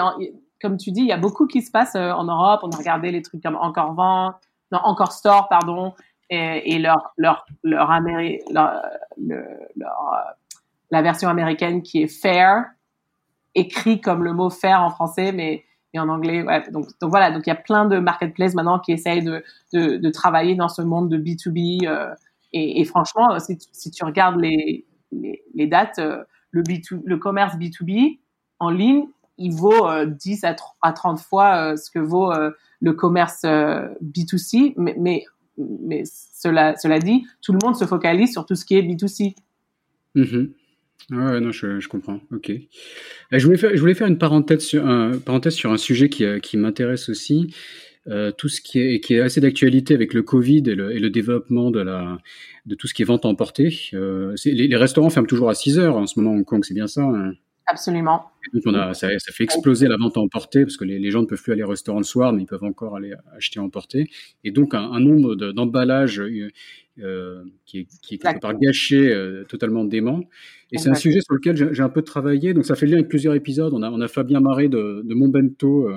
comme 0.61 0.77
tu 0.77 0.91
dis, 0.91 1.01
il 1.01 1.07
y 1.07 1.13
a 1.13 1.17
beaucoup 1.17 1.47
qui 1.47 1.63
se 1.63 1.71
passe 1.71 1.95
euh, 1.95 2.11
en 2.11 2.25
Europe. 2.25 2.61
On 2.63 2.69
a 2.69 2.77
regardé 2.77 3.11
les 3.11 3.23
trucs 3.23 3.43
comme 3.43 3.57
Encore 3.57 3.95
Vent, 3.95 4.35
non 4.71 4.81
Encore 4.83 5.13
Store, 5.13 5.49
pardon, 5.49 5.95
et, 6.29 6.75
et 6.75 6.79
leur 6.79 7.15
leur 7.17 7.47
leur, 7.63 7.91
Améri 7.91 8.41
leur, 8.53 8.83
leur 9.17 10.37
la 10.91 11.01
version 11.01 11.31
américaine 11.31 11.81
qui 11.81 12.03
est 12.03 12.21
Fair, 12.21 12.67
écrit 13.55 14.03
comme 14.03 14.25
le 14.25 14.35
mot 14.35 14.51
Fair 14.51 14.83
en 14.83 14.91
français, 14.91 15.33
mais 15.33 15.65
en 15.99 16.09
anglais. 16.09 16.43
Ouais, 16.43 16.63
donc, 16.71 16.87
donc 17.01 17.11
voilà, 17.11 17.31
donc 17.31 17.47
il 17.47 17.51
y 17.51 17.53
a 17.53 17.57
plein 17.57 17.87
de 17.87 17.99
marketplaces 17.99 18.55
maintenant 18.55 18.79
qui 18.79 18.93
essayent 18.93 19.23
de, 19.23 19.43
de, 19.73 19.97
de 19.97 20.11
travailler 20.11 20.55
dans 20.55 20.69
ce 20.69 20.83
monde 20.83 21.09
de 21.09 21.19
B2B. 21.19 21.87
Euh, 21.87 22.15
et, 22.53 22.81
et, 22.81 22.85
franchement, 22.85 23.33
euh, 23.33 23.39
si, 23.39 23.59
si, 23.73 23.91
tu 23.91 24.05
regardes 24.05 24.41
les, 24.41 24.87
les, 25.13 25.43
les 25.55 25.67
dates, 25.67 25.99
euh, 25.99 26.23
le, 26.51 26.63
B2, 26.63 27.01
le 27.05 27.17
commerce 27.19 27.57
B2B 27.57 28.19
en 28.59 28.71
ligne, 28.71 29.07
il 29.39 29.53
vaut 29.53 29.87
10 30.05 30.45
à, 30.45 30.57
à 30.81 30.93
30 30.93 31.21
fois 31.21 31.77
ce 31.77 31.91
que 31.91 31.99
vaut 31.99 32.33
le 32.81 32.93
commerce 32.95 33.43
B2C. 33.45 34.73
Mais, 34.79 34.97
mais, 34.99 35.25
mais 35.59 36.05
cela, 36.07 36.75
cela 36.77 36.99
dit, 36.99 37.27
tout 37.43 37.53
le 37.53 37.59
monde 37.63 37.77
se 37.77 37.85
focalise 37.85 38.33
sur 38.33 38.47
tout 38.47 38.55
ce 38.55 38.65
qui 38.65 38.77
est 38.77 38.83
B2C. 38.83 39.35
Ouais, 41.11 41.41
non, 41.41 41.53
je, 41.53 41.79
je, 41.79 41.89
comprends. 41.89 42.21
Ok. 42.33 42.51
Je 43.31 43.45
voulais 43.45 43.59
faire, 43.59 43.71
je 43.75 43.81
voulais 43.81 43.95
faire 43.95 44.09
une 44.09 44.19
parenthèse 44.19 44.65
sur 44.65 44.87
un, 44.87 45.19
parenthèse 45.19 45.55
sur 45.55 45.71
un 45.73 45.77
sujet 45.77 46.09
qui, 46.09 46.25
euh, 46.25 46.41
qui 46.41 46.57
m'intéresse 46.57 47.09
aussi. 47.09 47.55
Euh, 48.09 48.31
tout 48.31 48.49
ce 48.49 48.61
qui 48.61 48.79
est, 48.79 49.01
qui 49.01 49.15
est 49.15 49.21
assez 49.21 49.41
d'actualité 49.41 49.93
avec 49.93 50.15
le 50.15 50.23
Covid 50.23 50.63
et 50.67 50.77
le, 50.77 50.95
et 50.95 51.01
le, 51.01 51.11
développement 51.11 51.73
de, 51.73 51.81
la, 51.81 52.19
de 52.65 52.77
tout 52.77 52.87
ce 52.87 52.95
qui 52.95 53.03
est 53.03 53.05
vente 53.05 53.25
emportée. 53.25 53.77
Euh, 53.95 54.35
les, 54.45 54.69
les, 54.69 54.77
restaurants 54.77 55.11
ferment 55.11 55.27
toujours 55.27 55.51
à 55.51 55.55
6 55.55 55.81
heures 55.81 55.97
en 55.97 56.07
ce 56.07 56.19
moment 56.21 56.37
à 56.37 56.39
Hong 56.39 56.45
Kong, 56.45 56.65
c'est 56.65 56.75
bien 56.75 56.87
ça 56.87 57.03
hein? 57.03 57.33
Absolument. 57.69 58.31
Donc 58.55 58.63
on 58.67 58.75
a, 58.75 58.95
ça, 58.95 59.09
ça, 59.19 59.33
fait 59.33 59.43
exploser 59.43 59.89
la 59.89 59.97
vente 59.97 60.17
à 60.17 60.21
emporter 60.21 60.63
parce 60.63 60.77
que 60.77 60.85
les, 60.85 61.01
les, 61.01 61.11
gens 61.11 61.23
ne 61.23 61.27
peuvent 61.27 61.43
plus 61.43 61.53
aller 61.53 61.65
au 61.65 61.69
restaurant 61.69 61.99
le 61.99 62.05
soir, 62.05 62.33
mais 62.33 62.43
ils 62.43 62.47
peuvent 62.47 62.63
encore 62.63 62.95
aller 62.95 63.13
acheter 63.37 63.59
à 63.59 63.65
emporter. 63.65 64.09
Et 64.45 64.53
donc 64.53 64.73
un, 64.73 64.93
un 64.93 65.01
nombre 65.01 65.35
d'emballages 65.35 66.23
euh, 67.03 67.45
qui, 67.67 67.81
est, 67.81 67.89
qui 68.01 68.15
est 68.15 68.19
quelque 68.19 68.41
part 68.41 68.59
gâché, 68.59 68.97
euh, 68.97 69.45
totalement 69.45 69.85
dément. 69.85 70.21
Et 70.73 70.79
c'est 70.79 70.89
un 70.89 70.95
sujet 70.95 71.21
sur 71.21 71.35
lequel 71.35 71.75
j'ai 71.75 71.83
un 71.83 71.89
peu 71.91 72.03
travaillé. 72.03 72.55
Donc 72.55 72.65
ça 72.65 72.75
fait 72.75 72.87
lien 72.87 72.95
avec 72.95 73.09
plusieurs 73.09 73.35
épisodes. 73.35 73.73
On 73.75 73.83
a, 73.83 73.91
on 73.91 74.01
a 74.01 74.09
Fabien 74.09 74.41
Marais 74.41 74.69
de, 74.69 75.03
de 75.05 75.15
Montbento 75.15 75.91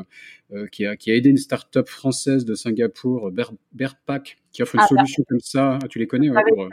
euh, 0.51 0.67
qui, 0.67 0.85
a, 0.85 0.97
qui 0.97 1.11
a 1.11 1.15
aidé 1.15 1.29
une 1.29 1.37
start-up 1.37 1.87
française 1.87 2.43
de 2.43 2.53
Singapour, 2.53 3.31
Ber, 3.31 3.51
Berpac, 3.71 4.37
qui 4.51 4.61
offre 4.61 4.75
une 4.75 4.81
ah, 4.81 4.87
solution 4.87 5.23
comme 5.27 5.39
ça. 5.39 5.79
Ah, 5.81 5.87
tu 5.87 5.99
les 5.99 6.07
connais 6.07 6.29
ouais, 6.29 6.41
pour, 6.49 6.67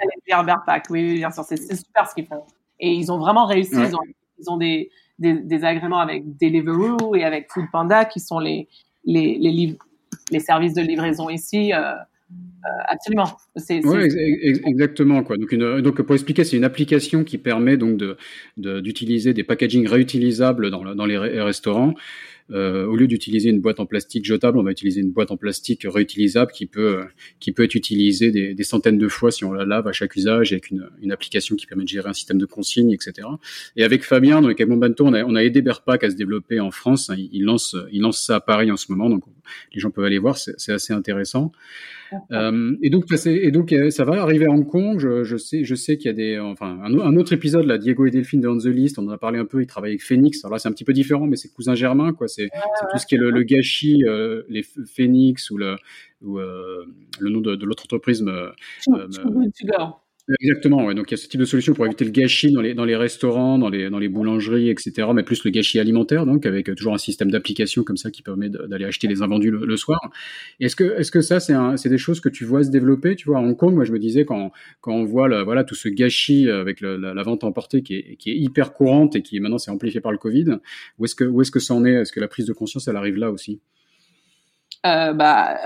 Berpac, 0.44 0.86
oui, 0.90 1.14
bien 1.14 1.30
sûr. 1.30 1.44
C'est 1.44 1.56
super 1.56 2.08
ce 2.08 2.14
qu'ils 2.14 2.26
font. 2.26 2.42
Et 2.80 2.92
ils 2.92 3.12
ont 3.12 3.18
vraiment 3.18 3.46
réussi. 3.46 3.76
Ils 3.76 3.94
ont, 3.94 4.00
ils 4.38 4.50
ont 4.50 4.56
des, 4.56 4.90
des, 5.20 5.34
des, 5.34 5.64
agréments 5.64 6.00
avec 6.00 6.36
Deliveroo 6.36 7.14
et 7.14 7.22
avec 7.22 7.50
Foodpanda 7.50 8.04
qui 8.04 8.20
sont 8.20 8.40
les, 8.40 8.68
les, 9.04 9.38
les, 9.38 9.78
les 10.32 10.40
services 10.40 10.74
de 10.74 10.82
livraison 10.82 11.30
ici. 11.30 11.72
Absolument. 12.88 13.36
Exactement. 14.64 15.22
Quoi. 15.22 15.36
Donc, 15.36 15.52
une, 15.52 15.80
donc, 15.80 16.02
pour 16.02 16.14
expliquer, 16.14 16.44
c'est 16.44 16.56
une 16.56 16.64
application 16.64 17.22
qui 17.22 17.38
permet 17.38 17.76
donc 17.76 17.96
de, 17.96 18.16
d'utiliser 18.80 19.34
des 19.34 19.44
packaging 19.44 19.86
réutilisables 19.86 20.70
dans, 20.70 20.94
dans 20.94 21.06
les 21.06 21.18
restaurants. 21.18 21.94
Euh, 22.52 22.86
au 22.86 22.94
lieu 22.94 23.08
d'utiliser 23.08 23.50
une 23.50 23.60
boîte 23.60 23.80
en 23.80 23.86
plastique 23.86 24.24
jetable, 24.24 24.58
on 24.58 24.62
va 24.62 24.70
utiliser 24.70 25.00
une 25.00 25.10
boîte 25.10 25.32
en 25.32 25.36
plastique 25.36 25.84
réutilisable 25.84 26.52
qui 26.52 26.66
peut 26.66 27.02
qui 27.40 27.50
peut 27.50 27.64
être 27.64 27.74
utilisée 27.74 28.30
des, 28.30 28.54
des 28.54 28.62
centaines 28.62 28.98
de 28.98 29.08
fois 29.08 29.32
si 29.32 29.44
on 29.44 29.52
la 29.52 29.64
lave 29.64 29.88
à 29.88 29.92
chaque 29.92 30.14
usage 30.14 30.52
avec 30.52 30.70
une, 30.70 30.88
une, 31.02 31.10
application 31.10 31.56
qui 31.56 31.66
permet 31.66 31.82
de 31.82 31.88
gérer 31.88 32.08
un 32.08 32.12
système 32.12 32.38
de 32.38 32.46
consigne, 32.46 32.92
etc. 32.92 33.26
Et 33.76 33.82
avec 33.82 34.04
Fabien, 34.04 34.42
donc 34.42 34.52
avec 34.52 34.68
mon 34.68 34.76
Bento, 34.76 35.04
on 35.04 35.12
a, 35.12 35.24
on 35.24 35.34
a 35.34 35.42
aidé 35.42 35.60
Berpac 35.60 36.04
à 36.04 36.10
se 36.10 36.16
développer 36.16 36.60
en 36.60 36.70
France. 36.70 37.10
Il, 37.16 37.44
lance 37.44 37.74
il 37.90 38.02
lance 38.02 38.24
ça 38.24 38.36
à 38.36 38.40
Paris 38.40 38.70
en 38.70 38.76
ce 38.76 38.92
moment, 38.92 39.10
donc 39.10 39.24
les 39.74 39.80
gens 39.80 39.90
peuvent 39.90 40.04
aller 40.04 40.18
voir, 40.18 40.36
c'est 40.38 40.72
assez 40.72 40.92
intéressant. 40.92 41.52
Euh, 42.32 42.76
et 42.82 42.90
donc, 42.90 43.04
et 43.26 43.50
donc, 43.50 43.72
euh, 43.72 43.90
ça 43.90 44.04
va 44.04 44.22
arriver 44.22 44.46
à 44.46 44.50
Hong 44.50 44.66
Kong. 44.66 44.98
Je, 44.98 45.24
je 45.24 45.36
sais, 45.36 45.64
je 45.64 45.74
sais 45.74 45.96
qu'il 45.96 46.06
y 46.06 46.10
a 46.10 46.12
des, 46.12 46.38
enfin, 46.38 46.78
un, 46.82 46.98
un, 46.98 47.16
autre 47.16 47.32
épisode 47.32 47.66
là, 47.66 47.78
Diego 47.78 48.06
et 48.06 48.10
Delphine 48.10 48.40
de 48.40 48.48
On 48.48 48.58
the 48.58 48.66
List. 48.66 48.98
On 48.98 49.06
en 49.06 49.10
a 49.10 49.18
parlé 49.18 49.38
un 49.38 49.44
peu. 49.44 49.62
Ils 49.62 49.66
travaillent 49.66 49.92
avec 49.92 50.02
Phoenix. 50.02 50.44
Alors 50.44 50.54
là, 50.54 50.58
c'est 50.58 50.68
un 50.68 50.72
petit 50.72 50.84
peu 50.84 50.92
différent, 50.92 51.26
mais 51.26 51.36
c'est 51.36 51.52
cousin 51.52 51.74
germain, 51.74 52.12
quoi. 52.12 52.28
C'est 52.36 52.48
tout 52.90 52.98
ce 52.98 53.06
qui 53.06 53.14
est 53.14 53.18
le, 53.18 53.42
gâchis, 53.42 54.02
les 54.48 54.62
Phoenix 54.62 55.50
ou 55.50 55.58
le, 55.58 55.76
ou, 56.22 56.38
le 56.38 57.30
nom 57.30 57.40
de, 57.40 57.64
l'autre 57.64 57.84
entreprise. 57.84 58.22
Me, 58.22 58.52
Exactement, 60.40 60.84
ouais. 60.84 60.94
donc 60.94 61.08
il 61.10 61.12
y 61.12 61.14
a 61.14 61.22
ce 61.22 61.28
type 61.28 61.38
de 61.38 61.44
solution 61.44 61.72
pour 61.72 61.86
éviter 61.86 62.04
le 62.04 62.10
gâchis 62.10 62.50
dans 62.50 62.60
les, 62.60 62.74
dans 62.74 62.84
les 62.84 62.96
restaurants, 62.96 63.58
dans 63.58 63.68
les, 63.68 63.90
dans 63.90 64.00
les 64.00 64.08
boulangeries, 64.08 64.70
etc., 64.70 65.08
mais 65.14 65.22
plus 65.22 65.44
le 65.44 65.52
gâchis 65.52 65.78
alimentaire, 65.78 66.26
donc 66.26 66.46
avec 66.46 66.74
toujours 66.74 66.94
un 66.94 66.98
système 66.98 67.30
d'application 67.30 67.84
comme 67.84 67.96
ça 67.96 68.10
qui 68.10 68.22
permet 68.22 68.48
d'aller 68.48 68.86
acheter 68.86 69.06
les 69.06 69.22
invendus 69.22 69.52
le, 69.52 69.76
soir. 69.76 70.00
Est-ce 70.58 70.74
que, 70.74 70.98
est-ce 70.98 71.12
que 71.12 71.20
ça, 71.20 71.38
c'est 71.38 71.88
des 71.88 71.98
choses 71.98 72.18
que 72.18 72.28
tu 72.28 72.44
vois 72.44 72.64
se 72.64 72.70
développer 72.70 73.14
Tu 73.14 73.26
vois, 73.28 73.38
à 73.38 73.40
Hong 73.40 73.56
Kong, 73.56 73.74
moi 73.74 73.84
je 73.84 73.92
me 73.92 74.00
disais, 74.00 74.24
quand, 74.24 74.50
quand 74.80 74.94
on 74.94 75.04
voit 75.04 75.28
le, 75.28 75.42
voilà, 75.44 75.62
tout 75.62 75.76
ce 75.76 75.88
gâchis 75.88 76.50
avec 76.50 76.80
la, 76.80 77.22
vente 77.22 77.44
emportée 77.44 77.82
qui 77.82 77.94
est, 77.94 78.16
qui 78.16 78.30
est 78.30 78.36
hyper 78.36 78.72
courante 78.72 79.14
et 79.14 79.22
qui 79.22 79.38
maintenant 79.38 79.58
s'est 79.58 79.70
amplifié 79.70 80.00
par 80.00 80.10
le 80.10 80.18
Covid, 80.18 80.58
où 80.98 81.04
est-ce 81.04 81.14
que, 81.14 81.40
est-ce 81.40 81.52
que 81.52 81.60
ça 81.60 81.74
en 81.74 81.84
est? 81.84 81.92
Est-ce 81.92 82.12
que 82.12 82.20
la 82.20 82.28
prise 82.28 82.46
de 82.46 82.52
conscience, 82.52 82.88
elle 82.88 82.96
arrive 82.96 83.16
là 83.16 83.30
aussi? 83.30 83.60
Euh, 84.84 85.12
bah, 85.12 85.56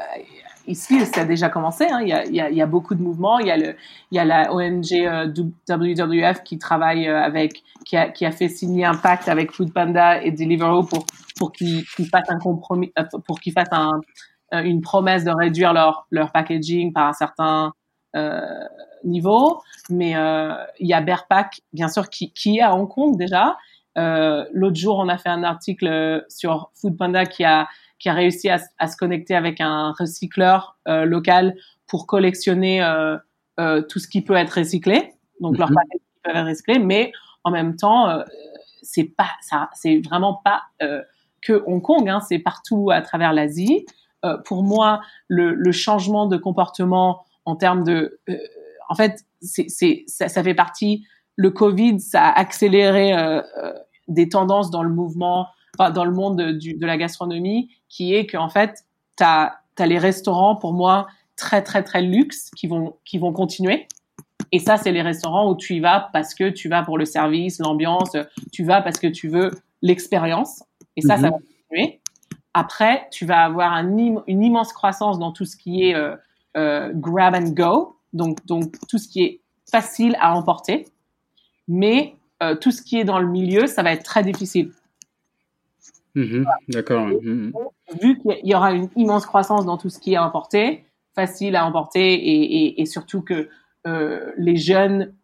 ici, 0.66 1.04
ça 1.06 1.22
a 1.22 1.24
déjà 1.24 1.48
commencé. 1.48 1.86
Hein. 1.90 2.00
Il, 2.02 2.34
y 2.34 2.62
a, 2.62 2.66
beaucoup 2.66 2.94
de 2.94 3.02
mouvements. 3.02 3.38
Il 3.38 3.46
y 3.46 3.50
a, 3.50 3.56
le, 3.56 3.76
il 4.11 4.16
y 4.16 4.18
a 4.18 4.24
la 4.24 4.52
ONG 4.52 4.92
euh, 4.92 5.32
WWF 5.68 6.42
qui 6.42 6.58
travaille 6.58 7.08
euh, 7.08 7.22
avec, 7.22 7.62
qui 7.84 7.96
a, 7.96 8.30
fait 8.30 8.48
signer 8.48 8.84
un 8.84 8.96
pacte 8.96 9.28
avec 9.28 9.52
Food 9.52 9.72
Panda 9.72 10.22
et 10.22 10.30
Deliveroo 10.30 10.84
pour, 10.84 11.06
pour 11.36 11.52
qu'ils 11.52 11.84
fassent 12.11 12.30
un 12.30 12.38
compromis, 12.38 12.92
euh, 12.98 13.04
pour 13.26 13.40
qu'ils 13.40 13.52
fassent 13.52 13.72
un, 13.72 14.00
une 14.52 14.80
promesse 14.80 15.24
de 15.24 15.30
réduire 15.30 15.72
leur, 15.72 16.06
leur 16.11 16.32
packaging 16.32 16.92
par 16.92 17.08
un 17.08 17.12
certain 17.12 17.72
niveau. 19.04 19.62
Mais 19.88 20.16
il 20.80 20.88
y 20.88 20.92
a 20.92 21.00
Bearpack, 21.00 21.61
bien 21.72 21.86
sûr, 21.86 22.11
qui, 22.11 22.32
qui 22.32 22.58
est 22.58 22.62
à 22.62 22.74
Hong 22.74 22.88
Kong 22.88 23.16
déjà. 23.16 23.56
L'autre 23.94 24.74
jour, 24.74 24.98
on 24.98 25.08
a 25.08 25.18
fait 25.18 25.28
un 25.28 25.44
article 25.44 26.24
sur 26.28 26.72
Food 26.74 26.96
Panda 26.96 27.26
qui 27.26 27.44
a 27.44 27.68
qui 28.01 28.09
a 28.09 28.14
réussi 28.14 28.48
à, 28.48 28.59
à 28.78 28.88
se 28.88 28.96
connecter 28.96 29.36
avec 29.36 29.61
un 29.61 29.92
recycleur 29.92 30.76
euh, 30.88 31.05
local 31.05 31.55
pour 31.86 32.07
collectionner 32.07 32.82
euh, 32.82 33.16
euh, 33.61 33.82
tout 33.82 33.98
ce 33.98 34.09
qui 34.09 34.22
peut 34.22 34.34
être 34.34 34.53
recyclé, 34.53 35.12
donc 35.40 35.59
leurs 35.59 35.70
mhm. 35.70 35.76
paquets 35.76 35.98
qui 35.98 36.20
peuvent 36.22 36.36
être 36.36 36.48
recyclés, 36.48 36.78
mais 36.78 37.12
en 37.44 37.51
même 37.51 37.76
temps, 37.76 38.09
euh, 38.09 38.22
c'est 38.80 39.05
pas 39.05 39.28
ça, 39.42 39.68
c'est 39.74 40.01
vraiment 40.01 40.40
pas 40.42 40.62
euh, 40.82 41.03
que 41.42 41.62
Hong 41.66 41.82
Kong, 41.82 42.09
hein, 42.09 42.20
c'est 42.20 42.38
partout 42.38 42.90
à 42.90 43.03
travers 43.03 43.32
l'Asie. 43.34 43.84
pour 44.44 44.62
moi, 44.62 45.01
le, 45.28 45.55
le, 45.55 45.72
changement 45.72 46.26
de 46.26 46.36
comportement 46.36 47.24
en 47.44 47.57
termes 47.57 47.84
de, 47.84 48.20
en 48.88 48.94
fait, 48.94 49.24
c'est, 49.40 49.68
c'est 49.68 50.05
ça, 50.07 50.28
ça, 50.28 50.42
fait 50.42 50.55
partie. 50.55 51.07
Le 51.36 51.51
Covid, 51.51 52.01
ça 52.01 52.28
a 52.28 52.38
accéléré 52.38 53.14
des 54.09 54.28
tendances 54.28 54.70
dans 54.70 54.82
le 54.82 54.90
mouvement 54.90 55.48
dans 55.78 56.04
le 56.04 56.12
monde 56.12 56.38
de, 56.38 56.52
de 56.52 56.86
la 56.86 56.96
gastronomie, 56.96 57.70
qui 57.88 58.14
est 58.14 58.26
qu'en 58.26 58.48
fait, 58.48 58.84
tu 59.16 59.24
as, 59.24 59.56
les 59.78 59.98
restaurants, 59.98 60.56
pour 60.56 60.74
moi, 60.74 61.06
très, 61.36 61.62
très, 61.62 61.82
très 61.82 62.02
luxe, 62.02 62.50
qui 62.54 62.66
vont, 62.66 62.96
qui 63.04 63.18
vont 63.18 63.32
continuer. 63.32 63.86
Et 64.52 64.58
ça, 64.58 64.76
c'est 64.76 64.92
les 64.92 65.02
restaurants 65.02 65.50
où 65.50 65.56
tu 65.56 65.76
y 65.76 65.80
vas 65.80 66.10
parce 66.12 66.34
que 66.34 66.50
tu 66.50 66.68
vas 66.68 66.82
pour 66.82 66.98
le 66.98 67.04
service, 67.04 67.58
l'ambiance, 67.60 68.16
tu 68.52 68.64
vas 68.64 68.82
parce 68.82 68.98
que 68.98 69.06
tu 69.06 69.28
veux 69.28 69.50
l'expérience. 69.80 70.62
Et 70.96 71.02
ça, 71.02 71.16
ça 71.16 71.16
mhm. 71.16 71.22
va 71.22 71.30
continuer. 71.30 72.00
Après, 72.52 73.08
tu 73.10 73.26
vas 73.26 73.44
avoir 73.44 73.72
un 73.72 73.96
une 74.26 74.42
immense 74.42 74.72
croissance 74.72 75.18
dans 75.18 75.32
tout 75.32 75.44
ce 75.44 75.56
qui 75.56 75.84
est 75.84 75.94
euh, 75.94 76.16
euh, 76.56 76.90
grab 76.94 77.34
and 77.34 77.50
go, 77.50 77.96
donc, 78.12 78.44
donc 78.46 78.74
tout 78.88 78.98
ce 78.98 79.08
qui 79.08 79.22
est 79.22 79.40
facile 79.70 80.16
à 80.20 80.34
emporter. 80.34 80.86
Mais 81.68 82.16
euh, 82.42 82.56
tout 82.56 82.72
ce 82.72 82.82
qui 82.82 82.98
est 82.98 83.04
dans 83.04 83.20
le 83.20 83.28
milieu, 83.28 83.66
ça 83.66 83.82
va 83.82 83.92
être 83.92 84.02
très 84.02 84.24
difficile. 84.24 84.72
Mhm, 86.14 86.46
d'accord. 86.68 87.06
Mhm. 87.06 87.52
Vu 88.02 88.18
qu'il 88.18 88.40
y 88.44 88.54
aura 88.54 88.72
une 88.72 88.88
immense 88.96 89.26
croissance 89.26 89.64
dans 89.64 89.78
tout 89.78 89.90
ce 89.90 89.98
qui 89.98 90.14
est 90.14 90.16
importé, 90.16 90.84
facile 91.14 91.56
à 91.56 91.66
emporter 91.66 92.14
et, 92.14 92.64
et, 92.64 92.80
et 92.80 92.86
surtout 92.86 93.22
que 93.22 93.48
euh, 93.86 94.32
les 94.36 94.56
jeunes, 94.56 95.14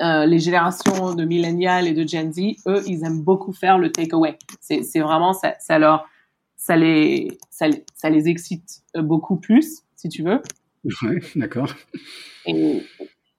euh, 0.00 0.26
les 0.26 0.38
générations 0.38 1.14
de 1.14 1.24
millennials 1.24 1.86
et 1.86 1.92
de 1.92 2.06
Gen 2.06 2.32
Z, 2.32 2.40
eux, 2.66 2.82
ils 2.86 3.04
aiment 3.04 3.22
beaucoup 3.22 3.52
faire 3.52 3.78
le 3.78 3.90
takeaway. 3.90 4.38
C'est, 4.60 4.82
c'est 4.82 5.00
vraiment 5.00 5.32
ça, 5.32 5.54
ça 5.58 5.78
leur, 5.78 6.08
ça 6.56 6.76
les, 6.76 7.38
ça, 7.50 7.66
ça, 7.94 8.10
les 8.10 8.28
excite 8.28 8.82
beaucoup 8.94 9.36
plus, 9.36 9.82
si 9.96 10.08
tu 10.08 10.22
veux. 10.22 10.40
Ouais, 11.02 11.20
d'accord. 11.36 11.72
Et, 12.46 12.82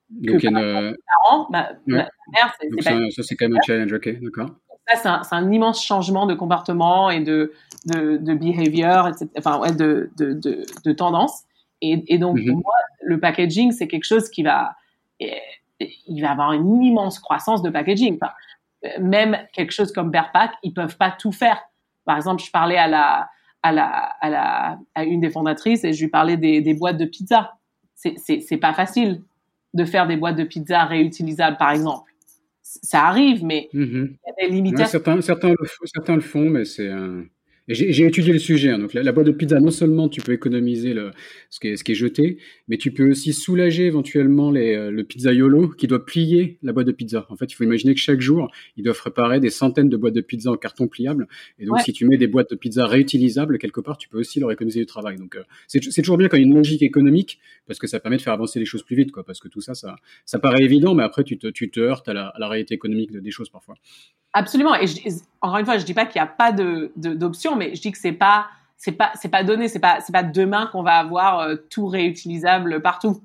donc, 0.09 0.41
que, 0.41 0.47
une... 0.47 0.97
parents, 1.07 1.47
ma, 1.49 1.71
ouais. 1.71 1.75
ma 1.87 1.97
mère, 1.97 2.55
c'est, 2.59 2.69
c'est 2.79 2.89
pas... 2.89 3.11
ça, 3.11 3.23
c'est 3.23 3.35
quand 3.35 3.47
même 3.47 3.57
un 3.57 3.61
challenge, 3.65 3.93
ok, 3.93 4.21
d'accord 4.21 4.51
ça, 4.87 5.21
c'est 5.23 5.35
un, 5.35 5.51
immense 5.51 5.83
changement 5.83 6.25
de 6.25 6.33
comportement 6.33 7.09
et 7.09 7.19
de, 7.21 7.53
de, 7.85 8.17
de 8.17 8.33
behavior, 8.33 9.07
etc. 9.07 9.27
Enfin, 9.37 9.59
ouais, 9.59 9.71
de, 9.71 10.11
de, 10.17 10.33
de, 10.33 10.65
de 10.83 10.91
tendance. 10.91 11.43
Et, 11.81 12.03
et 12.07 12.17
donc, 12.17 12.37
pour 12.37 12.55
mhm. 12.55 12.61
moi, 12.63 12.75
le 13.01 13.19
packaging, 13.19 13.71
c'est 13.71 13.87
quelque 13.87 14.05
chose 14.05 14.29
qui 14.29 14.43
va, 14.43 14.75
il 15.19 16.21
va 16.21 16.31
avoir 16.31 16.53
une 16.53 16.81
immense 16.81 17.19
croissance 17.19 17.61
de 17.61 17.69
packaging. 17.69 18.17
Enfin, 18.21 18.33
même 18.99 19.37
quelque 19.53 19.71
chose 19.71 19.91
comme 19.91 20.11
Bearpack, 20.11 20.51
ils 20.63 20.73
peuvent 20.73 20.97
pas 20.97 21.11
tout 21.11 21.31
faire. 21.31 21.61
Par 22.05 22.17
exemple, 22.17 22.43
je 22.43 22.51
parlais 22.51 22.77
à 22.77 22.87
la, 22.87 23.29
à 23.63 23.71
la, 23.71 23.87
à 24.19 24.29
la, 24.29 24.77
à 24.95 25.03
une 25.03 25.21
des 25.21 25.29
fondatrices 25.29 25.83
et 25.83 25.93
je 25.93 26.01
lui 26.03 26.09
parlais 26.09 26.37
des, 26.37 26.61
des 26.61 26.73
boîtes 26.73 26.97
de 26.97 27.05
pizza. 27.05 27.53
C'est, 27.95 28.15
c'est, 28.17 28.41
c'est 28.41 28.57
pas 28.57 28.73
facile 28.73 29.21
de 29.73 29.85
faire 29.85 30.07
des 30.07 30.17
boîtes 30.17 30.35
de 30.35 30.43
pizza 30.43 30.83
réutilisables, 30.83 31.57
par 31.57 31.71
exemple 31.71 32.12
ça 32.81 33.05
arrive, 33.05 33.43
mais 33.43 33.69
il 33.73 34.17
y 34.25 34.43
a 34.43 34.47
des 34.47 34.53
limitations. 34.53 34.91
certains, 34.91 35.21
certains, 35.21 35.49
le, 35.49 35.55
certains, 35.85 36.15
le, 36.15 36.21
font, 36.21 36.49
mais 36.49 36.65
c'est 36.65 36.89
un, 36.89 37.25
j'ai 37.67 38.05
étudié 38.05 38.33
le 38.33 38.39
sujet. 38.39 38.69
Hein. 38.69 38.79
Donc 38.79 38.93
la, 38.93 39.11
boîte 39.11 39.27
de 39.27 39.31
pizza, 39.31 39.59
non 39.59 39.71
seulement 39.71 40.09
tu 40.09 40.21
peux 40.21 40.33
économiser 40.33 40.93
le, 40.93 41.11
ce, 41.49 41.59
qui 41.59 41.69
est, 41.69 41.77
ce 41.77 41.83
qui 41.83 41.93
est 41.93 41.95
jeté, 41.95 42.37
mais 42.67 42.77
tu 42.77 42.91
peux 42.91 43.09
aussi 43.09 43.31
soulager 43.31 43.85
éventuellement 43.85 44.51
les, 44.51 44.75
euh, 44.75 44.91
le 44.91 45.03
pizzaiolo 45.03 45.69
qui 45.69 45.87
doit 45.87 46.05
plier 46.05 46.57
la 46.61 46.73
boîte 46.73 46.87
de 46.87 46.91
pizza. 46.91 47.25
En 47.29 47.37
fait, 47.37 47.51
il 47.51 47.55
faut 47.55 47.63
imaginer 47.63 47.93
que 47.93 47.99
chaque 47.99 48.19
jour, 48.19 48.51
ils 48.75 48.83
doivent 48.83 48.97
préparer 48.97 49.39
des 49.39 49.49
centaines 49.49 49.89
de 49.89 49.97
boîtes 49.97 50.13
de 50.13 50.21
pizza 50.21 50.51
en 50.51 50.57
carton 50.57 50.87
pliable. 50.87 51.27
Et 51.57 51.65
donc, 51.65 51.79
si 51.81 51.93
tu 51.93 52.05
mets 52.05 52.17
des 52.17 52.27
boîtes 52.27 52.51
de 52.51 52.55
pizza 52.55 52.85
réutilisables 52.85 53.57
quelque 53.57 53.81
part, 53.81 53.97
tu 53.97 54.09
peux 54.09 54.19
aussi 54.19 54.39
leur 54.39 54.51
économiser 54.51 54.81
du 54.81 54.85
travail. 54.85 55.17
Donc, 55.17 55.35
euh, 55.35 55.43
c'est 55.67 55.79
toujours 56.01 56.17
bien 56.17 56.27
quand 56.27 56.37
il 56.37 56.41
y 56.41 56.43
a 56.43 56.47
une 56.47 56.55
logique 56.55 56.81
économique 56.81 57.39
parce 57.65 57.79
que 57.79 57.87
ça 57.87 57.99
permet 57.99 58.17
de 58.17 58.21
faire 58.21 58.33
avancer 58.33 58.59
les 58.59 58.65
choses 58.65 58.83
plus 58.83 58.95
vite, 58.95 59.11
quoi. 59.11 59.23
Parce 59.23 59.39
que 59.39 59.47
tout 59.47 59.61
ça, 59.61 59.73
ça, 59.73 59.95
ça 60.25 60.39
paraît 60.39 60.63
évident, 60.63 60.95
mais 60.95 61.03
après, 61.03 61.23
tu 61.23 61.37
te, 61.37 61.47
tu 61.47 61.71
te 61.71 61.79
heurtes 61.79 62.09
à 62.09 62.13
la, 62.13 62.27
à 62.27 62.39
la 62.39 62.49
réalité 62.49 62.73
économique 62.73 63.11
des 63.11 63.31
choses 63.31 63.49
parfois. 63.49 63.75
Absolument. 64.33 64.75
Et 64.75 64.85
encore 65.41 65.57
une 65.57 65.65
fois, 65.65 65.77
je 65.77 65.85
dis 65.85 65.93
pas 65.93 66.05
qu'il 66.05 66.19
n'y 66.19 66.27
a 66.27 66.31
pas 66.31 66.51
de 66.51 66.91
d'option, 66.95 67.55
mais 67.55 67.75
je 67.75 67.81
dis 67.81 67.91
que 67.91 67.97
c'est 67.99 68.11
pas 68.11 68.47
c'est 68.77 68.91
pas 68.91 69.11
c'est 69.15 69.29
pas 69.29 69.43
donné, 69.43 69.67
c'est 69.67 69.79
pas 69.79 70.01
c'est 70.01 70.11
pas 70.11 70.23
demain 70.23 70.67
qu'on 70.71 70.83
va 70.83 70.95
avoir 70.95 71.39
euh, 71.39 71.55
tout 71.69 71.85
réutilisable 71.87 72.81
partout. 72.81 73.21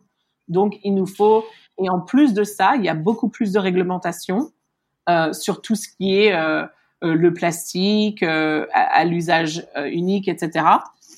Donc 0.49 0.79
il 0.85 0.95
nous 0.95 1.07
faut 1.07 1.45
et 1.83 1.89
en 1.89 2.01
plus 2.01 2.35
de 2.35 2.45
ça, 2.45 2.77
il 2.77 2.85
y 2.85 2.89
a 2.89 2.95
beaucoup 2.95 3.29
plus 3.29 3.53
de 3.53 3.59
réglementation 3.59 4.53
euh, 5.09 5.33
sur 5.33 5.63
tout 5.63 5.75
ce 5.75 5.89
qui 5.89 6.17
est 6.17 6.35
euh, 6.35 6.65
euh 7.03 7.15
le 7.15 7.33
plastique 7.33 8.23
à, 8.23 8.67
à 8.73 9.05
l'usage 9.05 9.67
unique, 9.91 10.29
etc. 10.29 10.67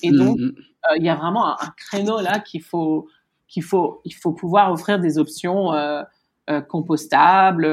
Et 0.03 0.11
donc 0.11 0.39
mm-hmm. 0.39 0.53
il 0.97 1.03
y 1.03 1.09
a 1.09 1.15
vraiment 1.15 1.47
un, 1.47 1.57
un 1.59 1.73
créneau 1.75 2.21
là 2.21 2.39
qu'il 2.39 2.63
faut 2.63 3.07
qu'il 3.47 3.63
faut 3.63 4.01
il 4.05 4.13
faut 4.13 4.31
pouvoir 4.31 4.71
offrir 4.71 4.99
des 4.99 5.17
options 5.17 5.71
compostables 6.67 7.65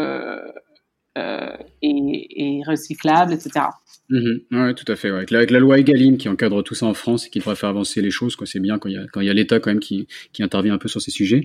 euh, 1.18 1.56
et, 1.82 2.62
recyclable, 2.66 3.32
etc. 3.32 3.66
Mm-hmm. 4.10 4.40
Oui, 4.52 4.74
tout 4.74 4.90
à 4.90 4.96
fait. 4.96 5.10
Avec, 5.10 5.30
la, 5.30 5.44
loi 5.58 5.78
Egalim 5.78 6.16
qui 6.16 6.28
encadre 6.28 6.62
tout 6.62 6.74
ça 6.74 6.86
en 6.86 6.94
France 6.94 7.26
et 7.26 7.30
qui 7.30 7.40
devrait 7.40 7.56
faire 7.56 7.68
avancer 7.68 8.00
les 8.00 8.10
choses, 8.10 8.36
c'est 8.44 8.60
bien 8.60 8.78
quand 8.78 8.88
il 8.88 8.94
y 8.94 9.28
a, 9.28 9.30
a 9.30 9.34
l'État 9.34 9.60
quand 9.60 9.70
même 9.70 9.80
qui, 9.80 10.06
qui 10.32 10.42
intervient 10.42 10.74
un 10.74 10.78
peu 10.78 10.88
sur 10.88 11.02
ces 11.02 11.10
sujets. 11.10 11.42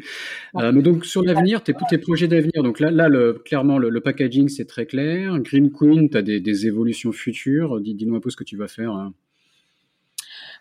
Euh, 0.55 0.71
mais 0.71 0.81
donc 0.81 1.05
sur 1.05 1.23
l'avenir, 1.23 1.63
tes, 1.63 1.73
tes 1.89 1.97
projets 1.97 2.27
d'avenir, 2.27 2.63
donc 2.63 2.79
là, 2.79 2.91
là 2.91 3.09
le, 3.09 3.33
clairement 3.33 3.77
le, 3.77 3.99
packaging 3.99 4.47
c'est 4.47 4.65
très 4.65 4.85
clair. 4.85 5.37
Green 5.39 5.71
Queen, 5.71 6.09
tu 6.09 6.17
as 6.17 6.21
des, 6.21 6.39
des, 6.39 6.67
évolutions 6.67 7.11
futures. 7.11 7.81
Dis-nous 7.81 8.15
un 8.15 8.19
peu 8.19 8.29
ce 8.29 8.37
que 8.37 8.43
tu 8.43 8.57
vas 8.57 8.67
faire. 8.67 8.91
Hein. 8.91 9.13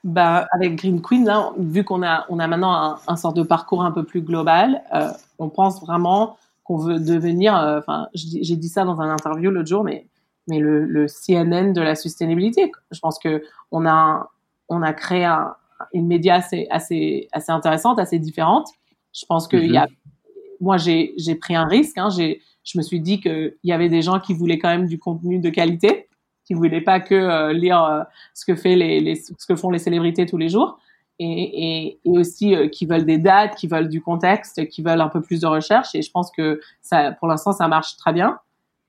Bah, 0.05 0.49
avec 0.51 0.77
Green 0.77 1.01
Queen, 1.01 1.25
là, 1.25 1.53
vu 1.59 1.85
qu'on 1.85 2.03
a, 2.03 2.27
on 2.29 2.41
a 2.41 2.49
maintenant 2.49 2.73
un, 2.73 2.99
un, 3.07 3.17
sort 3.17 3.35
de 3.35 3.45
parcours 3.45 3.85
un 3.85 3.93
peu 3.93 4.03
plus 4.03 4.21
global, 4.21 4.83
euh, 4.93 5.09
on 5.39 5.49
pense 5.49 5.81
vraiment 5.81 6.39
qu'on 6.65 6.77
veut 6.77 6.99
devenir. 6.99 7.57
Euh, 7.57 7.79
enfin, 7.79 8.09
j'ai 8.15 8.57
dit 8.57 8.69
ça 8.69 8.85
dans 8.85 9.01
un 9.01 9.11
interview 9.11 9.51
l'autre 9.51 9.69
jour, 9.69 9.85
mais 9.85 10.07
mais 10.49 10.59
le, 10.59 10.85
le, 10.85 11.07
CNN 11.07 11.73
de 11.73 11.81
la 11.81 11.95
sustainabilité. 11.95 12.71
Je 12.91 12.99
pense 12.99 13.19
que 13.19 13.43
on 13.71 13.87
a 13.87 14.31
on 14.69 14.83
a 14.83 14.93
créé 14.93 15.25
un, 15.25 15.55
une 15.93 16.07
média 16.07 16.35
assez 16.35 16.67
assez 16.71 17.29
assez 17.33 17.53
intéressante, 17.53 17.99
assez 17.99 18.19
différente. 18.19 18.69
Je 19.13 19.25
pense 19.27 19.47
que 19.47 19.57
il 19.57 19.73
y 19.73 19.77
a, 19.77 19.87
mm-hmm. 19.87 20.31
moi 20.61 20.77
j'ai 20.79 21.15
j'ai 21.17 21.35
pris 21.35 21.55
un 21.55 21.67
risque. 21.67 21.99
Hein, 21.99 22.09
j'ai 22.11 22.41
je 22.65 22.79
me 22.79 22.83
suis 22.83 23.01
dit 23.01 23.21
qu'il 23.21 23.55
y 23.65 23.73
avait 23.73 23.89
des 23.89 24.03
gens 24.03 24.21
qui 24.21 24.35
voulaient 24.35 24.59
quand 24.59 24.71
même 24.71 24.87
du 24.87 24.99
contenu 24.99 25.41
de 25.41 25.51
qualité, 25.51 26.09
qui 26.45 26.55
voulaient 26.55 26.81
pas 26.81 27.01
que 27.01 27.15
euh, 27.15 27.53
lire 27.53 27.83
euh, 27.83 28.03
ce 28.35 28.45
que 28.45 28.55
fait 28.55 28.77
les, 28.77 29.01
les, 29.01 29.17
ce 29.17 29.47
que 29.47 29.57
font 29.57 29.71
les 29.71 29.81
célébrités 29.81 30.27
tous 30.27 30.39
les 30.39 30.49
jours 30.49 30.79
et, 31.19 31.27
et, 31.27 32.01
et 32.05 32.19
aussi 32.19 32.55
euh, 32.55 32.69
qui 32.69 32.87
veulent 32.87 33.05
des 33.05 33.19
dates, 33.19 33.55
qui 33.57 33.67
veulent 33.67 33.89
du 33.89 34.01
contexte, 34.01 34.69
qui 34.69 34.83
veulent 34.83 35.01
un 35.01 35.09
peu 35.09 35.21
plus 35.21 35.41
de 35.41 35.47
recherche. 35.47 35.95
Et 35.95 36.03
je 36.03 36.11
pense 36.11 36.31
que 36.31 36.61
ça, 36.81 37.13
pour 37.13 37.29
l'instant, 37.29 37.53
ça 37.53 37.69
marche 37.69 37.97
très 37.97 38.13
bien. 38.13 38.39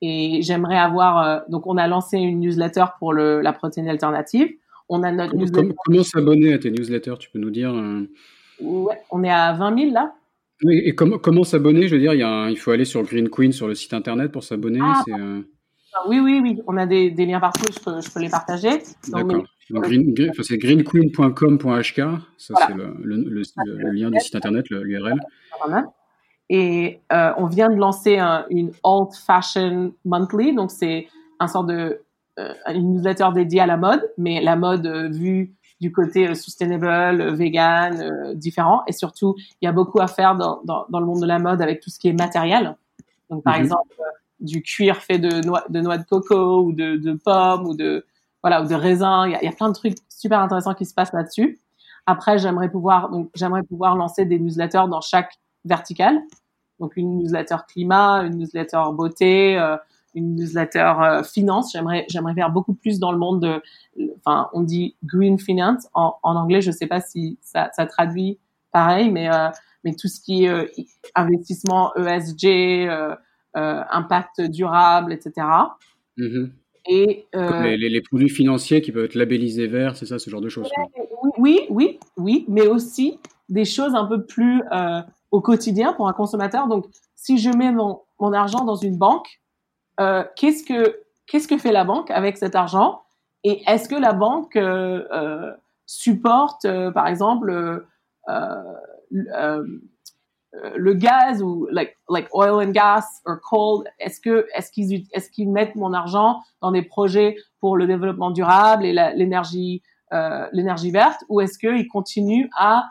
Et 0.01 0.41
j'aimerais 0.41 0.77
avoir. 0.77 1.43
donc, 1.49 1.65
on 1.65 1.77
a 1.77 1.87
lancé 1.87 2.17
une 2.17 2.41
newsletter 2.41 2.85
pour 2.99 3.13
le, 3.13 3.41
la 3.41 3.53
protéine 3.53 3.87
alternative. 3.87 4.49
On 4.89 5.01
a 5.03 5.11
notre 5.11 5.31
comment, 5.31 5.43
newsletter. 5.43 5.75
Comment, 5.85 6.03
s'abonner 6.03 6.53
à 6.53 6.57
tes 6.57 6.71
newsletters 6.71 7.15
Tu 7.19 7.29
peux 7.29 7.39
nous 7.39 7.51
dire 7.51 7.73
Ouais, 8.59 8.99
on 9.11 9.23
est 9.23 9.29
à 9.29 9.53
20 9.53 9.79
000 9.79 9.93
là. 9.93 10.13
Oui, 10.63 10.81
et 10.85 10.95
comment, 10.95 11.17
comment 11.17 11.43
s'abonner? 11.43 11.87
Je 11.87 11.95
veux 11.95 12.01
dire, 12.01 12.13
il, 12.13 12.19
y 12.19 12.23
a 12.23 12.49
il 12.49 12.57
faut 12.57 12.71
aller 12.71 12.85
sur 12.85 13.03
Green 13.03 13.29
Queen 13.29 13.51
sur 13.51 13.67
le 13.67 13.75
site 13.75 13.93
internet 13.93 14.31
pour 14.31 14.43
s'abonner. 14.43 14.79
Ah, 14.81 15.03
ah, 15.95 15.99
oui, 16.07 16.19
oui, 16.19 16.39
oui. 16.41 16.59
On 16.67 16.77
a 16.77 16.85
des, 16.85 17.11
des 17.11 17.25
liens 17.25 17.39
partout, 17.39 17.65
je 17.71 17.79
peux, 17.79 18.01
je 18.01 18.11
peux 18.11 18.19
les 18.19 18.29
partager. 18.29 18.81
D'accord. 19.09 19.43
Green, 19.71 20.13
c'est 20.41 20.57
greenqueen.com.hk, 20.57 22.01
ça 22.37 22.53
c'est 22.67 22.73
le, 22.73 22.95
le, 23.03 23.43
le, 23.65 23.91
lien 23.91 24.11
du 24.11 24.19
site 24.19 24.35
internet, 24.35 24.69
l'URL. 24.69 25.19
Et 26.49 26.99
euh, 27.11 27.31
on 27.37 27.47
vient 27.47 27.69
de 27.69 27.75
lancer 27.75 28.17
un, 28.17 28.45
une 28.49 28.71
Old 28.83 29.09
Fashion 29.25 29.93
Monthly, 30.05 30.53
donc 30.53 30.71
c'est 30.71 31.07
un 31.39 31.47
sort 31.47 31.63
de 31.63 32.01
euh, 32.39 32.53
une 32.73 32.95
newsletter 32.95 33.27
dédiée 33.35 33.61
à 33.61 33.67
la 33.67 33.77
mode, 33.77 34.01
mais 34.17 34.41
la 34.41 34.55
mode 34.55 34.87
euh, 34.87 35.07
vue 35.07 35.53
du 35.79 35.91
côté 35.91 36.29
euh, 36.29 36.33
sustainable, 36.33 37.35
vegan, 37.35 38.33
différent. 38.33 38.81
Et 38.87 38.91
surtout, 38.91 39.35
il 39.61 39.65
y 39.65 39.67
a 39.67 39.71
beaucoup 39.71 39.99
à 39.99 40.07
faire 40.07 40.35
dans, 40.35 40.61
dans, 40.63 40.85
dans, 40.89 40.99
le 40.99 41.05
monde 41.05 41.21
de 41.21 41.27
la 41.27 41.37
mode 41.37 41.61
avec 41.61 41.79
tout 41.79 41.91
ce 41.91 41.99
qui 41.99 42.09
est 42.09 42.13
matériel. 42.13 42.75
Donc, 43.29 43.43
par 43.43 43.55
mhm. 43.55 43.61
exemple, 43.61 43.95
du 44.39 44.63
cuir 44.63 44.97
fait 44.97 45.19
de 45.19 45.45
noix 45.45 45.63
de, 45.69 45.79
noix 45.79 45.99
de 45.99 46.05
coco 46.05 46.63
ou 46.63 46.73
de, 46.73 46.97
de 46.97 47.13
pommes 47.13 47.67
ou 47.67 47.75
de 47.75 48.03
voilà 48.43 48.61
ou 48.61 48.67
de 48.67 48.75
raisins. 48.75 49.25
Il 49.25 49.31
y, 49.41 49.47
a, 49.47 49.51
plein 49.51 49.69
de 49.69 49.73
trucs 49.73 49.97
super 50.09 50.39
intéressants 50.39 50.73
qui 50.73 50.85
se 50.85 50.93
passent 50.93 51.13
là-dessus. 51.13 51.59
Après, 52.05 52.37
j'aimerais 52.37 52.69
pouvoir 52.69 53.09
donc 53.09 53.29
j'aimerais 53.33 53.63
pouvoir 53.63 53.95
lancer 53.95 54.25
des 54.25 54.37
newsletters 54.37 54.87
dans 54.89 55.01
chaque 55.01 55.33
verticale. 55.65 56.19
Donc 56.79 56.97
une 56.97 57.17
newsletter 57.19 57.57
climat, 57.67 58.23
une 58.23 58.37
newsletter 58.37 58.81
beauté, 58.93 59.57
euh, 59.57 59.77
une 60.15 60.35
newsletter 60.35 60.93
euh, 61.01 61.23
finance. 61.23 61.71
J'aimerais, 61.71 62.05
j'aimerais 62.09 62.33
faire 62.33 62.51
beaucoup 62.51 62.73
plus 62.73 62.99
dans 62.99 63.11
le 63.11 63.17
monde 63.17 63.41
de, 63.41 63.61
enfin, 64.17 64.49
on 64.53 64.61
dit 64.61 64.95
green 65.03 65.39
finance 65.39 65.87
en, 65.93 66.17
anglais. 66.23 66.61
Je 66.61 66.71
sais 66.71 66.87
pas 66.87 67.01
si 67.01 67.37
ça, 67.41 67.69
ça 67.73 67.85
traduit 67.85 68.39
pareil, 68.71 69.11
mais 69.11 69.33
euh, 69.33 69.49
mais 69.83 69.93
tout 69.95 70.07
ce 70.07 70.21
qui 70.21 70.45
est 70.45 70.49
euh, 70.49 70.65
investissement 71.15 71.93
ESG, 71.95 72.89
impact 73.55 74.41
durable, 74.41 75.13
etc. 75.13 75.47
Et 76.89 77.25
les, 77.33 77.77
les, 77.77 77.89
les, 77.89 78.01
produits 78.01 78.29
financiers 78.29 78.81
qui 78.81 78.91
peuvent 78.91 79.05
être 79.05 79.15
labellisés 79.15 79.67
verts, 79.67 79.95
c'est 79.95 80.05
ça, 80.05 80.19
ce 80.19 80.29
genre 80.29 80.41
de 80.41 80.49
choses. 80.49 80.69
Oui, 81.37 81.61
oui, 81.69 81.97
oui, 82.17 82.45
mais 82.49 82.67
aussi 82.67 83.19
des 83.47 83.65
choses 83.65 83.95
un 83.95 84.05
peu 84.05 84.25
plus 84.25 84.61
au 85.31 85.41
quotidien 85.41 85.93
pour 85.93 86.07
un 86.07 86.13
consommateur. 86.13 86.67
Donc, 86.67 86.85
si 87.15 87.37
je 87.37 87.49
mets 87.49 87.71
mon, 87.71 88.01
mon 88.19 88.33
argent 88.33 88.65
dans 88.65 88.75
une 88.75 88.97
banque, 88.97 89.41
euh, 89.99 90.23
qu'est-ce 90.35 90.63
que 90.63 90.99
qu'est-ce 91.27 91.47
que 91.47 91.57
fait 91.57 91.71
la 91.71 91.83
banque 91.83 92.11
avec 92.11 92.37
cet 92.37 92.55
argent? 92.55 93.01
Et 93.43 93.63
est-ce 93.67 93.89
que 93.89 93.95
la 93.95 94.13
banque 94.13 94.55
euh, 94.55 95.03
euh 95.11 95.51
supporte, 95.85 96.63
euh, 96.65 96.91
par 96.91 97.07
exemple, 97.07 97.85
le 100.75 100.93
gaz 100.93 101.41
ou 101.41 101.67
like 101.71 101.97
like 102.09 102.27
oil 102.31 102.65
and 102.65 102.71
gas 102.71 103.05
or 103.25 103.39
coal 103.41 103.85
Est-ce 103.99 104.21
que 104.21 104.47
est-ce 104.55 104.71
qu'ils 104.71 105.07
est-ce 105.11 105.29
qu'ils 105.31 105.49
mettent 105.51 105.75
mon 105.75 105.93
argent 105.93 106.41
dans 106.61 106.71
des 106.71 106.83
projets 106.83 107.35
pour 107.59 107.75
le 107.75 107.87
développement 107.87 108.31
durable 108.31 108.85
et 108.85 108.93
l'énergie 108.93 109.81
l'énergie 110.51 110.91
verte 110.91 111.23
ou 111.27 111.41
est-ce 111.41 111.57
qu'ils 111.57 111.87
continuent 111.87 112.49
à 112.55 112.83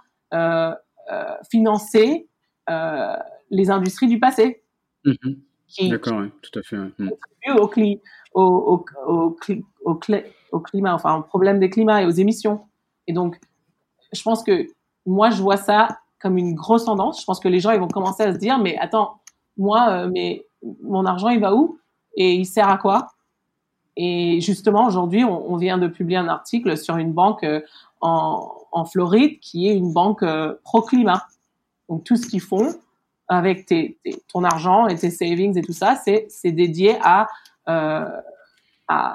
financer 1.48 2.26
les 2.68 3.70
industries 3.70 4.08
du 4.08 4.18
passé? 4.18 4.62
Mm-hmm. 5.04 5.36
D'accord, 5.80 6.22
tout 6.42 6.58
à 6.58 6.62
fait. 6.62 6.76
Mm. 6.76 7.10
Au, 7.48 7.70
au, 8.34 8.84
au, 9.06 9.36
au, 9.84 9.94
au, 10.52 10.60
climat, 10.60 10.94
enfin 10.94 11.16
au 11.16 11.22
problème 11.22 11.58
des 11.58 11.70
climats 11.70 12.02
et 12.02 12.06
aux 12.06 12.10
émissions. 12.10 12.66
Et 13.06 13.12
donc, 13.12 13.38
je 14.12 14.22
pense 14.22 14.42
que 14.42 14.66
moi, 15.06 15.30
je 15.30 15.42
vois 15.42 15.56
ça 15.56 15.98
comme 16.22 16.38
une 16.38 16.54
grosse 16.54 16.84
tendance. 16.84 17.20
Je 17.20 17.26
pense 17.26 17.40
que 17.40 17.48
les 17.48 17.60
gens, 17.60 17.72
ils 17.72 17.80
vont 17.80 17.88
commencer 17.88 18.22
à 18.22 18.32
se 18.32 18.38
dire, 18.38 18.58
mais 18.58 18.78
attends, 18.78 19.20
moi, 19.56 19.90
euh, 19.90 20.10
mais 20.10 20.46
mon 20.82 21.04
argent, 21.04 21.28
il 21.28 21.40
va 21.40 21.54
où 21.54 21.78
Et 22.16 22.34
il 22.34 22.46
sert 22.46 22.68
à 22.68 22.78
quoi? 22.78 23.08
Et 23.96 24.40
justement, 24.40 24.86
aujourd'hui, 24.86 25.22
on, 25.24 25.56
vient 25.56 25.76
de 25.76 25.86
publier 25.86 26.16
un 26.16 26.28
article 26.28 26.78
sur 26.78 26.96
une 26.96 27.12
banque 27.12 27.44
euh, 27.44 27.60
en, 28.00 28.84
Floride 28.90 29.38
qui 29.40 29.68
est 29.68 29.74
une 29.74 29.92
banque 29.92 30.22
euh, 30.22 30.54
pro-climat. 30.64 31.26
Donc, 31.90 32.04
tout 32.04 32.16
ce 32.16 32.26
qu'ils 32.26 32.40
font, 32.40 32.74
avec 33.28 33.72
ton 34.28 34.44
argent 34.44 34.86
et 34.86 34.96
tes 34.96 35.10
savings 35.10 35.58
et 35.58 35.62
tout 35.62 35.72
ça, 35.72 35.96
c'est 35.96 36.52
dédié 36.52 36.96
à, 37.02 37.28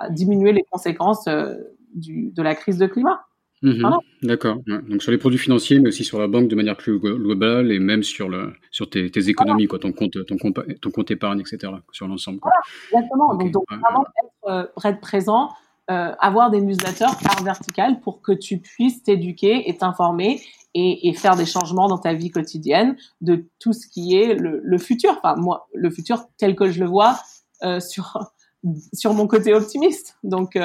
diminuer 0.09 0.53
les 0.53 0.63
conséquences 0.63 1.25
de 1.25 2.41
la 2.41 2.55
crise 2.55 2.77
de 2.77 2.87
climat. 2.87 3.26
Mhm. 3.63 3.89
D'accord. 4.21 4.57
Donc 4.67 5.01
sur 5.01 5.11
les 5.11 5.17
produits 5.17 5.39
financiers, 5.39 5.79
mais 5.79 5.89
aussi 5.89 6.03
sur 6.03 6.19
la 6.19 6.27
banque 6.27 6.47
de 6.47 6.55
manière 6.55 6.77
plus 6.77 6.99
globale 6.99 7.71
et 7.71 7.79
même 7.79 8.03
sur 8.03 8.29
le 8.29 8.53
sur 8.71 8.89
tes, 8.89 9.09
tes 9.09 9.29
économies, 9.29 9.67
quoi, 9.67 9.79
ton 9.79 9.91
compte 9.91 10.25
ton 10.25 10.37
compte 10.37 10.59
ton 10.81 10.91
compte 10.91 11.11
épargne, 11.11 11.39
etc. 11.39 11.73
Sur 11.91 12.07
l'ensemble. 12.07 12.39
Voilà, 12.41 12.59
exactement. 12.91 13.35
Donc, 13.35 13.51
donc 13.51 13.63
vraiment 13.69 14.05
être, 14.23 14.75
euh, 14.85 14.89
être 14.89 15.01
présent, 15.01 15.49
euh, 15.89 16.13
avoir 16.19 16.51
des 16.51 16.61
newsletters 16.61 17.05
par 17.23 17.43
verticale 17.43 17.99
pour 18.01 18.21
que 18.21 18.31
tu 18.31 18.59
puisses 18.59 19.01
t'éduquer 19.03 19.69
et 19.69 19.77
t'informer 19.77 20.41
et, 20.75 21.07
et, 21.07 21.13
faire 21.13 21.35
des 21.35 21.45
changements 21.45 21.87
dans 21.87 21.97
ta 21.97 22.13
vie 22.13 22.29
quotidienne 22.29 22.95
de 23.21 23.47
tout 23.57 23.73
ce 23.73 23.87
qui 23.87 24.15
est 24.15 24.35
le, 24.35 24.61
le 24.63 24.77
futur. 24.77 25.17
Enfin, 25.17 25.35
moi, 25.35 25.67
le 25.73 25.89
futur 25.89 26.25
tel 26.37 26.55
que 26.55 26.69
je 26.69 26.79
le 26.79 26.85
vois 26.85 27.17
euh, 27.63 27.79
sur 27.79 28.19
sur 28.93 29.13
mon 29.13 29.25
côté 29.27 29.53
optimiste. 29.53 30.17
Donc, 30.23 30.55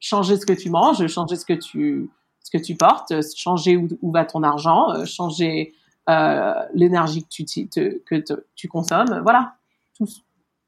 changer 0.00 0.36
ce 0.36 0.46
que 0.46 0.52
tu 0.52 0.70
manges, 0.70 1.06
changer 1.08 1.36
ce 1.36 1.44
que 1.44 1.54
tu 1.54 2.10
ce 2.40 2.56
que 2.56 2.62
tu 2.62 2.76
portes, 2.76 3.12
changer 3.36 3.76
où, 3.76 3.88
où 4.00 4.10
va 4.10 4.24
ton 4.24 4.42
argent, 4.42 4.94
euh, 4.94 5.04
changer 5.04 5.74
euh, 6.08 6.54
l'énergie 6.72 7.22
que 7.22 7.44
tu 7.44 7.68
te, 7.68 7.98
que 7.98 8.14
te, 8.14 8.32
tu 8.54 8.66
consommes. 8.68 9.20
Voilà, 9.22 9.56
tous 9.94 10.24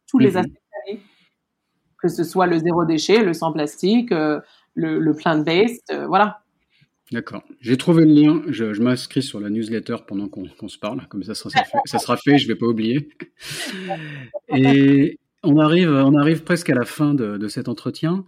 tous 0.06 0.18
les 0.18 0.32
mhm. 0.32 0.36
aspects 0.36 0.50
de 0.50 0.92
vie. 0.92 1.00
Que 2.02 2.08
ce 2.08 2.24
soit 2.24 2.46
le 2.46 2.58
zéro 2.58 2.84
déchet, 2.84 3.22
le 3.22 3.32
sans 3.32 3.52
plastique, 3.52 4.12
euh, 4.12 4.40
le, 4.74 4.98
le 4.98 5.14
plant-based, 5.14 5.82
euh, 5.92 6.06
voilà. 6.06 6.42
D'accord. 7.12 7.42
J'ai 7.60 7.76
trouvé 7.76 8.04
le 8.04 8.12
lien. 8.12 8.42
Je, 8.48 8.72
je 8.72 8.82
m'inscris 8.82 9.22
sur 9.22 9.40
la 9.40 9.50
newsletter 9.50 9.96
pendant 10.06 10.28
qu'on 10.28 10.68
se 10.68 10.78
parle. 10.78 11.06
Comme 11.08 11.24
ça, 11.24 11.34
ça 11.34 11.50
sera 11.50 11.64
fait. 11.64 11.78
Ça 11.86 11.98
sera 11.98 12.16
fait 12.16 12.38
je 12.38 12.46
vais 12.46 12.54
pas 12.54 12.66
oublier. 12.66 13.08
Et 14.54 15.18
on 15.42 15.58
arrive, 15.58 15.90
on 15.90 16.14
arrive 16.16 16.44
presque 16.44 16.70
à 16.70 16.74
la 16.74 16.84
fin 16.84 17.14
de, 17.14 17.36
de 17.36 17.48
cet 17.48 17.68
entretien. 17.68 18.24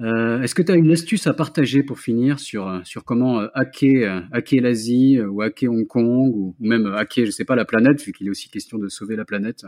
Euh, 0.00 0.42
Est-ce 0.42 0.54
que 0.54 0.62
tu 0.62 0.70
as 0.70 0.76
une 0.76 0.92
astuce 0.92 1.26
à 1.26 1.34
partager 1.34 1.82
pour 1.82 1.98
finir 1.98 2.38
sur, 2.38 2.80
sur 2.84 3.04
comment 3.04 3.40
euh, 3.40 3.48
hacker, 3.54 4.16
euh, 4.16 4.20
hacker 4.32 4.60
l'Asie 4.60 5.18
euh, 5.18 5.28
ou 5.28 5.42
hacker 5.42 5.70
Hong 5.70 5.86
Kong 5.86 6.32
ou, 6.34 6.54
même 6.60 6.86
hacker, 6.86 7.26
je 7.26 7.30
sais 7.30 7.44
pas, 7.44 7.56
la 7.56 7.64
planète, 7.64 8.00
vu 8.02 8.12
qu'il 8.12 8.28
est 8.28 8.30
aussi 8.30 8.48
question 8.48 8.78
de 8.78 8.88
sauver 8.88 9.16
la 9.16 9.24
planète? 9.24 9.64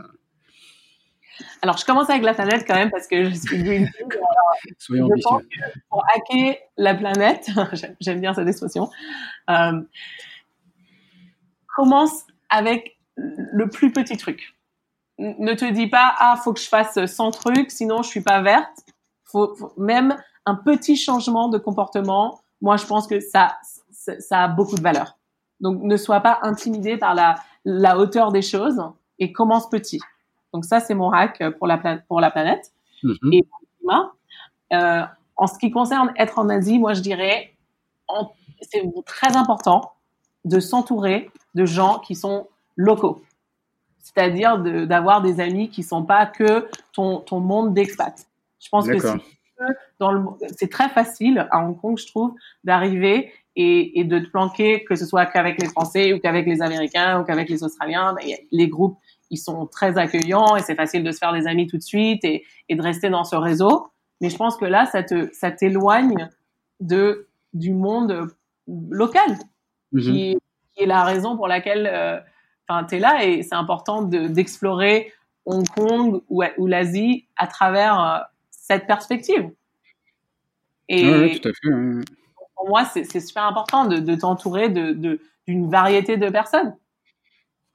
Alors, 1.61 1.77
je 1.77 1.85
commence 1.85 2.09
avec 2.09 2.23
la 2.23 2.33
planète 2.33 2.65
quand 2.67 2.75
même 2.75 2.91
parce 2.91 3.07
que 3.07 3.25
je 3.25 3.33
suis 3.33 3.61
Greenpeace. 3.61 3.93
Soyons 4.77 5.09
je 5.15 5.21
pense 5.21 5.43
que 5.43 5.79
pour 5.89 6.03
hacker 6.13 6.55
la 6.77 6.95
planète, 6.95 7.49
j'aime 7.99 8.21
bien 8.21 8.33
cette 8.33 8.47
expression, 8.47 8.89
euh, 9.49 9.81
commence 11.75 12.25
avec 12.49 12.97
le 13.15 13.69
plus 13.69 13.91
petit 13.91 14.17
truc. 14.17 14.55
Ne 15.17 15.53
te 15.53 15.71
dis 15.71 15.87
pas 15.87 16.15
ah 16.17 16.39
faut 16.43 16.53
que 16.53 16.59
je 16.59 16.67
fasse 16.67 17.05
100 17.05 17.31
trucs 17.31 17.69
sinon 17.69 18.01
je 18.01 18.09
suis 18.09 18.21
pas 18.21 18.41
verte. 18.41 18.83
Faut, 19.31 19.55
faut 19.55 19.73
même 19.77 20.15
un 20.45 20.55
petit 20.55 20.95
changement 20.95 21.49
de 21.49 21.57
comportement. 21.57 22.41
Moi 22.61 22.77
je 22.77 22.85
pense 22.85 23.07
que 23.07 23.19
ça 23.19 23.57
ça, 23.91 24.19
ça 24.19 24.43
a 24.43 24.47
beaucoup 24.47 24.75
de 24.75 24.81
valeur. 24.81 25.17
Donc 25.59 25.81
ne 25.81 25.97
sois 25.97 26.19
pas 26.21 26.39
intimidé 26.43 26.97
par 26.97 27.13
la 27.15 27.35
la 27.65 27.97
hauteur 27.99 28.31
des 28.31 28.41
choses 28.41 28.81
et 29.19 29.31
commence 29.31 29.69
petit. 29.69 29.99
Donc 30.53 30.65
ça, 30.65 30.79
c'est 30.79 30.95
mon 30.95 31.11
hack 31.11 31.41
pour 31.59 31.67
la, 31.67 31.77
pour 32.07 32.19
la 32.19 32.31
planète 32.31 32.73
et 33.31 33.43
pour 33.43 33.59
le 33.61 33.67
climat. 33.79 34.11
Euh, 34.73 35.05
en 35.37 35.47
ce 35.47 35.57
qui 35.59 35.69
concerne 35.71 36.11
être 36.17 36.39
en 36.39 36.49
Asie, 36.49 36.79
moi, 36.79 36.93
je 36.93 37.01
dirais, 37.01 37.55
c'est 38.61 38.83
très 39.05 39.37
important 39.37 39.91
de 40.43 40.59
s'entourer 40.59 41.29
de 41.55 41.65
gens 41.65 41.99
qui 41.99 42.15
sont 42.15 42.47
locaux. 42.75 43.21
C'est-à-dire 43.99 44.57
de- 44.57 44.85
d'avoir 44.85 45.21
des 45.21 45.39
amis 45.39 45.69
qui 45.69 45.83
sont 45.83 46.03
pas 46.03 46.25
que 46.25 46.67
ton, 46.93 47.19
ton 47.19 47.39
monde 47.39 47.73
d'expat. 47.73 48.25
Je 48.63 48.69
pense 48.69 48.87
que 48.87 48.93
tu 48.93 49.19
c'est 50.57 50.69
très 50.69 50.89
facile 50.89 51.47
à 51.51 51.63
Hong 51.63 51.79
Kong, 51.79 51.97
je 51.97 52.07
trouve, 52.07 52.33
d'arriver 52.63 53.31
et, 53.55 53.99
et 53.99 54.03
de 54.03 54.17
te 54.19 54.27
planquer, 54.29 54.83
que 54.83 54.95
ce 54.95 55.05
soit 55.05 55.25
qu'avec 55.27 55.61
les 55.61 55.67
Français 55.67 56.13
ou 56.13 56.19
qu'avec 56.19 56.47
les 56.47 56.61
Américains 56.61 57.19
ou 57.19 57.23
qu'avec 57.25 57.49
les 57.49 57.63
Australiens. 57.63 58.15
Les 58.51 58.67
groupes, 58.67 58.97
ils 59.29 59.37
sont 59.37 59.67
très 59.67 59.97
accueillants 59.97 60.55
et 60.55 60.61
c'est 60.61 60.75
facile 60.75 61.03
de 61.03 61.11
se 61.11 61.17
faire 61.19 61.33
des 61.33 61.47
amis 61.47 61.67
tout 61.67 61.77
de 61.77 61.83
suite 61.83 62.23
et, 62.25 62.43
et 62.69 62.75
de 62.75 62.81
rester 62.81 63.09
dans 63.09 63.23
ce 63.23 63.35
réseau. 63.35 63.87
Mais 64.19 64.29
je 64.29 64.37
pense 64.37 64.57
que 64.57 64.65
là, 64.65 64.85
ça 64.87 65.03
te, 65.03 65.29
ça 65.33 65.51
t'éloigne 65.51 66.29
de 66.79 67.27
du 67.53 67.71
monde 67.73 68.29
local, 68.89 69.37
Mhm. 69.91 70.01
qui, 70.01 70.31
est, 70.31 70.37
qui 70.73 70.83
est 70.83 70.87
la 70.87 71.03
raison 71.03 71.35
pour 71.35 71.47
laquelle, 71.49 71.89
euh, 71.91 72.17
enfin, 72.67 72.85
t'es 72.85 72.97
là 72.99 73.25
et 73.25 73.43
c'est 73.43 73.55
important 73.55 74.01
de- 74.03 74.27
d'explorer 74.27 75.11
Hong 75.45 75.67
Kong 75.67 76.21
ou, 76.29 76.43
ou 76.57 76.67
l'Asie 76.67 77.27
à 77.35 77.47
travers 77.47 78.25
cette 78.61 78.87
perspective. 78.87 79.49
Et 80.87 81.09
oui, 81.09 81.39
tout 81.39 81.49
à 81.49 81.51
fait. 81.51 82.05
pour 82.55 82.69
moi, 82.69 82.85
c'est 82.85 83.19
super 83.19 83.43
important 83.43 83.85
de, 83.85 83.97
de 83.97 84.15
t'entourer 84.15 84.69
d'une 84.69 85.19
de, 85.47 85.69
variété 85.69 86.17
de 86.17 86.29
personnes. 86.29 86.75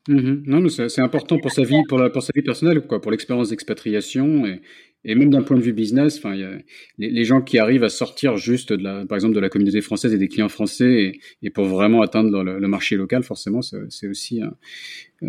Mmh 0.09 0.45
non, 0.47 0.69
c'est 0.69 1.01
important 1.01 1.37
pour 1.39 1.51
sa 1.51 1.65
vie, 1.65 1.83
pour, 1.89 1.99
la, 1.99 2.11
pour 2.11 2.23
sa 2.23 2.31
vie 2.33 2.43
personnelle, 2.43 2.87
quoi, 2.87 3.01
pour 3.01 3.11
l'expérience 3.11 3.49
d'expatriation 3.49 4.47
et, 4.47 4.63
et 5.05 5.17
même 5.17 5.31
d'un 5.31 5.43
point 5.43 5.57
de 5.57 5.63
vue 5.63 5.73
business, 5.73 6.19
enfin, 6.19 6.35
les, 6.35 7.11
les, 7.11 7.25
gens 7.25 7.41
qui 7.41 7.59
arrivent 7.59 7.83
à 7.83 7.89
sortir 7.89 8.37
juste 8.37 8.73
de 8.73 8.85
la, 8.85 9.05
par 9.07 9.17
exemple, 9.17 9.35
de 9.35 9.41
la 9.41 9.49
communauté 9.49 9.81
française 9.81 10.15
et 10.15 10.19
des 10.19 10.29
clients 10.29 10.49
français, 10.49 10.93
et, 10.93 11.21
et 11.43 11.51
pour 11.51 11.65
vraiment 11.65 12.03
atteindre 12.03 12.45
le, 12.45 12.61
le 12.61 12.69
marché 12.69 12.95
local, 12.95 13.25
forcément, 13.25 13.63
c'est 13.63 14.07
aussi, 14.07 14.43
euh, 15.23 15.27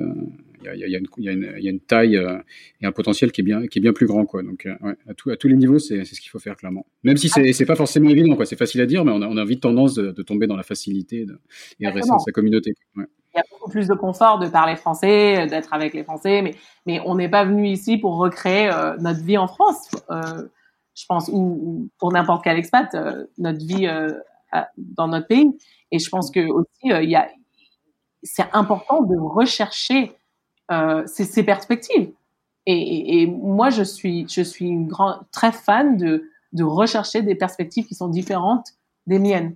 y, 0.64 0.68
a, 0.68 0.76
y, 0.76 0.96
a 0.96 1.00
une, 1.00 1.08
y, 1.18 1.30
a 1.30 1.32
une, 1.32 1.54
y, 1.60 1.68
a 1.68 1.72
une 1.72 1.80
taille 1.80 2.18
euh, 2.18 2.38
et 2.82 2.86
un 2.86 2.92
potentiel 2.92 3.32
qui 3.32 3.42
est 3.42 3.44
bien, 3.44 3.68
qui 3.68 3.80
est 3.80 3.82
bien 3.82 3.94
plus 3.94 4.08
grand, 4.08 4.26
quoi. 4.26 4.44
Donc, 4.44 4.66
euh, 4.66 4.76
ouais, 4.82 4.96
à, 5.08 5.14
tout, 5.14 5.30
à 5.30 5.38
tous 5.38 5.48
les 5.48 5.56
niveaux, 5.56 5.80
c'est 5.80 6.06
ce 6.06 6.20
qu'il 6.20 6.30
faut 6.30 6.40
faire 6.40 6.56
clairement. 6.56 6.86
Même 7.04 7.18
si 7.18 7.30
c'est 7.30 7.66
pas 7.66 7.76
forcément 7.76 8.10
évident, 8.10 8.36
quoi. 8.36 8.46
C'est 8.46 8.58
facile 8.58 8.82
à 8.82 8.86
dire, 8.86 9.06
mais 9.06 9.12
on 9.12 9.22
a, 9.22 9.28
on 9.28 9.38
a 9.38 9.46
vite 9.46 9.62
tendance 9.62 9.96
de, 9.96 10.12
de 10.12 10.22
tomber 10.22 10.48
dans 10.48 10.58
la 10.58 10.64
facilité 10.64 11.26
de, 11.26 11.40
et 11.80 11.86
de 11.88 11.92
rester 11.92 12.10
dans 12.10 12.20
sa 12.20 12.32
communauté. 12.32 12.74
Ouais 12.96 13.06
il 13.38 13.38
y 13.38 13.40
a 13.40 13.44
beaucoup 13.52 13.70
plus 13.70 13.88
de 13.88 13.94
confort 13.94 14.40
de 14.40 14.48
parler 14.48 14.76
français, 14.76 15.46
d'être 15.48 15.74
avec 15.74 15.94
les 15.94 16.04
Français, 16.04 16.42
mais, 16.42 16.56
mais 16.86 17.00
on 17.06 17.16
n'est 17.16 17.30
pas 17.30 17.46
venu 17.46 17.68
ici 17.68 17.98
pour 17.98 18.18
recréer 18.18 18.70
euh, 18.72 18.98
notre 18.98 19.24
vie 19.24 19.38
en 19.38 19.48
France, 19.48 19.90
euh, 20.10 20.48
je 20.96 21.06
pense, 21.08 21.30
ou, 21.32 21.90
pour 22.00 22.12
n'importe 22.12 22.44
quel 22.44 22.58
expat, 22.58 22.94
euh, 22.96 23.26
notre 23.38 23.60
vie 23.60 23.88
dans 24.78 25.08
notre 25.08 25.28
pays. 25.28 25.56
Et 25.92 26.00
je 26.00 26.10
pense 26.10 26.32
que 26.32 26.40
aussi, 26.50 26.68
il 26.84 27.10
y 27.10 27.16
a, 27.16 27.30
c'est 28.24 28.48
important 28.54 29.04
de 29.04 29.16
rechercher 29.18 30.14
ces, 30.70 31.24
ces, 31.26 31.44
perspectives. 31.44 32.12
Et, 32.66 33.22
et, 33.22 33.28
moi, 33.28 33.70
je 33.70 33.84
suis, 33.84 34.28
je 34.28 34.42
suis 34.42 34.68
une 34.68 34.88
grande, 34.88 35.22
très 35.32 35.52
fan 35.52 35.98
de, 35.98 36.30
de 36.54 36.64
rechercher 36.64 37.22
des 37.22 37.36
perspectives 37.36 37.86
qui 37.88 37.96
sont 37.96 38.10
différentes 38.10 38.74
des 39.06 39.20
miennes. 39.20 39.56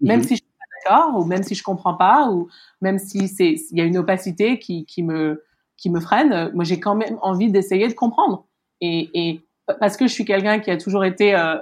Même 0.00 0.20
mm-hmm. 0.20 0.26
si 0.26 0.36
je 0.36 0.42
ou 1.14 1.24
même 1.24 1.42
si 1.42 1.54
je 1.54 1.62
comprends 1.62 1.94
pas, 1.94 2.30
ou 2.30 2.48
même 2.80 2.98
si 2.98 3.28
c'est 3.28 3.54
il 3.70 3.78
y 3.78 3.80
a 3.80 3.84
une 3.84 3.98
opacité 3.98 4.58
qui, 4.58 4.84
qui 4.84 5.02
me 5.02 5.44
qui 5.76 5.90
me 5.90 6.00
freine, 6.00 6.50
moi 6.54 6.64
j'ai 6.64 6.78
quand 6.78 6.94
même 6.94 7.18
envie 7.22 7.50
d'essayer 7.50 7.88
de 7.88 7.94
comprendre. 7.94 8.46
Et, 8.80 9.10
et 9.14 9.40
parce 9.80 9.96
que 9.96 10.06
je 10.06 10.12
suis 10.12 10.24
quelqu'un 10.24 10.60
qui 10.60 10.70
a 10.70 10.76
toujours 10.76 11.04
été 11.04 11.34
euh, 11.34 11.56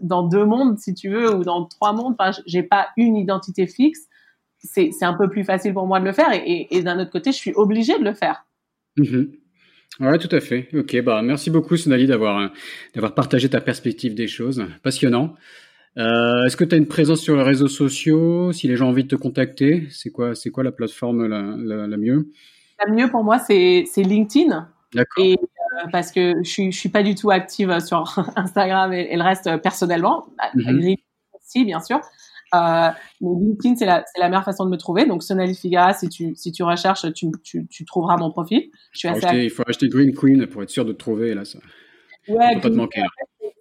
dans 0.00 0.22
deux 0.22 0.44
mondes, 0.44 0.78
si 0.78 0.94
tu 0.94 1.10
veux, 1.10 1.34
ou 1.34 1.44
dans 1.44 1.64
trois 1.64 1.92
mondes. 1.92 2.16
Enfin, 2.18 2.38
j'ai 2.46 2.62
pas 2.62 2.88
une 2.96 3.16
identité 3.16 3.66
fixe. 3.66 4.06
C'est 4.66 5.02
un 5.02 5.14
peu 5.14 5.28
plus 5.28 5.44
facile 5.44 5.72
pour 5.72 5.86
moi 5.86 6.00
de 6.00 6.04
le 6.04 6.12
faire. 6.12 6.32
Et, 6.32 6.68
et, 6.70 6.82
d'un 6.82 6.98
autre 6.98 7.10
côté, 7.10 7.32
je 7.32 7.36
suis 7.36 7.52
obligée 7.54 7.98
de 7.98 8.04
le 8.04 8.14
faire. 8.14 8.44
Mm-hmm. 8.98 9.28
Ouais, 10.00 10.18
tout 10.18 10.34
à 10.34 10.40
fait. 10.40 10.68
Ok, 10.74 11.00
bah 11.02 11.22
merci 11.22 11.50
beaucoup 11.50 11.76
Sonali 11.76 12.06
d'avoir 12.06 12.50
d'avoir 12.94 13.14
partagé 13.14 13.48
ta 13.48 13.60
perspective 13.60 14.14
des 14.14 14.28
choses. 14.28 14.64
Passionnant. 14.82 15.34
Euh, 15.98 16.44
Est-ce 16.44 16.56
que 16.56 16.64
tu 16.64 16.74
as 16.74 16.78
une 16.78 16.88
présence 16.88 17.20
sur 17.20 17.36
les 17.36 17.42
réseaux 17.42 17.68
sociaux? 17.68 18.52
Si 18.52 18.68
les 18.68 18.76
gens 18.76 18.86
ont 18.86 18.90
envie 18.90 19.04
de 19.04 19.08
te 19.08 19.16
contacter, 19.16 19.86
c'est 19.90 20.10
quoi, 20.10 20.34
c'est 20.34 20.50
quoi 20.50 20.62
la 20.62 20.72
plateforme 20.72 21.26
la, 21.26 21.54
la, 21.56 21.86
la, 21.86 21.96
mieux? 21.96 22.30
La 22.84 22.92
mieux 22.92 23.08
pour 23.08 23.24
moi, 23.24 23.38
c'est 23.38 23.86
LinkedIn. 23.96 24.68
D'accord. 24.94 25.24
Et 25.24 25.34
euh, 25.34 25.88
parce 25.90 26.12
que 26.12 26.34
je 26.42 26.48
suis, 26.48 26.72
je 26.72 26.78
suis 26.78 26.88
pas 26.90 27.02
du 27.02 27.14
tout 27.14 27.30
active 27.30 27.80
sur 27.80 28.18
Instagram 28.36 28.92
et, 28.92 29.08
et 29.10 29.16
le 29.16 29.22
reste 29.22 29.46
euh, 29.46 29.58
personnellement. 29.58 30.26
Mm 30.54 30.60
-hmm. 30.60 30.96
aussi, 31.34 31.64
bien 31.64 31.80
sûr. 31.80 32.00
Euh, 32.54 32.90
mais 33.20 33.30
LinkedIn, 33.40 33.76
c'est 33.76 33.86
la, 33.86 34.04
la, 34.18 34.28
meilleure 34.28 34.44
façon 34.44 34.64
de 34.64 34.70
me 34.70 34.76
trouver. 34.76 35.04
Donc, 35.04 35.22
Sonali 35.22 35.54
Figara, 35.54 35.92
si 35.92 36.08
tu, 36.08 36.34
si 36.36 36.52
tu 36.52 36.62
recherches, 36.62 37.12
tu, 37.12 37.30
tu, 37.42 37.66
tu 37.66 37.84
trouveras 37.84 38.16
mon 38.16 38.30
profil. 38.30 38.70
Je 38.92 39.00
suis 39.00 39.08
assez 39.08 39.24
acheter, 39.24 39.44
il 39.44 39.50
faut 39.50 39.64
acheter 39.66 39.88
Green 39.88 40.14
Queen 40.14 40.46
pour 40.46 40.62
être 40.62 40.70
sûr 40.70 40.84
de 40.84 40.92
te 40.92 40.98
trouver. 40.98 41.34
Là, 41.34 41.44
ça. 41.44 41.58
Ouais, 42.28 42.60
pas 42.60 42.70
te 42.70 42.74
manquer. 42.74 43.02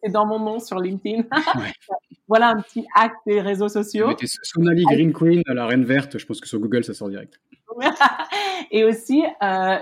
C'est 0.04 0.12
dans 0.12 0.26
mon 0.26 0.40
nom 0.40 0.60
sur 0.60 0.80
LinkedIn. 0.80 1.24
ouais. 1.56 1.74
voilà 2.28 2.50
un 2.50 2.62
petit 2.62 2.86
acte 2.96 3.18
des 3.26 3.42
réseaux 3.42 3.70
sociaux. 3.70 4.10
Sonali 4.44 4.84
Green 4.84 5.14
Queen, 5.14 5.42
la 5.48 5.66
reine 5.66 5.86
verte, 5.86 6.18
je 6.18 6.26
pense 6.26 6.42
que 6.42 6.48
sur 6.48 6.60
Google, 6.60 6.84
ça 6.84 6.94
sort 6.94 7.10
direct. 7.10 7.40
et 8.72 8.84
aussi, 8.84 9.24
euh, 9.44 9.78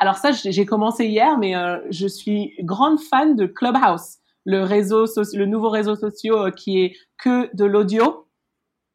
alors 0.00 0.16
ça, 0.16 0.32
j'ai 0.32 0.66
commencé 0.66 1.06
hier, 1.06 1.38
mais 1.38 1.56
euh, 1.56 1.78
je 1.90 2.06
suis 2.06 2.54
grande 2.60 3.00
fan 3.00 3.36
de 3.36 3.46
Clubhouse, 3.46 4.18
le 4.44 4.62
réseau, 4.62 5.06
le 5.34 5.46
nouveau 5.46 5.70
réseau 5.70 5.96
social 5.96 6.34
euh, 6.34 6.50
qui 6.50 6.80
est 6.80 6.96
que 7.18 7.54
de 7.54 7.64
l'audio. 7.64 8.26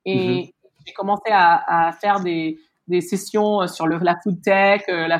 Et 0.08 0.16
mm 0.16 0.40
-hmm. 0.42 0.52
j'ai 0.86 0.94
commencé 0.94 1.30
à, 1.32 1.88
à, 1.88 1.92
faire 1.92 2.18
des, 2.28 2.44
des 2.88 3.02
sessions 3.02 3.52
euh, 3.62 3.68
sur 3.76 3.86
le, 3.92 3.98
la 4.10 4.16
food 4.22 4.38
tech, 4.42 4.82
euh, 4.90 5.08
la 5.08 5.20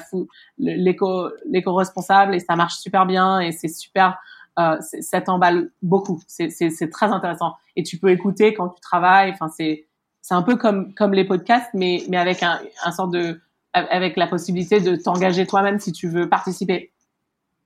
l'éco-responsable, 0.58 2.32
et 2.36 2.40
ça 2.40 2.56
marche 2.56 2.78
super 2.86 3.04
bien 3.06 3.30
et 3.46 3.52
c'est 3.60 3.74
super 3.84 4.18
euh, 4.60 4.78
ça 4.82 5.22
t'emballe 5.22 5.60
beaucoup. 5.84 6.20
C'est 6.28 6.90
très 6.98 7.10
intéressant. 7.18 7.52
Et 7.76 7.84
tu 7.84 7.96
peux 8.02 8.10
écouter 8.10 8.48
quand 8.56 8.70
tu 8.70 8.82
travailles. 8.82 9.32
Enfin, 9.36 9.50
c'est 9.58 9.74
c'est 10.22 10.34
un 10.34 10.42
peu 10.42 10.56
comme 10.64 10.96
comme 10.96 11.14
les 11.14 11.26
podcasts, 11.26 11.72
mais 11.74 11.94
mais 12.10 12.18
avec 12.26 12.42
un, 12.42 12.60
un 12.84 12.92
sort 12.92 13.10
de 13.18 13.40
avec 13.74 14.18
la 14.18 14.28
possibilité 14.28 14.82
de 14.82 14.96
t'engager 14.96 15.46
toi-même 15.46 15.80
si 15.80 15.92
tu 15.92 16.08
veux 16.08 16.28
participer. 16.28 16.92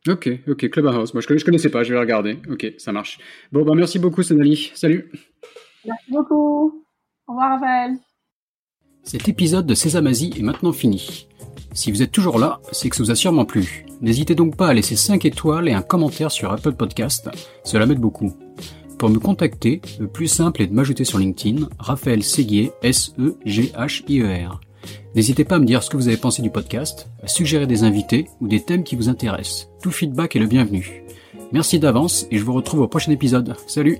Ok, 0.07 0.27
ok, 0.47 0.69
Clubhouse. 0.69 1.13
Moi, 1.13 1.21
je, 1.21 1.37
je 1.37 1.45
connaissais 1.45 1.69
pas, 1.69 1.83
je 1.83 1.93
vais 1.93 1.99
regarder. 1.99 2.39
Ok, 2.49 2.73
ça 2.77 2.91
marche. 2.91 3.19
Bon, 3.51 3.63
bah, 3.63 3.73
merci 3.75 3.99
beaucoup, 3.99 4.23
Sonali. 4.23 4.71
Salut. 4.73 5.11
Merci 5.85 6.11
beaucoup. 6.11 6.80
Cet 9.03 9.27
épisode 9.27 9.65
de 9.65 9.73
Sésamazie 9.73 10.33
est 10.37 10.43
maintenant 10.43 10.73
fini. 10.73 11.27
Si 11.73 11.91
vous 11.91 12.01
êtes 12.01 12.11
toujours 12.11 12.37
là, 12.37 12.59
c'est 12.71 12.89
que 12.89 12.95
ça 12.95 13.03
vous 13.03 13.11
a 13.11 13.15
sûrement 13.15 13.45
plu. 13.45 13.85
N'hésitez 14.01 14.35
donc 14.35 14.55
pas 14.55 14.67
à 14.67 14.73
laisser 14.73 14.95
5 14.95 15.25
étoiles 15.25 15.69
et 15.69 15.73
un 15.73 15.81
commentaire 15.81 16.31
sur 16.31 16.51
Apple 16.51 16.73
Podcast, 16.73 17.29
cela 17.63 17.85
m'aide 17.85 17.99
beaucoup. 17.99 18.33
Pour 18.97 19.09
me 19.09 19.19
contacter, 19.19 19.81
le 19.99 20.07
plus 20.07 20.27
simple 20.27 20.61
est 20.61 20.67
de 20.67 20.73
m'ajouter 20.73 21.05
sur 21.05 21.17
LinkedIn, 21.17 21.67
Raphaël 21.79 22.23
Séguier, 22.23 22.71
S-E-G-H-I-E-R. 22.83 24.61
N'hésitez 25.15 25.43
pas 25.43 25.55
à 25.55 25.59
me 25.59 25.65
dire 25.65 25.81
ce 25.81 25.89
que 25.89 25.97
vous 25.97 26.07
avez 26.07 26.17
pensé 26.17 26.41
du 26.41 26.51
podcast, 26.51 27.09
à 27.23 27.27
suggérer 27.27 27.67
des 27.67 27.83
invités 27.83 28.27
ou 28.39 28.47
des 28.47 28.63
thèmes 28.63 28.83
qui 28.83 28.95
vous 28.95 29.09
intéressent. 29.09 29.69
Tout 29.81 29.91
feedback 29.91 30.35
est 30.35 30.39
le 30.39 30.47
bienvenu. 30.47 31.03
Merci 31.51 31.79
d'avance 31.79 32.27
et 32.31 32.37
je 32.37 32.43
vous 32.43 32.53
retrouve 32.53 32.81
au 32.81 32.87
prochain 32.87 33.11
épisode. 33.11 33.55
Salut 33.67 33.99